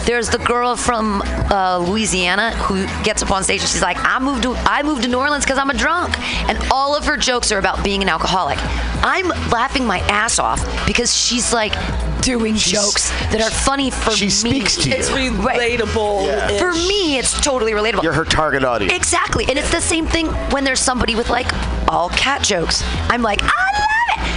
There's 0.05 0.29
the 0.29 0.37
girl 0.39 0.75
from 0.75 1.21
uh, 1.51 1.77
Louisiana 1.87 2.51
who 2.55 2.85
gets 3.03 3.21
up 3.21 3.31
on 3.31 3.43
stage 3.43 3.61
and 3.61 3.69
she's 3.69 3.81
like, 3.81 3.97
"I 3.99 4.19
moved 4.19 4.43
to 4.43 4.53
I 4.65 4.81
moved 4.83 5.03
to 5.03 5.09
New 5.09 5.17
Orleans 5.19 5.43
because 5.45 5.57
I'm 5.57 5.69
a 5.69 5.73
drunk," 5.73 6.17
and 6.49 6.57
all 6.71 6.95
of 6.95 7.05
her 7.05 7.17
jokes 7.17 7.51
are 7.51 7.59
about 7.59 7.83
being 7.83 8.01
an 8.01 8.09
alcoholic. 8.09 8.57
I'm 9.03 9.27
laughing 9.51 9.85
my 9.85 9.99
ass 9.99 10.39
off 10.39 10.61
because 10.87 11.13
she's 11.15 11.53
like 11.53 11.73
doing 12.21 12.55
jokes 12.55 13.09
that 13.31 13.41
are 13.41 13.49
funny 13.49 13.91
for 13.91 14.11
she 14.11 14.25
me. 14.25 14.29
speaks 14.29 14.75
to 14.77 14.89
you. 14.89 14.95
It's 14.95 15.09
relatable. 15.09 16.25
Yeah. 16.27 16.57
For 16.57 16.73
me, 16.73 17.17
it's 17.17 17.39
totally 17.41 17.71
relatable. 17.73 18.03
You're 18.03 18.13
her 18.13 18.25
target 18.25 18.63
audience. 18.63 18.93
Exactly. 18.93 19.45
And 19.47 19.57
it's 19.57 19.71
the 19.71 19.81
same 19.81 20.05
thing 20.05 20.27
when 20.51 20.63
there's 20.63 20.79
somebody 20.81 21.15
with 21.15 21.29
like 21.29 21.47
all 21.87 22.09
cat 22.09 22.41
jokes. 22.43 22.83
I'm 23.09 23.21
like, 23.21 23.41
I 23.41 23.45
love 23.47 23.53
it. 23.53 23.68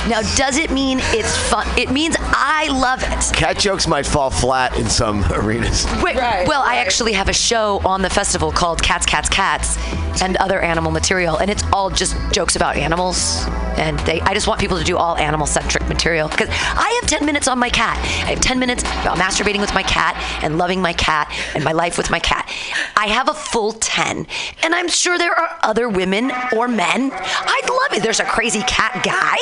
Now, 0.08 0.20
does 0.36 0.58
it 0.58 0.70
mean 0.70 0.98
it's 1.04 1.36
fun? 1.48 1.66
It 1.78 1.90
means 1.90 2.16
I 2.20 2.68
love 2.68 3.02
it. 3.02 3.34
Cat 3.36 3.58
jokes 3.58 3.86
might 3.86 4.04
fall 4.06 4.30
flat 4.30 4.76
in 4.76 4.88
some 4.88 5.24
arenas. 5.32 5.86
Wait, 6.02 6.16
Right, 6.16 6.46
well, 6.46 6.62
I 6.62 6.76
actually 6.76 7.12
have 7.14 7.28
a 7.28 7.32
show 7.32 7.80
on 7.84 8.02
the 8.02 8.10
festival 8.10 8.52
called 8.52 8.82
Cats, 8.82 9.06
Cats, 9.06 9.28
Cats 9.28 9.78
and 10.20 10.36
other 10.36 10.60
animal 10.60 10.92
material, 10.92 11.38
and 11.38 11.50
it's 11.50 11.62
all 11.72 11.88
just 11.88 12.16
jokes 12.32 12.54
about 12.54 12.76
animals. 12.76 13.44
And 13.78 13.98
they, 14.00 14.20
I 14.20 14.34
just 14.34 14.46
want 14.46 14.60
people 14.60 14.78
to 14.78 14.84
do 14.84 14.96
all 14.98 15.16
animal-centric 15.16 15.88
material 15.88 16.28
because 16.28 16.48
I 16.50 16.98
have 17.00 17.08
10 17.08 17.24
minutes 17.24 17.48
on 17.48 17.58
my 17.58 17.70
cat. 17.70 17.96
I 18.26 18.30
have 18.30 18.40
10 18.40 18.58
minutes 18.58 18.82
about 18.82 19.16
masturbating 19.16 19.60
with 19.60 19.72
my 19.72 19.82
cat 19.82 20.14
and 20.42 20.58
loving 20.58 20.82
my 20.82 20.92
cat 20.92 21.32
and 21.54 21.64
my 21.64 21.72
life 21.72 21.96
with 21.96 22.10
my 22.10 22.18
cat. 22.18 22.48
I 22.96 23.06
have 23.06 23.28
a 23.30 23.34
full 23.34 23.72
10, 23.72 24.26
and 24.62 24.74
I'm 24.74 24.88
sure 24.88 25.16
there 25.16 25.32
are 25.32 25.58
other 25.62 25.88
women 25.88 26.30
or 26.54 26.68
men. 26.68 27.10
I'd 27.12 27.68
love 27.70 27.98
it. 27.98 28.02
There's 28.02 28.20
a 28.20 28.24
crazy 28.24 28.62
cat 28.62 29.02
guy. 29.02 29.38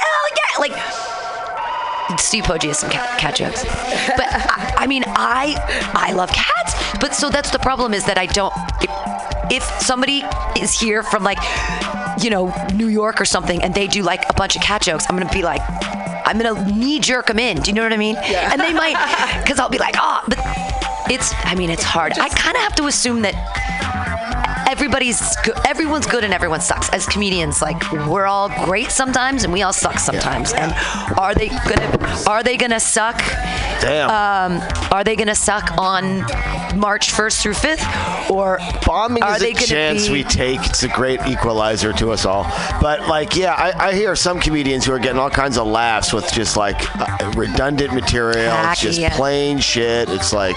Hell 0.00 0.26
yeah! 0.38 0.60
Like 0.60 0.74
Steve 2.18 2.44
Poggi 2.44 2.68
has 2.68 2.78
some 2.78 2.90
cat, 2.90 3.18
cat 3.18 3.34
jokes. 3.36 3.64
But 3.64 4.26
I, 4.28 4.74
I 4.78 4.86
mean, 4.86 5.04
I 5.06 5.54
I 5.94 6.12
love 6.12 6.30
cats. 6.32 6.98
But 7.00 7.14
so 7.14 7.30
that's 7.30 7.50
the 7.50 7.58
problem 7.58 7.94
is 7.94 8.04
that 8.06 8.18
I 8.18 8.26
don't. 8.26 8.52
If, 9.52 9.64
somebody 9.82 10.22
is 10.60 10.78
here 10.78 11.02
from 11.02 11.24
like, 11.24 11.38
you 12.22 12.30
know, 12.30 12.54
New 12.74 12.86
York 12.86 13.20
or 13.20 13.24
something, 13.24 13.60
and 13.62 13.74
they 13.74 13.88
do 13.88 14.02
like 14.02 14.22
a 14.30 14.34
bunch 14.34 14.54
of 14.54 14.62
cat 14.62 14.82
jokes, 14.82 15.06
I'm 15.08 15.16
gonna 15.18 15.32
be 15.32 15.42
like, 15.42 15.60
I'm 16.24 16.38
gonna 16.38 16.72
knee 16.72 17.00
jerk 17.00 17.26
them 17.26 17.40
in. 17.40 17.60
Do 17.60 17.70
you 17.70 17.74
know 17.74 17.82
what 17.82 17.92
I 17.92 17.96
mean? 17.96 18.14
Yeah. 18.14 18.52
And 18.52 18.60
they 18.60 18.72
might, 18.72 18.94
because 19.42 19.58
I'll 19.58 19.68
be 19.68 19.78
like, 19.78 19.96
oh, 19.98 20.22
but 20.28 20.38
it's. 21.10 21.32
I 21.44 21.56
mean, 21.56 21.70
it's 21.70 21.82
hard. 21.82 22.12
I 22.18 22.28
kind 22.28 22.56
of 22.56 22.62
have 22.62 22.76
to 22.76 22.86
assume 22.86 23.22
that 23.22 23.34
everybody's 24.70 25.36
good, 25.38 25.58
everyone's 25.66 26.06
good 26.06 26.22
and 26.22 26.32
everyone 26.32 26.60
sucks 26.60 26.88
as 26.90 27.04
comedians 27.04 27.60
like 27.60 27.90
we're 28.06 28.26
all 28.26 28.48
great 28.64 28.88
sometimes 28.88 29.42
and 29.42 29.52
we 29.52 29.62
all 29.62 29.72
suck 29.72 29.98
sometimes 29.98 30.52
and 30.52 30.72
are 31.18 31.34
they 31.34 31.48
gonna 31.48 32.14
are 32.28 32.44
they 32.44 32.56
gonna 32.56 32.78
suck 32.78 33.18
Damn. 33.80 34.08
um, 34.10 34.68
are 34.92 35.02
they 35.02 35.16
gonna 35.16 35.34
suck 35.34 35.76
on 35.76 36.20
march 36.78 37.12
1st 37.12 37.42
through 37.42 37.54
5th 37.54 38.30
or 38.30 38.60
Bombing 38.86 39.22
are 39.22 39.34
is 39.34 39.40
they 39.40 39.50
a 39.50 39.54
chance 39.54 40.06
be 40.06 40.12
we 40.12 40.24
take. 40.24 40.60
It's 40.64 40.82
a 40.82 40.88
great 40.88 41.20
equalizer 41.26 41.92
to 41.94 42.10
us 42.12 42.24
all. 42.24 42.44
But 42.80 43.08
like, 43.08 43.36
yeah, 43.36 43.54
I, 43.54 43.88
I 43.88 43.92
hear 43.92 44.14
some 44.16 44.40
comedians 44.40 44.86
who 44.86 44.92
are 44.92 44.98
getting 44.98 45.18
all 45.18 45.30
kinds 45.30 45.58
of 45.58 45.66
laughs 45.66 46.12
with 46.12 46.30
just 46.32 46.56
like 46.56 46.76
uh, 47.00 47.32
redundant 47.36 47.92
material. 47.94 48.54
it's 48.70 48.80
just 48.80 48.98
yeah. 48.98 49.14
plain 49.16 49.58
shit. 49.58 50.08
It's 50.08 50.32
like, 50.32 50.56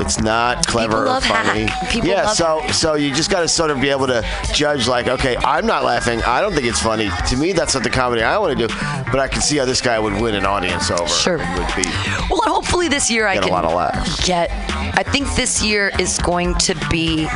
it's 0.00 0.20
not 0.20 0.66
clever 0.66 1.04
People 1.04 1.12
or 1.12 1.20
funny. 1.20 1.68
yeah, 2.02 2.28
so 2.28 2.66
so 2.68 2.94
you 2.94 3.14
just 3.14 3.30
got 3.30 3.40
to 3.40 3.45
sort 3.48 3.70
of 3.70 3.80
be 3.80 3.88
able 3.90 4.06
to 4.08 4.24
judge. 4.52 4.88
Like, 4.88 5.08
okay, 5.08 5.36
I'm 5.38 5.66
not 5.66 5.84
laughing. 5.84 6.22
I 6.22 6.40
don't 6.40 6.52
think 6.54 6.66
it's 6.66 6.80
funny. 6.82 7.10
To 7.28 7.36
me, 7.36 7.52
that's 7.52 7.74
not 7.74 7.82
the 7.82 7.90
comedy 7.90 8.22
I 8.22 8.38
want 8.38 8.58
to 8.58 8.66
do. 8.68 8.74
But 9.12 9.20
I 9.20 9.28
can 9.28 9.40
see 9.42 9.56
how 9.56 9.64
this 9.64 9.80
guy 9.80 9.98
would 9.98 10.20
win 10.20 10.34
an 10.34 10.44
audience 10.46 10.90
over. 10.90 11.06
Sure. 11.08 11.38
Would 11.38 11.74
be 11.76 11.84
well 12.30 12.40
hopefully 12.42 12.88
this 12.88 13.10
year 13.10 13.26
i 13.26 13.34
Get 13.34 13.44
a 13.44 13.46
can 13.46 13.52
lot 13.54 13.64
of 13.64 13.72
laughs. 13.72 14.26
get 14.26 14.50
i 14.96 15.02
think 15.02 15.28
this 15.36 15.62
year 15.62 15.90
is 15.98 16.18
going 16.18 16.54
to 16.54 16.74
be 16.90 17.26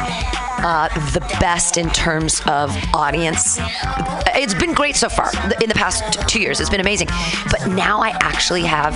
uh, 0.62 0.88
the 1.12 1.20
best 1.40 1.76
in 1.76 1.90
terms 1.90 2.40
of 2.46 2.76
audience. 2.94 3.58
It's 4.34 4.54
been 4.54 4.72
great 4.72 4.96
so 4.96 5.08
far 5.08 5.30
in 5.60 5.68
the 5.68 5.74
past 5.74 6.28
two 6.28 6.40
years. 6.40 6.60
It's 6.60 6.70
been 6.70 6.80
amazing. 6.80 7.08
But 7.50 7.68
now 7.68 8.00
I 8.00 8.10
actually 8.20 8.62
have 8.62 8.94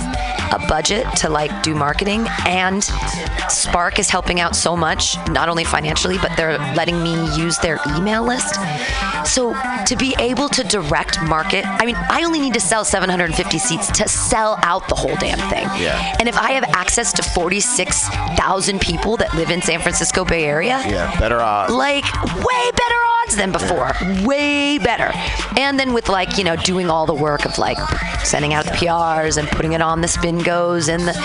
a 0.53 0.65
budget 0.67 1.05
to 1.17 1.29
like 1.29 1.63
do 1.63 1.75
marketing, 1.75 2.27
and 2.45 2.83
Spark 3.49 3.99
is 3.99 4.09
helping 4.09 4.39
out 4.39 4.55
so 4.55 4.75
much, 4.75 5.17
not 5.29 5.49
only 5.49 5.63
financially, 5.63 6.17
but 6.17 6.31
they're 6.37 6.57
letting 6.75 7.01
me 7.01 7.13
use 7.35 7.57
their 7.59 7.79
email 7.95 8.23
list. 8.23 8.55
So 9.25 9.53
to 9.85 9.95
be 9.95 10.15
able 10.19 10.49
to 10.49 10.63
direct 10.63 11.21
market, 11.23 11.65
I 11.65 11.85
mean, 11.85 11.95
I 12.09 12.23
only 12.23 12.39
need 12.39 12.53
to 12.53 12.59
sell 12.59 12.85
750 12.85 13.57
seats 13.59 13.87
to 13.97 14.07
sell 14.07 14.57
out 14.63 14.87
the 14.87 14.95
whole 14.95 15.15
damn 15.17 15.39
thing. 15.49 15.67
Yeah. 15.81 16.15
And 16.19 16.29
if 16.29 16.37
I 16.37 16.51
have 16.51 16.63
access 16.75 17.11
to 17.13 17.23
46,000 17.23 18.79
people 18.81 19.17
that 19.17 19.33
live 19.35 19.49
in 19.51 19.61
San 19.61 19.79
Francisco 19.79 20.25
Bay 20.25 20.45
Area, 20.45 20.81
Yeah, 20.87 21.17
better 21.19 21.39
odds. 21.41 21.73
like 21.73 22.05
way 22.23 22.71
better 22.71 22.99
odds 23.23 23.35
than 23.35 23.51
before 23.51 23.91
Yeah. 24.01 24.25
way 24.25 24.77
better 24.77 25.11
and 25.57 25.79
then 25.79 25.93
with 25.93 26.09
like 26.09 26.37
you 26.37 26.43
know 26.43 26.55
doing 26.55 26.89
all 26.89 27.05
the 27.05 27.13
work 27.13 27.45
of 27.45 27.57
like 27.57 27.77
sending 28.23 28.53
out 28.53 28.65
the 28.65 28.71
prs 28.71 29.37
and 29.37 29.47
putting 29.49 29.73
it 29.73 29.81
on 29.81 30.01
the 30.01 30.07
spin 30.07 30.39
goes 30.39 30.87
and 30.89 31.01
the 31.07 31.15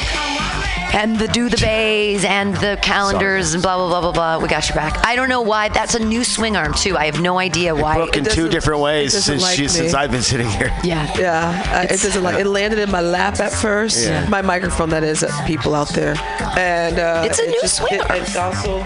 and 0.92 1.18
the 1.18 1.28
do 1.28 1.48
the 1.48 1.56
bays 1.58 2.24
and 2.24 2.54
the 2.56 2.78
calendars 2.82 3.54
and 3.54 3.62
blah 3.62 3.76
blah 3.76 3.88
blah 3.88 4.00
blah 4.00 4.12
blah 4.12 4.38
we 4.38 4.48
got 4.48 4.66
your 4.68 4.74
back 4.76 4.94
i 5.06 5.14
don't 5.14 5.28
know 5.28 5.40
why 5.42 5.68
that's 5.68 5.94
a 5.94 5.98
new 6.04 6.24
swing 6.24 6.56
arm 6.56 6.72
too 6.74 6.96
i 6.96 7.04
have 7.04 7.20
no 7.20 7.38
idea 7.38 7.74
why 7.74 7.89
Broke 7.96 8.16
in 8.16 8.24
two 8.24 8.48
different 8.48 8.80
ways 8.80 9.12
since 9.24 9.42
like 9.42 9.56
she, 9.56 9.62
me. 9.62 9.68
since 9.68 9.94
I've 9.94 10.10
been 10.10 10.22
sitting 10.22 10.48
here. 10.48 10.70
yeah 10.84 11.12
Yeah, 11.18 11.62
uh, 11.74 11.82
it 11.94 12.00
doesn't 12.00 12.22
like 12.22 12.38
it 12.38 12.46
landed 12.46 12.78
in 12.78 12.90
my 12.90 13.00
lap 13.00 13.40
at 13.40 13.52
first. 13.52 14.06
Yeah. 14.06 14.28
My 14.28 14.42
microphone, 14.42 14.90
that 14.90 15.02
is, 15.04 15.22
uh, 15.22 15.30
people 15.46 15.74
out 15.74 15.88
there, 15.90 16.14
and 16.56 16.98
uh, 16.98 17.22
It's 17.26 17.38
a 17.38 17.44
it 17.44 17.48
new 17.50 17.60
just, 17.62 17.76
swing 17.76 17.94
It, 17.94 18.10
arm. 18.10 18.20
it 18.22 18.36
also 18.36 18.78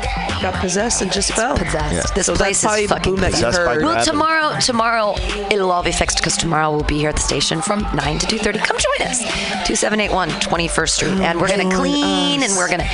got 0.42 0.54
possessed 0.60 1.02
and 1.02 1.12
just 1.12 1.32
fell. 1.32 1.56
possessed 1.56 2.14
this 2.14 2.26
So 2.26 2.34
place 2.34 2.60
that's 2.62 2.76
is 2.78 2.88
the 2.88 2.94
fucking 2.94 3.12
boom 3.14 3.20
that 3.22 3.28
you 3.32 3.44
Possessed 3.44 3.58
heard. 3.58 3.82
well, 3.82 4.04
tomorrow, 4.04 4.58
tomorrow 4.60 5.14
it'll 5.50 5.70
all 5.70 5.82
be 5.82 5.92
fixed 5.92 6.18
because 6.18 6.36
tomorrow 6.36 6.70
we'll 6.70 6.82
be 6.84 6.98
here 6.98 7.08
at 7.10 7.16
the 7.16 7.22
station 7.22 7.60
from 7.62 7.82
nine 7.94 8.18
to 8.18 8.26
two 8.26 8.38
thirty. 8.38 8.58
Come 8.58 8.76
join 8.78 9.06
us, 9.08 9.22
two 9.66 9.76
seven 9.76 10.00
eight 10.00 10.12
one 10.12 10.28
21st 10.30 10.88
Street, 10.88 11.10
and 11.20 11.40
we're 11.40 11.48
gonna 11.48 11.64
Join 11.64 11.72
clean 11.72 12.42
and 12.42 12.52
we're 12.56 12.68
gonna 12.68 12.88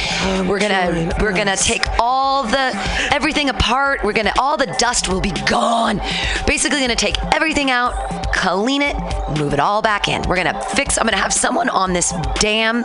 we're 0.49 0.59
gonna 0.61 1.13
we're 1.21 1.33
gonna 1.33 1.57
take 1.57 1.83
all 1.99 2.43
the 2.45 2.71
everything 3.13 3.49
apart. 3.51 4.03
We're 4.05 4.13
gonna 4.13 4.33
all 4.39 4.57
the 4.57 4.67
dust 4.79 5.09
will 5.09 5.21
be 5.21 5.33
gone. 5.47 6.00
Basically, 6.47 6.81
gonna 6.81 6.97
take 6.97 7.17
everything 7.35 7.71
out, 7.71 7.95
clean 8.33 8.83
it, 8.83 8.97
move 9.39 9.53
it 9.53 9.61
all 9.61 9.83
back 9.83 10.09
in. 10.09 10.23
We're 10.23 10.37
gonna 10.37 10.61
fix. 10.75 10.99
I'm 10.99 11.05
gonna 11.05 11.17
have 11.17 11.33
someone 11.33 11.69
on 11.69 11.93
this 11.93 12.13
damn 12.37 12.85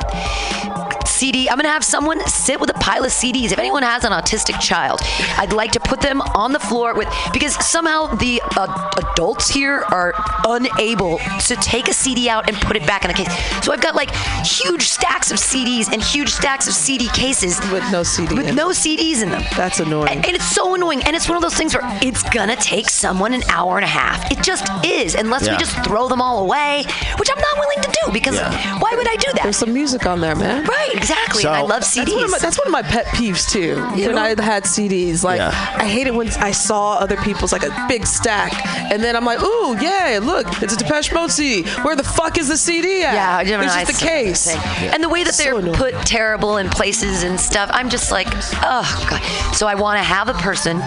CD. 1.15 1.49
I'm 1.49 1.57
gonna 1.57 1.69
have 1.69 1.83
someone 1.83 2.19
sit 2.27 2.59
with 2.59 2.69
a 2.69 2.73
pile 2.79 3.03
of 3.05 3.11
CDs. 3.11 3.51
If 3.51 3.59
anyone 3.59 3.83
has 3.83 4.03
an 4.03 4.11
autistic 4.11 4.59
child, 4.59 4.99
I'd 5.37 5.53
like 5.53 5.71
to 5.71 5.79
put 5.79 6.01
them 6.01 6.21
on 6.21 6.51
the 6.51 6.59
floor 6.59 6.93
with 6.93 7.07
because 7.33 7.55
somehow 7.65 8.07
the 8.15 8.41
uh, 8.57 8.91
adults 9.13 9.49
here 9.49 9.83
are 9.89 10.13
unable 10.47 11.17
to 11.47 11.55
take 11.57 11.87
a 11.87 11.93
CD 11.93 12.29
out 12.29 12.47
and 12.49 12.57
put 12.57 12.75
it 12.75 12.85
back 12.85 13.03
in 13.05 13.07
the 13.09 13.13
case. 13.13 13.31
So 13.63 13.71
I've 13.71 13.81
got 13.81 13.95
like 13.95 14.11
huge 14.45 14.89
stacks 14.89 15.31
of 15.31 15.37
CDs 15.37 15.91
and 15.91 16.01
huge 16.03 16.29
stacks 16.29 16.67
of 16.67 16.73
CD 16.73 17.07
cases 17.09 17.59
With 17.71 17.83
no 17.91 18.03
CD 18.03 18.35
with 18.35 18.47
in 18.47 18.55
no 18.55 18.69
CDs 18.69 19.21
in 19.23 19.29
them. 19.29 19.43
That's 19.55 19.79
annoying. 19.79 20.09
And, 20.09 20.25
and 20.25 20.35
it's 20.35 20.49
so 20.51 20.75
annoying. 20.75 21.01
And 21.03 21.15
it's 21.15 21.27
one 21.27 21.35
of 21.37 21.41
those 21.41 21.55
things 21.55 21.73
where 21.75 21.83
it's 22.01 22.23
gonna 22.23 22.55
take 22.57 22.89
someone 22.89 23.33
an 23.33 23.43
hour 23.49 23.77
and 23.77 23.85
a 23.85 23.87
half. 23.87 24.31
It 24.31 24.41
just 24.43 24.65
is, 24.85 25.15
unless 25.15 25.45
Yeah. 25.45 25.53
we 25.53 25.57
just 25.59 25.75
throw 25.85 26.07
them 26.09 26.21
all 26.21 26.39
away, 26.43 26.83
which 27.17 27.29
I'm 27.31 27.39
not 27.39 27.57
willing 27.57 27.81
to 27.81 27.91
do 28.05 28.11
because 28.11 28.35
Yeah. 28.35 28.79
why 28.79 28.93
would 28.95 29.07
I 29.07 29.15
do 29.15 29.31
that? 29.33 29.43
There's 29.43 29.57
some 29.57 29.73
music 29.73 30.05
on 30.05 30.19
there, 30.21 30.35
man. 30.35 30.63
Right, 30.65 31.04
exactly. 31.09 31.43
So- 31.43 31.49
and 31.49 31.57
I 31.57 31.61
love 31.61 31.69
That's 31.81 31.95
one, 31.95 32.05
CDs. 32.07 32.31
my, 32.31 32.37
that's 32.39 32.57
one 32.57 32.67
of 32.67 32.71
my 32.71 32.81
pet 32.81 33.05
peeves 33.07 33.49
too. 33.49 33.75
You 33.99 34.07
when 34.07 34.15
know? 34.15 34.21
I 34.21 34.29
had 34.41 34.63
CDs, 34.63 35.23
like 35.23 35.39
Yeah. 35.39 35.49
I 35.77 35.85
hate 35.85 36.07
it 36.07 36.13
when 36.13 36.27
I 36.39 36.51
saw 36.51 36.93
other 36.95 37.17
people's 37.17 37.51
like 37.51 37.63
a 37.63 37.85
big 37.87 38.05
stack, 38.05 38.53
and 38.91 39.03
then 39.03 39.15
I'm 39.15 39.25
like, 39.25 39.41
ooh, 39.41 39.77
yeah, 39.79 40.19
look, 40.21 40.45
it's 40.61 40.73
a 40.73 40.77
Depeche 40.77 41.11
Mode 41.13 41.31
CD. 41.31 41.67
Where 41.83 41.95
the 41.95 42.03
fuck 42.03 42.37
is 42.37 42.47
the 42.47 42.57
CD 42.57 43.03
at? 43.03 43.13
yeah, 43.13 43.41
you 43.41 43.51
know, 43.57 43.61
it's 43.63 43.73
I 43.73 43.83
just 43.85 43.99
the 43.99 44.05
case. 44.05 44.45
that 44.45 44.77
thing. 44.79 44.89
And 44.89 45.03
the 45.03 45.09
way 45.09 45.23
that 45.23 45.33
So 45.35 45.43
they're 45.43 45.55
annoying. 45.59 45.75
put 45.75 45.93
terrible 46.05 46.57
in 46.57 46.69
places 46.69 47.23
and 47.23 47.39
stuff, 47.39 47.69
I'm 47.73 47.89
just 47.89 48.11
like, 48.11 48.27
oh 48.63 49.07
god. 49.09 49.21
So 49.55 49.67
I 49.67 49.75
want 49.75 49.97
to 49.99 50.03
have 50.03 50.27
a 50.29 50.33
person 50.35 50.81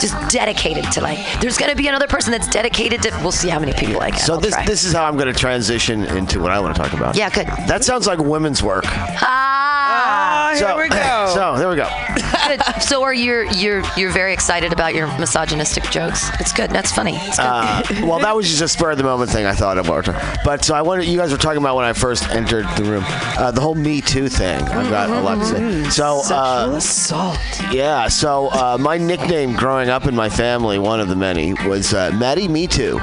just 0.00 0.14
dedicated 0.28 0.84
to 0.92 1.00
like. 1.00 1.18
There's 1.40 1.56
gonna 1.58 1.74
be 1.74 1.88
another 1.88 2.06
person 2.06 2.30
that's 2.32 2.48
dedicated 2.48 3.02
to. 3.02 3.10
We'll 3.22 3.32
see 3.32 3.48
how 3.48 3.58
many 3.58 3.72
people 3.72 4.00
I 4.02 4.10
get. 4.10 4.20
So 4.20 4.34
I'll 4.34 4.40
this 4.40 4.52
try. 4.54 4.66
this 4.66 4.84
is 4.84 4.92
how 4.92 5.04
I'm 5.04 5.16
going 5.16 5.32
to 5.32 5.38
transition 5.38 6.04
into 6.04 6.40
what 6.40 6.50
I 6.52 6.60
want 6.60 6.76
to 6.76 6.82
talk 6.82 6.92
about. 6.92 7.16
Yeah, 7.16 7.30
good. 7.30 7.46
That 7.66 7.82
sounds 7.84 8.06
like 8.06 8.18
women's 8.18 8.62
work. 8.62 8.84
Ah. 9.28 9.82
Ah, 10.46 10.50
here 10.50 10.68
so, 10.68 10.76
we 10.76 10.88
go. 10.88 11.32
So 11.34 11.56
there 11.58 11.68
we 11.68 11.76
go. 11.76 11.88
So 12.80 13.02
are 13.02 13.12
you 13.14 13.48
you're 13.50 13.82
you're 13.96 14.12
very 14.12 14.32
excited 14.32 14.72
about 14.72 14.94
your 14.94 15.06
misogynistic 15.18 15.84
jokes? 15.90 16.28
It's 16.40 16.52
good. 16.52 16.70
That's 16.70 16.92
funny. 16.92 17.16
It's 17.16 17.36
good. 17.36 17.44
Uh, 17.44 17.82
well, 18.06 18.18
that 18.20 18.34
was 18.36 18.48
just 18.48 18.62
a 18.62 18.68
spur 18.68 18.92
of 18.92 18.98
the 18.98 19.04
moment 19.04 19.30
thing 19.30 19.46
I 19.46 19.52
thought 19.52 19.78
of. 19.78 19.86
But 20.44 20.64
so 20.64 20.74
I 20.74 20.82
wanted 20.82 21.06
you 21.06 21.16
guys 21.18 21.32
were 21.32 21.38
talking 21.38 21.58
about 21.58 21.76
when 21.76 21.84
I 21.84 21.92
first 21.92 22.28
entered 22.30 22.66
the 22.76 22.84
room, 22.84 23.02
uh, 23.06 23.50
the 23.50 23.60
whole 23.60 23.74
Me 23.74 24.00
Too 24.00 24.28
thing. 24.28 24.60
I've 24.62 24.90
got 24.90 25.10
a 25.10 25.20
lot 25.20 25.38
to 25.38 25.44
say. 25.46 25.90
So 25.90 26.20
uh, 26.34 26.74
assault. 26.76 27.38
yeah, 27.72 28.08
so 28.08 28.48
uh, 28.48 28.76
my 28.78 28.98
nickname 28.98 29.54
growing 29.54 29.88
up 29.88 30.06
in 30.06 30.14
my 30.14 30.28
family, 30.28 30.78
one 30.78 31.00
of 31.00 31.08
the 31.08 31.16
many, 31.16 31.54
was 31.66 31.92
uh, 31.94 32.10
Maddie 32.14 32.48
Me 32.48 32.66
Too. 32.66 32.98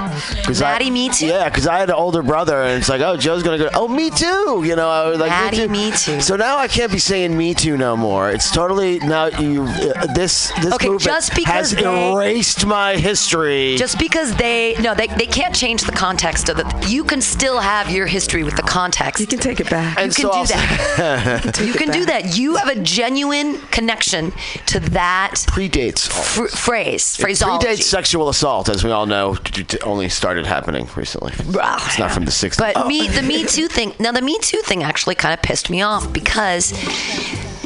'Cause 0.46 0.62
I- 0.62 0.72
Maddie 0.74 0.92
Me 0.92 1.10
Too? 1.10 1.28
Yeah, 1.28 1.50
because 1.50 1.68
I 1.68 1.78
had 1.80 1.90
an 1.90 1.96
older 1.96 2.22
brother, 2.24 2.62
and 2.64 2.80
it's 2.80 2.90
like, 2.90 3.02
oh, 3.02 3.18
Joe's 3.18 3.44
gonna 3.44 3.58
go. 3.58 3.70
Oh, 3.74 3.88
Me 3.88 4.10
Too. 4.10 4.64
You 4.66 4.76
know, 4.76 4.90
I 4.90 5.10
was 5.10 5.20
like, 5.20 5.30
Maddie 5.30 5.68
Me 5.68 5.92
Too. 5.92 6.22
So 6.22 6.36
now 6.36 6.58
I 6.58 6.68
can't 6.68 6.92
be 6.92 7.00
saying 7.00 7.33
Me 7.34 7.54
Too 7.54 7.78
no 7.78 7.96
more. 7.98 8.30
It's 8.32 8.52
totally 8.52 9.00
now 9.00 9.26
you. 9.28 9.64
Uh, 9.64 10.08
this 10.14 10.52
this 10.62 10.74
Okay, 10.74 10.88
movement 10.90 11.02
just 11.04 11.36
because 11.36 11.72
has 11.72 11.76
they- 11.76 12.12
erased 12.12 12.66
my 12.66 12.96
history. 12.98 13.76
just 13.78 13.98
because 14.00 14.36
they 14.36 14.76
no 14.82 14.94
they, 14.94 15.08
they 15.08 15.26
can't 15.26 15.56
change 15.56 15.84
the 15.84 15.92
context 15.92 16.50
of 16.50 16.60
it 16.60 16.66
you 16.90 17.04
can 17.04 17.22
still 17.22 17.60
have 17.60 17.90
your 17.90 18.06
history 18.08 18.44
with 18.44 18.56
the 18.56 18.62
context 18.62 19.20
You 19.20 19.28
can 19.28 19.40
take 19.40 19.60
it 19.60 19.70
back. 19.70 19.98
you 19.98 20.04
And 20.06 20.16
can 20.16 20.24
so 20.24 20.32
do 20.32 20.38
I'll 20.38 20.46
that 20.46 21.58
you 21.62 21.74
it 21.74 21.78
can 21.78 21.90
do 21.92 22.06
back. 22.06 22.24
that 22.24 22.38
you 22.38 22.56
have 22.56 22.68
a 22.70 22.80
genuine 22.80 23.60
connection 23.72 24.32
to 24.68 24.80
that 24.92 25.32
predates. 25.48 26.08
fr- 26.12 26.46
phrase 26.48 27.16
phraseology 27.18 27.68
Predates 27.68 27.84
sexual 27.84 28.30
assault, 28.30 28.70
as 28.70 28.84
we 28.84 28.92
all 28.92 29.06
know, 29.06 29.36
t- 29.36 29.64
t- 29.64 29.80
only 29.82 30.10
started 30.10 30.46
happening 30.46 30.88
recently. 30.96 31.34
It's 31.38 32.00
not 32.00 32.12
from 32.12 32.26
the 32.26 32.32
60s. 32.32 32.58
But 32.58 32.74
Oh. 32.76 32.88
me, 32.88 33.08
the 33.08 33.22
Me 33.22 33.44
Too 33.46 33.68
thing. 33.68 33.94
Now, 34.00 34.12
the 34.12 34.22
Me 34.22 34.38
Too 34.42 34.62
thing 34.64 34.84
actually 34.84 35.16
kind 35.16 35.34
of 35.34 35.42
pissed 35.42 35.70
me 35.70 35.82
off 35.82 36.12
because, 36.12 36.72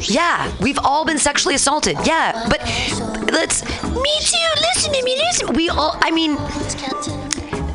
yeah, 0.00 0.52
we've 0.60 0.78
all 0.78 1.04
been 1.04 1.18
sexually 1.18 1.54
assaulted. 1.54 1.96
Yeah, 2.04 2.46
but 2.48 2.60
let's 3.32 3.62
Me 3.84 4.14
Too. 4.20 4.36
Listen 4.74 4.92
to 4.92 5.02
me. 5.02 5.16
Listen. 5.16 5.52
We 5.54 5.68
all. 5.68 5.96
I 6.02 6.10
mean. 6.10 7.27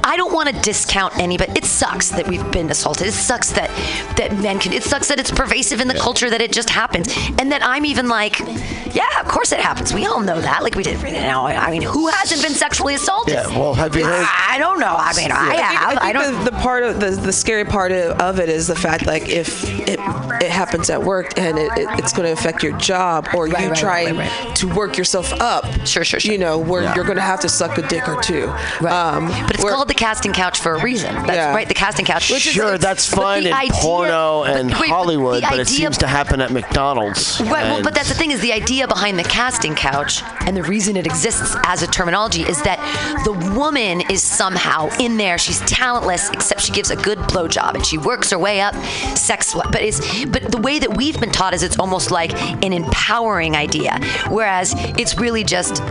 I 0.04 0.18
don't 0.18 0.34
want 0.34 0.50
to 0.50 0.62
discount 0.62 1.18
any, 1.18 1.38
but 1.38 1.56
it 1.58 1.66
sucks 1.66 2.10
that 2.10 2.28
we've 2.28 2.50
been 2.52 2.70
assaulted. 2.70 3.08
It 3.08 3.14
sucks 3.14 3.52
that 3.52 3.70
that 4.18 4.38
men 4.40 4.60
can. 4.60 4.74
It 4.74 4.84
sucks 4.84 5.08
that 5.08 5.20
it's 5.20 5.32
pervasive 5.32 5.80
in 5.82 5.88
the 5.88 5.94
culture 5.94 6.30
that 6.30 6.42
it 6.42 6.52
just 6.52 6.70
happens, 6.70 7.08
and 7.40 7.52
that 7.52 7.64
I'm 7.64 7.86
even 7.86 8.08
like, 8.10 8.40
yeah, 8.40 9.08
of 9.20 9.28
course 9.28 9.52
it 9.52 9.60
happens. 9.60 9.94
We 9.94 10.06
all 10.06 10.20
know 10.22 10.40
that. 10.42 10.64
Like 10.64 10.76
we 10.76 10.84
did. 10.84 11.02
You 11.02 11.12
know, 11.14 11.46
I 11.48 11.72
mean, 11.72 11.82
who 11.82 12.08
hasn't 12.08 12.42
been 12.42 12.52
sexually 12.54 12.96
assaulted? 12.96 13.34
Yeah, 13.36 13.48
well, 13.48 13.74
have 13.74 13.96
you 13.96 14.04
heard- 14.06 14.28
I 14.28 14.58
don't 14.60 14.80
know. 14.80 14.94
I 14.98 15.14
mean, 15.16 15.32
I 15.32 15.56
have. 15.56 15.98
I, 15.98 16.08
I, 16.10 16.14
don't. 16.14 16.24
think 16.34 16.46
the, 16.46 16.52
the 16.52 16.58
part 16.58 16.84
of 16.84 17.00
the, 17.00 17.10
the 17.12 17.34
scary 17.34 17.66
part 17.66 17.92
of, 17.92 18.20
of 18.20 18.40
it 18.40 18.50
is 18.50 18.68
the 18.68 18.76
fact 18.76 19.06
like 19.06 19.30
if 19.30 19.64
it 19.88 20.00
it 20.42 20.50
happens 20.52 20.90
at 20.90 21.02
work 21.02 21.38
and 21.38 21.58
it, 21.58 21.72
it, 21.78 21.88
it's 22.00 22.12
going 22.14 22.26
to 22.26 22.34
affect 22.34 22.64
your 22.64 22.78
job 22.78 23.28
or 23.34 23.48
Right, 23.48 23.64
you 23.64 23.70
right, 23.70 23.78
try 23.78 24.06
right, 24.06 24.16
right. 24.16 24.56
to 24.58 24.68
work 24.74 24.98
yourself 24.98 25.32
up. 25.34 25.66
Sure, 25.88 26.04
sure, 26.04 26.20
sure. 26.20 26.32
You 26.32 26.38
know 26.38 26.58
where 26.58 26.82
Yeah. 26.84 26.96
you're 26.96 27.04
going 27.06 27.16
to 27.18 27.22
have 27.22 27.40
to 27.42 27.50
suck 27.50 27.78
a 27.78 27.88
dick 27.88 28.08
or 28.10 28.22
two. 28.22 28.50
Um, 28.50 29.28
Right. 29.28 29.44
but 29.48 29.56
it's 29.56 29.64
where- 29.64 29.74
called 29.74 29.88
the 29.94 30.00
casting 30.00 30.34
couch 30.34 30.60
for 30.60 30.74
a 30.76 30.82
reason. 30.82 31.14
That's 31.16 31.36
Yeah. 31.36 31.54
right. 31.54 31.68
The 31.68 31.74
casting 31.76 32.06
couch. 32.06 32.30
Which 32.32 32.48
is- 32.48 32.54
Sure, 32.54 32.78
that's 32.78 33.10
but 33.10 33.22
fine 33.22 33.44
the 33.44 33.50
in 33.50 33.56
idea- 33.56 33.72
porno 33.74 34.44
but 34.44 34.58
and 34.58 34.74
wait, 34.80 34.90
Hollywood, 34.90 35.38
the 35.44 35.48
but 35.50 35.60
it 35.60 35.68
idea- 35.68 35.78
seems 35.78 35.98
to 36.00 36.08
happen 36.08 36.42
at 36.42 36.52
McDonald's. 36.52 37.40
Right, 37.42 37.64
well, 37.66 37.82
but 37.84 37.94
that's 37.94 38.10
the 38.10 38.16
thing 38.16 38.32
is 38.32 38.40
the 38.42 38.54
idea 38.54 38.88
behind 38.88 39.20
the 39.20 39.24
casting 39.24 39.76
couch 39.76 40.24
and 40.46 40.58
the 40.58 40.64
reason 40.64 40.98
it 40.98 41.06
exists 41.06 41.56
as 41.66 41.84
a 41.84 41.88
terminology 41.88 42.42
is 42.44 42.62
that 42.64 42.80
the 43.24 43.34
woman 43.34 44.02
is 44.10 44.22
somehow 44.24 44.90
in 45.00 45.18
there. 45.18 45.38
She's 45.38 45.60
talentless, 45.62 46.30
except 46.32 46.62
she 46.62 46.72
gives 46.72 46.90
a 46.92 46.96
good 46.96 47.20
blowjob 47.20 47.76
and 47.76 47.86
she 47.86 47.98
works 47.98 48.32
her 48.32 48.40
way 48.40 48.62
up, 48.62 48.74
sex. 49.16 49.54
But 49.54 49.82
it's 49.82 50.00
but 50.26 50.52
the 50.52 50.58
way 50.60 50.80
that 50.80 50.96
we've 50.98 51.20
been 51.20 51.32
taught 51.32 51.54
is 51.54 51.62
it's 51.64 51.78
almost 51.80 52.10
like 52.12 52.32
an 52.64 52.74
empowering 52.74 53.56
idea, 53.56 54.00
whereas 54.30 54.74
it's 54.98 55.18
really 55.18 55.44
just 55.44 55.82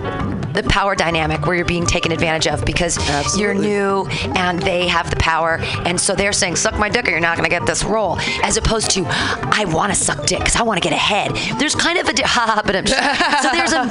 the 0.53 0.63
power 0.65 0.95
dynamic 0.95 1.47
where 1.47 1.57
you're 1.57 1.65
being 1.65 1.87
taken 1.87 2.13
advantage 2.13 2.47
of 2.47 2.65
because 2.65 2.99
you're 3.39 3.55
new 3.55 4.07
and 4.37 4.61
they 4.63 4.87
have 4.89 5.11
the 5.11 5.17
power, 5.17 5.59
and 5.87 6.01
so 6.01 6.15
they're 6.15 6.33
saying 6.33 6.57
suck 6.57 6.79
my 6.79 6.89
dick 6.89 7.07
or 7.07 7.11
you're 7.11 7.21
not 7.21 7.37
going 7.37 7.49
to 7.49 7.51
get 7.51 7.67
this 7.67 7.85
role, 7.85 8.19
as 8.43 8.57
opposed 8.57 8.91
to 8.93 9.05
I 9.09 9.65
want 9.69 9.93
to 9.93 9.99
suck 9.99 10.27
dick 10.27 10.39
because 10.41 10.57
I 10.57 10.63
want 10.63 10.83
to 10.83 10.89
get 10.89 10.93
ahead. 10.95 11.33
There's 11.59 11.75
kind 11.75 11.99
of 11.99 12.09
a 12.09 12.13
di- 12.13 12.23
ha 12.27 12.63
but 12.65 12.77
I'm 12.77 12.87
so 12.87 13.51
there's 13.53 13.73
a 13.73 13.83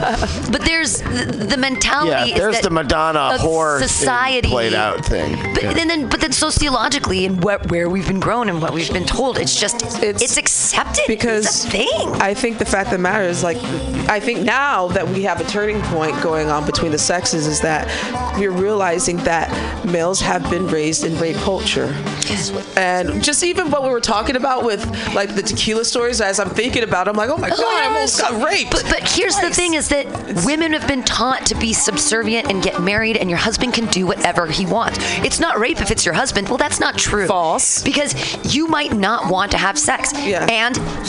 but 0.52 0.62
there's 0.66 1.02
the, 1.02 1.46
the 1.50 1.58
mentality. 1.58 2.12
yeah, 2.12 2.26
is 2.36 2.40
there's 2.40 2.60
the 2.62 2.70
Madonna 2.70 3.38
horror 3.38 3.80
society 3.82 4.50
played 4.50 4.74
out 4.74 5.04
thing. 5.06 5.36
But 5.54 5.64
Yeah. 5.64 5.74
then, 5.74 6.08
but 6.10 6.22
then 6.22 6.32
sociologically, 6.32 7.26
and 7.26 7.44
what, 7.44 7.70
where 7.72 7.90
we've 7.90 8.08
been 8.08 8.20
grown 8.20 8.50
and 8.50 8.62
what 8.62 8.74
we've 8.74 8.92
been 8.92 9.06
told, 9.06 9.38
it's 9.38 9.60
just 9.60 9.82
it's, 10.04 10.22
It's 10.22 10.38
accepted. 10.74 11.04
because 11.08 11.46
it's 11.46 11.66
a 11.66 11.70
thing. 11.70 12.10
I 12.22 12.34
think 12.34 12.58
the 12.58 12.66
fact 12.66 12.92
that 12.92 13.00
matters, 13.00 13.44
like, 13.44 13.58
I 14.10 14.20
think 14.20 14.42
now 14.42 14.88
that 14.90 15.08
we 15.08 15.24
have 15.24 15.40
a 15.42 15.44
turning 15.46 15.82
point 15.84 16.22
going 16.22 16.50
on 16.50 16.66
between 16.66 16.92
the 16.92 16.98
sexes, 16.98 17.48
is 17.48 17.62
that 17.62 17.88
we're 18.38 18.52
realizing 18.52 19.18
that 19.18 19.50
males 19.86 20.20
have 20.22 20.50
been 20.50 20.68
raised 20.68 21.04
in 21.04 21.18
rape 21.18 21.38
culture. 21.38 21.94
And 22.78 23.24
just 23.24 23.44
even 23.44 23.70
what 23.72 23.84
we 23.84 23.90
were 23.90 24.00
talking 24.02 24.36
about 24.36 24.64
with 24.64 24.86
like 25.14 25.36
the 25.36 25.42
tequila 25.42 25.86
stories, 25.86 26.22
as 26.22 26.40
I'm 26.40 26.50
thinking 26.50 26.84
about, 26.84 27.08
it, 27.08 27.12
I'm 27.12 27.18
like, 27.18 27.30
oh 27.30 27.38
my 27.38 27.50
oh, 27.52 27.58
god, 27.58 27.84
I 27.84 27.88
almost 27.88 28.20
got 28.20 28.44
raped. 28.44 28.72
But, 28.72 28.86
but 28.90 29.10
here's 29.10 29.38
the 29.40 29.50
thing: 29.50 29.74
is 29.74 29.90
that 29.90 30.06
women 30.46 30.74
have 30.74 30.88
been 30.88 31.04
taught 31.04 31.46
to 31.48 31.56
be 31.56 31.74
subservient 31.74 32.50
and 32.50 32.64
get 32.64 32.82
married, 32.82 33.18
and 33.18 33.30
your 33.30 33.40
husband 33.40 33.74
can 33.74 33.86
do 33.88 34.06
whatever 34.08 34.48
he 34.48 34.66
wants. 34.66 35.00
It's 35.24 35.40
not 35.40 35.60
rape 35.60 35.82
if 35.82 35.92
it's 35.92 36.06
your 36.06 36.14
husband. 36.14 36.48
Well, 36.50 36.58
that's 36.58 36.80
not 36.80 36.98
true. 36.98 37.28
False. 37.28 37.84
Because 37.84 38.14
you 38.56 38.68
might 38.68 38.94
not 38.94 39.30
want 39.30 39.52
to 39.52 39.58
have 39.58 39.78
sex, 39.78 40.12
Yeah. 40.16 40.46
and 40.50 40.61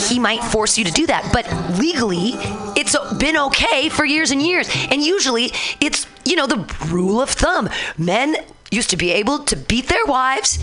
he 0.08 0.18
might 0.18 0.42
force 0.42 0.78
you 0.78 0.84
to 0.84 0.90
do 0.90 1.06
that. 1.06 1.30
But 1.32 1.46
legally, 1.78 2.32
it's 2.94 3.14
been 3.14 3.36
okay 3.36 3.88
for 3.88 4.04
years 4.04 4.30
and 4.30 4.42
years. 4.42 4.68
And 4.90 5.02
usually, 5.02 5.52
it's 5.80 6.06
you 6.24 6.36
know 6.36 6.46
the 6.46 6.64
rule 6.90 7.20
of 7.20 7.30
thumb: 7.30 7.68
men 7.98 8.36
used 8.70 8.90
to 8.90 8.96
be 8.96 9.12
able 9.12 9.40
to 9.44 9.56
beat 9.56 9.88
their 9.88 10.04
wives. 10.06 10.58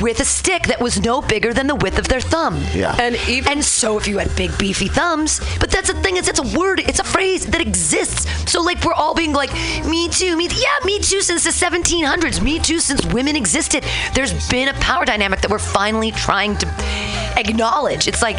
With 0.00 0.20
a 0.20 0.24
stick 0.24 0.68
that 0.68 0.80
was 0.80 1.00
no 1.00 1.20
bigger 1.20 1.52
than 1.52 1.66
the 1.66 1.74
width 1.74 1.98
of 1.98 2.06
their 2.06 2.20
thumb. 2.20 2.62
Yeah. 2.72 2.94
And 3.00 3.16
even 3.28 3.54
And 3.54 3.64
so 3.64 3.98
if 3.98 4.06
you 4.06 4.18
had 4.18 4.30
big 4.36 4.56
beefy 4.56 4.86
thumbs, 4.86 5.40
but 5.58 5.68
that's 5.68 5.92
the 5.92 6.00
thing, 6.00 6.16
is 6.16 6.28
it's 6.28 6.38
a 6.38 6.56
word, 6.56 6.78
it's 6.78 7.00
a 7.00 7.04
phrase 7.04 7.44
that 7.46 7.60
exists. 7.60 8.24
So 8.48 8.62
like 8.62 8.84
we're 8.84 8.92
all 8.92 9.16
being 9.16 9.32
like, 9.32 9.52
me 9.84 10.08
too, 10.08 10.36
me 10.36 10.46
yeah, 10.46 10.84
me 10.84 11.00
too 11.00 11.20
since 11.22 11.42
the 11.42 11.50
1700s, 11.50 12.40
me 12.40 12.60
too 12.60 12.78
since 12.78 13.04
women 13.06 13.34
existed. 13.34 13.82
There's 14.14 14.48
been 14.48 14.68
a 14.68 14.74
power 14.74 15.04
dynamic 15.04 15.40
that 15.40 15.50
we're 15.50 15.58
finally 15.58 16.12
trying 16.12 16.56
to 16.58 16.68
acknowledge. 17.36 18.06
It's 18.06 18.22
like, 18.22 18.38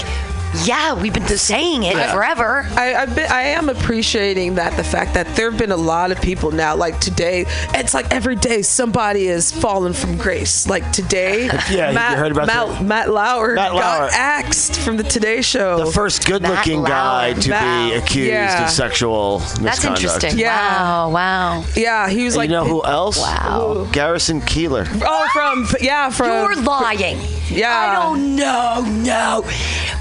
yeah, 0.66 0.94
we've 0.94 1.14
been 1.14 1.26
saying 1.28 1.84
it 1.84 1.94
forever. 2.12 2.64
I, 2.72 2.94
I've 2.96 3.16
been, 3.16 3.32
I 3.32 3.44
am 3.44 3.70
appreciating 3.70 4.56
that 4.56 4.76
the 4.78 4.84
fact 4.84 5.14
that 5.14 5.28
there 5.36 5.50
have 5.50 5.60
been 5.60 5.72
a 5.72 5.78
lot 5.78 6.12
of 6.12 6.22
people 6.22 6.52
now. 6.52 6.76
Like 6.76 7.00
today, 7.00 7.46
it's 7.74 7.94
like 7.94 8.12
every 8.14 8.36
day 8.36 8.62
somebody 8.62 9.28
is 9.28 9.52
fallen 9.52 9.94
from 9.94 10.18
grace. 10.18 10.68
Like 10.68 10.92
today, 10.92 11.46
Yeah, 11.72 11.90
you 11.90 11.96
Matt, 11.96 12.18
heard 12.18 12.32
about 12.32 12.48
Matt, 12.48 12.68
that? 12.68 12.84
Matt 12.84 13.10
Lauer 13.10 13.56
Matt 13.56 13.74
Lauer. 13.74 13.82
got 13.82 14.14
axed 14.14 14.80
from 14.82 14.98
the 14.98 15.04
Today 15.04 15.42
Show. 15.42 15.86
The 15.86 15.92
first 15.92 16.26
good-looking 16.26 16.84
guy 16.84 17.34
to 17.34 17.50
Matt- 17.50 17.92
be 17.92 17.98
accused 17.98 18.30
yeah. 18.32 18.64
of 18.66 18.70
sexual 18.70 19.40
misconduct. 19.40 19.64
That's 19.64 19.84
misconduct. 19.84 20.04
interesting. 20.24 20.40
Yeah. 20.40 20.82
Wow, 20.82 21.10
wow. 21.12 21.64
yeah, 21.76 22.10
he 22.10 22.24
was 22.24 22.34
You 22.34 22.38
like, 22.40 22.50
You 22.50 22.56
know 22.56 22.66
who 22.66 22.84
else? 22.84 23.18
Wow. 23.20 23.88
Garrison 23.92 24.42
Keillor. 24.42 24.88
oh, 25.04 25.28
from 25.34 25.66
yeah, 25.82 26.10
from 26.10 26.28
You're 26.28 26.56
lying. 26.62 27.20
Yeah. 27.50 27.70
I 27.76 27.94
don't 28.04 28.36
know, 28.36 28.84
no. 29.04 29.44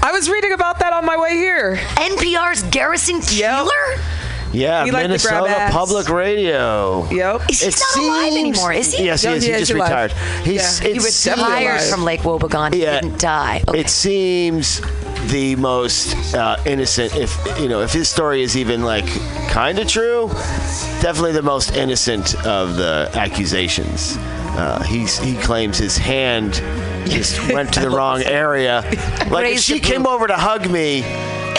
I 0.03 0.11
was 0.13 0.29
reading 0.29 0.40
about 0.49 0.79
that 0.79 0.93
on 0.93 1.05
my 1.05 1.17
way 1.17 1.33
here. 1.35 1.75
NPR's 1.95 2.63
Garrison 2.63 3.17
Keillor? 3.21 3.99
Yeah, 4.53 4.83
He 4.83 4.91
liked 4.91 5.09
to 5.09 5.17
grab 5.19 5.43
Minnesota 5.43 5.49
ass. 5.61 5.71
Public 5.73 6.09
Radio. 6.09 7.07
Yep. 7.09 7.49
Is 7.49 7.61
he 7.61 7.69
not 7.69 7.95
alive 8.03 8.33
anymore, 8.33 8.73
is 8.73 8.93
he? 8.93 9.05
Yes, 9.05 9.21
he 9.21 9.29
is. 9.29 9.43
he 9.43 9.49
He, 9.49 9.55
is 9.55 9.59
just 9.67 9.71
alive. 9.71 10.11
retired. 10.11 10.45
He's. 10.45 10.81
Yeah. 10.81 10.87
He 10.89 10.93
was 10.95 11.15
seems- 11.15 11.23
definitely 11.37 11.65
Retired 11.67 11.89
from 11.89 12.03
Lake 12.03 12.21
Wobegon. 12.21 12.73
He 12.73 12.81
Yeah. 12.83 12.99
didn't 12.99 13.19
die. 13.19 13.63
Okay. 13.69 13.79
It 13.79 13.89
seems 13.89 14.81
the 15.27 15.55
most 15.55 16.35
uh, 16.35 16.57
innocent. 16.65 17.15
If 17.15 17.37
you 17.61 17.69
know, 17.69 17.79
if 17.81 17.93
his 17.93 18.09
story 18.09 18.41
is 18.43 18.57
even 18.57 18.83
like 18.83 19.05
kind 19.49 19.79
of 19.79 19.87
true, 19.87 20.27
definitely 20.99 21.31
the 21.31 21.43
most 21.43 21.73
innocent 21.77 22.35
of 22.45 22.75
the 22.75 23.09
accusations. 23.13 24.17
Uh, 24.53 24.83
he's, 24.83 25.17
he 25.19 25.37
claims 25.37 25.77
his 25.77 25.95
hand 25.97 26.61
just 27.05 27.51
went 27.51 27.73
to 27.73 27.79
the 27.79 27.89
wrong 27.89 28.21
area. 28.23 28.81
Like 29.29 29.55
if 29.55 29.59
she 29.59 29.79
came 29.79 30.05
over 30.07 30.27
to 30.27 30.35
hug 30.35 30.69
me. 30.69 31.03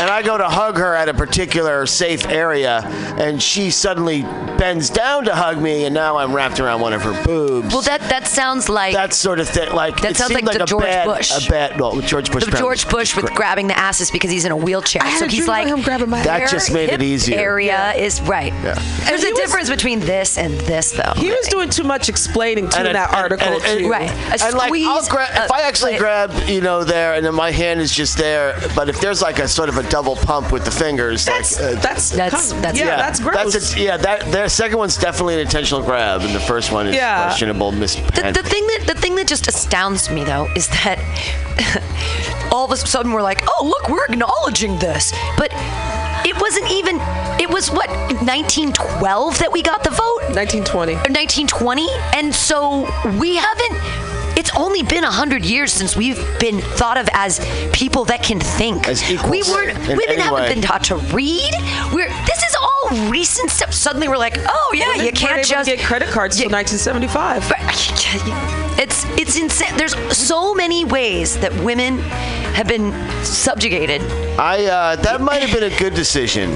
And 0.03 0.11
I 0.11 0.21
go 0.23 0.37
to 0.37 0.49
hug 0.49 0.79
her 0.79 0.97
at 0.97 1.09
a 1.09 1.15
particular 1.15 1.87
safe 1.87 2.27
area, 2.27 2.81
and 3.19 3.41
she 3.41 3.71
suddenly 3.71 4.23
bends 4.59 4.91
down 4.91 5.25
to 5.27 5.35
hug 5.35 5.63
me, 5.63 5.85
and 5.85 5.95
now 5.95 6.17
I'm 6.17 6.35
wrapped 6.35 6.59
around 6.59 6.81
one 6.81 6.93
of 6.93 7.03
her 7.03 7.13
boobs. 7.25 7.73
well, 7.73 7.83
that 7.83 8.01
that 8.09 8.27
sounds 8.27 8.69
like 8.69 8.95
that 8.95 9.13
sort 9.15 9.39
of 9.39 9.49
thing. 9.49 9.73
Like 9.73 10.01
That 10.01 10.11
it 10.13 10.17
sounds 10.17 10.33
seemed 10.35 10.45
like 10.45 10.57
the 10.59 10.65
a 10.65 10.67
George 10.67 10.83
bad, 10.85 11.07
Bush. 11.07 11.47
A 11.47 11.51
bad, 11.51 11.81
well, 11.81 12.01
George 12.01 12.33
Bush. 12.33 12.45
the 12.45 12.51
George 12.51 12.89
Bush 12.89 13.15
with 13.15 13.27
Correct. 13.27 13.37
grabbing 13.37 13.67
the 13.69 13.79
asses 13.79 14.11
because 14.11 14.31
he's 14.33 14.45
in 14.45 14.51
a 14.51 14.57
wheelchair. 14.57 15.03
I 15.03 15.07
had 15.07 15.19
so 15.21 15.25
a 15.27 15.29
he's 15.29 15.37
dream 15.39 15.49
like 15.49 15.67
about 15.69 15.79
him 15.79 15.85
grabbing 15.85 16.11
my 16.11 16.23
That 16.25 16.39
their 16.39 16.49
just 16.49 16.73
made 16.73 16.89
it 16.89 17.01
easier. 17.01 17.39
Area 17.39 17.93
is 17.95 18.21
right. 18.23 18.53
Yeah. 18.65 18.75
There's 19.05 19.23
a 19.23 19.31
was- 19.31 19.39
difference 19.39 19.71
between 19.71 20.01
this 20.01 20.37
and 20.37 20.53
this, 20.63 20.91
though. 20.91 21.13
He 21.17 21.31
was 21.31 21.47
doing 21.47 21.71
too 21.71 21.85
much 21.85 22.09
explaining 22.09 22.69
too 22.71 22.81
in 22.81 22.93
that 22.93 23.09
and- 23.11 23.17
article 23.17 23.47
and- 23.47 23.65
and- 23.65 23.79
too. 23.81 23.89
Right. 23.89 24.11
A 24.11 24.45
and 24.47 24.55
like, 24.55 24.73
I'll 24.73 25.01
squeeze, 25.03 25.09
gra- 25.09 25.45
if 25.45 25.51
uh, 25.51 25.55
I 25.55 25.63
actually 25.63 25.93
like- 25.93 26.01
grab, 26.01 26.33
you 26.49 26.61
know, 26.61 26.83
there, 26.83 27.15
and 27.15 27.25
then 27.25 27.35
my 27.37 27.53
hand 27.53 27.81
is 27.81 27.93
just 27.93 28.19
there, 28.19 28.59
but 28.75 28.89
if 28.89 29.01
there's 29.01 29.23
like 29.23 29.39
a 29.39 29.47
sort 29.47 29.69
of 29.69 29.79
a 29.79 29.83
double 29.93 30.17
pump 30.17 30.51
with 30.53 30.65
the 30.65 30.71
fingers, 30.71 31.27
That's 31.27 31.61
like, 31.61 31.77
uh, 31.77 31.81
that's 31.83 32.09
That's- 32.11 32.33
kind 32.49 32.57
of- 32.57 32.63
that's- 32.63 32.79
yeah, 32.79 32.97
that's 32.97 33.21
gross. 33.21 33.53
That's 33.53 33.77
a, 33.77 33.79
yeah, 33.79 33.97
that 33.99 34.33
the 34.33 34.49
second 34.49 34.79
one's 34.79 34.97
definitely 34.97 35.35
an 35.35 35.41
intentional 35.41 35.83
grab, 35.83 36.23
and 36.23 36.35
the 36.35 36.41
first 36.41 36.73
one 36.73 36.87
is 36.87 36.97
Yeah. 36.97 37.25
questionable 37.25 37.73
mis. 37.73 37.97
The, 37.97 38.33
the 38.33 38.43
thing 38.43 38.67
that 38.69 38.85
the 38.87 38.95
thing 38.95 39.17
that 39.17 39.27
just 39.27 39.47
astounds 39.49 40.09
me 40.09 40.25
though 40.25 40.49
is 40.57 40.67
that 40.69 40.99
all 42.51 42.65
of 42.65 42.71
a 42.73 42.77
sudden 42.77 43.13
we're 43.13 43.21
like, 43.23 43.43
oh 43.47 43.67
look, 43.67 43.91
we're 43.91 44.07
acknowledging 44.07 44.79
this, 44.79 45.13
but 45.37 45.51
it 46.25 46.41
wasn't 46.41 46.71
even. 46.71 46.97
It 47.39 47.51
was 47.51 47.71
what 47.71 47.91
1912 47.91 49.39
that 49.41 49.53
we 49.53 49.61
got 49.63 49.85
the 49.85 49.91
vote. 49.91 50.23
1920. 50.33 50.93
or 50.95 51.11
1920 51.13 51.89
and 52.15 52.35
so 52.35 52.89
we 53.21 53.37
haven't 53.37 53.77
it's 54.37 54.51
only 54.57 54.83
been 54.83 55.03
100 55.05 55.45
years 55.45 55.73
since 55.73 55.97
we've 55.97 56.19
been 56.39 56.61
thought 56.61 56.97
of 56.97 57.09
as 57.13 57.39
people 57.73 58.05
that 58.07 58.23
can 58.23 58.41
think 58.41 58.89
As 58.89 59.09
equals 59.11 59.31
we 59.31 59.43
weren't 59.53 59.77
in 59.79 59.97
women 59.97 60.05
any 60.09 60.21
haven't 60.23 60.41
way. 60.43 60.55
been 60.55 60.63
taught 60.63 60.85
to 60.85 60.97
read 60.97 61.53
we're 61.93 62.09
this 62.09 62.43
is 62.43 62.57
all 62.61 63.09
recent 63.11 63.51
stuff 63.51 63.73
suddenly 63.73 64.09
we're 64.09 64.17
like 64.17 64.37
oh 64.39 64.73
yeah 64.75 64.89
Women 64.89 65.07
you 65.07 65.13
can't 65.13 65.39
able 65.39 65.45
just 65.49 65.69
to 65.71 65.77
get 65.77 65.85
credit 65.85 66.09
cards 66.09 66.39
Yeah. 66.41 66.49
till 66.49 66.57
1975. 66.57 67.49
but 67.49 67.59
it's 68.83 69.05
it's 69.21 69.37
insane 69.39 69.77
there's 69.77 69.95
so 70.17 70.55
many 70.55 70.85
ways 70.85 71.39
that 71.39 71.53
women 71.63 71.99
have 72.55 72.67
been 72.69 72.93
subjugated 73.25 74.03
I 74.39 74.65
uh, 74.67 74.97
that 74.97 75.21
might 75.21 75.43
have 75.43 75.53
been 75.59 75.71
a 75.73 75.79
good 75.79 75.95
decision. 75.95 76.51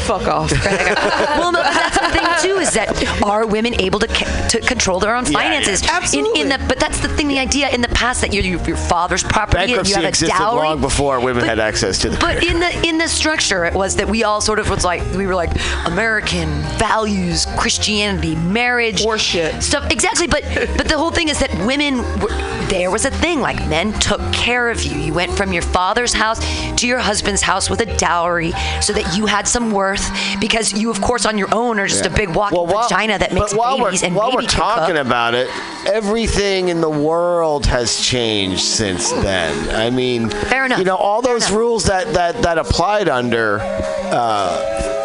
Fuck 0.00 0.26
off. 0.28 0.50
well, 0.64 1.52
no, 1.52 1.62
but 1.62 1.72
that's 1.74 1.98
the 2.00 2.08
thing 2.08 2.26
too 2.42 2.58
is 2.60 2.72
that 2.72 3.22
are 3.22 3.46
women 3.46 3.80
able 3.80 3.98
to 4.00 4.06
ca- 4.08 4.48
to 4.48 4.60
control 4.60 4.98
their 5.00 5.14
own 5.14 5.24
finances? 5.24 5.82
yeah. 5.82 5.90
Absolutely. 5.96 6.40
In, 6.40 6.52
in 6.52 6.60
the, 6.60 6.66
but 6.66 6.78
that's 6.80 7.00
the 7.00 7.08
thing. 7.08 7.28
The 7.28 7.38
idea 7.38 7.68
in 7.70 7.80
the 7.80 7.88
past 7.88 8.20
that 8.22 8.32
you're 8.32 8.42
your, 8.44 8.60
your 8.62 8.76
father's 8.76 9.22
property 9.22 9.58
and 9.62 9.70
you 9.70 9.76
Bankruptcy 9.76 9.94
have 9.94 10.04
a 10.04 10.08
existed 10.08 10.36
dowry. 10.38 10.66
long 10.68 10.80
before 10.80 11.20
women 11.20 11.42
But- 11.42 11.48
had 11.48 11.58
access 11.60 11.98
to 11.98 12.10
the. 12.10 12.18
But 12.18 12.44
in 12.44 12.58
the 12.60 12.88
in 12.88 12.98
the 12.98 13.08
structure, 13.08 13.64
it 13.64 13.74
was 13.74 13.96
that 13.96 14.08
we 14.08 14.24
all 14.24 14.40
sort 14.40 14.58
of 14.58 14.68
was 14.70 14.84
like 14.84 15.02
we 15.14 15.26
were 15.26 15.34
like 15.34 15.50
American 15.86 16.48
values, 16.78 17.46
Christianity, 17.58 18.34
marriage, 18.36 19.02
Horseshit. 19.02 19.62
stuff. 19.62 19.90
Exactly, 19.90 20.26
but 20.26 20.42
but 20.76 20.88
the 20.88 20.96
whole 20.98 21.10
thing 21.10 21.28
is 21.28 21.38
that 21.40 21.50
women 21.66 21.98
were 22.20 22.30
there 22.70 22.90
was 22.90 23.04
a 23.04 23.10
thing 23.10 23.40
like 23.40 23.56
men 23.68 23.92
took 24.00 24.20
care 24.32 24.70
of 24.70 24.82
you. 24.82 24.98
You 24.98 25.12
went 25.12 25.32
from 25.36 25.52
your 25.52 25.62
father's 25.62 26.12
house 26.12 26.38
to 26.76 26.86
your 26.86 26.98
husband's 27.00 27.42
house 27.42 27.68
with 27.68 27.80
a 27.80 27.96
dowry, 27.96 28.52
so 28.80 28.92
that 28.92 29.16
you 29.16 29.26
had 29.26 29.46
some 29.48 29.72
worth 29.72 30.08
because 30.40 30.72
you, 30.72 30.90
of 30.90 31.00
course, 31.00 31.26
on 31.26 31.36
your 31.36 31.52
own 31.54 31.78
are 31.80 31.86
just 31.88 32.06
a 32.06 32.10
big 32.10 32.30
walking 32.34 32.58
while- 32.58 32.88
vagina 32.88 33.18
that 33.18 33.34
makes 33.34 33.52
but 33.52 33.58
while 33.58 33.78
babies 33.84 34.02
we're, 34.02 34.06
and 34.06 34.16
while 34.16 34.32
we're 34.32 34.42
talking 34.42 34.94
cook. 34.94 35.04
about 35.06 35.34
it, 35.34 35.48
everything 35.86 36.68
in 36.68 36.80
the 36.80 36.88
world 36.90 37.66
has 37.66 38.00
changed 38.00 38.62
since 38.62 39.10
then. 39.12 39.74
I 39.74 39.90
mean, 39.90 40.30
Fair 40.30 40.64
enough. 40.66 40.78
You 40.78 40.84
know, 40.84 40.96
all 40.96 41.22
those 41.22 41.50
rules 41.50 41.84
that 41.84 42.14
that 42.14 42.40
that 42.42 42.56
applied 42.58 43.08
under. 43.08 43.58
Uh, 43.60 44.99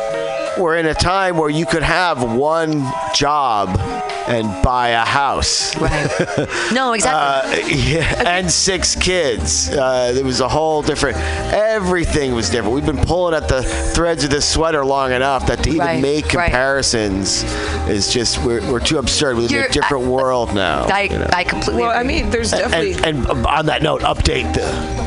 we're 0.57 0.77
in 0.77 0.85
a 0.85 0.93
time 0.93 1.37
where 1.37 1.49
you 1.49 1.65
could 1.65 1.83
have 1.83 2.23
one 2.33 2.83
job 3.13 3.69
and 4.27 4.63
buy 4.63 4.89
a 4.89 5.05
house. 5.05 5.75
Right. 5.77 6.09
No, 6.73 6.93
exactly. 6.97 7.63
Uh, 7.63 7.67
yeah, 7.67 8.23
and 8.25 8.49
six 8.49 8.95
kids. 8.95 9.69
Uh, 9.69 10.13
it 10.17 10.23
was 10.23 10.39
a 10.39 10.47
whole 10.49 10.81
different. 10.81 11.17
Everything 11.53 12.33
was 12.33 12.49
different. 12.49 12.73
We've 12.75 12.85
been 12.85 13.05
pulling 13.05 13.33
at 13.35 13.47
the 13.47 13.63
threads 13.63 14.23
of 14.23 14.29
this 14.29 14.47
sweater 14.51 14.85
long 14.85 15.11
enough 15.11 15.45
that 15.47 15.63
to 15.63 15.69
even 15.69 15.79
Right, 15.85 16.01
make 16.01 16.33
right. 16.33 16.45
comparisons 16.45 17.43
is 17.87 18.11
just 18.11 18.43
we're, 18.43 18.61
we're 18.71 18.79
too 18.79 18.97
absurd. 18.97 19.35
We 19.35 19.43
live 19.43 19.51
You're- 19.51 19.67
a 19.67 19.71
different 19.71 20.05
world 20.07 20.53
now. 20.55 20.85
I, 20.85 21.01
you 21.03 21.19
know. 21.19 21.29
I 21.33 21.43
completely. 21.43 21.81
well, 21.83 21.91
I 21.97 22.03
mean, 22.03 22.29
there's 22.29 22.51
definitely. 22.51 22.93
and, 23.03 23.25
and 23.27 23.45
on 23.45 23.65
that 23.67 23.83
note, 23.83 24.01
update 24.01 24.53
the 24.53 24.65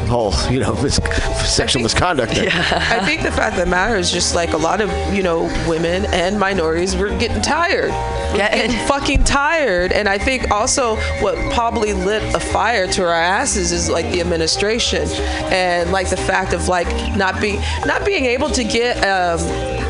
whole 0.09 0.33
you 0.51 0.61
know 0.61 0.75
mis- 0.83 0.97
sexual 1.45 1.83
misconduct. 1.83 2.33
thing. 2.35 2.49
I 2.49 3.01
think 3.05 3.23
the 3.23 3.33
fact 3.33 3.57
that 3.57 3.69
matters 3.69 4.07
is 4.09 4.12
just 4.12 4.35
like 4.35 4.53
a 4.53 4.57
lot 4.57 4.81
of 4.81 4.91
you 5.15 5.23
know 5.23 5.38
women 5.69 6.06
and 6.06 6.39
minorities 6.39 6.97
we're 6.97 7.16
getting 7.19 7.43
tired. 7.43 7.90
We're 8.32 8.39
getting 8.39 8.86
fucking 8.86 9.24
tired, 9.24 9.93
and 9.93 10.09
I 10.09 10.19
think 10.19 10.51
also 10.51 10.97
what 11.20 11.36
probably 11.52 11.93
lit 11.93 12.23
a 12.35 12.40
fire 12.40 12.86
to 12.89 13.02
our 13.02 13.12
asses 13.12 13.73
is 13.73 13.89
like 13.89 14.10
the 14.12 14.20
administration 14.20 15.09
and 15.51 15.90
like 15.93 16.10
the 16.10 16.16
fact 16.16 16.52
of 16.52 16.69
like 16.69 16.89
not 17.16 17.40
being 17.40 17.60
not 17.86 18.05
being 18.05 18.24
able 18.24 18.51
to 18.51 18.65
get 18.65 18.97
um, 19.05 19.39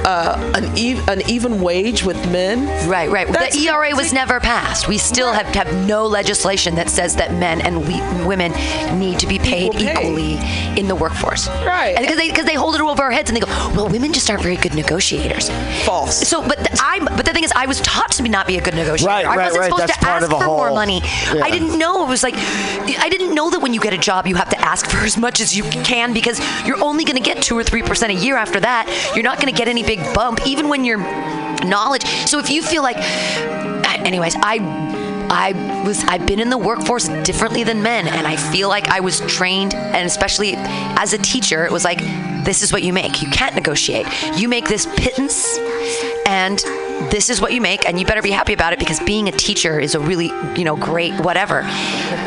uh, 0.04 0.52
an 0.54 0.64
ev- 0.78 1.08
an 1.08 1.28
even 1.28 1.60
wage 1.60 2.04
with 2.04 2.16
men. 2.30 2.66
Right, 2.88 3.10
right. 3.10 3.26
That's- 3.26 3.54
the 3.54 3.68
ERA 3.68 3.94
was 3.94 4.12
never 4.12 4.40
passed. 4.40 4.88
We 4.88 4.98
still 4.98 5.32
have, 5.32 5.46
have 5.54 5.72
no 5.86 6.06
legislation 6.06 6.74
that 6.76 6.88
says 6.90 7.16
that 7.16 7.32
men 7.34 7.60
and 7.60 7.86
we, 7.86 8.00
women 8.26 8.52
need 8.98 9.18
to 9.20 9.26
be 9.26 9.38
paid 9.38 9.74
Equal 9.74 9.80
pay. 9.80 9.92
equally 9.92 10.78
in 10.78 10.88
the 10.88 10.94
workforce. 10.94 11.48
Right. 11.48 11.96
Because 11.98 12.16
they 12.16 12.28
because 12.28 12.44
they 12.46 12.54
hold 12.54 12.74
it 12.74 12.80
over 12.80 13.02
our 13.02 13.10
heads 13.10 13.30
and 13.30 13.36
they 13.36 13.40
go, 13.40 13.48
well, 13.74 13.88
women 13.88 14.12
just 14.12 14.28
aren't 14.30 14.42
very 14.42 14.56
good 14.56 14.74
negotiators. 14.74 15.48
False. 15.84 16.26
So, 16.28 16.46
but 16.46 16.58
the, 16.58 16.80
I 16.82 17.00
but 17.00 17.24
the 17.26 17.32
thing 17.32 17.44
is, 17.44 17.52
I 17.54 17.66
was 17.66 17.80
taught 17.80 18.12
to 18.12 18.22
not 18.28 18.46
be 18.46 18.58
a 18.58 18.60
good 18.62 18.74
negotiator. 18.74 19.08
Right, 19.08 19.24
I 19.26 19.36
right, 19.36 19.44
wasn't 19.46 19.60
right. 19.60 19.64
supposed 19.70 19.88
That's 19.88 19.98
to 19.98 20.04
part 20.04 20.22
ask 20.22 20.32
of 20.32 20.36
a 20.36 20.40
for 20.40 20.46
more 20.46 20.70
money. 20.70 21.00
Yeah. 21.02 21.42
I 21.44 21.50
didn't 21.50 21.78
know 21.78 22.04
it 22.04 22.08
was 22.08 22.22
like 22.22 22.34
I 22.36 23.08
didn't 23.08 23.34
know 23.34 23.48
that 23.50 23.60
when 23.60 23.72
you 23.74 23.80
get 23.80 23.92
a 23.92 23.98
job 23.98 24.26
you 24.26 24.34
have 24.36 24.48
to 24.50 24.57
ask 24.68 24.90
for 24.90 24.98
as 24.98 25.16
much 25.16 25.40
as 25.40 25.56
you 25.56 25.62
can 25.62 26.12
because 26.12 26.38
you're 26.66 26.82
only 26.82 27.02
going 27.02 27.16
to 27.16 27.22
get 27.22 27.42
2 27.42 27.56
or 27.56 27.64
3% 27.64 28.10
a 28.10 28.12
year 28.12 28.36
after 28.36 28.60
that. 28.60 28.84
You're 29.14 29.24
not 29.24 29.40
going 29.40 29.52
to 29.52 29.58
get 29.58 29.66
any 29.66 29.82
big 29.82 29.98
bump 30.14 30.46
even 30.46 30.68
when 30.68 30.84
you're 30.84 30.98
knowledge. 31.64 32.04
So 32.04 32.38
if 32.38 32.50
you 32.50 32.62
feel 32.62 32.82
like 32.82 32.98
anyways, 34.04 34.34
I 34.36 34.58
I 35.30 35.52
was 35.86 36.04
I've 36.04 36.26
been 36.26 36.40
in 36.40 36.50
the 36.50 36.58
workforce 36.58 37.08
differently 37.24 37.64
than 37.64 37.82
men 37.82 38.08
and 38.08 38.26
I 38.26 38.36
feel 38.36 38.68
like 38.68 38.88
I 38.88 39.00
was 39.00 39.20
trained 39.20 39.74
and 39.74 40.06
especially 40.06 40.54
as 40.56 41.12
a 41.12 41.18
teacher 41.18 41.64
it 41.64 41.72
was 41.72 41.84
like 41.84 42.00
this 42.44 42.62
is 42.62 42.72
what 42.72 42.82
you 42.82 42.92
make. 42.92 43.22
You 43.22 43.28
can't 43.28 43.54
negotiate. 43.54 44.06
You 44.36 44.48
make 44.48 44.68
this 44.68 44.86
pittance 44.96 45.58
and 46.26 46.62
this 47.10 47.30
is 47.30 47.40
what 47.40 47.52
you 47.52 47.60
make 47.60 47.86
and 47.88 47.98
you 47.98 48.04
better 48.06 48.22
be 48.22 48.30
happy 48.30 48.52
about 48.52 48.72
it 48.72 48.78
because 48.78 49.00
being 49.00 49.28
a 49.28 49.32
teacher 49.32 49.78
is 49.80 49.94
a 49.94 50.00
really, 50.00 50.26
you 50.56 50.64
know, 50.64 50.76
great 50.76 51.14
whatever. 51.20 51.60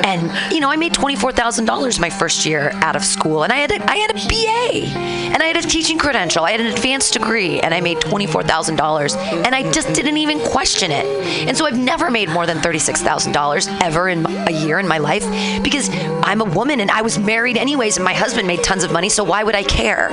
And 0.03 0.31
you 0.53 0.59
know, 0.59 0.69
I 0.69 0.75
made 0.75 0.93
$24,000 0.93 1.99
my 1.99 2.09
first 2.09 2.45
year 2.45 2.71
out 2.75 2.95
of 2.95 3.03
school 3.03 3.43
and 3.43 3.53
I 3.53 3.57
had 3.57 3.71
a, 3.71 3.91
I 3.91 3.97
had 3.97 4.11
a 4.11 4.13
BA 4.13 4.87
and 5.33 5.43
I 5.43 5.45
had 5.45 5.57
a 5.57 5.61
teaching 5.61 5.97
credential. 5.97 6.43
I 6.43 6.51
had 6.51 6.61
an 6.61 6.67
advanced 6.67 7.13
degree 7.13 7.59
and 7.59 7.73
I 7.73 7.81
made 7.81 7.97
$24,000 7.99 9.15
and 9.45 9.55
I 9.55 9.69
just 9.71 9.93
didn't 9.93 10.17
even 10.17 10.39
question 10.39 10.91
it. 10.91 11.05
And 11.47 11.55
so 11.57 11.65
I've 11.65 11.77
never 11.77 12.09
made 12.09 12.29
more 12.29 12.45
than 12.45 12.57
$36,000 12.57 13.81
ever 13.81 14.09
in 14.09 14.25
a 14.25 14.51
year 14.51 14.79
in 14.79 14.87
my 14.87 14.97
life 14.97 15.23
because 15.63 15.89
I'm 16.23 16.41
a 16.41 16.45
woman 16.45 16.79
and 16.79 16.89
I 16.89 17.01
was 17.01 17.19
married 17.19 17.57
anyways 17.57 17.97
and 17.97 18.03
my 18.05 18.13
husband 18.13 18.47
made 18.47 18.63
tons 18.63 18.83
of 18.83 18.91
money, 18.91 19.09
so 19.09 19.23
why 19.23 19.43
would 19.43 19.55
I 19.55 19.63
care? 19.63 20.09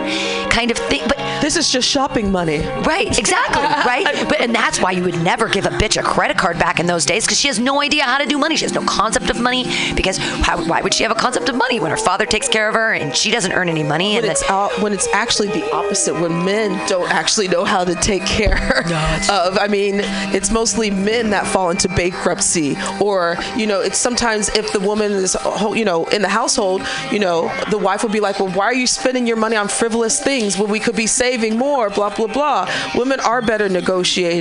Kind 0.51 0.71
of 0.71 0.79
thing. 0.79 1.03
But 1.07 1.17
This 1.41 1.57
is 1.57 1.71
just 1.71 1.89
shopping 1.89 2.33
money. 2.33 2.59
Right, 2.85 3.17
exactly, 3.19 3.63
right? 3.63 4.07
But 4.29 4.41
and 4.49 4.55
that's 4.55 4.81
why 4.81 4.93
you 4.93 5.03
would 5.03 5.23
never 5.23 5.47
give 5.47 5.67
a 5.67 5.69
bitch 5.69 6.01
a 6.01 6.03
credit 6.03 6.39
card 6.39 6.59
back 6.59 6.81
in 6.81 6.87
those 6.87 7.05
days 7.05 7.27
because 7.27 7.39
she 7.39 7.49
has 7.49 7.59
no 7.59 7.83
idea 7.83 8.05
how 8.05 8.17
to 8.17 8.25
do 8.25 8.39
money. 8.39 8.57
She 8.57 8.65
has 8.65 8.73
no 8.73 8.81
concept 8.81 9.29
of 9.29 9.39
money 9.39 9.65
because 9.95 10.17
how, 10.17 10.65
why 10.65 10.81
would 10.81 10.95
she 10.95 11.03
have 11.03 11.13
a 11.13 11.15
concept 11.15 11.51
of 11.51 11.55
money 11.55 11.81
when 11.81 11.91
her 11.91 11.99
father 11.99 12.25
takes 12.25 12.49
care 12.49 12.67
of 12.67 12.75
her 12.75 12.95
and 12.95 13.15
she 13.15 13.31
doesn't 13.31 13.53
earn 13.53 13.69
any 13.69 13.83
money? 13.83 14.15
When 14.15 14.25
And 14.25 14.33
it's 14.33 14.41
then, 14.41 14.51
out, 14.51 14.81
when 14.81 14.95
it's 14.95 15.07
actually 15.13 15.49
the 15.49 15.71
opposite, 15.71 16.15
when 16.15 16.47
men 16.47 16.71
don't 16.89 17.11
actually 17.13 17.49
know 17.49 17.65
how 17.67 17.85
to 17.85 17.95
take 17.97 18.25
care 18.25 18.57
of. 19.31 19.59
I 19.59 19.67
mean, 19.69 20.01
it's 20.35 20.51
mostly 20.51 20.91
men 20.91 21.29
that 21.31 21.47
fall 21.47 21.69
into 21.69 21.89
bankruptcy, 21.91 22.75
or 23.03 23.37
you 23.55 23.67
know, 23.67 23.83
it's 23.83 23.99
sometimes 23.99 24.49
if 24.51 24.73
the 24.73 24.81
woman 24.81 25.13
is, 25.13 25.37
you 25.75 25.85
know, 25.85 26.07
in 26.07 26.23
the 26.23 26.29
household, 26.29 26.81
you 27.13 27.19
know, 27.19 27.53
the 27.71 27.77
wife 27.77 28.03
will 28.03 28.11
be 28.11 28.21
like, 28.21 28.41
well, 28.41 28.49
why 28.49 28.65
are 28.65 28.75
you 28.75 28.87
spending 28.87 29.27
your 29.27 29.37
money 29.37 29.57
on 29.57 29.69
frivolous 29.69 30.23
things 30.23 30.57
when 30.57 30.71
we 30.71 30.81
could 30.81 30.97
be 30.97 31.07
saving 31.07 31.59
more? 31.59 31.91
Blah 31.91 32.15
blah 32.17 32.29
blah. 32.29 32.71
Women 32.95 33.21
are 33.21 33.43
better 33.43 33.69
negotiators, 33.69 34.38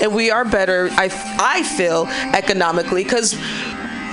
and 0.00 0.14
we 0.14 0.30
are 0.30 0.44
better. 0.44 0.88
I 0.92 1.10
I 1.40 1.62
feel 1.62 2.06
economically 2.34 3.04
because. 3.04 3.36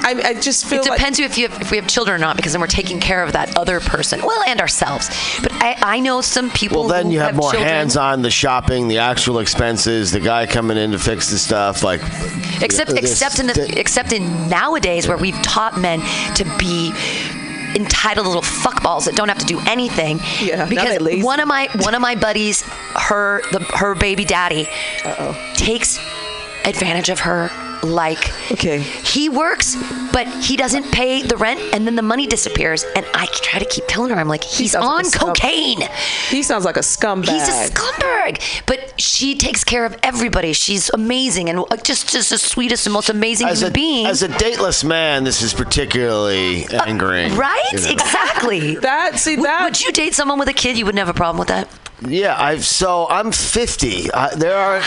I, 0.05 0.22
I 0.22 0.34
just 0.34 0.65
feel 0.65 0.81
it 0.81 0.89
like 0.89 0.99
depends 0.99 1.18
if 1.19 1.38
you 1.38 1.47
have, 1.47 1.61
if 1.61 1.72
we 1.72 1.77
have 1.77 1.88
children 1.88 2.15
or 2.15 2.19
not 2.19 2.35
because 2.35 2.51
then 2.51 2.60
we're 2.60 2.68
taking 2.68 2.99
care 2.99 3.23
of 3.23 3.31
that 3.31 3.57
other 3.57 3.80
person, 3.80 4.19
well, 4.22 4.43
and 4.45 4.60
ourselves. 4.60 5.07
But 5.41 5.53
I, 5.53 5.77
I 5.81 5.99
know 6.01 6.19
some 6.19 6.49
people. 6.49 6.81
Well, 6.81 6.89
then 6.89 7.05
who 7.05 7.14
you 7.14 7.19
have, 7.19 7.35
more 7.38 7.51
children. 7.51 7.69
hands 7.72 7.95
on 7.95 8.22
the 8.22 8.30
shopping, 8.30 8.89
the 8.89 8.97
actual 8.97 9.39
expenses, 9.39 10.11
the 10.11 10.19
guy 10.19 10.45
coming 10.45 10.76
in 10.76 10.91
to 10.91 10.99
fix 10.99 11.30
the 11.31 11.38
stuff. 11.38 11.84
Like, 11.84 12.01
except 12.61 12.91
this- 12.91 13.11
except 13.11 13.39
in 13.39 13.47
the 13.47 13.80
except 13.80 14.11
in 14.11 14.49
nowadays 14.49 15.07
where 15.07 15.15
we've 15.15 15.41
taught 15.41 15.80
men 15.80 16.01
to 16.35 16.43
be 16.57 16.91
entitled 17.75 18.27
little 18.27 18.41
fuckballs 18.41 19.05
that 19.05 19.15
don't 19.15 19.29
have 19.29 19.39
to 19.39 19.45
do 19.45 19.59
anything. 19.67 20.19
Yeah, 20.39 20.65
because 20.65 21.23
one 21.23 21.39
of 21.39 21.47
my 21.47 21.69
one 21.77 21.95
of 21.95 22.01
my 22.01 22.15
buddies 22.15 22.61
her 22.95 23.41
the 23.51 23.59
her 23.75 23.95
baby 23.95 24.25
daddy 24.25 24.67
takes 25.55 25.99
advantage 26.65 27.10
of 27.10 27.19
her 27.22 27.49
like 27.84 28.31
Okay. 28.52 28.80
he 28.80 29.27
works 29.27 29.76
but 30.14 30.26
he 30.41 30.56
doesn't 30.56 30.90
pay 30.94 31.22
the 31.22 31.35
rent 31.35 31.60
and 31.73 31.85
then 31.85 31.95
the 31.98 32.02
money 32.02 32.26
disappears 32.27 32.85
and 32.95 33.06
i 33.14 33.26
try 33.26 33.60
to 33.60 33.65
keep 33.65 33.84
telling 33.90 34.10
her 34.11 34.15
i'm 34.15 34.30
like 34.30 34.41
he's 34.44 34.72
sounds 34.72 34.85
like 34.85 34.94
on 34.95 35.02
a 35.02 35.03
scum- 35.10 35.27
cocaine 35.30 35.81
he 36.30 36.41
sounds 36.44 36.64
like 36.64 36.77
a 36.77 36.81
scumbag. 36.81 37.27
He's 37.30 37.48
a 37.49 37.69
scumbag, 37.69 38.64
but 38.65 38.99
she 38.99 39.35
takes 39.35 39.64
care 39.64 39.85
of 39.85 39.98
everybody. 40.02 40.53
She's 40.53 40.90
amazing 40.91 41.49
and 41.49 41.60
uh, 41.60 41.77
just 41.84 42.10
just 42.10 42.30
the 42.30 42.38
sweetest 42.38 42.88
and 42.88 42.94
most 42.94 43.10
amazing 43.10 43.48
as 43.49 43.60
human 43.60 43.72
a, 43.72 43.73
being. 43.73 44.06
as 44.07 44.23
a 44.23 44.27
dateless 44.40 44.84
man, 44.84 45.23
this 45.26 45.41
is 45.41 45.53
particularly 45.53 46.65
angering. 46.72 47.35
right? 47.35 47.64
you 47.73 47.80
know. 47.81 47.90
Exactly. 47.91 48.76
That 48.77 49.19
see 49.19 49.35
Would- 49.35 49.45
that 49.45 49.64
Would 49.65 49.81
you 49.81 49.91
date 49.91 50.14
someone 50.15 50.40
with 50.40 50.48
a 50.48 50.53
kid? 50.53 50.77
You 50.77 50.85
wouldn't 50.85 50.99
have 50.99 51.10
a 51.10 51.14
problem 51.14 51.38
with 51.38 51.49
that. 51.49 51.68
Yeah, 52.02 52.36
I've 52.38 52.65
so 52.65 53.07
I'm 53.10 53.32
50. 53.32 54.11
I, 54.14 54.36
there 54.36 54.57
are 54.57 54.82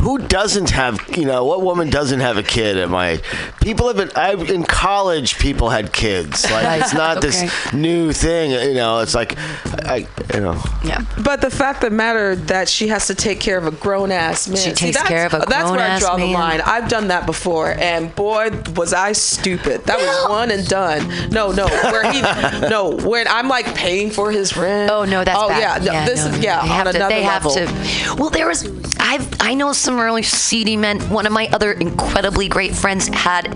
who 0.00 0.18
doesn't 0.18 0.70
have 0.70 0.98
you 1.16 1.26
know 1.26 1.44
what 1.44 1.62
woman 1.62 1.90
doesn't 1.90 2.20
have 2.20 2.36
a 2.38 2.42
kid 2.42 2.76
at 2.78 2.88
my 2.88 3.20
people 3.60 3.88
have 3.88 3.96
been 3.96 4.10
I 4.16 4.32
in 4.32 4.64
college 4.64 5.38
people 5.38 5.68
had 5.68 5.92
kids 5.92 6.44
like 6.50 6.64
Right, 6.64 6.80
it's 6.80 6.94
not 6.94 7.20
this 7.20 7.44
new 7.74 8.12
thing 8.12 8.52
you 8.52 8.74
know 8.74 9.00
it's 9.00 9.14
like 9.14 9.36
I 9.84 10.06
you 10.32 10.40
know 10.40 10.60
Yeah. 10.84 11.04
But 11.22 11.40
the 11.42 11.50
fact 11.50 11.84
of 11.84 11.90
the 11.90 11.96
matter 11.96 12.34
that 12.36 12.68
she 12.68 12.88
has 12.88 13.06
to 13.08 13.14
take 13.14 13.40
care 13.40 13.58
of 13.58 13.66
a 13.66 13.70
grown 13.70 14.10
ass 14.10 14.48
man. 14.48 14.56
She 14.56 14.72
takes 14.72 14.96
that's- 14.96 15.08
care 15.08 15.26
of 15.26 15.34
a 15.34 15.38
grown 15.38 15.50
That's 15.50 15.70
where 15.70 15.80
I 15.80 15.86
grown-ass 15.86 16.00
draw 16.00 16.16
the 16.16 16.26
line. 16.26 16.60
I've 16.62 16.88
done 16.88 17.08
that 17.08 17.26
before, 17.26 17.72
and 17.72 18.14
boy, 18.14 18.50
was 18.74 18.92
I 18.94 19.12
stupid. 19.12 19.84
That 19.84 19.98
Well- 19.98 20.22
was 20.24 20.30
one 20.30 20.50
and 20.50 20.66
done. 20.66 21.30
No, 21.30 21.52
no, 21.52 21.66
where 21.66 22.10
he, 22.12 22.20
no, 22.68 22.90
when 22.96 23.28
I'm 23.28 23.48
like 23.48 23.74
paying 23.74 24.10
for 24.10 24.30
his 24.32 24.56
rent. 24.56 24.90
Oh 24.90 25.04
no, 25.04 25.24
that's 25.24 25.38
oh 25.38 25.48
bad. 25.48 25.82
yeah, 25.84 25.92
no, 25.92 26.05
this 26.06 26.24
no, 26.24 26.30
is 26.30 26.38
yeah 26.38 26.62
They 26.62 26.68
on 26.70 26.76
have 26.76 26.90
to, 26.92 26.96
another 26.96 27.14
they 27.14 27.26
level. 27.26 27.50
to. 27.52 28.14
Well, 28.18 28.30
there 28.30 28.46
was. 28.46 28.66
I've 28.98 29.26
I 29.40 29.54
know 29.54 29.72
some 29.72 29.98
really 30.00 30.22
seedy 30.22 30.76
men. 30.76 31.00
One 31.10 31.26
of 31.26 31.32
my 31.32 31.48
other 31.52 31.72
incredibly 31.72 32.48
great 32.48 32.74
friends 32.74 33.08
had 33.08 33.46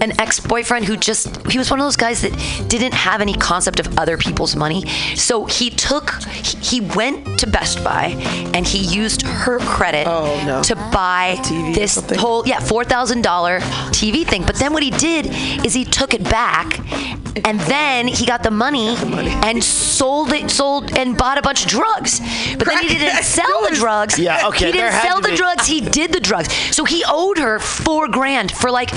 an 0.00 0.18
ex-boyfriend 0.20 0.84
who 0.86 0.96
just 0.96 1.46
he 1.48 1.58
was 1.58 1.70
one 1.70 1.78
of 1.80 1.84
those 1.86 1.96
guys 1.96 2.22
that 2.22 2.32
didn't 2.68 2.94
have 2.94 3.20
any 3.20 3.34
concept 3.34 3.80
of 3.80 3.98
other 3.98 4.16
people's 4.16 4.56
money. 4.56 4.86
So 5.14 5.44
he 5.44 5.70
took 5.70 6.10
he, 6.22 6.56
he 6.58 6.80
went 6.80 7.38
to 7.40 7.46
Best 7.46 7.84
Buy 7.84 8.06
and 8.54 8.66
he 8.66 8.78
used 8.78 9.22
her 9.22 9.58
credit 9.60 10.06
Oh, 10.08 10.42
no. 10.46 10.62
to 10.62 10.74
buy 10.92 11.36
this 11.74 11.96
whole 12.18 12.46
yeah 12.46 12.60
four 12.60 12.84
thousand 12.84 13.22
dollar 13.22 13.60
TV 13.92 14.26
thing. 14.26 14.44
But 14.44 14.56
then 14.56 14.72
what 14.72 14.82
he 14.82 14.90
did 14.90 15.26
is 15.64 15.74
he 15.74 15.84
took 15.84 16.14
it 16.14 16.24
back, 16.24 16.78
and 17.46 17.60
then 17.60 18.08
he 18.08 18.24
got 18.26 18.42
the 18.42 18.50
money 18.50 18.96
and 19.44 19.62
sold 19.62 20.32
it, 20.32 20.50
sold 20.50 20.96
and 20.96 21.16
bought 21.16 21.38
a 21.38 21.42
bunch 21.42 21.62
of 21.64 21.68
drugs. 21.78 22.20
But 22.58 22.66
then 22.66 22.82
he 22.82 22.88
didn't 22.98 23.22
sell 23.38 23.58
the 23.68 23.74
drugs. 23.74 24.18
Yeah, 24.18 24.48
okay, 24.48 24.66
He 24.66 24.72
didn't 24.72 24.92
sell 25.00 25.20
the 25.20 25.34
drugs. 25.36 25.66
He 25.66 25.80
did 25.80 26.12
the 26.12 26.20
drugs. 26.20 26.52
So 26.74 26.84
he 26.84 27.04
owed 27.08 27.38
her 27.38 27.58
four 27.58 28.08
grand 28.08 28.50
for 28.52 28.70
like 28.70 28.90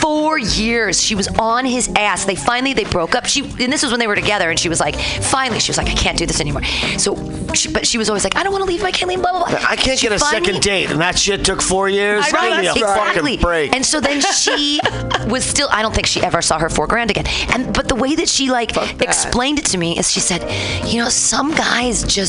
four 0.00 0.38
years. 0.38 1.00
She 1.02 1.14
was 1.14 1.28
on 1.38 1.64
his 1.64 1.88
ass. 1.96 2.24
They 2.24 2.34
finally 2.34 2.72
they 2.74 2.84
broke 2.84 3.14
up. 3.14 3.26
She 3.26 3.40
and 3.42 3.72
this 3.72 3.82
was 3.82 3.90
when 3.92 4.00
they 4.00 4.06
were 4.06 4.14
together. 4.16 4.50
And 4.50 4.58
she 4.58 4.68
was 4.68 4.80
like, 4.80 4.96
finally, 4.96 5.60
she 5.60 5.70
was 5.70 5.78
like, 5.78 5.88
I 5.88 5.94
can't 5.94 6.18
do 6.18 6.26
this 6.26 6.40
anymore. 6.40 6.64
So, 6.98 7.14
she, 7.54 7.70
but 7.72 7.86
she 7.86 7.98
was 7.98 8.08
always 8.10 8.24
like, 8.24 8.36
I 8.36 8.42
don't 8.42 8.52
want 8.52 8.64
to 8.64 8.68
leave. 8.70 8.82
my 8.82 8.90
can't. 8.90 9.04
Blah 9.14 9.32
blah 9.32 9.48
blah. 9.48 9.58
I 9.68 9.76
can't 9.76 9.98
She 9.98 10.08
get 10.08 10.16
a 10.16 10.18
finally- 10.18 10.44
second 10.46 10.62
date 10.62 10.90
and 10.90 11.00
that 11.00 11.18
shit 11.18 11.44
took 11.44 11.60
four 11.62 11.88
years 11.88 12.24
I 12.26 12.30
know, 12.32 12.40
give 12.56 12.60
me 12.60 12.66
a 12.66 12.72
that's 12.74 12.82
right. 12.82 13.14
fucking 13.14 13.40
break 13.40 13.74
and 13.74 13.84
so 13.84 14.00
then 14.00 14.20
she 14.20 14.80
was 15.28 15.44
still. 15.44 15.68
I 15.70 15.82
don't 15.82 15.94
think 15.94 16.06
she 16.06 16.20
ever 16.22 16.40
saw 16.42 16.58
her 16.58 16.68
four 16.68 16.86
grand 16.86 17.10
again. 17.10 17.26
And 17.52 17.72
but 17.74 17.86
the 17.88 17.94
way 17.94 18.14
that 18.16 18.28
she 18.28 18.50
like 18.50 18.76
explained 19.00 19.58
it 19.58 19.66
to 19.66 19.78
me 19.78 19.98
is 19.98 20.10
she 20.10 20.20
said, 20.20 20.42
you 20.88 20.98
know, 21.02 21.08
some 21.10 21.54
guys 21.54 22.02
just 22.02 22.23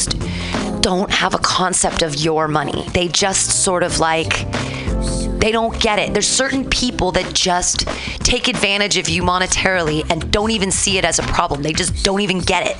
don't 0.81 1.11
have 1.11 1.33
a 1.33 1.39
concept 1.39 2.01
of 2.01 2.15
your 2.15 2.47
money. 2.47 2.83
They 2.93 3.07
just 3.07 3.63
sort 3.63 3.83
of 3.83 3.99
like. 3.99 4.45
They 5.45 5.51
don't 5.51 5.79
get 5.79 5.99
it. 5.99 6.11
There's 6.11 6.27
certain 6.27 6.67
people 6.67 7.11
that 7.11 7.31
just 7.35 7.81
take 8.25 8.47
advantage 8.47 8.97
of 8.97 9.07
you 9.07 9.21
monetarily 9.21 10.03
and 10.09 10.31
don't 10.31 10.49
even 10.49 10.71
see 10.71 10.97
it 10.97 11.05
as 11.05 11.19
a 11.19 11.21
problem. 11.21 11.61
They 11.61 11.71
just 11.71 12.03
don't 12.03 12.21
even 12.21 12.39
get 12.39 12.65
it. 12.65 12.77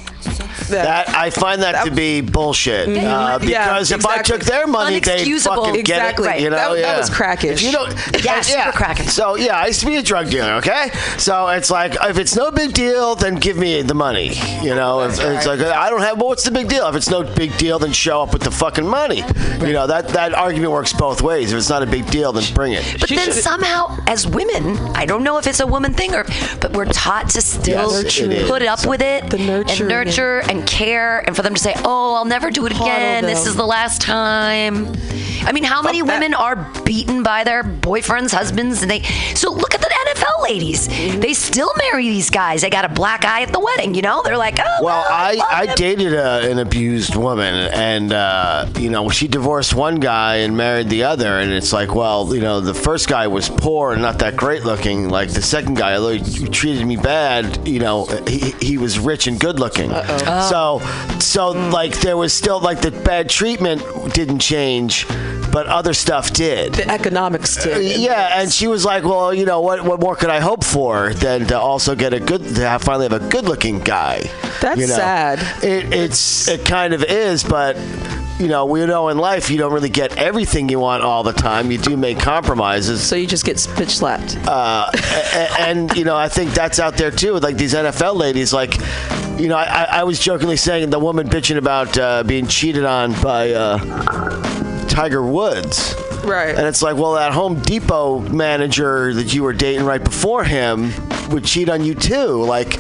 That 0.70 1.10
I 1.10 1.30
find 1.30 1.62
that, 1.62 1.86
to 1.86 1.92
be 1.92 2.22
bullshit. 2.22 2.88
Uh, 2.90 3.38
Yeah, 3.44 3.66
because 3.66 3.92
if 3.92 4.04
I 4.04 4.24
took 4.24 4.42
their 4.42 4.66
money, 4.66 5.00
they 5.00 5.24
Unexcusable. 5.24 5.56
fucking 5.66 5.76
Exactly. 5.76 6.26
get 6.28 6.38
it. 6.38 6.42
You 6.42 6.50
know, 6.50 6.56
That- 6.56 6.70
that 6.72 6.80
yeah. 6.80 6.98
was 6.98 7.10
crackish. 7.12 7.52
If 7.52 7.62
you 7.62 7.72
don't, 7.72 7.94
Yeah, 8.26 8.42
super 8.42 8.72
crackish. 8.72 9.10
So 9.10 9.36
yeah, 9.36 9.58
I 9.60 9.68
used 9.68 9.82
to 9.82 9.86
be 9.86 9.98
a 9.98 10.02
drug 10.02 10.32
dealer. 10.32 10.54
Okay, 10.54 10.90
so 11.18 11.50
it's 11.50 11.70
like 11.70 11.96
if 12.10 12.18
it's 12.18 12.36
no 12.36 12.50
big 12.50 12.74
deal, 12.74 13.14
then 13.14 13.36
give 13.36 13.58
me 13.58 13.84
the 13.84 13.94
money. 13.94 14.34
You 14.64 14.74
know, 14.74 15.02
if, 15.04 15.20
it's 15.20 15.46
like 15.46 15.60
I 15.62 15.92
don't 15.92 16.02
have. 16.02 16.18
Well, 16.18 16.30
what's 16.30 16.44
the 16.44 16.52
big 16.52 16.68
deal? 16.68 16.88
If 16.88 16.96
it's 16.96 17.12
no 17.12 17.22
big 17.22 17.56
deal, 17.58 17.78
then 17.78 17.92
show 17.92 18.24
up 18.24 18.34
with 18.34 18.42
the 18.42 18.50
fucking 18.52 18.88
money. 18.88 19.24
You 19.62 19.74
know 19.74 19.86
that 19.86 20.08
that 20.10 20.34
argument 20.34 20.72
works 20.72 20.94
both 20.94 21.22
ways. 21.22 21.52
If 21.54 21.60
it's 21.60 21.70
not 21.70 21.84
a 21.84 21.86
big 21.86 22.10
deal, 22.10 22.32
then 22.34 22.44
bring 22.56 22.74
it. 22.74 22.84
But 23.00 23.10
then 23.10 23.32
somehow, 23.32 23.96
as 24.08 24.26
women, 24.26 24.78
I 24.96 25.06
don't 25.06 25.24
know 25.24 25.38
if 25.38 25.46
it's 25.46 25.60
a 25.60 25.68
woman 25.68 25.94
thing 25.94 26.16
or, 26.16 26.24
but 26.62 26.72
we're 26.74 26.86
taught 26.86 27.30
to 27.32 27.42
still 27.42 27.92
Yes, 28.04 28.18
it 28.20 28.32
is. 28.32 28.50
put 28.50 28.62
up 28.64 28.86
with 28.88 29.02
it 29.02 29.30
The 29.30 29.38
nurturing. 29.38 29.82
and 29.82 29.90
nurture 29.90 30.40
and 30.50 30.66
care, 30.66 31.20
and 31.20 31.36
for 31.36 31.42
them 31.44 31.54
to 31.54 31.62
say, 31.62 31.74
"Oh, 31.84 32.16
I'll 32.16 32.26
never 32.26 32.50
do 32.50 32.66
it 32.66 32.72
again. 32.72 33.26
This 33.26 33.46
is 33.46 33.56
the 33.56 33.66
last 33.68 34.02
time." 34.02 34.92
I 35.46 35.52
mean, 35.52 35.64
how 35.64 35.82
many 35.84 36.02
that. 36.02 36.08
women 36.08 36.34
are 36.34 36.56
beaten 36.86 37.22
by 37.22 37.44
their 37.44 37.62
boyfriends, 37.64 38.32
husbands, 38.34 38.82
and 38.82 38.90
they? 38.90 39.02
So 39.36 39.52
look 39.52 39.76
at 39.76 39.82
the 39.82 39.90
NFL 40.26 40.36
NFL 40.36 40.44
ladies. 40.44 40.88
They 40.88 41.34
still 41.34 41.72
marry 41.78 42.10
these 42.10 42.30
guys. 42.30 42.62
They 42.62 42.70
got 42.70 42.86
a 42.86 42.90
black 42.90 43.26
eye 43.26 43.42
at 43.42 43.52
the 43.52 43.60
wedding. 43.60 43.94
You 43.96 44.02
know, 44.02 44.22
they're 44.24 44.38
like, 44.38 44.60
oh. 44.60 44.84
Well, 44.84 45.06
I, 45.10 45.34
love 45.36 45.48
I 45.52 45.76
dated 45.76 46.14
a, 46.14 46.50
an 46.50 46.60
abused 46.60 47.16
woman, 47.16 47.54
and 47.74 48.14
uh, 48.14 48.68
you 48.78 48.90
know 48.90 49.10
she 49.10 49.28
divorced 49.28 49.74
one 49.74 49.96
guy 49.96 50.38
and 50.38 50.56
married 50.56 50.90
the 50.90 51.04
other, 51.04 51.40
and 51.40 51.52
it's 51.52 51.74
like, 51.74 51.96
well, 51.96 52.34
you 52.34 52.42
know, 52.42 52.62
the 52.62 52.74
first 52.74 53.08
guy 53.08 53.28
was 53.28 53.50
poor 53.50 53.94
and 53.94 54.02
not 54.02 54.20
that 54.20 54.36
great 54.36 54.64
looking. 54.64 55.10
Like 55.10 55.30
the 55.30 55.42
second 55.42 55.76
guy, 55.76 55.96
although 55.96 56.18
he 56.18 56.48
treated 56.48 56.86
me 56.86 56.98
bad, 56.98 57.68
you 57.68 57.80
know, 57.80 58.06
he, 58.28 58.52
he 58.62 58.78
was 58.78 59.00
rich 59.00 59.28
and 59.28 59.40
good 59.40 59.60
looking. 59.60 59.90
So, 60.50 60.80
so 61.20 61.52
like 61.52 62.00
there 62.02 62.18
was 62.18 62.34
still 62.34 62.60
like 62.60 62.82
the 62.82 62.92
bad 62.92 63.30
treatment 63.30 63.82
didn't 64.14 64.40
change, 64.40 65.08
but 65.52 65.68
other 65.68 65.94
stuff 65.94 66.34
did. 66.34 66.74
The 66.74 66.90
economics 66.90 67.56
did. 67.64 68.00
Yeah, 68.00 68.42
and 68.42 68.52
she 68.52 68.68
was 68.68 68.86
like, 68.86 69.04
"Well, 69.04 69.34
you 69.34 69.46
know, 69.46 69.62
what 69.62 69.84
what 69.84 70.00
more 70.00 70.15
could 70.16 70.30
I 70.30 70.40
hope 70.40 70.64
for 70.64 71.14
than 71.14 71.46
to 71.48 71.60
also 71.60 71.96
get 71.96 72.14
a 72.14 72.20
good, 72.20 72.44
to 72.44 72.68
have, 72.68 72.82
finally 72.82 73.08
have 73.10 73.22
a 73.22 73.30
good-looking 73.30 73.80
guy?" 73.80 74.24
That's 74.62 74.80
you 74.80 74.88
know? 74.88 74.96
sad. 74.96 75.40
It, 75.64 75.94
it's 75.94 76.48
it 76.48 76.66
kind 76.66 76.94
of 76.94 77.04
is, 77.04 77.44
but 77.44 77.78
you 78.40 78.48
know, 78.48 78.66
we 78.66 78.86
know 78.86 79.08
in 79.10 79.18
life 79.18 79.50
you 79.50 79.58
don't 79.58 79.72
really 79.72 79.90
get 79.90 80.18
everything 80.18 80.68
you 80.68 80.80
want 80.80 81.04
all 81.04 81.24
the 81.24 81.32
time. 81.32 81.72
You 81.72 81.78
do 81.78 81.96
make 81.96 82.20
compromises. 82.20 83.02
So 83.02 83.16
you 83.16 83.28
just 83.28 83.46
get 83.46 83.58
bitch 83.58 83.92
slapped. 83.92 84.38
Uh, 84.46 84.90
a- 84.94 85.62
and 85.62 85.96
you 85.96 86.04
know, 86.04 86.18
I 86.18 86.28
think 86.28 86.54
that's 86.54 86.80
out 86.80 86.98
there 86.98 87.12
too. 87.12 87.34
With 87.34 87.44
like 87.44 87.58
these 87.58 87.74
NFL 87.74 88.16
ladies, 88.16 88.54
like. 88.54 88.76
You 89.36 89.50
know, 89.50 89.58
I, 89.58 89.84
I 89.92 90.04
was 90.06 90.18
jokingly 90.18 90.56
saying 90.56 90.92
the 90.92 91.00
woman 91.00 91.28
bitching 91.28 91.58
about 91.58 91.98
uh, 91.98 92.24
being 92.24 92.48
cheated 92.48 92.86
on 92.86 93.12
by 93.22 93.52
uh, 93.52 93.78
Tiger 94.88 95.26
Woods. 95.26 95.94
Right. 96.26 96.56
And 96.56 96.66
it's 96.68 96.82
like, 96.82 96.96
well, 96.98 97.14
that 97.14 97.32
Home 97.34 97.60
Depot 97.62 98.20
manager 98.20 99.14
that 99.14 99.34
you 99.34 99.44
were 99.44 99.54
dating 99.54 99.86
right 99.86 100.04
before 100.04 100.44
him 100.44 100.92
would 101.30 101.44
cheat 101.46 101.70
on 101.70 101.84
you 101.84 101.96
too. 101.96 102.44
Like, 102.44 102.78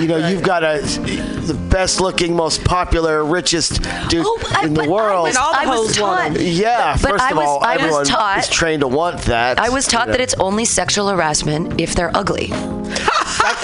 you 0.00 0.06
know, 0.06 0.28
you've 0.28 0.42
got 0.42 0.62
a 0.64 0.78
the 0.82 1.54
best 1.70 2.00
looking, 2.00 2.34
most 2.36 2.62
popular, 2.64 3.24
richest 3.24 3.82
dude 4.08 4.24
Oh, 4.26 4.38
I- 4.54 4.66
in 4.66 4.74
the 4.74 4.80
but 4.80 4.86
I 4.88 4.90
world. 4.90 5.28
was- 5.28 5.36
I 5.36 5.66
was 5.66 5.96
taught- 5.96 6.40
yeah, 6.40 6.92
but 7.00 7.10
first 7.12 7.24
I 7.24 7.30
of 7.30 7.36
was- 7.38 7.46
all, 7.46 7.64
I 7.64 7.74
was 7.76 7.82
everyone 7.84 8.04
taught- 8.04 8.38
is 8.38 8.48
trained 8.48 8.80
to 8.80 8.88
want 8.88 9.22
that. 9.22 9.58
I 9.58 9.68
was 9.70 9.86
taught 9.86 10.06
you 10.08 10.12
that 10.12 10.20
it's 10.20 10.34
only 10.38 10.64
sexual 10.64 11.08
harassment 11.08 11.80
if 11.80 11.94
they're 11.94 12.14
ugly. 12.16 12.52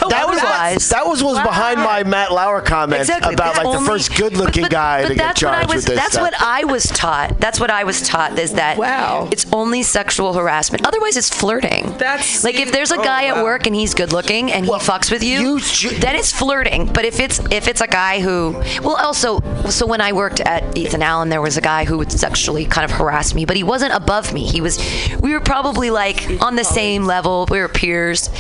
that 0.09 0.27
was 0.29 0.39
otherwise- 0.39 0.89
that 0.89 1.07
was 1.07 1.23
was 1.23 1.39
behind 1.41 1.79
my 1.81 2.03
Matt 2.05 2.33
Lauer 2.33 2.61
comment 2.61 3.01
Exactly. 3.01 3.35
about 3.35 3.57
It's 3.57 3.65
like 3.65 3.79
the 3.79 3.85
first 3.85 4.17
good-looking 4.17 4.63
but- 4.65 4.71
but- 4.71 4.77
guy 4.77 5.03
but 5.03 5.09
to 5.09 5.15
get 5.15 5.23
that's 5.23 5.43
what 5.43 5.53
I 5.53 5.55
charged 5.57 5.69
was, 5.69 5.77
with 5.77 5.85
this. 5.87 5.97
That's 5.99 6.13
stuff. 6.13 6.23
what 6.23 6.35
I 6.41 6.65
was 6.65 6.85
taught. 6.85 7.41
That's 7.41 7.61
what 7.61 7.71
I 7.71 7.85
was 7.85 8.03
taught 8.03 8.39
is 8.39 8.53
that 8.53 8.77
Wow. 8.79 9.29
it's 9.31 9.47
only 9.53 9.83
sexual 9.83 10.33
harassment. 10.35 10.87
Otherwise, 10.87 11.17
it's 11.17 11.29
flirting. 11.31 11.95
That's- 11.99 12.45
like 12.45 12.57
if 12.59 12.73
there's 12.73 12.91
a 12.93 12.99
oh, 12.99 13.03
guy 13.05 13.25
at 13.27 13.43
work 13.43 13.67
and 13.67 13.75
he's 13.77 13.95
good 13.95 14.13
looking 14.13 14.53
and 14.53 14.67
Well, 14.67 14.79
he 14.79 14.87
fucks 14.87 15.11
with 15.11 15.23
you, 15.23 15.41
you 15.41 15.61
ju- 15.61 15.91
then 15.99 16.15
it's 16.17 16.33
flirting. 16.33 16.87
But 16.87 17.05
if 17.05 17.21
it's 17.21 17.41
if 17.51 17.69
it's 17.69 17.81
a 17.81 17.87
guy 17.87 18.21
who, 18.21 18.57
well, 18.83 18.97
also, 18.97 19.41
so 19.71 19.87
when 19.87 20.01
I 20.01 20.13
worked 20.13 20.41
at 20.41 20.77
Ethan 20.77 21.03
Allen, 21.03 21.29
there 21.29 21.41
was 21.43 21.57
a 21.57 21.61
guy 21.61 21.85
who 21.85 21.99
would 21.99 22.13
sexually 22.13 22.65
kind 22.65 22.85
of 22.85 22.91
harass 22.97 23.35
me, 23.35 23.45
but 23.45 23.57
he 23.57 23.63
wasn't 23.63 23.93
above 23.95 24.33
me. 24.33 24.45
He 24.45 24.61
was, 24.61 24.79
we 25.21 25.33
were 25.33 25.41
probably 25.41 25.91
like 25.91 26.27
on 26.43 26.57
the 26.57 26.65
same 26.65 27.05
level. 27.05 27.47
We 27.51 27.61
were 27.61 27.69
peers, 27.69 28.31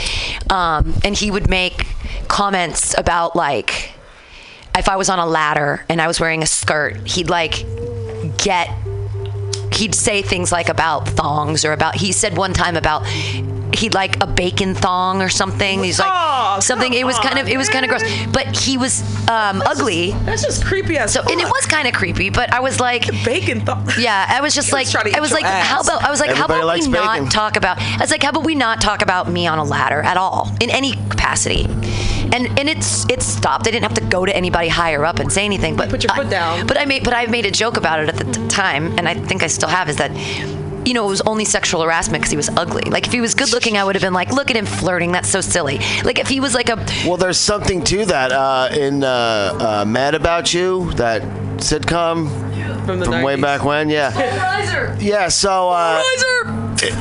um, 0.51 0.95
and 1.05 1.15
he 1.17 1.31
would 1.35 1.51
make 1.51 1.87
comments 2.29 2.95
about 2.97 3.37
like 3.37 3.93
if 4.77 4.89
I 4.89 4.97
was 4.97 5.09
on 5.09 5.19
a 5.19 5.27
ladder 5.27 5.85
and 5.89 6.01
I 6.01 6.07
was 6.07 6.19
wearing 6.19 6.43
a 6.43 6.47
skirt, 6.47 7.07
he'd 7.07 7.29
like 7.29 7.65
get 8.39 8.69
he'd 9.73 9.95
say 9.95 10.23
things 10.23 10.53
like 10.53 10.69
about 10.69 11.09
thongs 11.09 11.65
or 11.65 11.73
about 11.73 11.97
he 11.97 12.13
said 12.13 12.37
one 12.37 12.53
time 12.53 12.77
about 12.77 13.05
he'd 13.75 13.95
like 13.95 14.23
a 14.23 14.27
bacon 14.27 14.75
thong 14.75 15.23
or 15.23 15.29
something. 15.29 15.83
He's 15.83 15.99
like 15.99 16.11
Aw, 16.11 16.61
something 16.61 16.93
it 16.93 17.05
was 17.05 17.17
come 17.19 17.31
kind 17.31 17.39
of 17.41 17.49
it 17.49 17.57
was 17.57 17.69
kind 17.69 17.85
of 17.85 17.91
gross. 17.91 18.03
But 18.33 18.57
he 18.57 18.77
was 18.79 19.03
um, 19.29 19.63
ugly. 19.63 20.13
That's 20.25 20.43
just 20.43 20.65
creepy 20.65 20.99
as 20.99 21.13
So 21.13 21.21
and 21.23 21.41
it 21.41 21.47
was 21.47 21.67
kind 21.67 21.87
of 21.89 21.95
creepy, 21.95 22.31
but 22.31 22.53
I 22.53 22.61
was 22.61 22.81
like 22.81 23.07
bacon 23.25 23.61
thong. 23.61 23.89
yeah, 23.99 24.27
I 24.29 24.41
was 24.41 24.55
just 24.61 24.73
like, 24.73 24.85
was 24.87 24.93
trying 24.93 25.05
to 25.05 25.11
eat 25.11 25.17
I 25.17 25.21
was 25.21 25.31
your 25.31 25.41
like, 25.41 25.51
how 25.51 25.81
about, 25.81 26.03
I 26.03 26.11
was 26.11 26.21
like, 26.21 26.31
Everybody 26.31 26.53
how 26.53 26.59
about 26.61 26.67
likes 26.67 26.87
we 26.87 26.93
not 26.93 27.31
talk 27.31 27.57
about? 27.57 27.79
I 27.81 27.99
was 28.01 28.11
like, 28.11 28.23
how 28.23 28.31
about 28.31 28.45
we 28.45 28.55
not 28.55 28.81
talk 28.81 29.03
about 29.03 29.31
me 29.31 29.47
on 29.47 29.59
a 29.59 29.65
ladder 29.65 30.03
at 30.03 30.17
all 30.17 30.51
in 30.61 30.71
any 30.71 30.93
capacity? 31.11 31.65
And 32.33 32.59
and 32.59 32.69
it's 32.69 33.09
it 33.09 33.23
stopped. 33.23 33.69
I 33.69 33.71
didn't 33.71 33.85
have 33.85 33.95
to 33.95 34.05
go 34.07 34.25
to 34.27 34.35
anybody 34.35 34.69
higher 34.69 35.05
up 35.05 35.19
and 35.21 35.33
say 35.33 35.45
anything. 35.45 35.77
But 35.77 35.91
Put 35.91 36.03
your 36.03 36.13
I- 36.13 36.17
foot 36.17 36.31
down. 36.31 36.67
But 36.67 36.79
I 36.79 36.85
made 36.85 37.05
but 37.05 37.15
I 37.15 37.27
made 37.27 37.47
a 37.47 37.51
joke 37.51 37.77
about 37.77 38.01
it 38.01 38.09
at 38.09 38.17
the 38.17 38.25
t- 38.25 38.49
time, 38.49 38.99
and 38.99 39.07
I 39.09 39.15
think 39.15 39.43
I 39.43 39.47
still 39.47 39.69
have. 39.69 39.89
Is 39.89 39.97
that 39.97 40.11
you 40.85 40.95
know, 40.95 41.05
it 41.07 41.09
was 41.11 41.21
only 41.23 41.45
sexual 41.45 41.83
harassment 41.83 42.23
because 42.23 42.31
he 42.31 42.37
was 42.37 42.49
ugly. 42.51 42.91
Like, 42.91 43.07
if 43.07 43.13
he 43.13 43.21
was 43.21 43.35
good 43.35 43.53
looking, 43.53 43.77
I 43.77 43.85
would 43.85 43.95
have 43.95 44.03
been 44.03 44.13
like, 44.13 44.31
look 44.31 44.51
at 44.51 44.57
him 44.57 44.67
flirting. 44.67 45.13
That's 45.13 45.29
so 45.29 45.41
silly. 45.41 45.79
Like, 46.05 46.19
if 46.19 46.29
he 46.29 46.41
was 46.41 46.55
like 46.55 46.69
a, 46.69 46.77
Well, 47.07 47.17
there's 47.17 47.39
something 47.39 47.83
to 47.85 48.05
that. 48.07 48.33
Uh, 48.33 48.69
in 48.73 49.05
uh, 49.05 49.07
uh, 49.09 49.85
Mad 49.87 50.15
About 50.15 50.53
You, 50.53 50.93
that 50.95 51.23
sitcom 51.59 52.29
From 52.87 52.99
the 52.99 53.07
from 53.07 53.23
way 53.23 53.41
back 53.41 53.65
when, 53.65 53.89
yeah. 53.89 54.97
Yeah, 54.99 55.29
so 55.29 55.71
uh, 55.71 56.03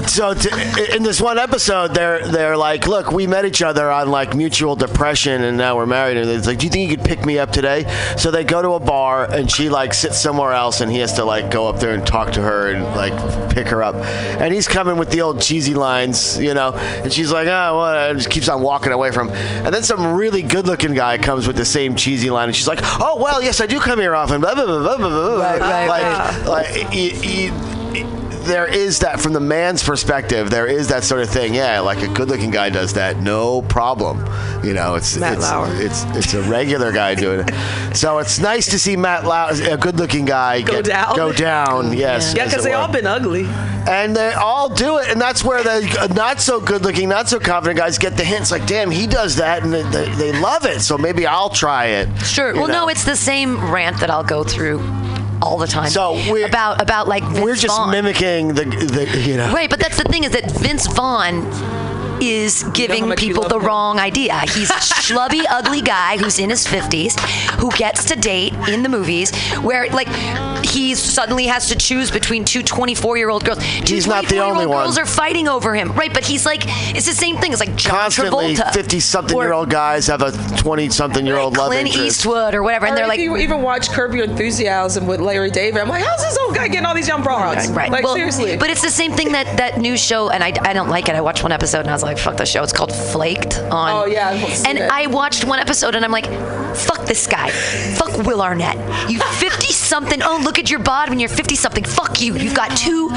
so 0.07 0.33
t- 0.33 0.49
in 0.95 1.03
this 1.03 1.21
one 1.21 1.37
episode, 1.37 1.93
they're 1.93 2.27
they're 2.27 2.57
like, 2.57 2.87
look, 2.87 3.11
we 3.11 3.27
met 3.27 3.45
each 3.45 3.61
other 3.61 3.89
on 3.89 4.09
like 4.09 4.35
mutual 4.35 4.75
depression, 4.75 5.43
and 5.43 5.57
now 5.57 5.75
we're 5.75 5.85
married. 5.85 6.17
And 6.17 6.29
it's 6.29 6.47
like, 6.47 6.59
do 6.59 6.65
you 6.65 6.71
think 6.71 6.89
you 6.89 6.97
could 6.97 7.05
pick 7.05 7.25
me 7.25 7.39
up 7.39 7.51
today? 7.51 7.85
So 8.17 8.31
they 8.31 8.43
go 8.43 8.61
to 8.61 8.71
a 8.71 8.79
bar, 8.79 9.25
and 9.25 9.49
she 9.51 9.69
like 9.69 9.93
sits 9.93 10.19
somewhere 10.19 10.53
else, 10.53 10.81
and 10.81 10.91
he 10.91 10.99
has 10.99 11.13
to 11.13 11.25
like 11.25 11.51
go 11.51 11.67
up 11.67 11.79
there 11.79 11.93
and 11.93 12.05
talk 12.05 12.33
to 12.33 12.41
her 12.41 12.71
and 12.71 12.83
like 12.95 13.13
pick 13.51 13.67
her 13.67 13.83
up. 13.83 13.95
And 13.95 14.53
he's 14.53 14.67
coming 14.67 14.97
with 14.97 15.11
the 15.11 15.21
old 15.21 15.41
cheesy 15.41 15.73
lines, 15.73 16.37
you 16.39 16.53
know, 16.53 16.73
and 16.73 17.11
she's 17.11 17.31
like, 17.31 17.47
oh, 17.47 17.77
well, 17.77 18.09
and 18.09 18.17
just 18.17 18.29
keeps 18.29 18.49
on 18.49 18.61
walking 18.61 18.91
away 18.91 19.11
from. 19.11 19.29
Him. 19.29 19.35
And 19.65 19.73
then 19.73 19.83
some 19.83 20.13
really 20.13 20.41
good-looking 20.41 20.93
guy 20.93 21.17
comes 21.17 21.47
with 21.47 21.55
the 21.55 21.65
same 21.65 21.95
cheesy 21.95 22.29
line, 22.29 22.49
and 22.49 22.55
she's 22.55 22.67
like, 22.67 22.79
oh, 22.81 23.17
well, 23.21 23.41
yes, 23.41 23.61
I 23.61 23.65
do 23.65 23.79
come 23.79 23.99
here 23.99 24.15
often. 24.15 24.41
Blah, 24.41 24.55
blah, 24.55 24.65
blah, 24.65 24.79
blah, 24.79 24.97
blah, 24.97 25.09
blah. 25.09 25.43
Right, 25.43 25.61
right, 25.61 25.87
like, 25.87 26.03
right. 26.03 26.45
like 26.47 26.93
you, 26.93 27.11
you, 27.21 27.82
there 28.45 28.67
is 28.67 28.99
that 28.99 29.19
from 29.19 29.33
the 29.33 29.39
man's 29.39 29.83
perspective. 29.83 30.49
There 30.49 30.67
is 30.67 30.87
that 30.89 31.03
sort 31.03 31.21
of 31.21 31.29
thing. 31.29 31.53
Yeah, 31.53 31.79
like 31.79 32.01
a 32.01 32.07
good-looking 32.07 32.51
guy 32.51 32.69
does 32.69 32.93
that, 32.93 33.17
no 33.17 33.61
problem. 33.63 34.19
You 34.63 34.73
know, 34.73 34.95
it's 34.95 35.17
Matt 35.17 35.33
it's, 35.33 35.41
Lauer. 35.41 35.69
it's 35.73 36.03
it's 36.15 36.33
a 36.33 36.41
regular 36.43 36.91
guy 36.91 37.15
doing 37.15 37.45
it. 37.47 37.53
So 37.93 38.17
it's 38.17 38.39
nice 38.39 38.71
to 38.71 38.79
see 38.79 38.97
Matt 38.97 39.23
Lauer, 39.23 39.51
a 39.71 39.77
good-looking 39.77 40.25
guy, 40.25 40.61
Go 40.61 40.73
get- 40.81 40.85
down? 40.85 41.15
Go 41.15 41.31
down. 41.31 41.93
Yes. 41.93 42.33
Yeah, 42.35 42.45
because 42.45 42.65
it 42.65 42.69
they 42.69 42.73
all 42.73 42.91
been 42.91 43.05
ugly. 43.05 43.45
And 43.87 44.15
they 44.15 44.33
all 44.33 44.67
do 44.69 44.97
it, 44.97 45.09
and 45.09 45.21
that's 45.21 45.43
where 45.43 45.61
the 45.61 46.11
not 46.15 46.41
so 46.41 46.59
good-looking, 46.59 47.07
not 47.09 47.29
so 47.29 47.39
confident 47.39 47.77
guys 47.77 47.99
get 47.99 48.17
the 48.17 48.23
hints. 48.23 48.49
Like, 48.49 48.65
damn, 48.65 48.89
he 48.89 49.05
does 49.05 49.35
that, 49.35 49.61
and 49.61 49.71
they, 49.71 49.83
they, 49.83 50.09
they 50.15 50.39
love 50.39 50.65
it. 50.65 50.81
So 50.81 50.97
maybe 50.97 51.27
I'll 51.27 51.49
try 51.49 51.85
it. 51.87 52.09
sure. 52.25 52.53
Well, 52.53 52.67
know. 52.67 52.85
no, 52.85 52.87
it's 52.89 53.05
the 53.05 53.15
same 53.15 53.71
rant 53.71 53.99
that 53.99 54.09
I'll 54.09 54.23
go 54.23 54.43
through 54.43 54.79
all 55.41 55.57
the 55.57 55.67
time. 55.67 55.89
So 55.89 56.13
we're- 56.31 56.43
about 56.43 56.81
about 56.81 57.07
like 57.07 57.23
Vince 57.23 57.39
we're 57.41 57.55
just 57.55 57.75
Vaughn. 57.75 57.91
mimicking 57.91 58.49
the, 58.49 58.65
the 58.65 59.19
you 59.19 59.37
know. 59.37 59.51
Right, 59.53 59.69
but 59.69 59.79
that's 59.79 59.97
the 59.97 60.03
thing 60.05 60.23
is 60.23 60.31
that 60.31 60.49
Vince 60.51 60.87
Vaughn 60.87 61.41
is 62.21 62.63
giving 62.73 63.07
much 63.09 63.21
you 63.21 63.29
people 63.33 63.47
the 63.47 63.59
him. 63.59 63.65
wrong 63.65 63.99
idea. 63.99 64.39
He's 64.41 64.69
a 64.69 64.73
schlubby, 65.03 65.43
ugly 65.49 65.81
guy 65.81 66.17
who's 66.17 66.39
in 66.39 66.49
his 66.49 66.65
50s 66.65 67.19
who 67.59 67.69
gets 67.71 68.05
to 68.05 68.15
date 68.15 68.53
in 68.69 68.83
the 68.83 68.89
movies 68.89 69.31
where, 69.61 69.87
like, 69.89 70.07
he 70.65 70.95
suddenly 70.95 71.45
has 71.47 71.67
to 71.69 71.75
choose 71.75 72.09
between 72.11 72.45
two 72.45 72.63
24 72.63 73.17
year 73.17 73.29
old 73.29 73.43
girls. 73.45 73.59
Two 73.85 73.95
He's 73.95 74.07
not 74.07 74.23
the 74.27 74.35
24-year-old 74.35 74.51
only 74.53 74.65
one. 74.65 74.83
girls 74.85 74.97
are 74.97 75.05
fighting 75.05 75.47
over 75.47 75.73
him. 75.75 75.91
Right, 75.93 76.13
but 76.13 76.23
he's 76.25 76.45
like, 76.45 76.61
it's 76.95 77.05
the 77.05 77.13
same 77.13 77.37
thing. 77.37 77.51
It's 77.51 77.59
like 77.59 77.75
John 77.75 77.91
Constantly, 77.93 78.55
Travolta. 78.55 78.73
fifty-something-year-old 78.73 79.69
guys 79.69 80.07
have 80.07 80.21
a 80.21 80.31
twenty-something-year-old 80.57 81.57
love 81.57 81.67
Clint 81.67 81.87
interest. 81.87 82.19
Eastwood 82.19 82.55
or 82.55 82.63
whatever. 82.63 82.85
And 82.85 82.93
Or 82.93 82.95
they're 82.95 83.05
if 83.05 83.09
like, 83.09 83.19
you 83.19 83.37
even 83.37 83.61
watch 83.61 83.89
Curb 83.89 84.13
Your 84.13 84.25
Enthusiasm 84.25 85.05
with 85.07 85.19
Larry 85.19 85.51
David, 85.51 85.81
I'm 85.81 85.89
like, 85.89 86.03
how's 86.03 86.21
this 86.21 86.37
old 86.39 86.55
guy 86.55 86.67
getting 86.67 86.85
all 86.85 86.95
these 86.95 87.07
young 87.07 87.21
broads? 87.23 87.69
Right. 87.71 87.91
Like 87.91 88.03
well, 88.03 88.15
seriously. 88.15 88.57
But 88.57 88.69
it's 88.69 88.81
the 88.81 88.89
same 88.89 89.11
thing 89.13 89.31
that 89.33 89.57
that 89.57 89.77
new 89.79 89.97
show, 89.97 90.29
and 90.29 90.43
I, 90.43 90.53
I 90.61 90.73
don't 90.73 90.89
like 90.89 91.09
it. 91.09 91.15
I 91.15 91.21
watched 91.21 91.43
one 91.43 91.51
episode 91.51 91.81
and 91.81 91.89
I 91.93 91.95
was 91.95 92.01
like, 92.01 92.17
fuck 92.17 92.37
the 92.37 92.45
show. 92.47 92.63
It's 92.63 92.73
called 92.73 92.91
Flaked 92.91 93.59
on. 93.59 93.91
Oh, 93.91 94.05
yeah, 94.05 94.29
I've 94.29 94.65
And 94.65 94.79
it. 94.79 94.89
I 94.91 95.05
watched 95.05 95.45
one 95.45 95.59
episode 95.59 95.93
and 95.93 96.03
I'm 96.03 96.11
like, 96.11 96.25
fuck 96.75 97.05
this 97.05 97.27
guy. 97.27 97.51
Fuck 97.51 98.25
Will 98.25 98.41
Arnett. 98.41 98.77
You 99.07 99.19
50 99.39 99.71
something. 99.71 100.23
Oh, 100.23 100.41
look 100.43 100.57
at 100.57 100.71
your 100.71 100.79
body 100.79 101.11
when 101.11 101.19
you're 101.19 101.29
50 101.29 101.55
something. 101.55 101.83
Fuck 101.83 102.19
you. 102.19 102.35
You've 102.35 102.55
got 102.55 102.75
two 102.75 103.09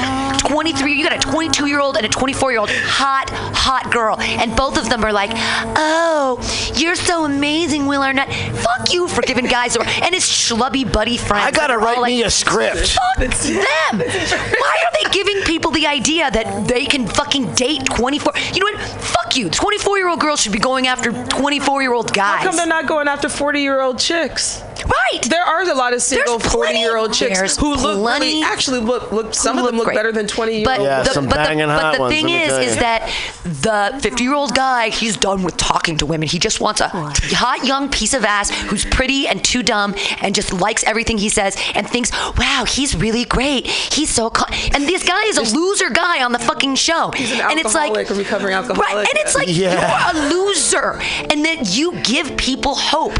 23, 0.47 0.93
you 0.93 1.03
got 1.03 1.25
a 1.25 1.27
22 1.27 1.65
year 1.65 1.79
old 1.79 1.97
and 1.97 2.05
a 2.05 2.09
24 2.09 2.51
year 2.51 2.59
old 2.59 2.69
hot, 2.69 3.29
hot 3.31 3.91
girl. 3.91 4.15
And 4.19 4.55
both 4.55 4.77
of 4.77 4.89
them 4.89 5.03
are 5.03 5.11
like, 5.11 5.31
oh, 5.33 6.37
you're 6.75 6.95
so 6.95 7.25
amazing, 7.25 7.87
Will 7.87 8.03
Arnett. 8.03 8.31
Fuck 8.31 8.93
you 8.93 9.07
for 9.07 9.21
giving 9.21 9.45
guys, 9.45 9.75
and 9.75 10.13
his 10.13 10.23
schlubby 10.23 10.89
buddy 10.91 11.17
friends. 11.17 11.47
I 11.47 11.51
gotta 11.51 11.67
that 11.67 11.69
are 11.71 11.79
all 11.79 11.85
write 11.85 11.99
like, 11.99 12.09
me 12.11 12.23
a 12.23 12.29
script. 12.29 12.97
Fuck 13.17 13.17
them. 13.17 13.99
Why 13.99 14.77
are 14.85 15.03
they 15.03 15.09
giving 15.11 15.41
people 15.43 15.71
the 15.71 15.87
idea 15.87 16.29
that 16.29 16.67
they 16.67 16.85
can 16.85 17.07
fucking 17.07 17.53
date 17.55 17.85
24? 17.85 18.33
You 18.53 18.59
know 18.59 18.66
Fuck 18.75 19.35
you. 19.37 19.49
24 19.49 19.97
year 19.97 20.09
old 20.09 20.19
girls 20.19 20.41
should 20.41 20.51
be 20.51 20.59
going 20.59 20.87
after 20.87 21.11
24 21.11 21.81
year 21.81 21.93
old 21.93 22.13
guys. 22.13 22.39
How 22.39 22.47
come 22.49 22.55
they're 22.55 22.67
not 22.67 22.87
going 22.87 23.07
after 23.07 23.29
40 23.29 23.61
year 23.61 23.81
old 23.81 23.99
chicks? 23.99 24.61
Right. 24.87 25.21
There 25.29 25.43
are 25.43 25.61
a 25.69 25.73
lot 25.73 25.93
of 25.93 26.01
single 26.01 26.37
There's 26.39 26.51
40 26.53 26.73
year 26.79 26.97
old 26.97 27.09
plenty- 27.11 27.25
chicks 27.27 27.39
there's 27.39 27.57
who 27.57 27.75
look 27.75 27.97
plenty 27.99 28.27
really, 28.27 28.43
actually 28.43 28.79
look, 28.79 29.11
look 29.11 29.33
some 29.33 29.57
of 29.57 29.65
them 29.65 29.75
look 29.75 29.79
look 29.79 29.85
great. 29.87 29.95
better 29.95 30.11
than 30.11 30.27
20 30.27 30.55
year 30.57 30.65
But 30.65 30.79
old 30.79 30.87
Yeah, 30.87 31.03
the, 31.03 31.09
some 31.11 31.25
but 31.25 31.31
the, 31.31 31.35
banging 31.43 31.67
but 31.67 31.93
the 31.93 31.99
ones, 32.01 32.13
thing 32.13 32.25
let 32.25 32.31
me 32.31 32.43
is, 32.43 32.47
tell 32.49 32.59
is 32.59 32.75
you. 32.75 32.79
that 32.81 33.11
the 33.43 33.99
50 34.01 34.23
year 34.23 34.33
old 34.33 34.55
guy, 34.55 34.89
he's 34.89 35.17
done 35.17 35.43
with 35.43 35.57
talking 35.57 35.97
to 35.97 36.05
women. 36.05 36.27
He 36.27 36.39
just 36.39 36.59
wants 36.61 36.81
a 36.81 36.87
hot 36.89 37.65
young 37.65 37.89
piece 37.89 38.13
of 38.13 38.23
ass 38.23 38.49
who's 38.49 38.85
pretty 38.85 39.27
and 39.27 39.43
too 39.43 39.63
dumb 39.63 39.95
and 40.21 40.33
just 40.33 40.53
likes 40.53 40.83
everything 40.83 41.17
he 41.17 41.29
says 41.29 41.57
and 41.75 41.87
thinks, 41.89 42.11
wow, 42.37 42.65
he's 42.67 42.95
really 42.95 43.25
great. 43.25 43.67
He's 43.67 44.09
so. 44.09 44.29
Co-. 44.29 44.45
And 44.73 44.87
this 44.87 45.03
guy 45.07 45.23
is 45.25 45.37
a 45.37 45.55
loser 45.57 45.89
guy 45.89 46.23
on 46.23 46.31
the 46.31 46.39
fucking 46.39 46.75
show. 46.75 47.11
He's 47.15 47.31
an 47.31 47.41
and 47.41 47.59
it's 47.59 47.73
like, 47.75 47.89
alcoholic, 47.89 48.09
a 48.09 48.13
recovering 48.15 48.53
alcoholic. 48.53 48.79
Right, 48.81 48.97
and 48.97 49.17
it's 49.17 49.35
like 49.35 49.47
Yeah. 49.49 50.13
you're 50.13 50.23
a 50.23 50.29
loser, 50.29 50.99
and 51.31 51.43
that 51.45 51.75
you 51.75 51.93
give 52.03 52.35
people 52.37 52.75
hope 52.75 53.13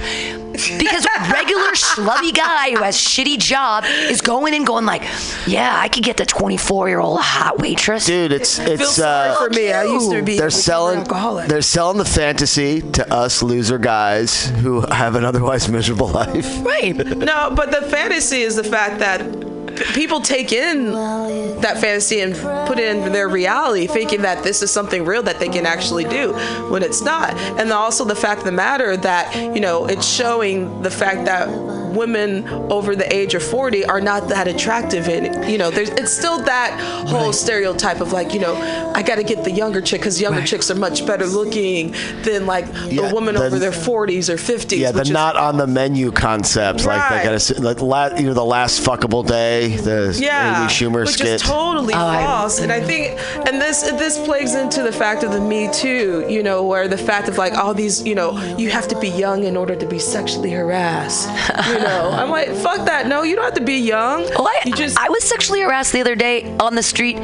because 0.57 1.05
regular 1.31 1.71
schlubby 1.71 2.33
guy 2.33 2.71
who 2.71 2.83
has 2.83 2.97
shitty 2.97 3.37
job 3.37 3.85
is 3.85 4.21
going 4.21 4.53
and 4.55 4.65
going 4.65 4.85
like, 4.85 5.03
yeah, 5.45 5.77
I 5.79 5.87
could 5.89 6.03
get 6.03 6.17
the 6.17 6.25
24 6.25 6.89
year 6.89 6.99
old 6.99 7.19
hot 7.21 7.59
waitress. 7.59 8.05
Dude, 8.05 8.31
it's 8.31 8.59
it's 8.59 8.99
uh, 8.99 9.35
for 9.37 9.49
me. 9.49 9.71
I 9.71 9.83
used 9.83 10.11
to 10.11 10.21
be 10.21 10.37
they're 10.37 10.47
recovering 10.47 11.05
selling 11.05 11.47
they're 11.47 11.61
selling 11.61 11.97
the 11.97 12.05
fantasy 12.05 12.81
to 12.93 13.13
us 13.13 13.41
loser 13.43 13.77
guys 13.77 14.47
who 14.61 14.81
have 14.81 15.15
an 15.15 15.23
otherwise 15.23 15.69
miserable 15.69 16.07
life. 16.21 16.63
Right. 16.65 16.95
No, 16.95 17.51
but 17.55 17.71
the 17.71 17.87
fantasy 17.89 18.41
is 18.41 18.55
the 18.55 18.63
fact 18.63 18.99
that 18.99 19.19
p- 19.21 19.47
people 19.93 20.21
take 20.21 20.51
in 20.51 20.91
that 20.91 21.77
fantasy 21.79 22.21
and 22.21 22.35
put 22.67 22.79
it 22.79 22.95
in 22.95 23.11
their 23.11 23.27
reality, 23.29 23.87
thinking 23.87 24.21
that 24.21 24.43
this 24.43 24.61
is 24.61 24.71
something 24.71 25.05
real 25.05 25.23
that 25.23 25.39
they 25.39 25.49
can 25.49 25.65
actually 25.65 26.05
do 26.05 26.33
when 26.69 26.83
it's 26.83 27.01
not. 27.01 27.33
And 27.59 27.71
also 27.71 28.05
the 28.05 28.15
fact 28.15 28.39
of 28.39 28.45
the 28.45 28.51
matter 28.51 28.97
that, 28.97 29.35
you 29.35 29.59
know, 29.59 29.85
it's 29.85 30.07
showing 30.07 30.81
the 30.81 30.91
fact 30.91 31.25
that 31.25 31.47
women 31.95 32.47
over 32.71 32.95
the 32.95 33.11
age 33.13 33.33
of 33.35 33.43
40 33.43 33.85
are 33.85 34.01
not 34.01 34.29
that 34.29 34.47
attractive 34.47 35.07
and 35.07 35.49
you 35.49 35.57
know 35.57 35.69
there's 35.71 35.89
it's 35.89 36.11
still 36.11 36.39
that 36.43 36.79
whole 37.07 37.33
stereotype 37.33 38.01
of 38.01 38.11
like 38.13 38.33
you 38.33 38.39
know 38.39 38.55
i 38.95 39.01
got 39.01 39.15
to 39.15 39.23
get 39.23 39.43
the 39.43 39.51
younger 39.51 39.81
chick 39.81 40.01
because 40.01 40.19
younger 40.21 40.43
chicks 40.43 40.69
are 40.71 40.75
much 40.75 41.05
better 41.05 41.25
looking 41.25 41.91
than 42.23 42.45
like 42.45 42.65
Yeah, 42.89 43.09
a 43.09 43.13
woman 43.13 43.35
the- 43.35 43.43
over 43.45 43.59
their 43.59 43.71
40s 43.71 44.29
or 44.29 44.35
50s 44.37 44.77
Yeah, 44.77 44.91
the 44.91 44.99
which 44.99 45.07
is- 45.09 45.13
not 45.13 45.35
on 45.37 45.57
the 45.57 45.67
menu 45.67 46.11
concepts 46.11 46.85
like 46.85 46.97
Right. 47.09 47.23
they 47.23 47.29
gotta 47.37 47.61
like 47.61 47.81
la, 47.81 48.07
you 48.17 48.23
know 48.27 48.33
the 48.33 48.45
last 48.45 48.81
fuckable 48.85 49.25
day 49.27 49.75
the 49.77 50.15
yeah, 50.19 50.61
Amy 50.61 50.69
Schumer 50.69 51.01
which 51.05 51.15
skit. 51.15 51.27
is 51.27 51.41
totally 51.41 51.93
Oh, 51.93 51.97
I- 52.05 52.23
false. 52.23 52.59
and 52.59 52.71
I 52.71 52.81
think, 52.81 53.19
and 53.47 53.61
this 53.61 53.81
this 53.81 54.17
plays 54.25 54.55
into 54.55 54.83
the 54.83 54.91
fact 54.91 55.23
of 55.23 55.31
the 55.31 55.39
Me 55.41 55.69
Too, 55.71 56.25
you 56.29 56.43
know, 56.43 56.63
where 56.63 56.87
the 56.87 56.97
fact 56.97 57.27
of 57.27 57.37
like 57.37 57.53
all 57.53 57.73
these, 57.73 58.03
you 58.05 58.15
know, 58.15 58.37
you 58.57 58.69
have 58.69 58.87
to 58.89 58.99
be 58.99 59.07
young 59.09 59.43
in 59.43 59.55
order 59.57 59.75
to 59.75 59.85
be 59.85 59.99
sexually 59.99 60.51
harassed. 60.51 61.29
You 61.67 61.76
know, 61.79 62.11
I'm 62.11 62.29
like, 62.29 62.49
fuck 62.49 62.85
that. 62.85 63.07
No, 63.07 63.23
you 63.23 63.35
don't 63.35 63.45
have 63.45 63.53
to 63.55 63.63
be 63.63 63.77
young. 63.77 64.23
Well, 64.23 64.47
I, 64.47 64.61
you 64.65 64.73
just 64.75 64.97
I 64.97 65.09
was 65.09 65.23
sexually 65.23 65.61
harassed 65.61 65.93
the 65.93 66.01
other 66.01 66.15
day 66.15 66.55
on 66.57 66.75
the 66.75 66.83
street 66.83 67.17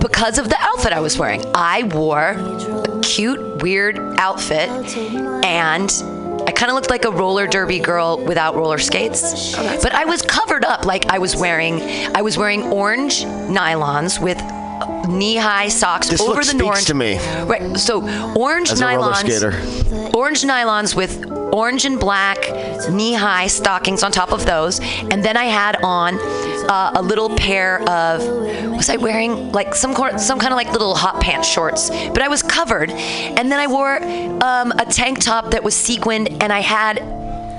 because 0.00 0.38
of 0.38 0.48
the 0.48 0.56
outfit 0.58 0.92
I 0.92 1.00
was 1.00 1.18
wearing. 1.18 1.42
I 1.54 1.84
wore 1.84 2.30
a 2.30 3.00
cute, 3.02 3.62
weird 3.62 3.98
outfit, 4.18 4.68
and 5.44 5.90
I 6.46 6.52
kind 6.52 6.70
of 6.70 6.74
looked 6.74 6.90
like 6.90 7.04
a 7.04 7.10
roller 7.10 7.46
derby 7.46 7.78
girl 7.78 8.24
without 8.24 8.54
roller 8.54 8.78
skates. 8.78 9.54
Oh, 9.56 9.78
but 9.82 9.92
I 9.92 10.04
was 10.04 10.22
covered 10.22 10.64
up, 10.64 10.84
like 10.84 11.06
I 11.06 11.18
was 11.18 11.36
wearing. 11.36 11.82
I 12.14 12.22
was 12.22 12.38
wearing 12.38 12.62
orange 12.64 13.24
nylons 13.24 14.20
with 14.20 14.38
knee-high 15.08 15.68
socks 15.68 16.08
This 16.08 16.20
over 16.20 16.30
look 16.34 16.40
the 16.40 16.44
speaks 16.46 16.64
orange. 16.64 16.86
to 16.86 16.94
me. 16.94 17.18
Right. 17.44 17.76
So 17.76 18.00
orange 18.34 18.70
As 18.70 18.80
nylons. 18.80 20.14
Orange 20.14 20.42
nylons 20.42 20.94
with 20.94 21.24
orange 21.52 21.84
and 21.84 21.98
black 21.98 22.38
knee-high 22.90 23.46
stockings 23.48 24.02
on 24.02 24.12
top 24.12 24.32
of 24.32 24.46
those, 24.46 24.80
and 24.80 25.24
then 25.24 25.36
I 25.36 25.44
had 25.44 25.76
on 25.82 26.18
uh, 26.68 26.92
a 26.94 27.02
little 27.02 27.28
pair 27.36 27.80
of 27.88 28.22
was 28.76 28.88
I 28.88 28.96
wearing 28.96 29.50
like 29.52 29.74
some 29.74 29.94
cor- 29.94 30.18
some 30.18 30.38
kind 30.38 30.52
of 30.52 30.56
like 30.56 30.70
little 30.72 30.94
hot 30.94 31.20
pants 31.20 31.48
shorts, 31.48 31.90
but 31.90 32.22
I 32.22 32.28
was 32.28 32.42
covered, 32.42 32.90
and 32.90 33.50
then 33.50 33.58
I 33.58 33.66
wore 33.66 33.96
um, 34.44 34.72
a 34.72 34.84
tank 34.88 35.20
top 35.20 35.50
that 35.50 35.62
was 35.64 35.74
sequined, 35.74 36.42
and 36.42 36.52
I 36.52 36.60
had 36.60 37.02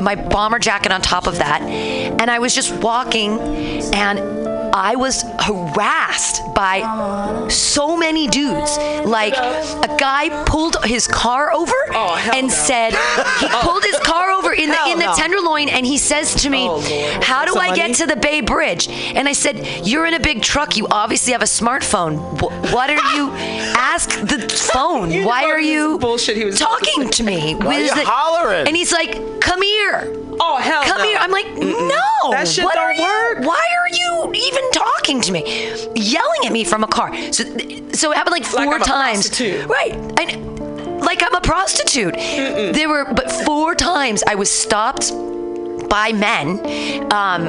my 0.02 0.16
bomber 0.16 0.58
jacket 0.60 0.92
on 0.92 1.02
top 1.02 1.28
of 1.28 1.38
that, 1.38 1.62
and 1.62 2.32
I 2.32 2.40
was 2.40 2.56
just 2.56 2.74
walking, 2.82 3.40
and 3.94 4.20
I 4.74 4.96
was 4.96 5.24
harassed 5.40 6.42
by 6.54 7.48
so 7.50 7.98
many 7.98 8.28
dudes. 8.28 8.78
Like 9.06 9.34
a 9.36 9.96
guy 10.00 10.44
pulled 10.46 10.84
his 10.86 11.08
car 11.08 11.52
over 11.54 11.74
Oh, 11.94 12.32
and 12.34 12.48
no. 12.48 12.54
said 12.54 12.92
he 12.92 13.48
oh. 13.50 13.62
pulled 13.64 13.84
his 13.84 13.98
car 14.00 14.32
over 14.32 14.52
in 14.54 14.70
the 14.70 14.76
Hell 14.76 14.92
in 14.92 15.00
the 15.00 15.06
no. 15.06 15.14
tenderloin 15.16 15.70
and 15.70 15.86
he 15.86 15.98
says 15.98 16.34
to 16.44 16.50
me, 16.50 16.68
Oh, 16.70 16.80
"How 17.22 17.46
do 17.46 17.56
I 17.56 17.76
get 17.76 17.96
to 17.96 18.06
the 18.06 18.16
Bay 18.16 18.42
Bridge?" 18.42 18.88
And 18.90 19.28
I 19.28 19.34
said, 19.34 19.86
"You're 19.86 20.06
in 20.06 20.14
a 20.14 20.20
big 20.20 20.42
truck. 20.42 20.78
You 20.78 20.88
obviously 20.90 21.34
have 21.34 21.42
a 21.42 21.46
smartphone. 21.46 22.18
Wh- 22.40 22.74
What 22.74 22.90
are 22.90 23.16
you? 23.16 23.32
Ask 23.78 24.10
the 24.22 24.40
phone. 24.50 25.12
You 25.12 25.26
Why 25.26 25.46
are 25.46 25.60
you 25.60 25.98
bullshit 26.00 26.38
he 26.38 26.46
was 26.46 26.58
talking 26.60 27.10
to 27.10 27.24
me? 27.24 27.56
Why 27.66 27.76
are 27.82 27.84
you 27.84 27.92
hollering? 27.96 28.68
And 28.68 28.76
he's 28.76 28.92
like, 28.92 29.42
"Come 29.42 29.62
here." 29.62 30.16
Oh 30.40 30.58
hell 30.58 30.84
Come 30.84 31.00
no. 31.00 31.04
here. 31.04 31.18
I'm 31.20 31.32
like, 31.32 31.48
no. 31.56 32.32
That 32.32 32.48
shit 32.48 32.64
what 32.64 32.76
don't 32.76 32.84
are 32.86 32.94
you, 32.94 33.02
work. 33.04 33.46
Why 33.46 33.66
are 33.80 33.90
you 33.90 34.32
even 34.34 34.72
talking 34.72 35.22
to 35.22 35.32
me? 35.32 35.44
Yelling 35.96 36.46
at 36.46 36.52
me 36.52 36.64
from 36.64 36.84
a 36.84 36.88
car. 36.88 37.14
So, 37.32 37.44
so 37.94 38.12
it 38.12 38.18
happened 38.18 38.32
like 38.32 38.46
four 38.46 38.66
Like 38.66 38.76
I'm 38.76 38.82
times. 38.82 39.42
Right. 39.68 39.96
Like 41.02 41.24
I'm 41.24 41.36
a 41.36 41.42
prostitute. 41.42 42.14
There 42.14 42.88
were, 42.88 43.06
but 43.14 43.32
four 43.32 43.76
times 43.76 44.24
I 44.28 44.36
was 44.36 44.50
stopped 44.50 45.12
by 45.90 46.14
men. 46.14 47.12
Um, 47.12 47.48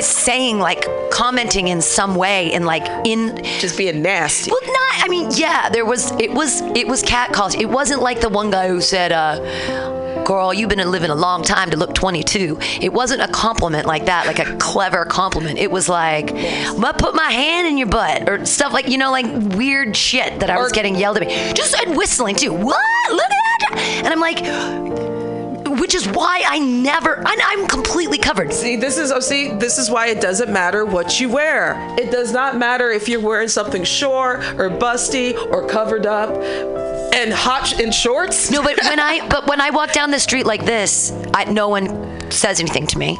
saying 0.00 0.58
like 0.58 0.86
commenting 1.10 1.68
in 1.68 1.80
some 1.80 2.14
way 2.14 2.52
and 2.52 2.64
like 2.66 2.86
in 3.06 3.36
just 3.60 3.76
being 3.78 4.02
nasty. 4.02 4.50
well, 4.50 4.60
not. 4.64 5.04
I 5.04 5.08
mean, 5.08 5.30
yeah, 5.34 5.68
there 5.68 5.84
was. 5.84 6.10
It 6.12 6.32
was. 6.32 6.60
It 6.74 6.86
was 6.88 7.02
cat 7.02 7.32
calls. 7.32 7.54
It 7.54 7.66
wasn't 7.66 8.02
like 8.02 8.20
the 8.20 8.28
one 8.28 8.50
guy 8.50 8.68
who 8.68 8.80
said, 8.80 9.12
uh, 9.12 10.24
"Girl, 10.24 10.52
you've 10.52 10.68
been 10.68 10.90
living 10.90 11.10
a 11.10 11.14
long 11.14 11.42
time 11.42 11.70
to 11.70 11.76
look 11.76 11.94
22." 11.94 12.58
It 12.80 12.92
wasn't 12.92 13.22
a 13.22 13.28
compliment 13.28 13.86
like 13.86 14.06
that, 14.06 14.26
like 14.26 14.38
a 14.38 14.56
clever 14.56 15.04
compliment. 15.04 15.58
It 15.58 15.70
was 15.70 15.88
like, 15.88 16.32
"I'm 16.34 16.80
gonna 16.80 16.94
put 16.94 17.14
my 17.14 17.30
hand 17.30 17.66
in 17.68 17.78
your 17.78 17.88
butt" 17.88 18.28
or 18.28 18.44
stuff 18.46 18.72
like 18.72 18.88
you 18.88 18.98
know, 18.98 19.10
like 19.10 19.26
weird 19.56 19.96
shit 19.96 20.40
that 20.40 20.50
I 20.50 20.58
was 20.58 20.72
Or- 20.72 20.74
getting 20.74 20.96
yelled 20.96 21.16
at 21.18 21.26
me. 21.26 21.52
Just 21.54 21.74
and 21.74 21.96
whistling 21.96 22.34
too. 22.36 22.52
What? 22.52 22.76
Look 23.10 23.20
at 23.22 23.70
that! 23.70 24.00
And 24.04 24.08
I'm 24.08 24.20
like. 24.20 25.15
Which 25.86 25.94
is 25.94 26.08
why 26.08 26.42
I 26.44 26.58
never, 26.58 27.14
and 27.14 27.40
I'm 27.44 27.68
completely 27.68 28.18
covered. 28.18 28.52
See, 28.52 28.74
this 28.74 28.98
is 28.98 29.12
oh, 29.12 29.20
see, 29.20 29.52
this 29.52 29.78
is 29.78 29.88
why 29.88 30.08
it 30.08 30.20
doesn't 30.20 30.52
matter 30.52 30.84
what 30.84 31.20
you 31.20 31.28
wear. 31.28 31.76
It 31.96 32.10
does 32.10 32.32
not 32.32 32.56
matter 32.56 32.90
if 32.90 33.08
you're 33.08 33.20
wearing 33.20 33.46
something 33.46 33.84
short 33.84 34.40
or 34.58 34.68
busty 34.68 35.36
or 35.52 35.64
covered 35.68 36.04
up 36.04 36.30
and 37.14 37.32
hot 37.32 37.68
sh- 37.68 37.78
in 37.78 37.92
shorts. 37.92 38.50
No, 38.50 38.64
but 38.64 38.76
when 38.82 38.98
I 38.98 39.28
but 39.30 39.46
when 39.46 39.60
I 39.60 39.70
walk 39.70 39.92
down 39.92 40.10
the 40.10 40.18
street 40.18 40.44
like 40.44 40.64
this, 40.64 41.12
I, 41.32 41.44
no 41.44 41.68
one 41.68 42.32
says 42.32 42.58
anything 42.58 42.88
to 42.88 42.98
me. 42.98 43.16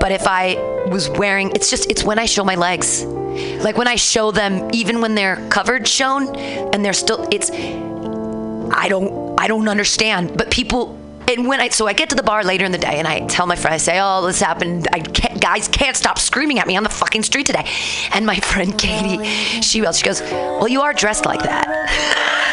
But 0.00 0.10
if 0.10 0.26
I 0.26 0.54
was 0.88 1.10
wearing, 1.10 1.50
it's 1.50 1.68
just 1.68 1.90
it's 1.90 2.02
when 2.02 2.18
I 2.18 2.24
show 2.24 2.44
my 2.44 2.54
legs, 2.54 3.04
like 3.04 3.76
when 3.76 3.88
I 3.88 3.96
show 3.96 4.30
them, 4.30 4.70
even 4.72 5.02
when 5.02 5.14
they're 5.14 5.46
covered, 5.50 5.86
shown, 5.86 6.34
and 6.34 6.82
they're 6.82 6.94
still. 6.94 7.28
It's 7.30 7.50
I 7.50 8.86
don't 8.88 9.38
I 9.38 9.48
don't 9.48 9.68
understand. 9.68 10.38
But 10.38 10.50
people. 10.50 11.03
And 11.28 11.46
when 11.46 11.60
I 11.60 11.68
so 11.68 11.86
I 11.86 11.92
get 11.92 12.10
to 12.10 12.16
the 12.16 12.22
bar 12.22 12.44
later 12.44 12.64
in 12.64 12.72
the 12.72 12.78
day 12.78 12.98
and 12.98 13.08
I 13.08 13.26
tell 13.26 13.46
my 13.46 13.56
friend 13.56 13.74
I 13.74 13.78
say 13.78 13.98
oh 14.00 14.26
this 14.26 14.40
happened. 14.40 14.88
I 14.92 15.00
can't 15.00 15.40
guys 15.40 15.68
can't 15.68 15.96
stop 15.96 16.18
screaming 16.18 16.58
at 16.58 16.66
me 16.66 16.76
on 16.76 16.82
the 16.82 16.90
fucking 16.90 17.22
street 17.22 17.46
today, 17.46 17.66
and 18.12 18.26
my 18.26 18.36
friend 18.40 18.76
Katie 18.78 19.24
she 19.60 19.80
yells 19.80 19.98
she 19.98 20.04
goes 20.04 20.20
well 20.20 20.68
you 20.68 20.82
are 20.82 20.92
dressed 20.92 21.24
like 21.24 21.42
that. 21.42 22.40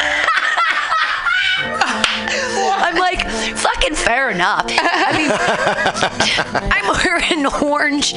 fucking 3.91 4.05
fair 4.05 4.29
enough. 4.29 4.65
I 4.67 5.17
mean, 5.17 5.31
I'm 6.71 6.87
wearing 7.05 7.45
orange 7.69 8.13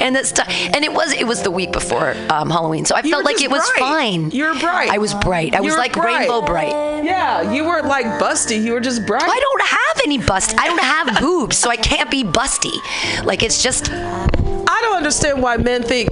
and 0.00 0.14
that 0.16 0.26
stuff, 0.26 0.48
and 0.48 0.84
it 0.84 0.92
was 0.92 1.12
it 1.12 1.26
was 1.26 1.42
the 1.42 1.50
week 1.50 1.72
before 1.72 2.14
um, 2.30 2.50
Halloween, 2.50 2.84
so 2.84 2.94
I 2.94 3.02
felt 3.02 3.24
like 3.24 3.40
it 3.40 3.50
was 3.50 3.68
bright. 3.76 3.78
fine. 3.80 4.30
You 4.30 4.44
were 4.46 4.54
bright. 4.58 4.90
I 4.90 4.98
was 4.98 5.14
bright. 5.14 5.54
I 5.54 5.58
You 5.58 5.64
was 5.64 5.76
like 5.76 5.92
bright. 5.94 6.20
rainbow 6.20 6.42
bright. 6.42 7.04
Yeah, 7.04 7.52
you 7.52 7.64
weren't 7.64 7.86
like 7.86 8.06
busty. 8.20 8.62
You 8.62 8.72
were 8.72 8.80
just 8.80 9.06
bright. 9.06 9.22
I 9.24 9.40
don't 9.40 9.62
have 9.68 10.00
any 10.04 10.18
bust. 10.18 10.54
I 10.58 10.66
don't 10.66 10.80
have 10.82 11.20
boobs, 11.20 11.56
so 11.58 11.70
I 11.70 11.76
can't 11.76 12.10
be 12.10 12.24
busty. 12.24 12.72
Like 13.24 13.42
it's 13.42 13.62
just 13.62 13.90
I 13.92 14.78
don't 14.82 14.96
understand 14.96 15.42
why 15.42 15.56
men 15.56 15.82
think 15.82 16.10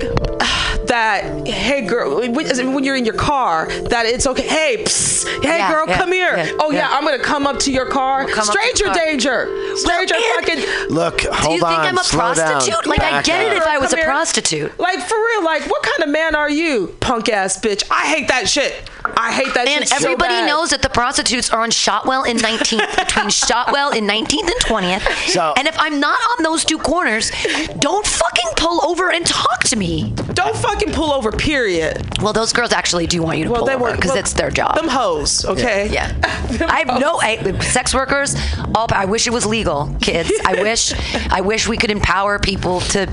that 0.91 1.47
hey 1.47 1.83
girl 1.87 2.21
when 2.21 2.35
when 2.75 2.85
you're 2.85 2.97
in 2.97 3.05
your 3.05 3.15
car 3.15 3.67
that 3.89 4.07
it's 4.07 4.27
okay 4.27 4.47
hey 4.47 4.85
psst, 4.85 5.25
hey 5.43 5.59
Yeah, 5.59 5.73
girl 5.73 5.85
yeah, 5.89 5.99
come 5.99 6.13
here 6.13 6.37
yeah, 6.37 6.53
oh 6.59 6.71
yeah. 6.71 6.79
yeah. 6.89 6.89
I'm 6.97 7.05
gonna 7.05 7.19
come 7.23 7.47
up 7.47 7.59
to 7.61 7.73
your 7.73 7.87
car 7.87 8.27
come 8.27 8.41
up 8.41 8.45
stranger 8.45 8.85
your 8.87 8.95
car. 8.95 9.05
danger 9.05 9.77
stranger 9.77 10.15
and- 10.15 10.25
fucking 10.47 10.91
Look, 10.95 11.19
Do 11.19 11.27
you 11.29 11.61
think 11.61 11.63
on. 11.65 11.87
I'm 11.87 11.99
a 11.99 12.05
slow 12.05 12.35
down, 12.35 12.51
prostitute? 12.53 12.87
Like 12.87 13.01
I 13.01 13.11
back 13.11 13.25
get 13.25 13.41
it 13.47 13.57
if 13.57 13.63
I 13.67 13.79
was 13.79 13.91
Come 13.91 13.99
a 14.01 14.03
here. 14.03 14.11
prostitute. 14.11 14.79
like 14.79 14.99
for 15.01 15.15
real 15.17 15.45
like 15.45 15.63
what 15.71 15.83
kind 15.83 16.03
of 16.03 16.09
man 16.11 16.35
are 16.35 16.51
you 16.51 16.89
punk 17.01 17.29
ass 17.29 17.59
bitch 17.61 17.85
I 17.91 18.07
hate 18.07 18.29
that 18.29 18.49
shit 18.49 18.75
I 19.17 19.33
hate 19.33 19.53
that 19.55 19.67
And 19.69 19.81
shit 19.81 19.89
so 19.89 20.05
everybody 20.07 20.35
bad. 20.35 20.47
knows 20.47 20.71
that 20.71 20.83
the 20.83 20.89
prostitutes 20.89 21.51
are 21.51 21.61
on 21.63 21.71
Shotwell 21.71 22.25
in 22.25 22.37
19th, 22.37 22.97
between 23.07 23.31
Shotwell 23.31 23.91
in 23.93 24.07
19th 24.07 24.41
and 24.43 24.61
20th. 24.65 25.29
So- 25.31 25.55
and 25.57 25.67
if 25.69 25.77
I'm 25.79 26.01
not 26.01 26.19
on 26.39 26.43
those 26.45 26.65
two 26.65 26.79
corners, 26.79 27.31
don't 27.79 28.07
fucking 28.07 28.51
pull 28.57 28.85
over 28.89 29.11
and 29.11 29.27
talk 29.27 29.65
to 29.65 29.77
me. 29.77 30.13
Don't 30.35 30.57
fucking 30.57 30.93
pull 30.93 31.13
over, 31.13 31.33
period. 31.33 32.21
Well, 32.23 32.33
those 32.33 32.53
girls 32.53 32.73
actually 32.73 33.07
do 33.07 33.23
want 33.23 33.39
you 33.39 33.45
to 33.45 33.51
Well, 33.51 33.61
pull 33.61 33.67
they 33.69 33.75
over 33.75 33.95
because 33.95 34.11
well, 34.11 34.19
it's 34.19 34.33
their 34.35 34.51
job. 34.51 34.75
Them 34.77 34.89
hoes, 34.89 35.45
okay? 35.45 35.89
Yeah. 35.91 36.13
I 36.67 36.85
have 36.87 37.01
no 37.01 37.19
I, 37.21 37.59
sex 37.61 37.95
workers. 37.95 38.35
All 38.75 38.87
I 38.93 39.05
wish 39.05 39.27
it 39.27 39.31
was 39.33 39.47
legal, 39.47 39.95
kids. 40.01 40.31
I 40.45 40.55
wish 40.63 40.93
I 41.31 41.41
wish 41.41 41.67
we 41.69 41.77
could 41.77 41.91
empower 41.91 42.39
people 42.39 42.81
to 42.81 43.07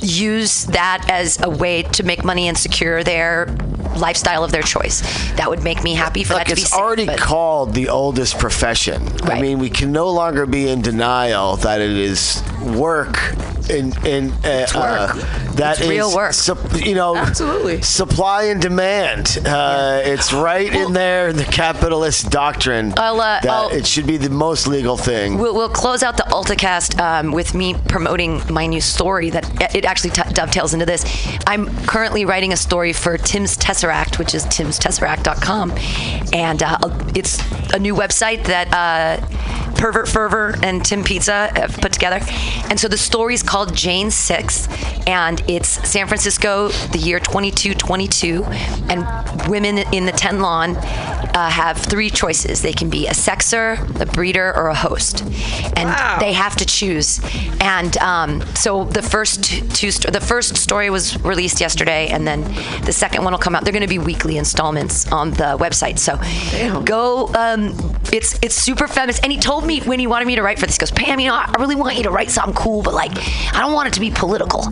use 0.00 0.64
that 0.66 1.06
as 1.10 1.40
a 1.40 1.48
way 1.50 1.82
to 1.82 2.02
make 2.02 2.24
money 2.24 2.48
and 2.48 2.56
secure 2.56 3.02
their 3.04 3.46
lifestyle 3.96 4.44
of 4.44 4.50
their 4.52 4.62
choice. 4.62 5.02
That 5.36 5.48
would 5.50 5.62
make 5.64 5.82
me 5.82 5.94
happy 5.94 6.24
for 6.24 6.34
Look, 6.34 6.42
that 6.44 6.48
to 6.48 6.54
be 6.56 6.62
it's 6.62 6.70
safe, 6.70 6.78
already 6.80 7.06
but- 7.06 7.18
called 7.18 7.74
the 7.74 7.88
oldest 7.88 8.38
profession. 8.38 9.08
I 9.24 9.40
mean, 9.40 9.58
we 9.58 9.70
can 9.70 9.92
no 9.92 10.10
longer 10.10 10.46
be 10.46 10.68
in 10.68 10.82
denial 10.82 11.56
that 11.56 11.80
it 11.80 11.90
is 11.90 12.42
work 12.62 13.34
in 13.70 13.92
in 14.06 14.30
uh, 14.44 14.66
work. 14.74 14.74
Uh, 14.74 15.52
that 15.54 15.78
It's 15.80 15.88
real 15.88 16.08
is 16.10 16.14
work. 16.14 16.32
sup- 16.34 16.84
you 16.86 16.94
know, 16.94 17.16
Absolutely. 17.16 17.80
supply 17.82 18.44
and 18.44 18.60
demand. 18.60 19.38
Uh, 19.46 20.00
It's 20.04 20.32
right 20.32 20.72
in 20.72 20.92
there, 20.92 21.32
the 21.32 21.44
capitalist 21.44 22.28
doctrine 22.30 22.92
I'll, 22.96 23.20
uh, 23.20 23.40
that 23.40 23.50
I'll- 23.50 23.68
it 23.70 23.86
should 23.86 24.06
be 24.06 24.16
the 24.18 24.28
most 24.30 24.66
legal 24.66 24.96
thing. 24.98 25.38
We'll, 25.38 25.54
we'll 25.54 25.68
close 25.70 26.02
out 26.02 26.16
the 26.18 26.24
AltaCast 26.24 27.00
um, 27.00 27.32
with 27.32 27.54
me 27.54 27.74
promoting 27.88 28.42
my 28.50 28.66
new 28.66 28.80
story 28.82 29.30
that 29.30 29.74
it 29.74 29.84
actually 29.86 30.10
t- 30.10 30.22
dovetails 30.32 30.74
into 30.74 30.84
this. 30.86 31.04
I'm 31.46 31.68
currently 31.86 32.24
writing 32.26 32.52
a 32.52 32.56
story 32.58 32.92
for 32.92 33.16
Tim's 33.16 33.56
Tesseract, 33.56 34.18
which 34.18 34.34
is 34.34 34.44
timstesseract.com. 35.16 35.72
And 36.32 36.62
uh, 36.62 36.78
it's 37.14 37.38
a 37.72 37.78
new 37.78 37.94
website 37.94 38.44
that 38.44 38.72
uh, 38.72 39.74
Pervert 39.76 40.08
Fervor 40.08 40.54
and 40.62 40.84
Tim 40.84 41.02
Pizza 41.04 41.50
have 41.54 41.76
put 41.80 41.92
together. 41.92 42.20
And 42.70 42.78
so 42.78 42.88
the 42.88 42.96
story 42.98 43.34
is 43.34 43.42
called 43.42 43.74
Jane 43.74 44.10
6, 44.10 44.68
and 45.06 45.42
it's 45.48 45.68
San 45.88 46.06
Francisco, 46.06 46.68
the 46.68 46.98
year 46.98 47.18
2222. 47.20 48.44
And 48.88 49.48
women 49.48 49.78
in 49.92 50.06
the 50.06 50.12
10 50.12 50.40
lawn 50.40 50.76
uh, 50.76 51.50
have 51.50 51.76
three 51.78 52.10
choices 52.10 52.62
they 52.62 52.72
can 52.72 52.88
be 52.88 53.06
a 53.06 53.10
sexer, 53.10 54.00
a 54.00 54.06
breeder, 54.06 54.54
or 54.56 54.68
a 54.68 54.74
host. 54.74 55.22
And 55.76 55.88
Wow. 55.90 56.16
they 56.20 56.32
have 56.32 56.56
to 56.56 56.64
choose. 56.64 57.20
And 57.60 57.96
um, 57.98 58.42
so 58.54 58.84
the 58.84 59.02
first 59.02 59.44
two, 59.74 59.90
the 59.90 60.20
first 60.20 60.56
story 60.56 60.88
was 60.90 61.20
released 61.22 61.60
yesterday, 61.60 62.08
and 62.08 62.26
then 62.26 62.42
the 62.84 62.92
second 62.92 63.24
one 63.24 63.32
will 63.32 63.38
come 63.40 63.54
out. 63.54 63.64
They're 63.64 63.72
going 63.72 63.82
to 63.82 63.88
be 63.88 63.98
weekly 63.98 64.38
installments 64.38 65.03
on 65.12 65.30
the 65.30 65.56
website. 65.58 65.98
So 65.98 66.16
go. 66.84 67.28
Um, 67.34 67.94
it's 68.12 68.38
it's 68.42 68.54
super 68.54 68.86
feminist. 68.86 69.22
And 69.24 69.32
he 69.32 69.38
told 69.38 69.66
me 69.66 69.80
when 69.80 69.98
he 69.98 70.06
wanted 70.06 70.26
me 70.26 70.36
to 70.36 70.42
write 70.42 70.58
for 70.58 70.66
this, 70.66 70.76
he 70.76 70.78
goes, 70.80 70.90
Pam, 70.90 71.18
you 71.18 71.28
know, 71.28 71.34
I 71.34 71.52
really 71.58 71.74
want 71.74 71.96
you 71.96 72.04
to 72.04 72.10
write 72.10 72.30
something 72.30 72.54
cool, 72.54 72.82
but 72.82 72.94
like, 72.94 73.10
I 73.54 73.60
don't 73.60 73.72
want 73.72 73.88
it 73.88 73.94
to 73.94 74.00
be 74.00 74.10
political. 74.10 74.64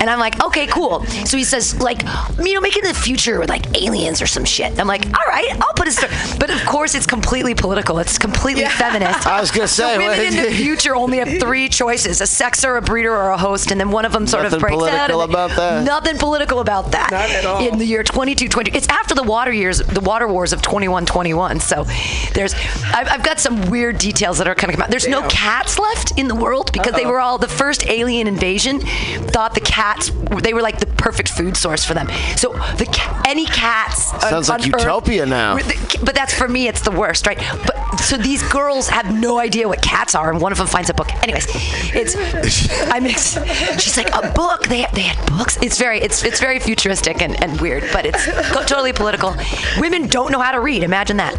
And 0.00 0.10
I'm 0.10 0.18
like, 0.18 0.42
okay, 0.44 0.66
cool. 0.66 1.04
So 1.24 1.36
he 1.36 1.44
says, 1.44 1.80
like, 1.80 2.02
you 2.38 2.54
know, 2.54 2.60
make 2.60 2.76
it 2.76 2.84
in 2.84 2.88
the 2.88 2.98
future 2.98 3.38
with 3.38 3.48
like 3.48 3.80
aliens 3.80 4.20
or 4.20 4.26
some 4.26 4.44
shit. 4.44 4.78
I'm 4.78 4.86
like, 4.86 5.06
all 5.06 5.26
right, 5.26 5.50
I'll 5.60 5.72
put 5.74 5.88
a 5.88 5.92
story. 5.92 6.12
But 6.38 6.50
of 6.50 6.64
course, 6.66 6.94
it's 6.94 7.06
completely 7.06 7.54
political. 7.54 7.98
It's 7.98 8.18
completely 8.18 8.64
feminist. 8.66 9.26
I 9.26 9.40
was 9.40 9.50
gonna 9.50 9.68
say, 9.68 9.94
The 9.94 9.98
women 9.98 10.20
in 10.20 10.42
the 10.50 10.50
future 10.56 10.94
only 10.94 11.18
have 11.18 11.40
three 11.40 11.68
choices: 11.68 12.20
a 12.20 12.24
sexer, 12.24 12.76
a 12.76 12.82
breeder, 12.82 13.14
or 13.14 13.30
a 13.30 13.38
host, 13.38 13.70
and 13.70 13.80
then 13.80 13.90
one 13.90 14.04
of 14.04 14.12
them 14.12 14.26
sort 14.26 14.42
Nothing 14.42 14.56
of 14.56 14.60
breaks 14.60 14.74
out. 14.74 14.80
Nothing 14.84 14.98
political 15.06 15.22
about 15.22 15.50
that. 15.56 15.84
Nothing 15.84 16.18
political 16.18 16.60
about 16.60 16.92
that. 16.92 17.10
Not 17.10 17.30
at 17.30 17.44
all. 17.46 17.66
In 17.66 17.78
the 17.78 17.86
year 17.86 18.02
2220, 18.02 18.72
it's 18.76 18.88
after 18.88 19.14
the 19.14 19.22
water 19.22 19.52
years, 19.64 19.78
the 19.78 20.00
water 20.00 20.28
wars 20.28 20.52
of 20.52 20.62
2121. 20.62 21.60
So 21.60 21.84
there's, 22.32 22.54
I've, 22.94 23.08
I've 23.08 23.22
got 23.24 23.40
some 23.40 23.70
weird 23.70 23.98
details 23.98 24.38
that 24.38 24.46
are 24.48 24.54
kind 24.54 24.70
of 24.70 24.76
come 24.76 24.82
out. 24.84 24.90
There's 24.90 25.08
no 25.08 25.26
cats 25.28 25.78
left 25.78 26.18
in 26.18 26.28
the 26.28 26.34
world 26.34 26.72
because 26.72 26.94
they 26.94 27.06
were 27.06 27.20
all 27.20 27.38
the 27.38 27.48
first 27.48 27.86
alien 27.86 28.26
invasion. 28.28 28.80
Thought 28.80 29.54
the 29.54 29.60
cats 29.60 30.10
they 30.42 30.54
were 30.54 30.62
like 30.62 30.78
the 30.78 30.86
perfect 30.86 31.28
food 31.30 31.56
source 31.56 31.84
for 31.84 31.94
them. 31.94 32.08
So 32.36 32.52
the 32.76 32.86
any 33.26 33.46
cats 33.46 34.12
on- 34.12 34.20
Sounds 34.20 34.48
like 34.48 34.62
on 34.62 34.74
Earth- 34.74 34.80
utopia 34.82 35.26
now. 35.26 35.56
but 36.04 36.14
that's 36.14 36.34
for 36.34 36.48
me, 36.48 36.68
it's 36.68 36.80
the 36.82 36.90
worst, 36.90 37.26
right? 37.26 37.38
But 37.66 37.98
so 38.00 38.16
these 38.16 38.42
girls 38.50 38.88
have 38.88 39.12
no 39.14 39.38
idea 39.38 39.66
what 39.68 39.80
cats 39.82 40.14
are, 40.14 40.30
and 40.30 40.40
one 40.40 40.52
of 40.52 40.58
them 40.58 40.66
finds 40.66 40.90
a 40.90 40.94
book. 40.94 41.12
Anyways, 41.22 41.46
it's 41.94 42.14
I'm. 42.92 43.06
Ex- 43.06 43.38
she's 43.82 43.96
like 43.96 44.12
a 44.14 44.32
book. 44.32 44.66
They 44.68 44.86
they 44.92 45.02
had 45.02 45.18
books. 45.36 45.56
It's 45.62 45.78
very 45.78 46.00
it's 46.00 46.24
it's 46.24 46.40
very 46.40 46.58
futuristic 46.58 47.22
and, 47.22 47.40
and 47.42 47.60
weird, 47.60 47.84
but 47.92 48.04
it's 48.06 48.24
totally 48.66 48.92
political. 48.92 49.34
Women 49.80 50.06
don't 50.08 50.30
know 50.32 50.40
how 50.40 50.52
to 50.52 50.60
read. 50.60 50.82
Imagine 50.82 51.16
that. 51.18 51.34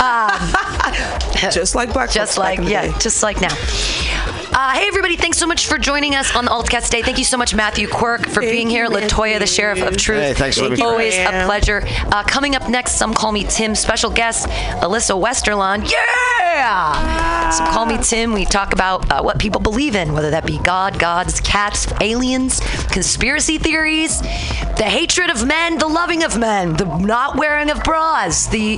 Um, 0.00 1.50
Just 1.52 1.74
like 1.74 1.92
black 1.92 2.10
just 2.10 2.38
like 2.38 2.58
yeah, 2.60 2.88
day. 2.92 2.98
just 2.98 3.22
like 3.22 3.40
now. 3.40 3.54
Uh, 4.26 4.72
hey 4.72 4.86
everybody! 4.88 5.16
Thanks 5.16 5.36
so 5.36 5.46
much 5.46 5.66
for 5.66 5.76
joining 5.76 6.14
us 6.14 6.34
on 6.34 6.46
the 6.46 6.50
AltaCast 6.50 6.84
today. 6.84 7.02
Thank 7.02 7.18
you 7.18 7.24
so 7.24 7.36
much, 7.36 7.54
Matthew 7.54 7.88
Quirk, 7.88 8.22
for 8.22 8.40
Thank 8.40 8.52
being 8.52 8.70
you, 8.70 8.76
here. 8.76 8.86
Latoya, 8.86 9.38
the 9.38 9.46
sheriff 9.46 9.82
of 9.82 9.96
truth. 9.96 10.20
Hey, 10.22 10.34
thanks 10.34 10.56
for 10.56 10.68
Thank 10.68 10.78
letting 10.80 10.84
me 10.84 11.08
you. 11.08 11.18
Always 11.20 11.42
a 11.42 11.44
pleasure. 11.46 11.82
Uh, 12.06 12.22
coming 12.24 12.56
up 12.56 12.68
next, 12.68 12.92
some 12.92 13.12
call 13.12 13.32
me 13.32 13.44
Tim. 13.44 13.74
Special 13.74 14.10
guest 14.10 14.48
Alyssa 14.80 15.20
Westerlund. 15.20 15.90
Yeah. 15.90 17.50
Some 17.50 17.66
call 17.66 17.84
me 17.84 17.98
Tim. 17.98 18.32
We 18.32 18.44
talk 18.44 18.72
about 18.72 19.10
uh, 19.10 19.22
what 19.22 19.38
people 19.38 19.60
believe 19.60 19.94
in, 19.94 20.14
whether 20.14 20.30
that 20.30 20.46
be 20.46 20.58
God, 20.58 20.98
gods, 20.98 21.40
cats, 21.40 21.86
aliens, 22.00 22.60
conspiracy 22.86 23.58
theories, 23.58 24.20
the 24.20 24.86
hatred 24.86 25.30
of 25.30 25.44
men, 25.46 25.78
the 25.78 25.86
loving 25.86 26.22
of 26.22 26.38
men, 26.38 26.74
the 26.74 26.84
not 26.98 27.36
wearing 27.36 27.70
of 27.70 27.82
bras, 27.84 28.46
the 28.46 28.76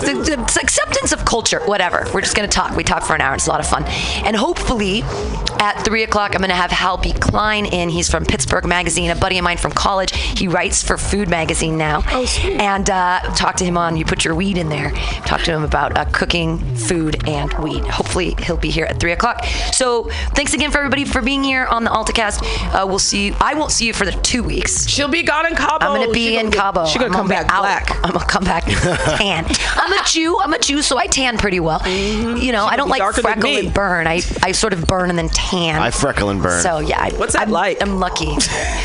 the, 0.00 0.22
the 0.24 0.58
acceptance 0.60 1.12
of 1.12 1.24
culture, 1.24 1.60
whatever. 1.66 2.06
We're 2.12 2.22
just 2.22 2.34
gonna 2.34 2.48
talk. 2.48 2.74
We 2.74 2.84
talk 2.84 3.04
for 3.04 3.14
an 3.14 3.20
hour. 3.20 3.34
It's 3.34 3.46
a 3.46 3.50
lot 3.50 3.60
of 3.60 3.66
fun, 3.66 3.84
and 4.24 4.34
hopefully 4.34 4.79
at 4.80 5.84
three 5.84 6.02
o'clock, 6.02 6.34
I'm 6.34 6.40
gonna 6.40 6.54
have 6.54 6.70
Hal 6.70 6.96
B. 6.96 7.12
Klein 7.12 7.66
in. 7.66 7.90
He's 7.90 8.10
from 8.10 8.24
Pittsburgh 8.24 8.66
Magazine, 8.66 9.10
a 9.10 9.14
buddy 9.14 9.36
of 9.36 9.44
mine 9.44 9.58
from 9.58 9.72
college. 9.72 10.16
He 10.16 10.48
writes 10.48 10.82
for 10.82 10.96
Food 10.96 11.28
Magazine 11.28 11.76
now. 11.76 12.02
Oh, 12.10 12.24
sweet. 12.24 12.54
And 12.58 12.88
uh, 12.88 13.20
talk 13.36 13.56
to 13.56 13.64
him 13.64 13.76
on. 13.76 13.96
You 13.96 14.06
put 14.06 14.24
your 14.24 14.34
weed 14.34 14.56
in 14.56 14.70
there. 14.70 14.90
Talk 15.26 15.42
to 15.42 15.52
him 15.52 15.62
about 15.62 15.98
uh, 15.98 16.06
cooking, 16.06 16.58
food, 16.76 17.28
and 17.28 17.52
weed. 17.58 17.84
Hopefully, 17.84 18.34
he'll 18.42 18.56
be 18.56 18.70
here 18.70 18.86
at 18.86 18.98
three 18.98 19.12
o'clock. 19.12 19.44
So, 19.72 20.04
thanks 20.34 20.54
again 20.54 20.70
for 20.70 20.78
everybody 20.78 21.04
for 21.04 21.20
being 21.20 21.44
here 21.44 21.66
on 21.66 21.84
the 21.84 21.90
AltaCast. 21.90 22.42
Uh, 22.74 22.86
we'll 22.86 22.98
see 22.98 23.26
you. 23.26 23.36
I 23.38 23.52
won't 23.54 23.70
see 23.70 23.86
you 23.86 23.92
for 23.92 24.06
the 24.06 24.12
two 24.12 24.42
weeks. 24.42 24.88
She'll 24.88 25.08
be 25.08 25.22
gone 25.22 25.46
in 25.46 25.56
Cabo. 25.56 25.84
I'm 25.84 26.00
gonna 26.00 26.12
be 26.12 26.28
She 26.28 26.38
in 26.38 26.50
Cabo. 26.50 26.86
She's 26.86 27.00
gonna 27.02 27.14
come 27.14 27.28
back 27.28 27.48
black. 27.48 27.90
I'm 28.02 28.12
gonna 28.12 28.24
come 28.24 28.44
back 28.44 28.64
tan. 29.18 29.44
I'm 29.76 29.92
a 29.92 30.04
Jew. 30.06 30.38
I'm 30.40 30.54
a 30.54 30.58
Jew, 30.58 30.80
so 30.80 30.96
I 30.96 31.06
tan 31.06 31.36
pretty 31.36 31.60
well. 31.60 31.86
You 31.86 32.52
know, 32.52 32.64
I 32.64 32.76
don't 32.76 32.88
like 32.88 33.02
freckle 33.14 33.50
and 33.56 33.74
burn. 33.74 34.06
I, 34.06 34.22
I 34.42 34.52
sort 34.52 34.69
of 34.72 34.86
burn 34.86 35.10
and 35.10 35.18
then 35.18 35.28
tan. 35.28 35.80
I 35.80 35.90
freckle 35.90 36.30
and 36.30 36.42
burn. 36.42 36.62
So 36.62 36.78
yeah, 36.78 37.00
I, 37.00 37.10
What's 37.10 37.32
that 37.34 37.42
I'm, 37.48 37.50
like? 37.50 37.82
I'm 37.82 37.98
lucky. 37.98 38.28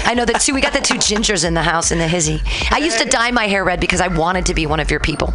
I 0.06 0.14
know 0.16 0.26
that 0.26 0.41
too. 0.41 0.53
We 0.53 0.62
got 0.62 0.74
the 0.74 0.80
two 0.82 0.95
gingers 0.95 1.45
in 1.45 1.53
the 1.53 1.62
house 1.64 1.91
in 1.91 1.98
the 1.99 2.07
hizzy. 2.07 2.41
I 2.72 2.78
used 2.80 2.99
to 2.99 3.06
dye 3.06 3.32
my 3.32 3.48
hair 3.48 3.64
red 3.64 3.80
because 3.80 4.02
I 4.02 4.07
wanted 4.07 4.45
to 4.48 4.53
be 4.53 4.66
one 4.66 4.80
of 4.80 4.90
your 4.91 4.99
people. 4.99 5.34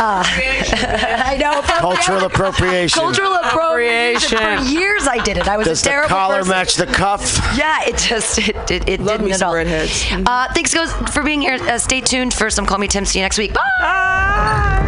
Uh, 0.00 0.22
I 0.26 1.36
know. 1.40 1.60
Cultural 1.62 2.24
appropriation. 2.24 3.00
Cultural 3.00 3.34
appropriation. 3.34 4.38
For 4.38 4.62
years 4.70 5.06
I 5.08 5.22
did 5.22 5.38
it. 5.38 5.48
I 5.48 5.56
was 5.56 5.66
Does 5.66 5.80
a 5.80 5.84
the 5.84 5.90
terrible 5.90 6.08
collar 6.08 6.38
person. 6.38 6.50
match 6.50 6.74
the 6.76 6.86
cuff? 6.86 7.38
Yeah, 7.56 7.80
it 7.86 7.96
just 7.96 8.38
it 8.38 8.56
it, 8.70 8.88
it 8.88 9.00
Love 9.00 9.18
didn't 9.18 9.26
me 9.26 9.32
at 9.32 9.38
some 9.38 9.48
all. 9.48 9.54
redheads. 9.54 10.04
Uh, 10.26 10.48
thanks 10.54 10.74
guys 10.74 10.92
for 11.12 11.22
being 11.22 11.40
here. 11.40 11.54
Uh, 11.54 11.78
stay 11.78 12.00
tuned 12.00 12.34
for 12.34 12.50
some 12.50 12.66
Call 12.66 12.78
Me 12.78 12.86
Tim. 12.88 13.04
See 13.04 13.18
you 13.18 13.24
next 13.24 13.38
week. 13.38 13.54
Bye. 13.54 13.60
Are 13.82 14.87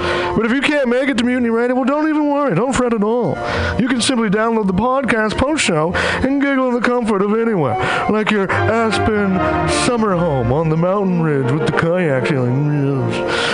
But 0.35 0.45
if 0.45 0.51
you 0.51 0.61
can't 0.61 0.89
make 0.89 1.09
it 1.09 1.17
to 1.17 1.23
Mutiny 1.23 1.49
Radio, 1.49 1.75
well, 1.75 1.85
don't 1.85 2.07
even 2.07 2.29
worry. 2.29 2.55
Don't 2.55 2.73
fret 2.73 2.93
at 2.93 3.03
all. 3.03 3.35
You 3.79 3.87
can 3.87 4.01
simply 4.01 4.29
download 4.29 4.67
the 4.67 4.73
podcast 4.73 5.37
post 5.37 5.63
show 5.63 5.93
and 5.93 6.41
giggle 6.41 6.69
in 6.69 6.75
the 6.75 6.81
comfort 6.81 7.21
of 7.21 7.33
anywhere, 7.37 7.75
like 8.09 8.31
your 8.31 8.51
Aspen 8.51 9.37
summer 9.85 10.15
home 10.15 10.51
on 10.51 10.69
the 10.69 10.77
mountain 10.77 11.21
ridge 11.21 11.51
with 11.51 11.65
the 11.67 11.77
kayak 11.77 12.27
feeling. 12.27 13.11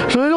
So 0.09 0.36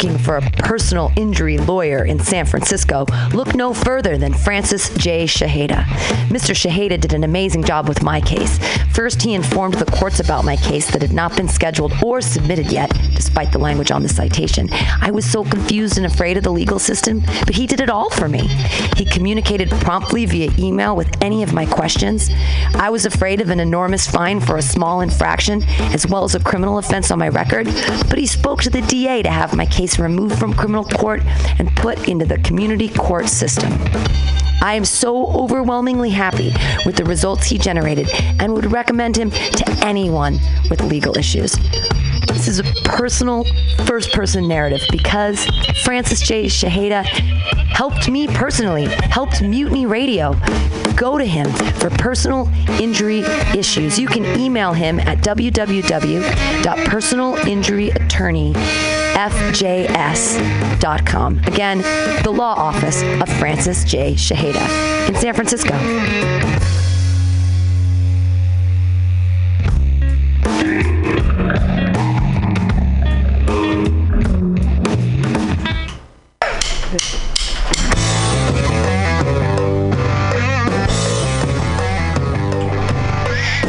Looking 0.00 0.17
for 0.28 0.36
a 0.36 0.50
personal 0.50 1.10
injury 1.16 1.56
lawyer 1.56 2.04
in 2.04 2.18
San 2.18 2.44
Francisco, 2.44 3.06
look 3.32 3.54
no 3.54 3.72
further 3.72 4.18
than 4.18 4.34
Francis 4.34 4.94
J. 4.98 5.24
Shehadeh. 5.24 5.84
Mr. 6.28 6.54
Shehadeh 6.54 7.00
did 7.00 7.14
an 7.14 7.24
amazing 7.24 7.64
job 7.64 7.88
with 7.88 8.02
my 8.02 8.20
case. 8.20 8.58
First, 8.92 9.22
he 9.22 9.32
informed 9.32 9.74
the 9.74 9.86
courts 9.86 10.20
about 10.20 10.44
my 10.44 10.56
case 10.56 10.90
that 10.90 11.00
had 11.00 11.14
not 11.14 11.34
been 11.34 11.48
scheduled 11.48 11.94
or 12.04 12.20
submitted 12.20 12.70
yet, 12.70 12.90
despite 13.14 13.52
the 13.52 13.58
language 13.58 13.90
on 13.90 14.02
the 14.02 14.08
citation. 14.10 14.68
I 15.00 15.10
was 15.10 15.24
so 15.24 15.44
confused 15.44 15.96
and 15.96 16.04
afraid 16.04 16.36
of 16.36 16.42
the 16.42 16.52
legal 16.52 16.78
system, 16.78 17.22
but 17.46 17.54
he 17.54 17.66
did 17.66 17.80
it 17.80 17.88
all 17.88 18.10
for 18.10 18.28
me. 18.28 18.48
He 18.98 19.06
communicated 19.06 19.70
promptly 19.70 20.26
via 20.26 20.50
email 20.58 20.94
with 20.94 21.08
any 21.22 21.42
of 21.42 21.54
my 21.54 21.64
questions. 21.64 22.28
I 22.74 22.90
was 22.90 23.06
afraid 23.06 23.40
of 23.40 23.48
an 23.48 23.60
enormous 23.60 24.06
fine 24.06 24.40
for 24.40 24.58
a 24.58 24.62
small 24.62 25.00
infraction, 25.00 25.62
as 25.94 26.06
well 26.06 26.24
as 26.24 26.34
a 26.34 26.40
criminal 26.40 26.76
offense 26.76 27.10
on 27.10 27.18
my 27.18 27.30
record, 27.30 27.66
but 28.10 28.18
he 28.18 28.26
spoke 28.26 28.60
to 28.64 28.70
the 28.70 28.82
DA 28.82 29.22
to 29.22 29.30
have 29.30 29.56
my 29.56 29.64
case 29.64 29.98
removed 29.98 30.17
from 30.26 30.52
criminal 30.54 30.84
court 30.84 31.22
and 31.58 31.74
put 31.76 32.08
into 32.08 32.24
the 32.24 32.38
community 32.38 32.88
court 32.88 33.28
system. 33.28 33.72
I 34.60 34.74
am 34.74 34.84
so 34.84 35.28
overwhelmingly 35.28 36.10
happy 36.10 36.52
with 36.84 36.96
the 36.96 37.04
results 37.04 37.46
he 37.46 37.58
generated 37.58 38.08
and 38.40 38.52
would 38.54 38.72
recommend 38.72 39.16
him 39.16 39.30
to 39.30 39.80
anyone 39.84 40.38
with 40.68 40.80
legal 40.82 41.16
issues. 41.16 41.52
This 42.26 42.48
is 42.48 42.58
a 42.58 42.64
personal 42.84 43.44
first 43.84 44.12
person 44.12 44.48
narrative 44.48 44.80
because 44.90 45.46
Francis 45.84 46.20
J. 46.20 46.46
Shehadeh 46.46 47.04
helped 47.04 48.08
me 48.08 48.26
personally, 48.26 48.86
helped 48.86 49.40
Mutiny 49.40 49.86
Radio. 49.86 50.34
Go 50.96 51.18
to 51.18 51.24
him 51.24 51.48
for 51.74 51.90
personal 51.90 52.48
injury 52.80 53.20
issues. 53.56 53.98
You 53.98 54.08
can 54.08 54.24
email 54.40 54.72
him 54.72 54.98
at 54.98 55.22
www.personalinjuryattorneyfjs.com. 59.18 61.38
Again, 61.46 61.78
the 62.22 62.30
law 62.30 62.54
office 62.54 63.02
of 63.02 63.28
Francis 63.38 63.82
J. 63.84 64.14
Shehadeh 64.14 65.08
in 65.08 65.14
San 65.16 65.34
Francisco. 65.34 65.76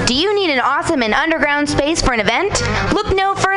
Do 0.05 0.13
you 0.15 0.33
need 0.35 0.51
an 0.51 0.59
awesome 0.59 1.01
and 1.03 1.13
underground 1.13 1.69
space 1.69 2.01
for 2.01 2.13
an 2.13 2.19
event? 2.19 2.61
Look 2.93 3.15
no 3.15 3.35
further 3.35 3.48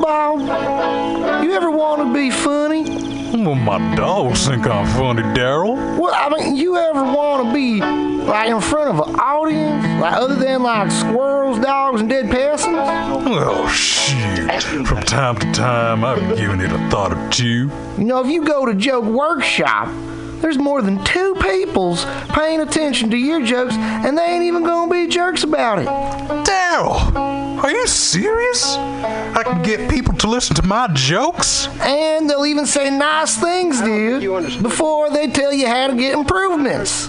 Oh. 0.00 0.38
Bob, 0.38 1.44
you 1.44 1.52
ever 1.52 1.70
want 1.70 2.02
to 2.02 2.14
be 2.14 2.30
funny? 2.30 2.84
Well, 3.44 3.54
my 3.54 3.94
dogs 3.94 4.46
think 4.46 4.66
I'm 4.66 4.86
funny, 4.96 5.22
Daryl. 5.22 5.98
Well, 5.98 6.14
I 6.14 6.28
mean, 6.28 6.56
you 6.56 6.76
ever 6.76 7.02
want 7.02 7.46
to 7.46 7.52
be 7.52 7.80
like 7.80 8.50
in 8.50 8.60
front 8.60 8.90
of 8.90 9.08
an 9.08 9.14
audience, 9.16 9.84
like 10.00 10.14
other 10.14 10.34
than 10.34 10.62
like 10.62 10.90
squirrels, 10.90 11.58
dogs, 11.58 12.00
and 12.00 12.08
dead 12.10 12.30
peasants? 12.30 12.76
Well, 12.76 13.68
shit. 13.68 14.62
From 14.62 15.02
time 15.02 15.36
to 15.36 15.52
time, 15.52 16.04
I've 16.04 16.36
given 16.36 16.60
it 16.60 16.72
a 16.72 16.78
thought 16.90 17.12
or 17.12 17.30
two. 17.30 17.70
You 17.98 18.04
know, 18.04 18.20
if 18.24 18.28
you 18.30 18.44
go 18.44 18.64
to 18.66 18.74
Joke 18.74 19.04
Workshop, 19.04 19.88
there's 20.40 20.58
more 20.58 20.82
than 20.82 21.02
two 21.04 21.34
peoples 21.40 22.04
paying 22.30 22.60
attention 22.60 23.10
to 23.10 23.16
your 23.16 23.44
jokes, 23.44 23.74
and 23.74 24.16
they 24.16 24.22
ain't 24.24 24.44
even 24.44 24.64
gonna 24.64 24.90
be 24.90 25.06
jerks 25.06 25.42
about 25.42 25.78
it. 25.78 25.86
Daryl, 25.86 27.14
are 27.62 27.70
you 27.70 27.86
serious? 27.86 28.76
I 28.76 29.42
can 29.44 29.62
get 29.62 29.90
people 29.90 30.14
to 30.14 30.28
listen 30.28 30.54
to 30.56 30.62
my 30.62 30.88
jokes? 30.94 31.68
And 31.80 32.28
they'll 32.28 32.46
even 32.46 32.66
say 32.66 32.90
nice 32.90 33.36
things, 33.36 33.80
dude, 33.80 34.62
before 34.62 35.10
they 35.10 35.28
tell 35.28 35.52
you 35.52 35.66
how 35.66 35.88
to 35.88 35.96
get 35.96 36.14
improvements. 36.14 37.08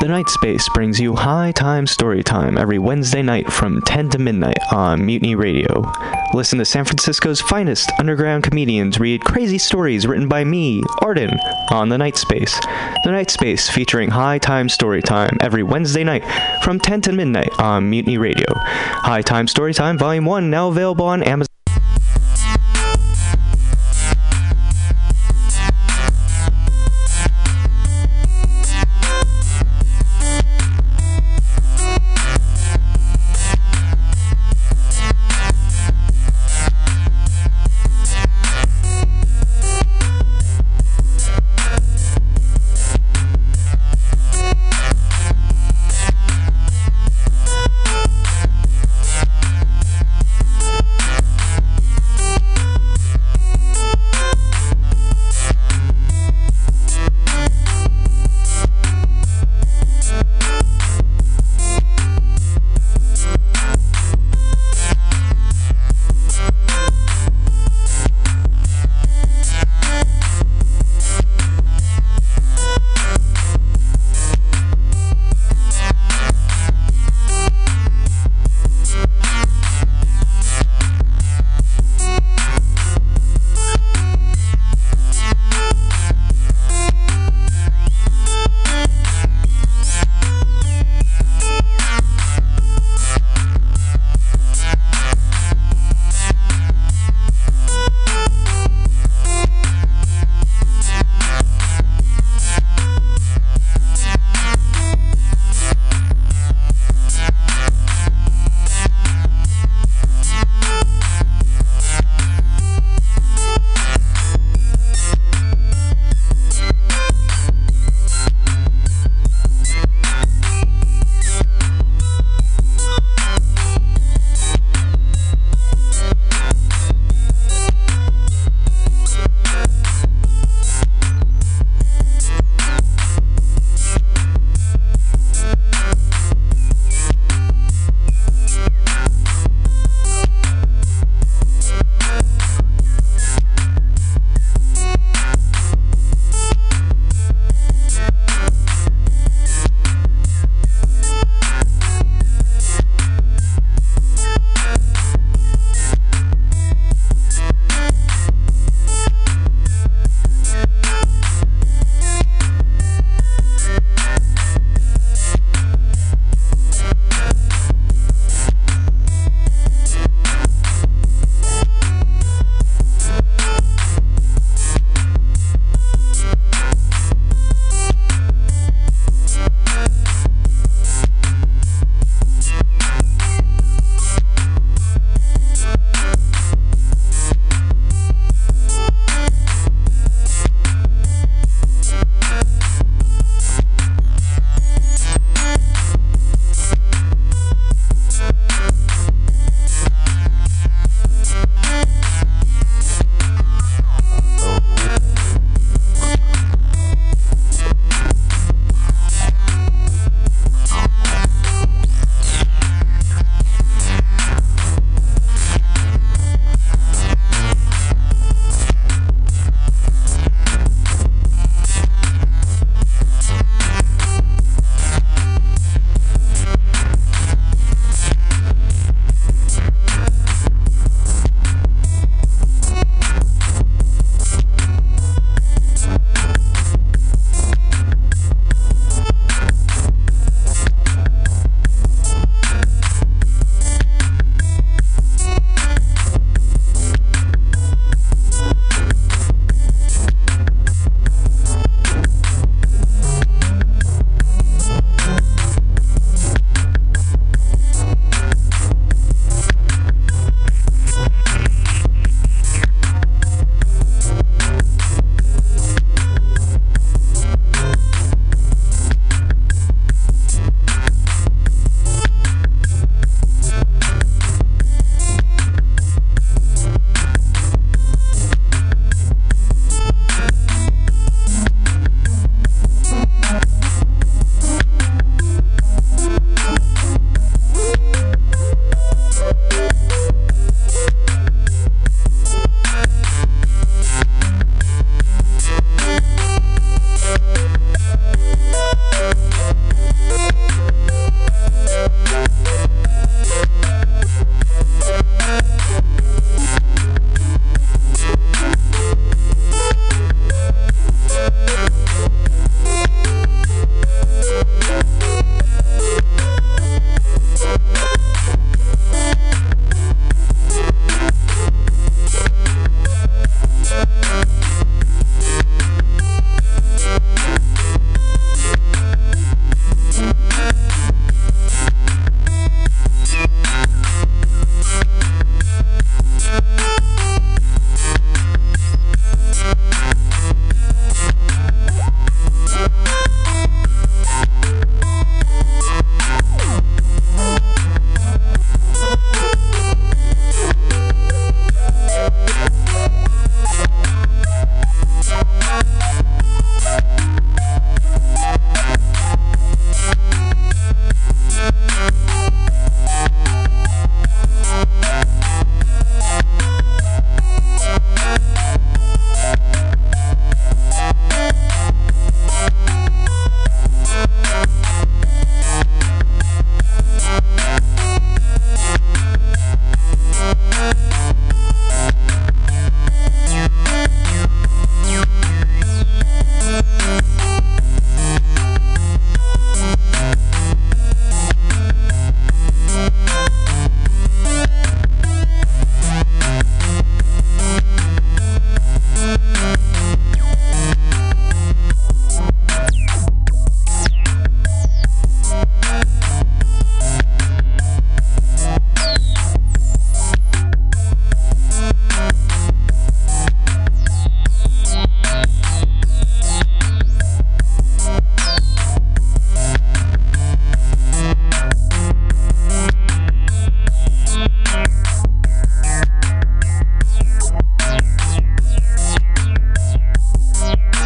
The 0.00 0.06
Night 0.06 0.28
Space 0.28 0.68
brings 0.68 1.00
you 1.00 1.16
High 1.16 1.50
Time 1.50 1.88
Story 1.88 2.22
Time 2.22 2.56
every 2.56 2.78
Wednesday 2.78 3.20
night 3.20 3.52
from 3.52 3.82
10 3.82 4.10
to 4.10 4.18
midnight 4.20 4.58
on 4.72 5.04
Mutiny 5.04 5.34
Radio. 5.34 5.90
Listen 6.32 6.60
to 6.60 6.64
San 6.64 6.84
Francisco's 6.84 7.40
finest 7.40 7.90
underground 7.98 8.44
comedians 8.44 9.00
read 9.00 9.24
crazy 9.24 9.58
stories 9.58 10.06
written 10.06 10.28
by 10.28 10.44
me, 10.44 10.84
Arden, 11.02 11.36
on 11.72 11.88
The 11.88 11.98
Night 11.98 12.16
Space. 12.16 12.60
The 13.02 13.10
Night 13.10 13.30
Space 13.30 13.68
featuring 13.68 14.10
High 14.10 14.38
Time 14.38 14.68
Story 14.68 15.02
Time 15.02 15.36
every 15.40 15.64
Wednesday 15.64 16.04
night 16.04 16.22
from 16.62 16.78
10 16.78 17.00
to 17.02 17.12
midnight 17.12 17.50
on 17.58 17.90
Mutiny 17.90 18.18
Radio. 18.18 18.46
High 18.54 19.22
Time 19.22 19.48
Story 19.48 19.74
Time 19.74 19.98
Volume 19.98 20.26
1 20.26 20.48
now 20.48 20.68
available 20.68 21.06
on 21.06 21.24
Amazon. 21.24 21.48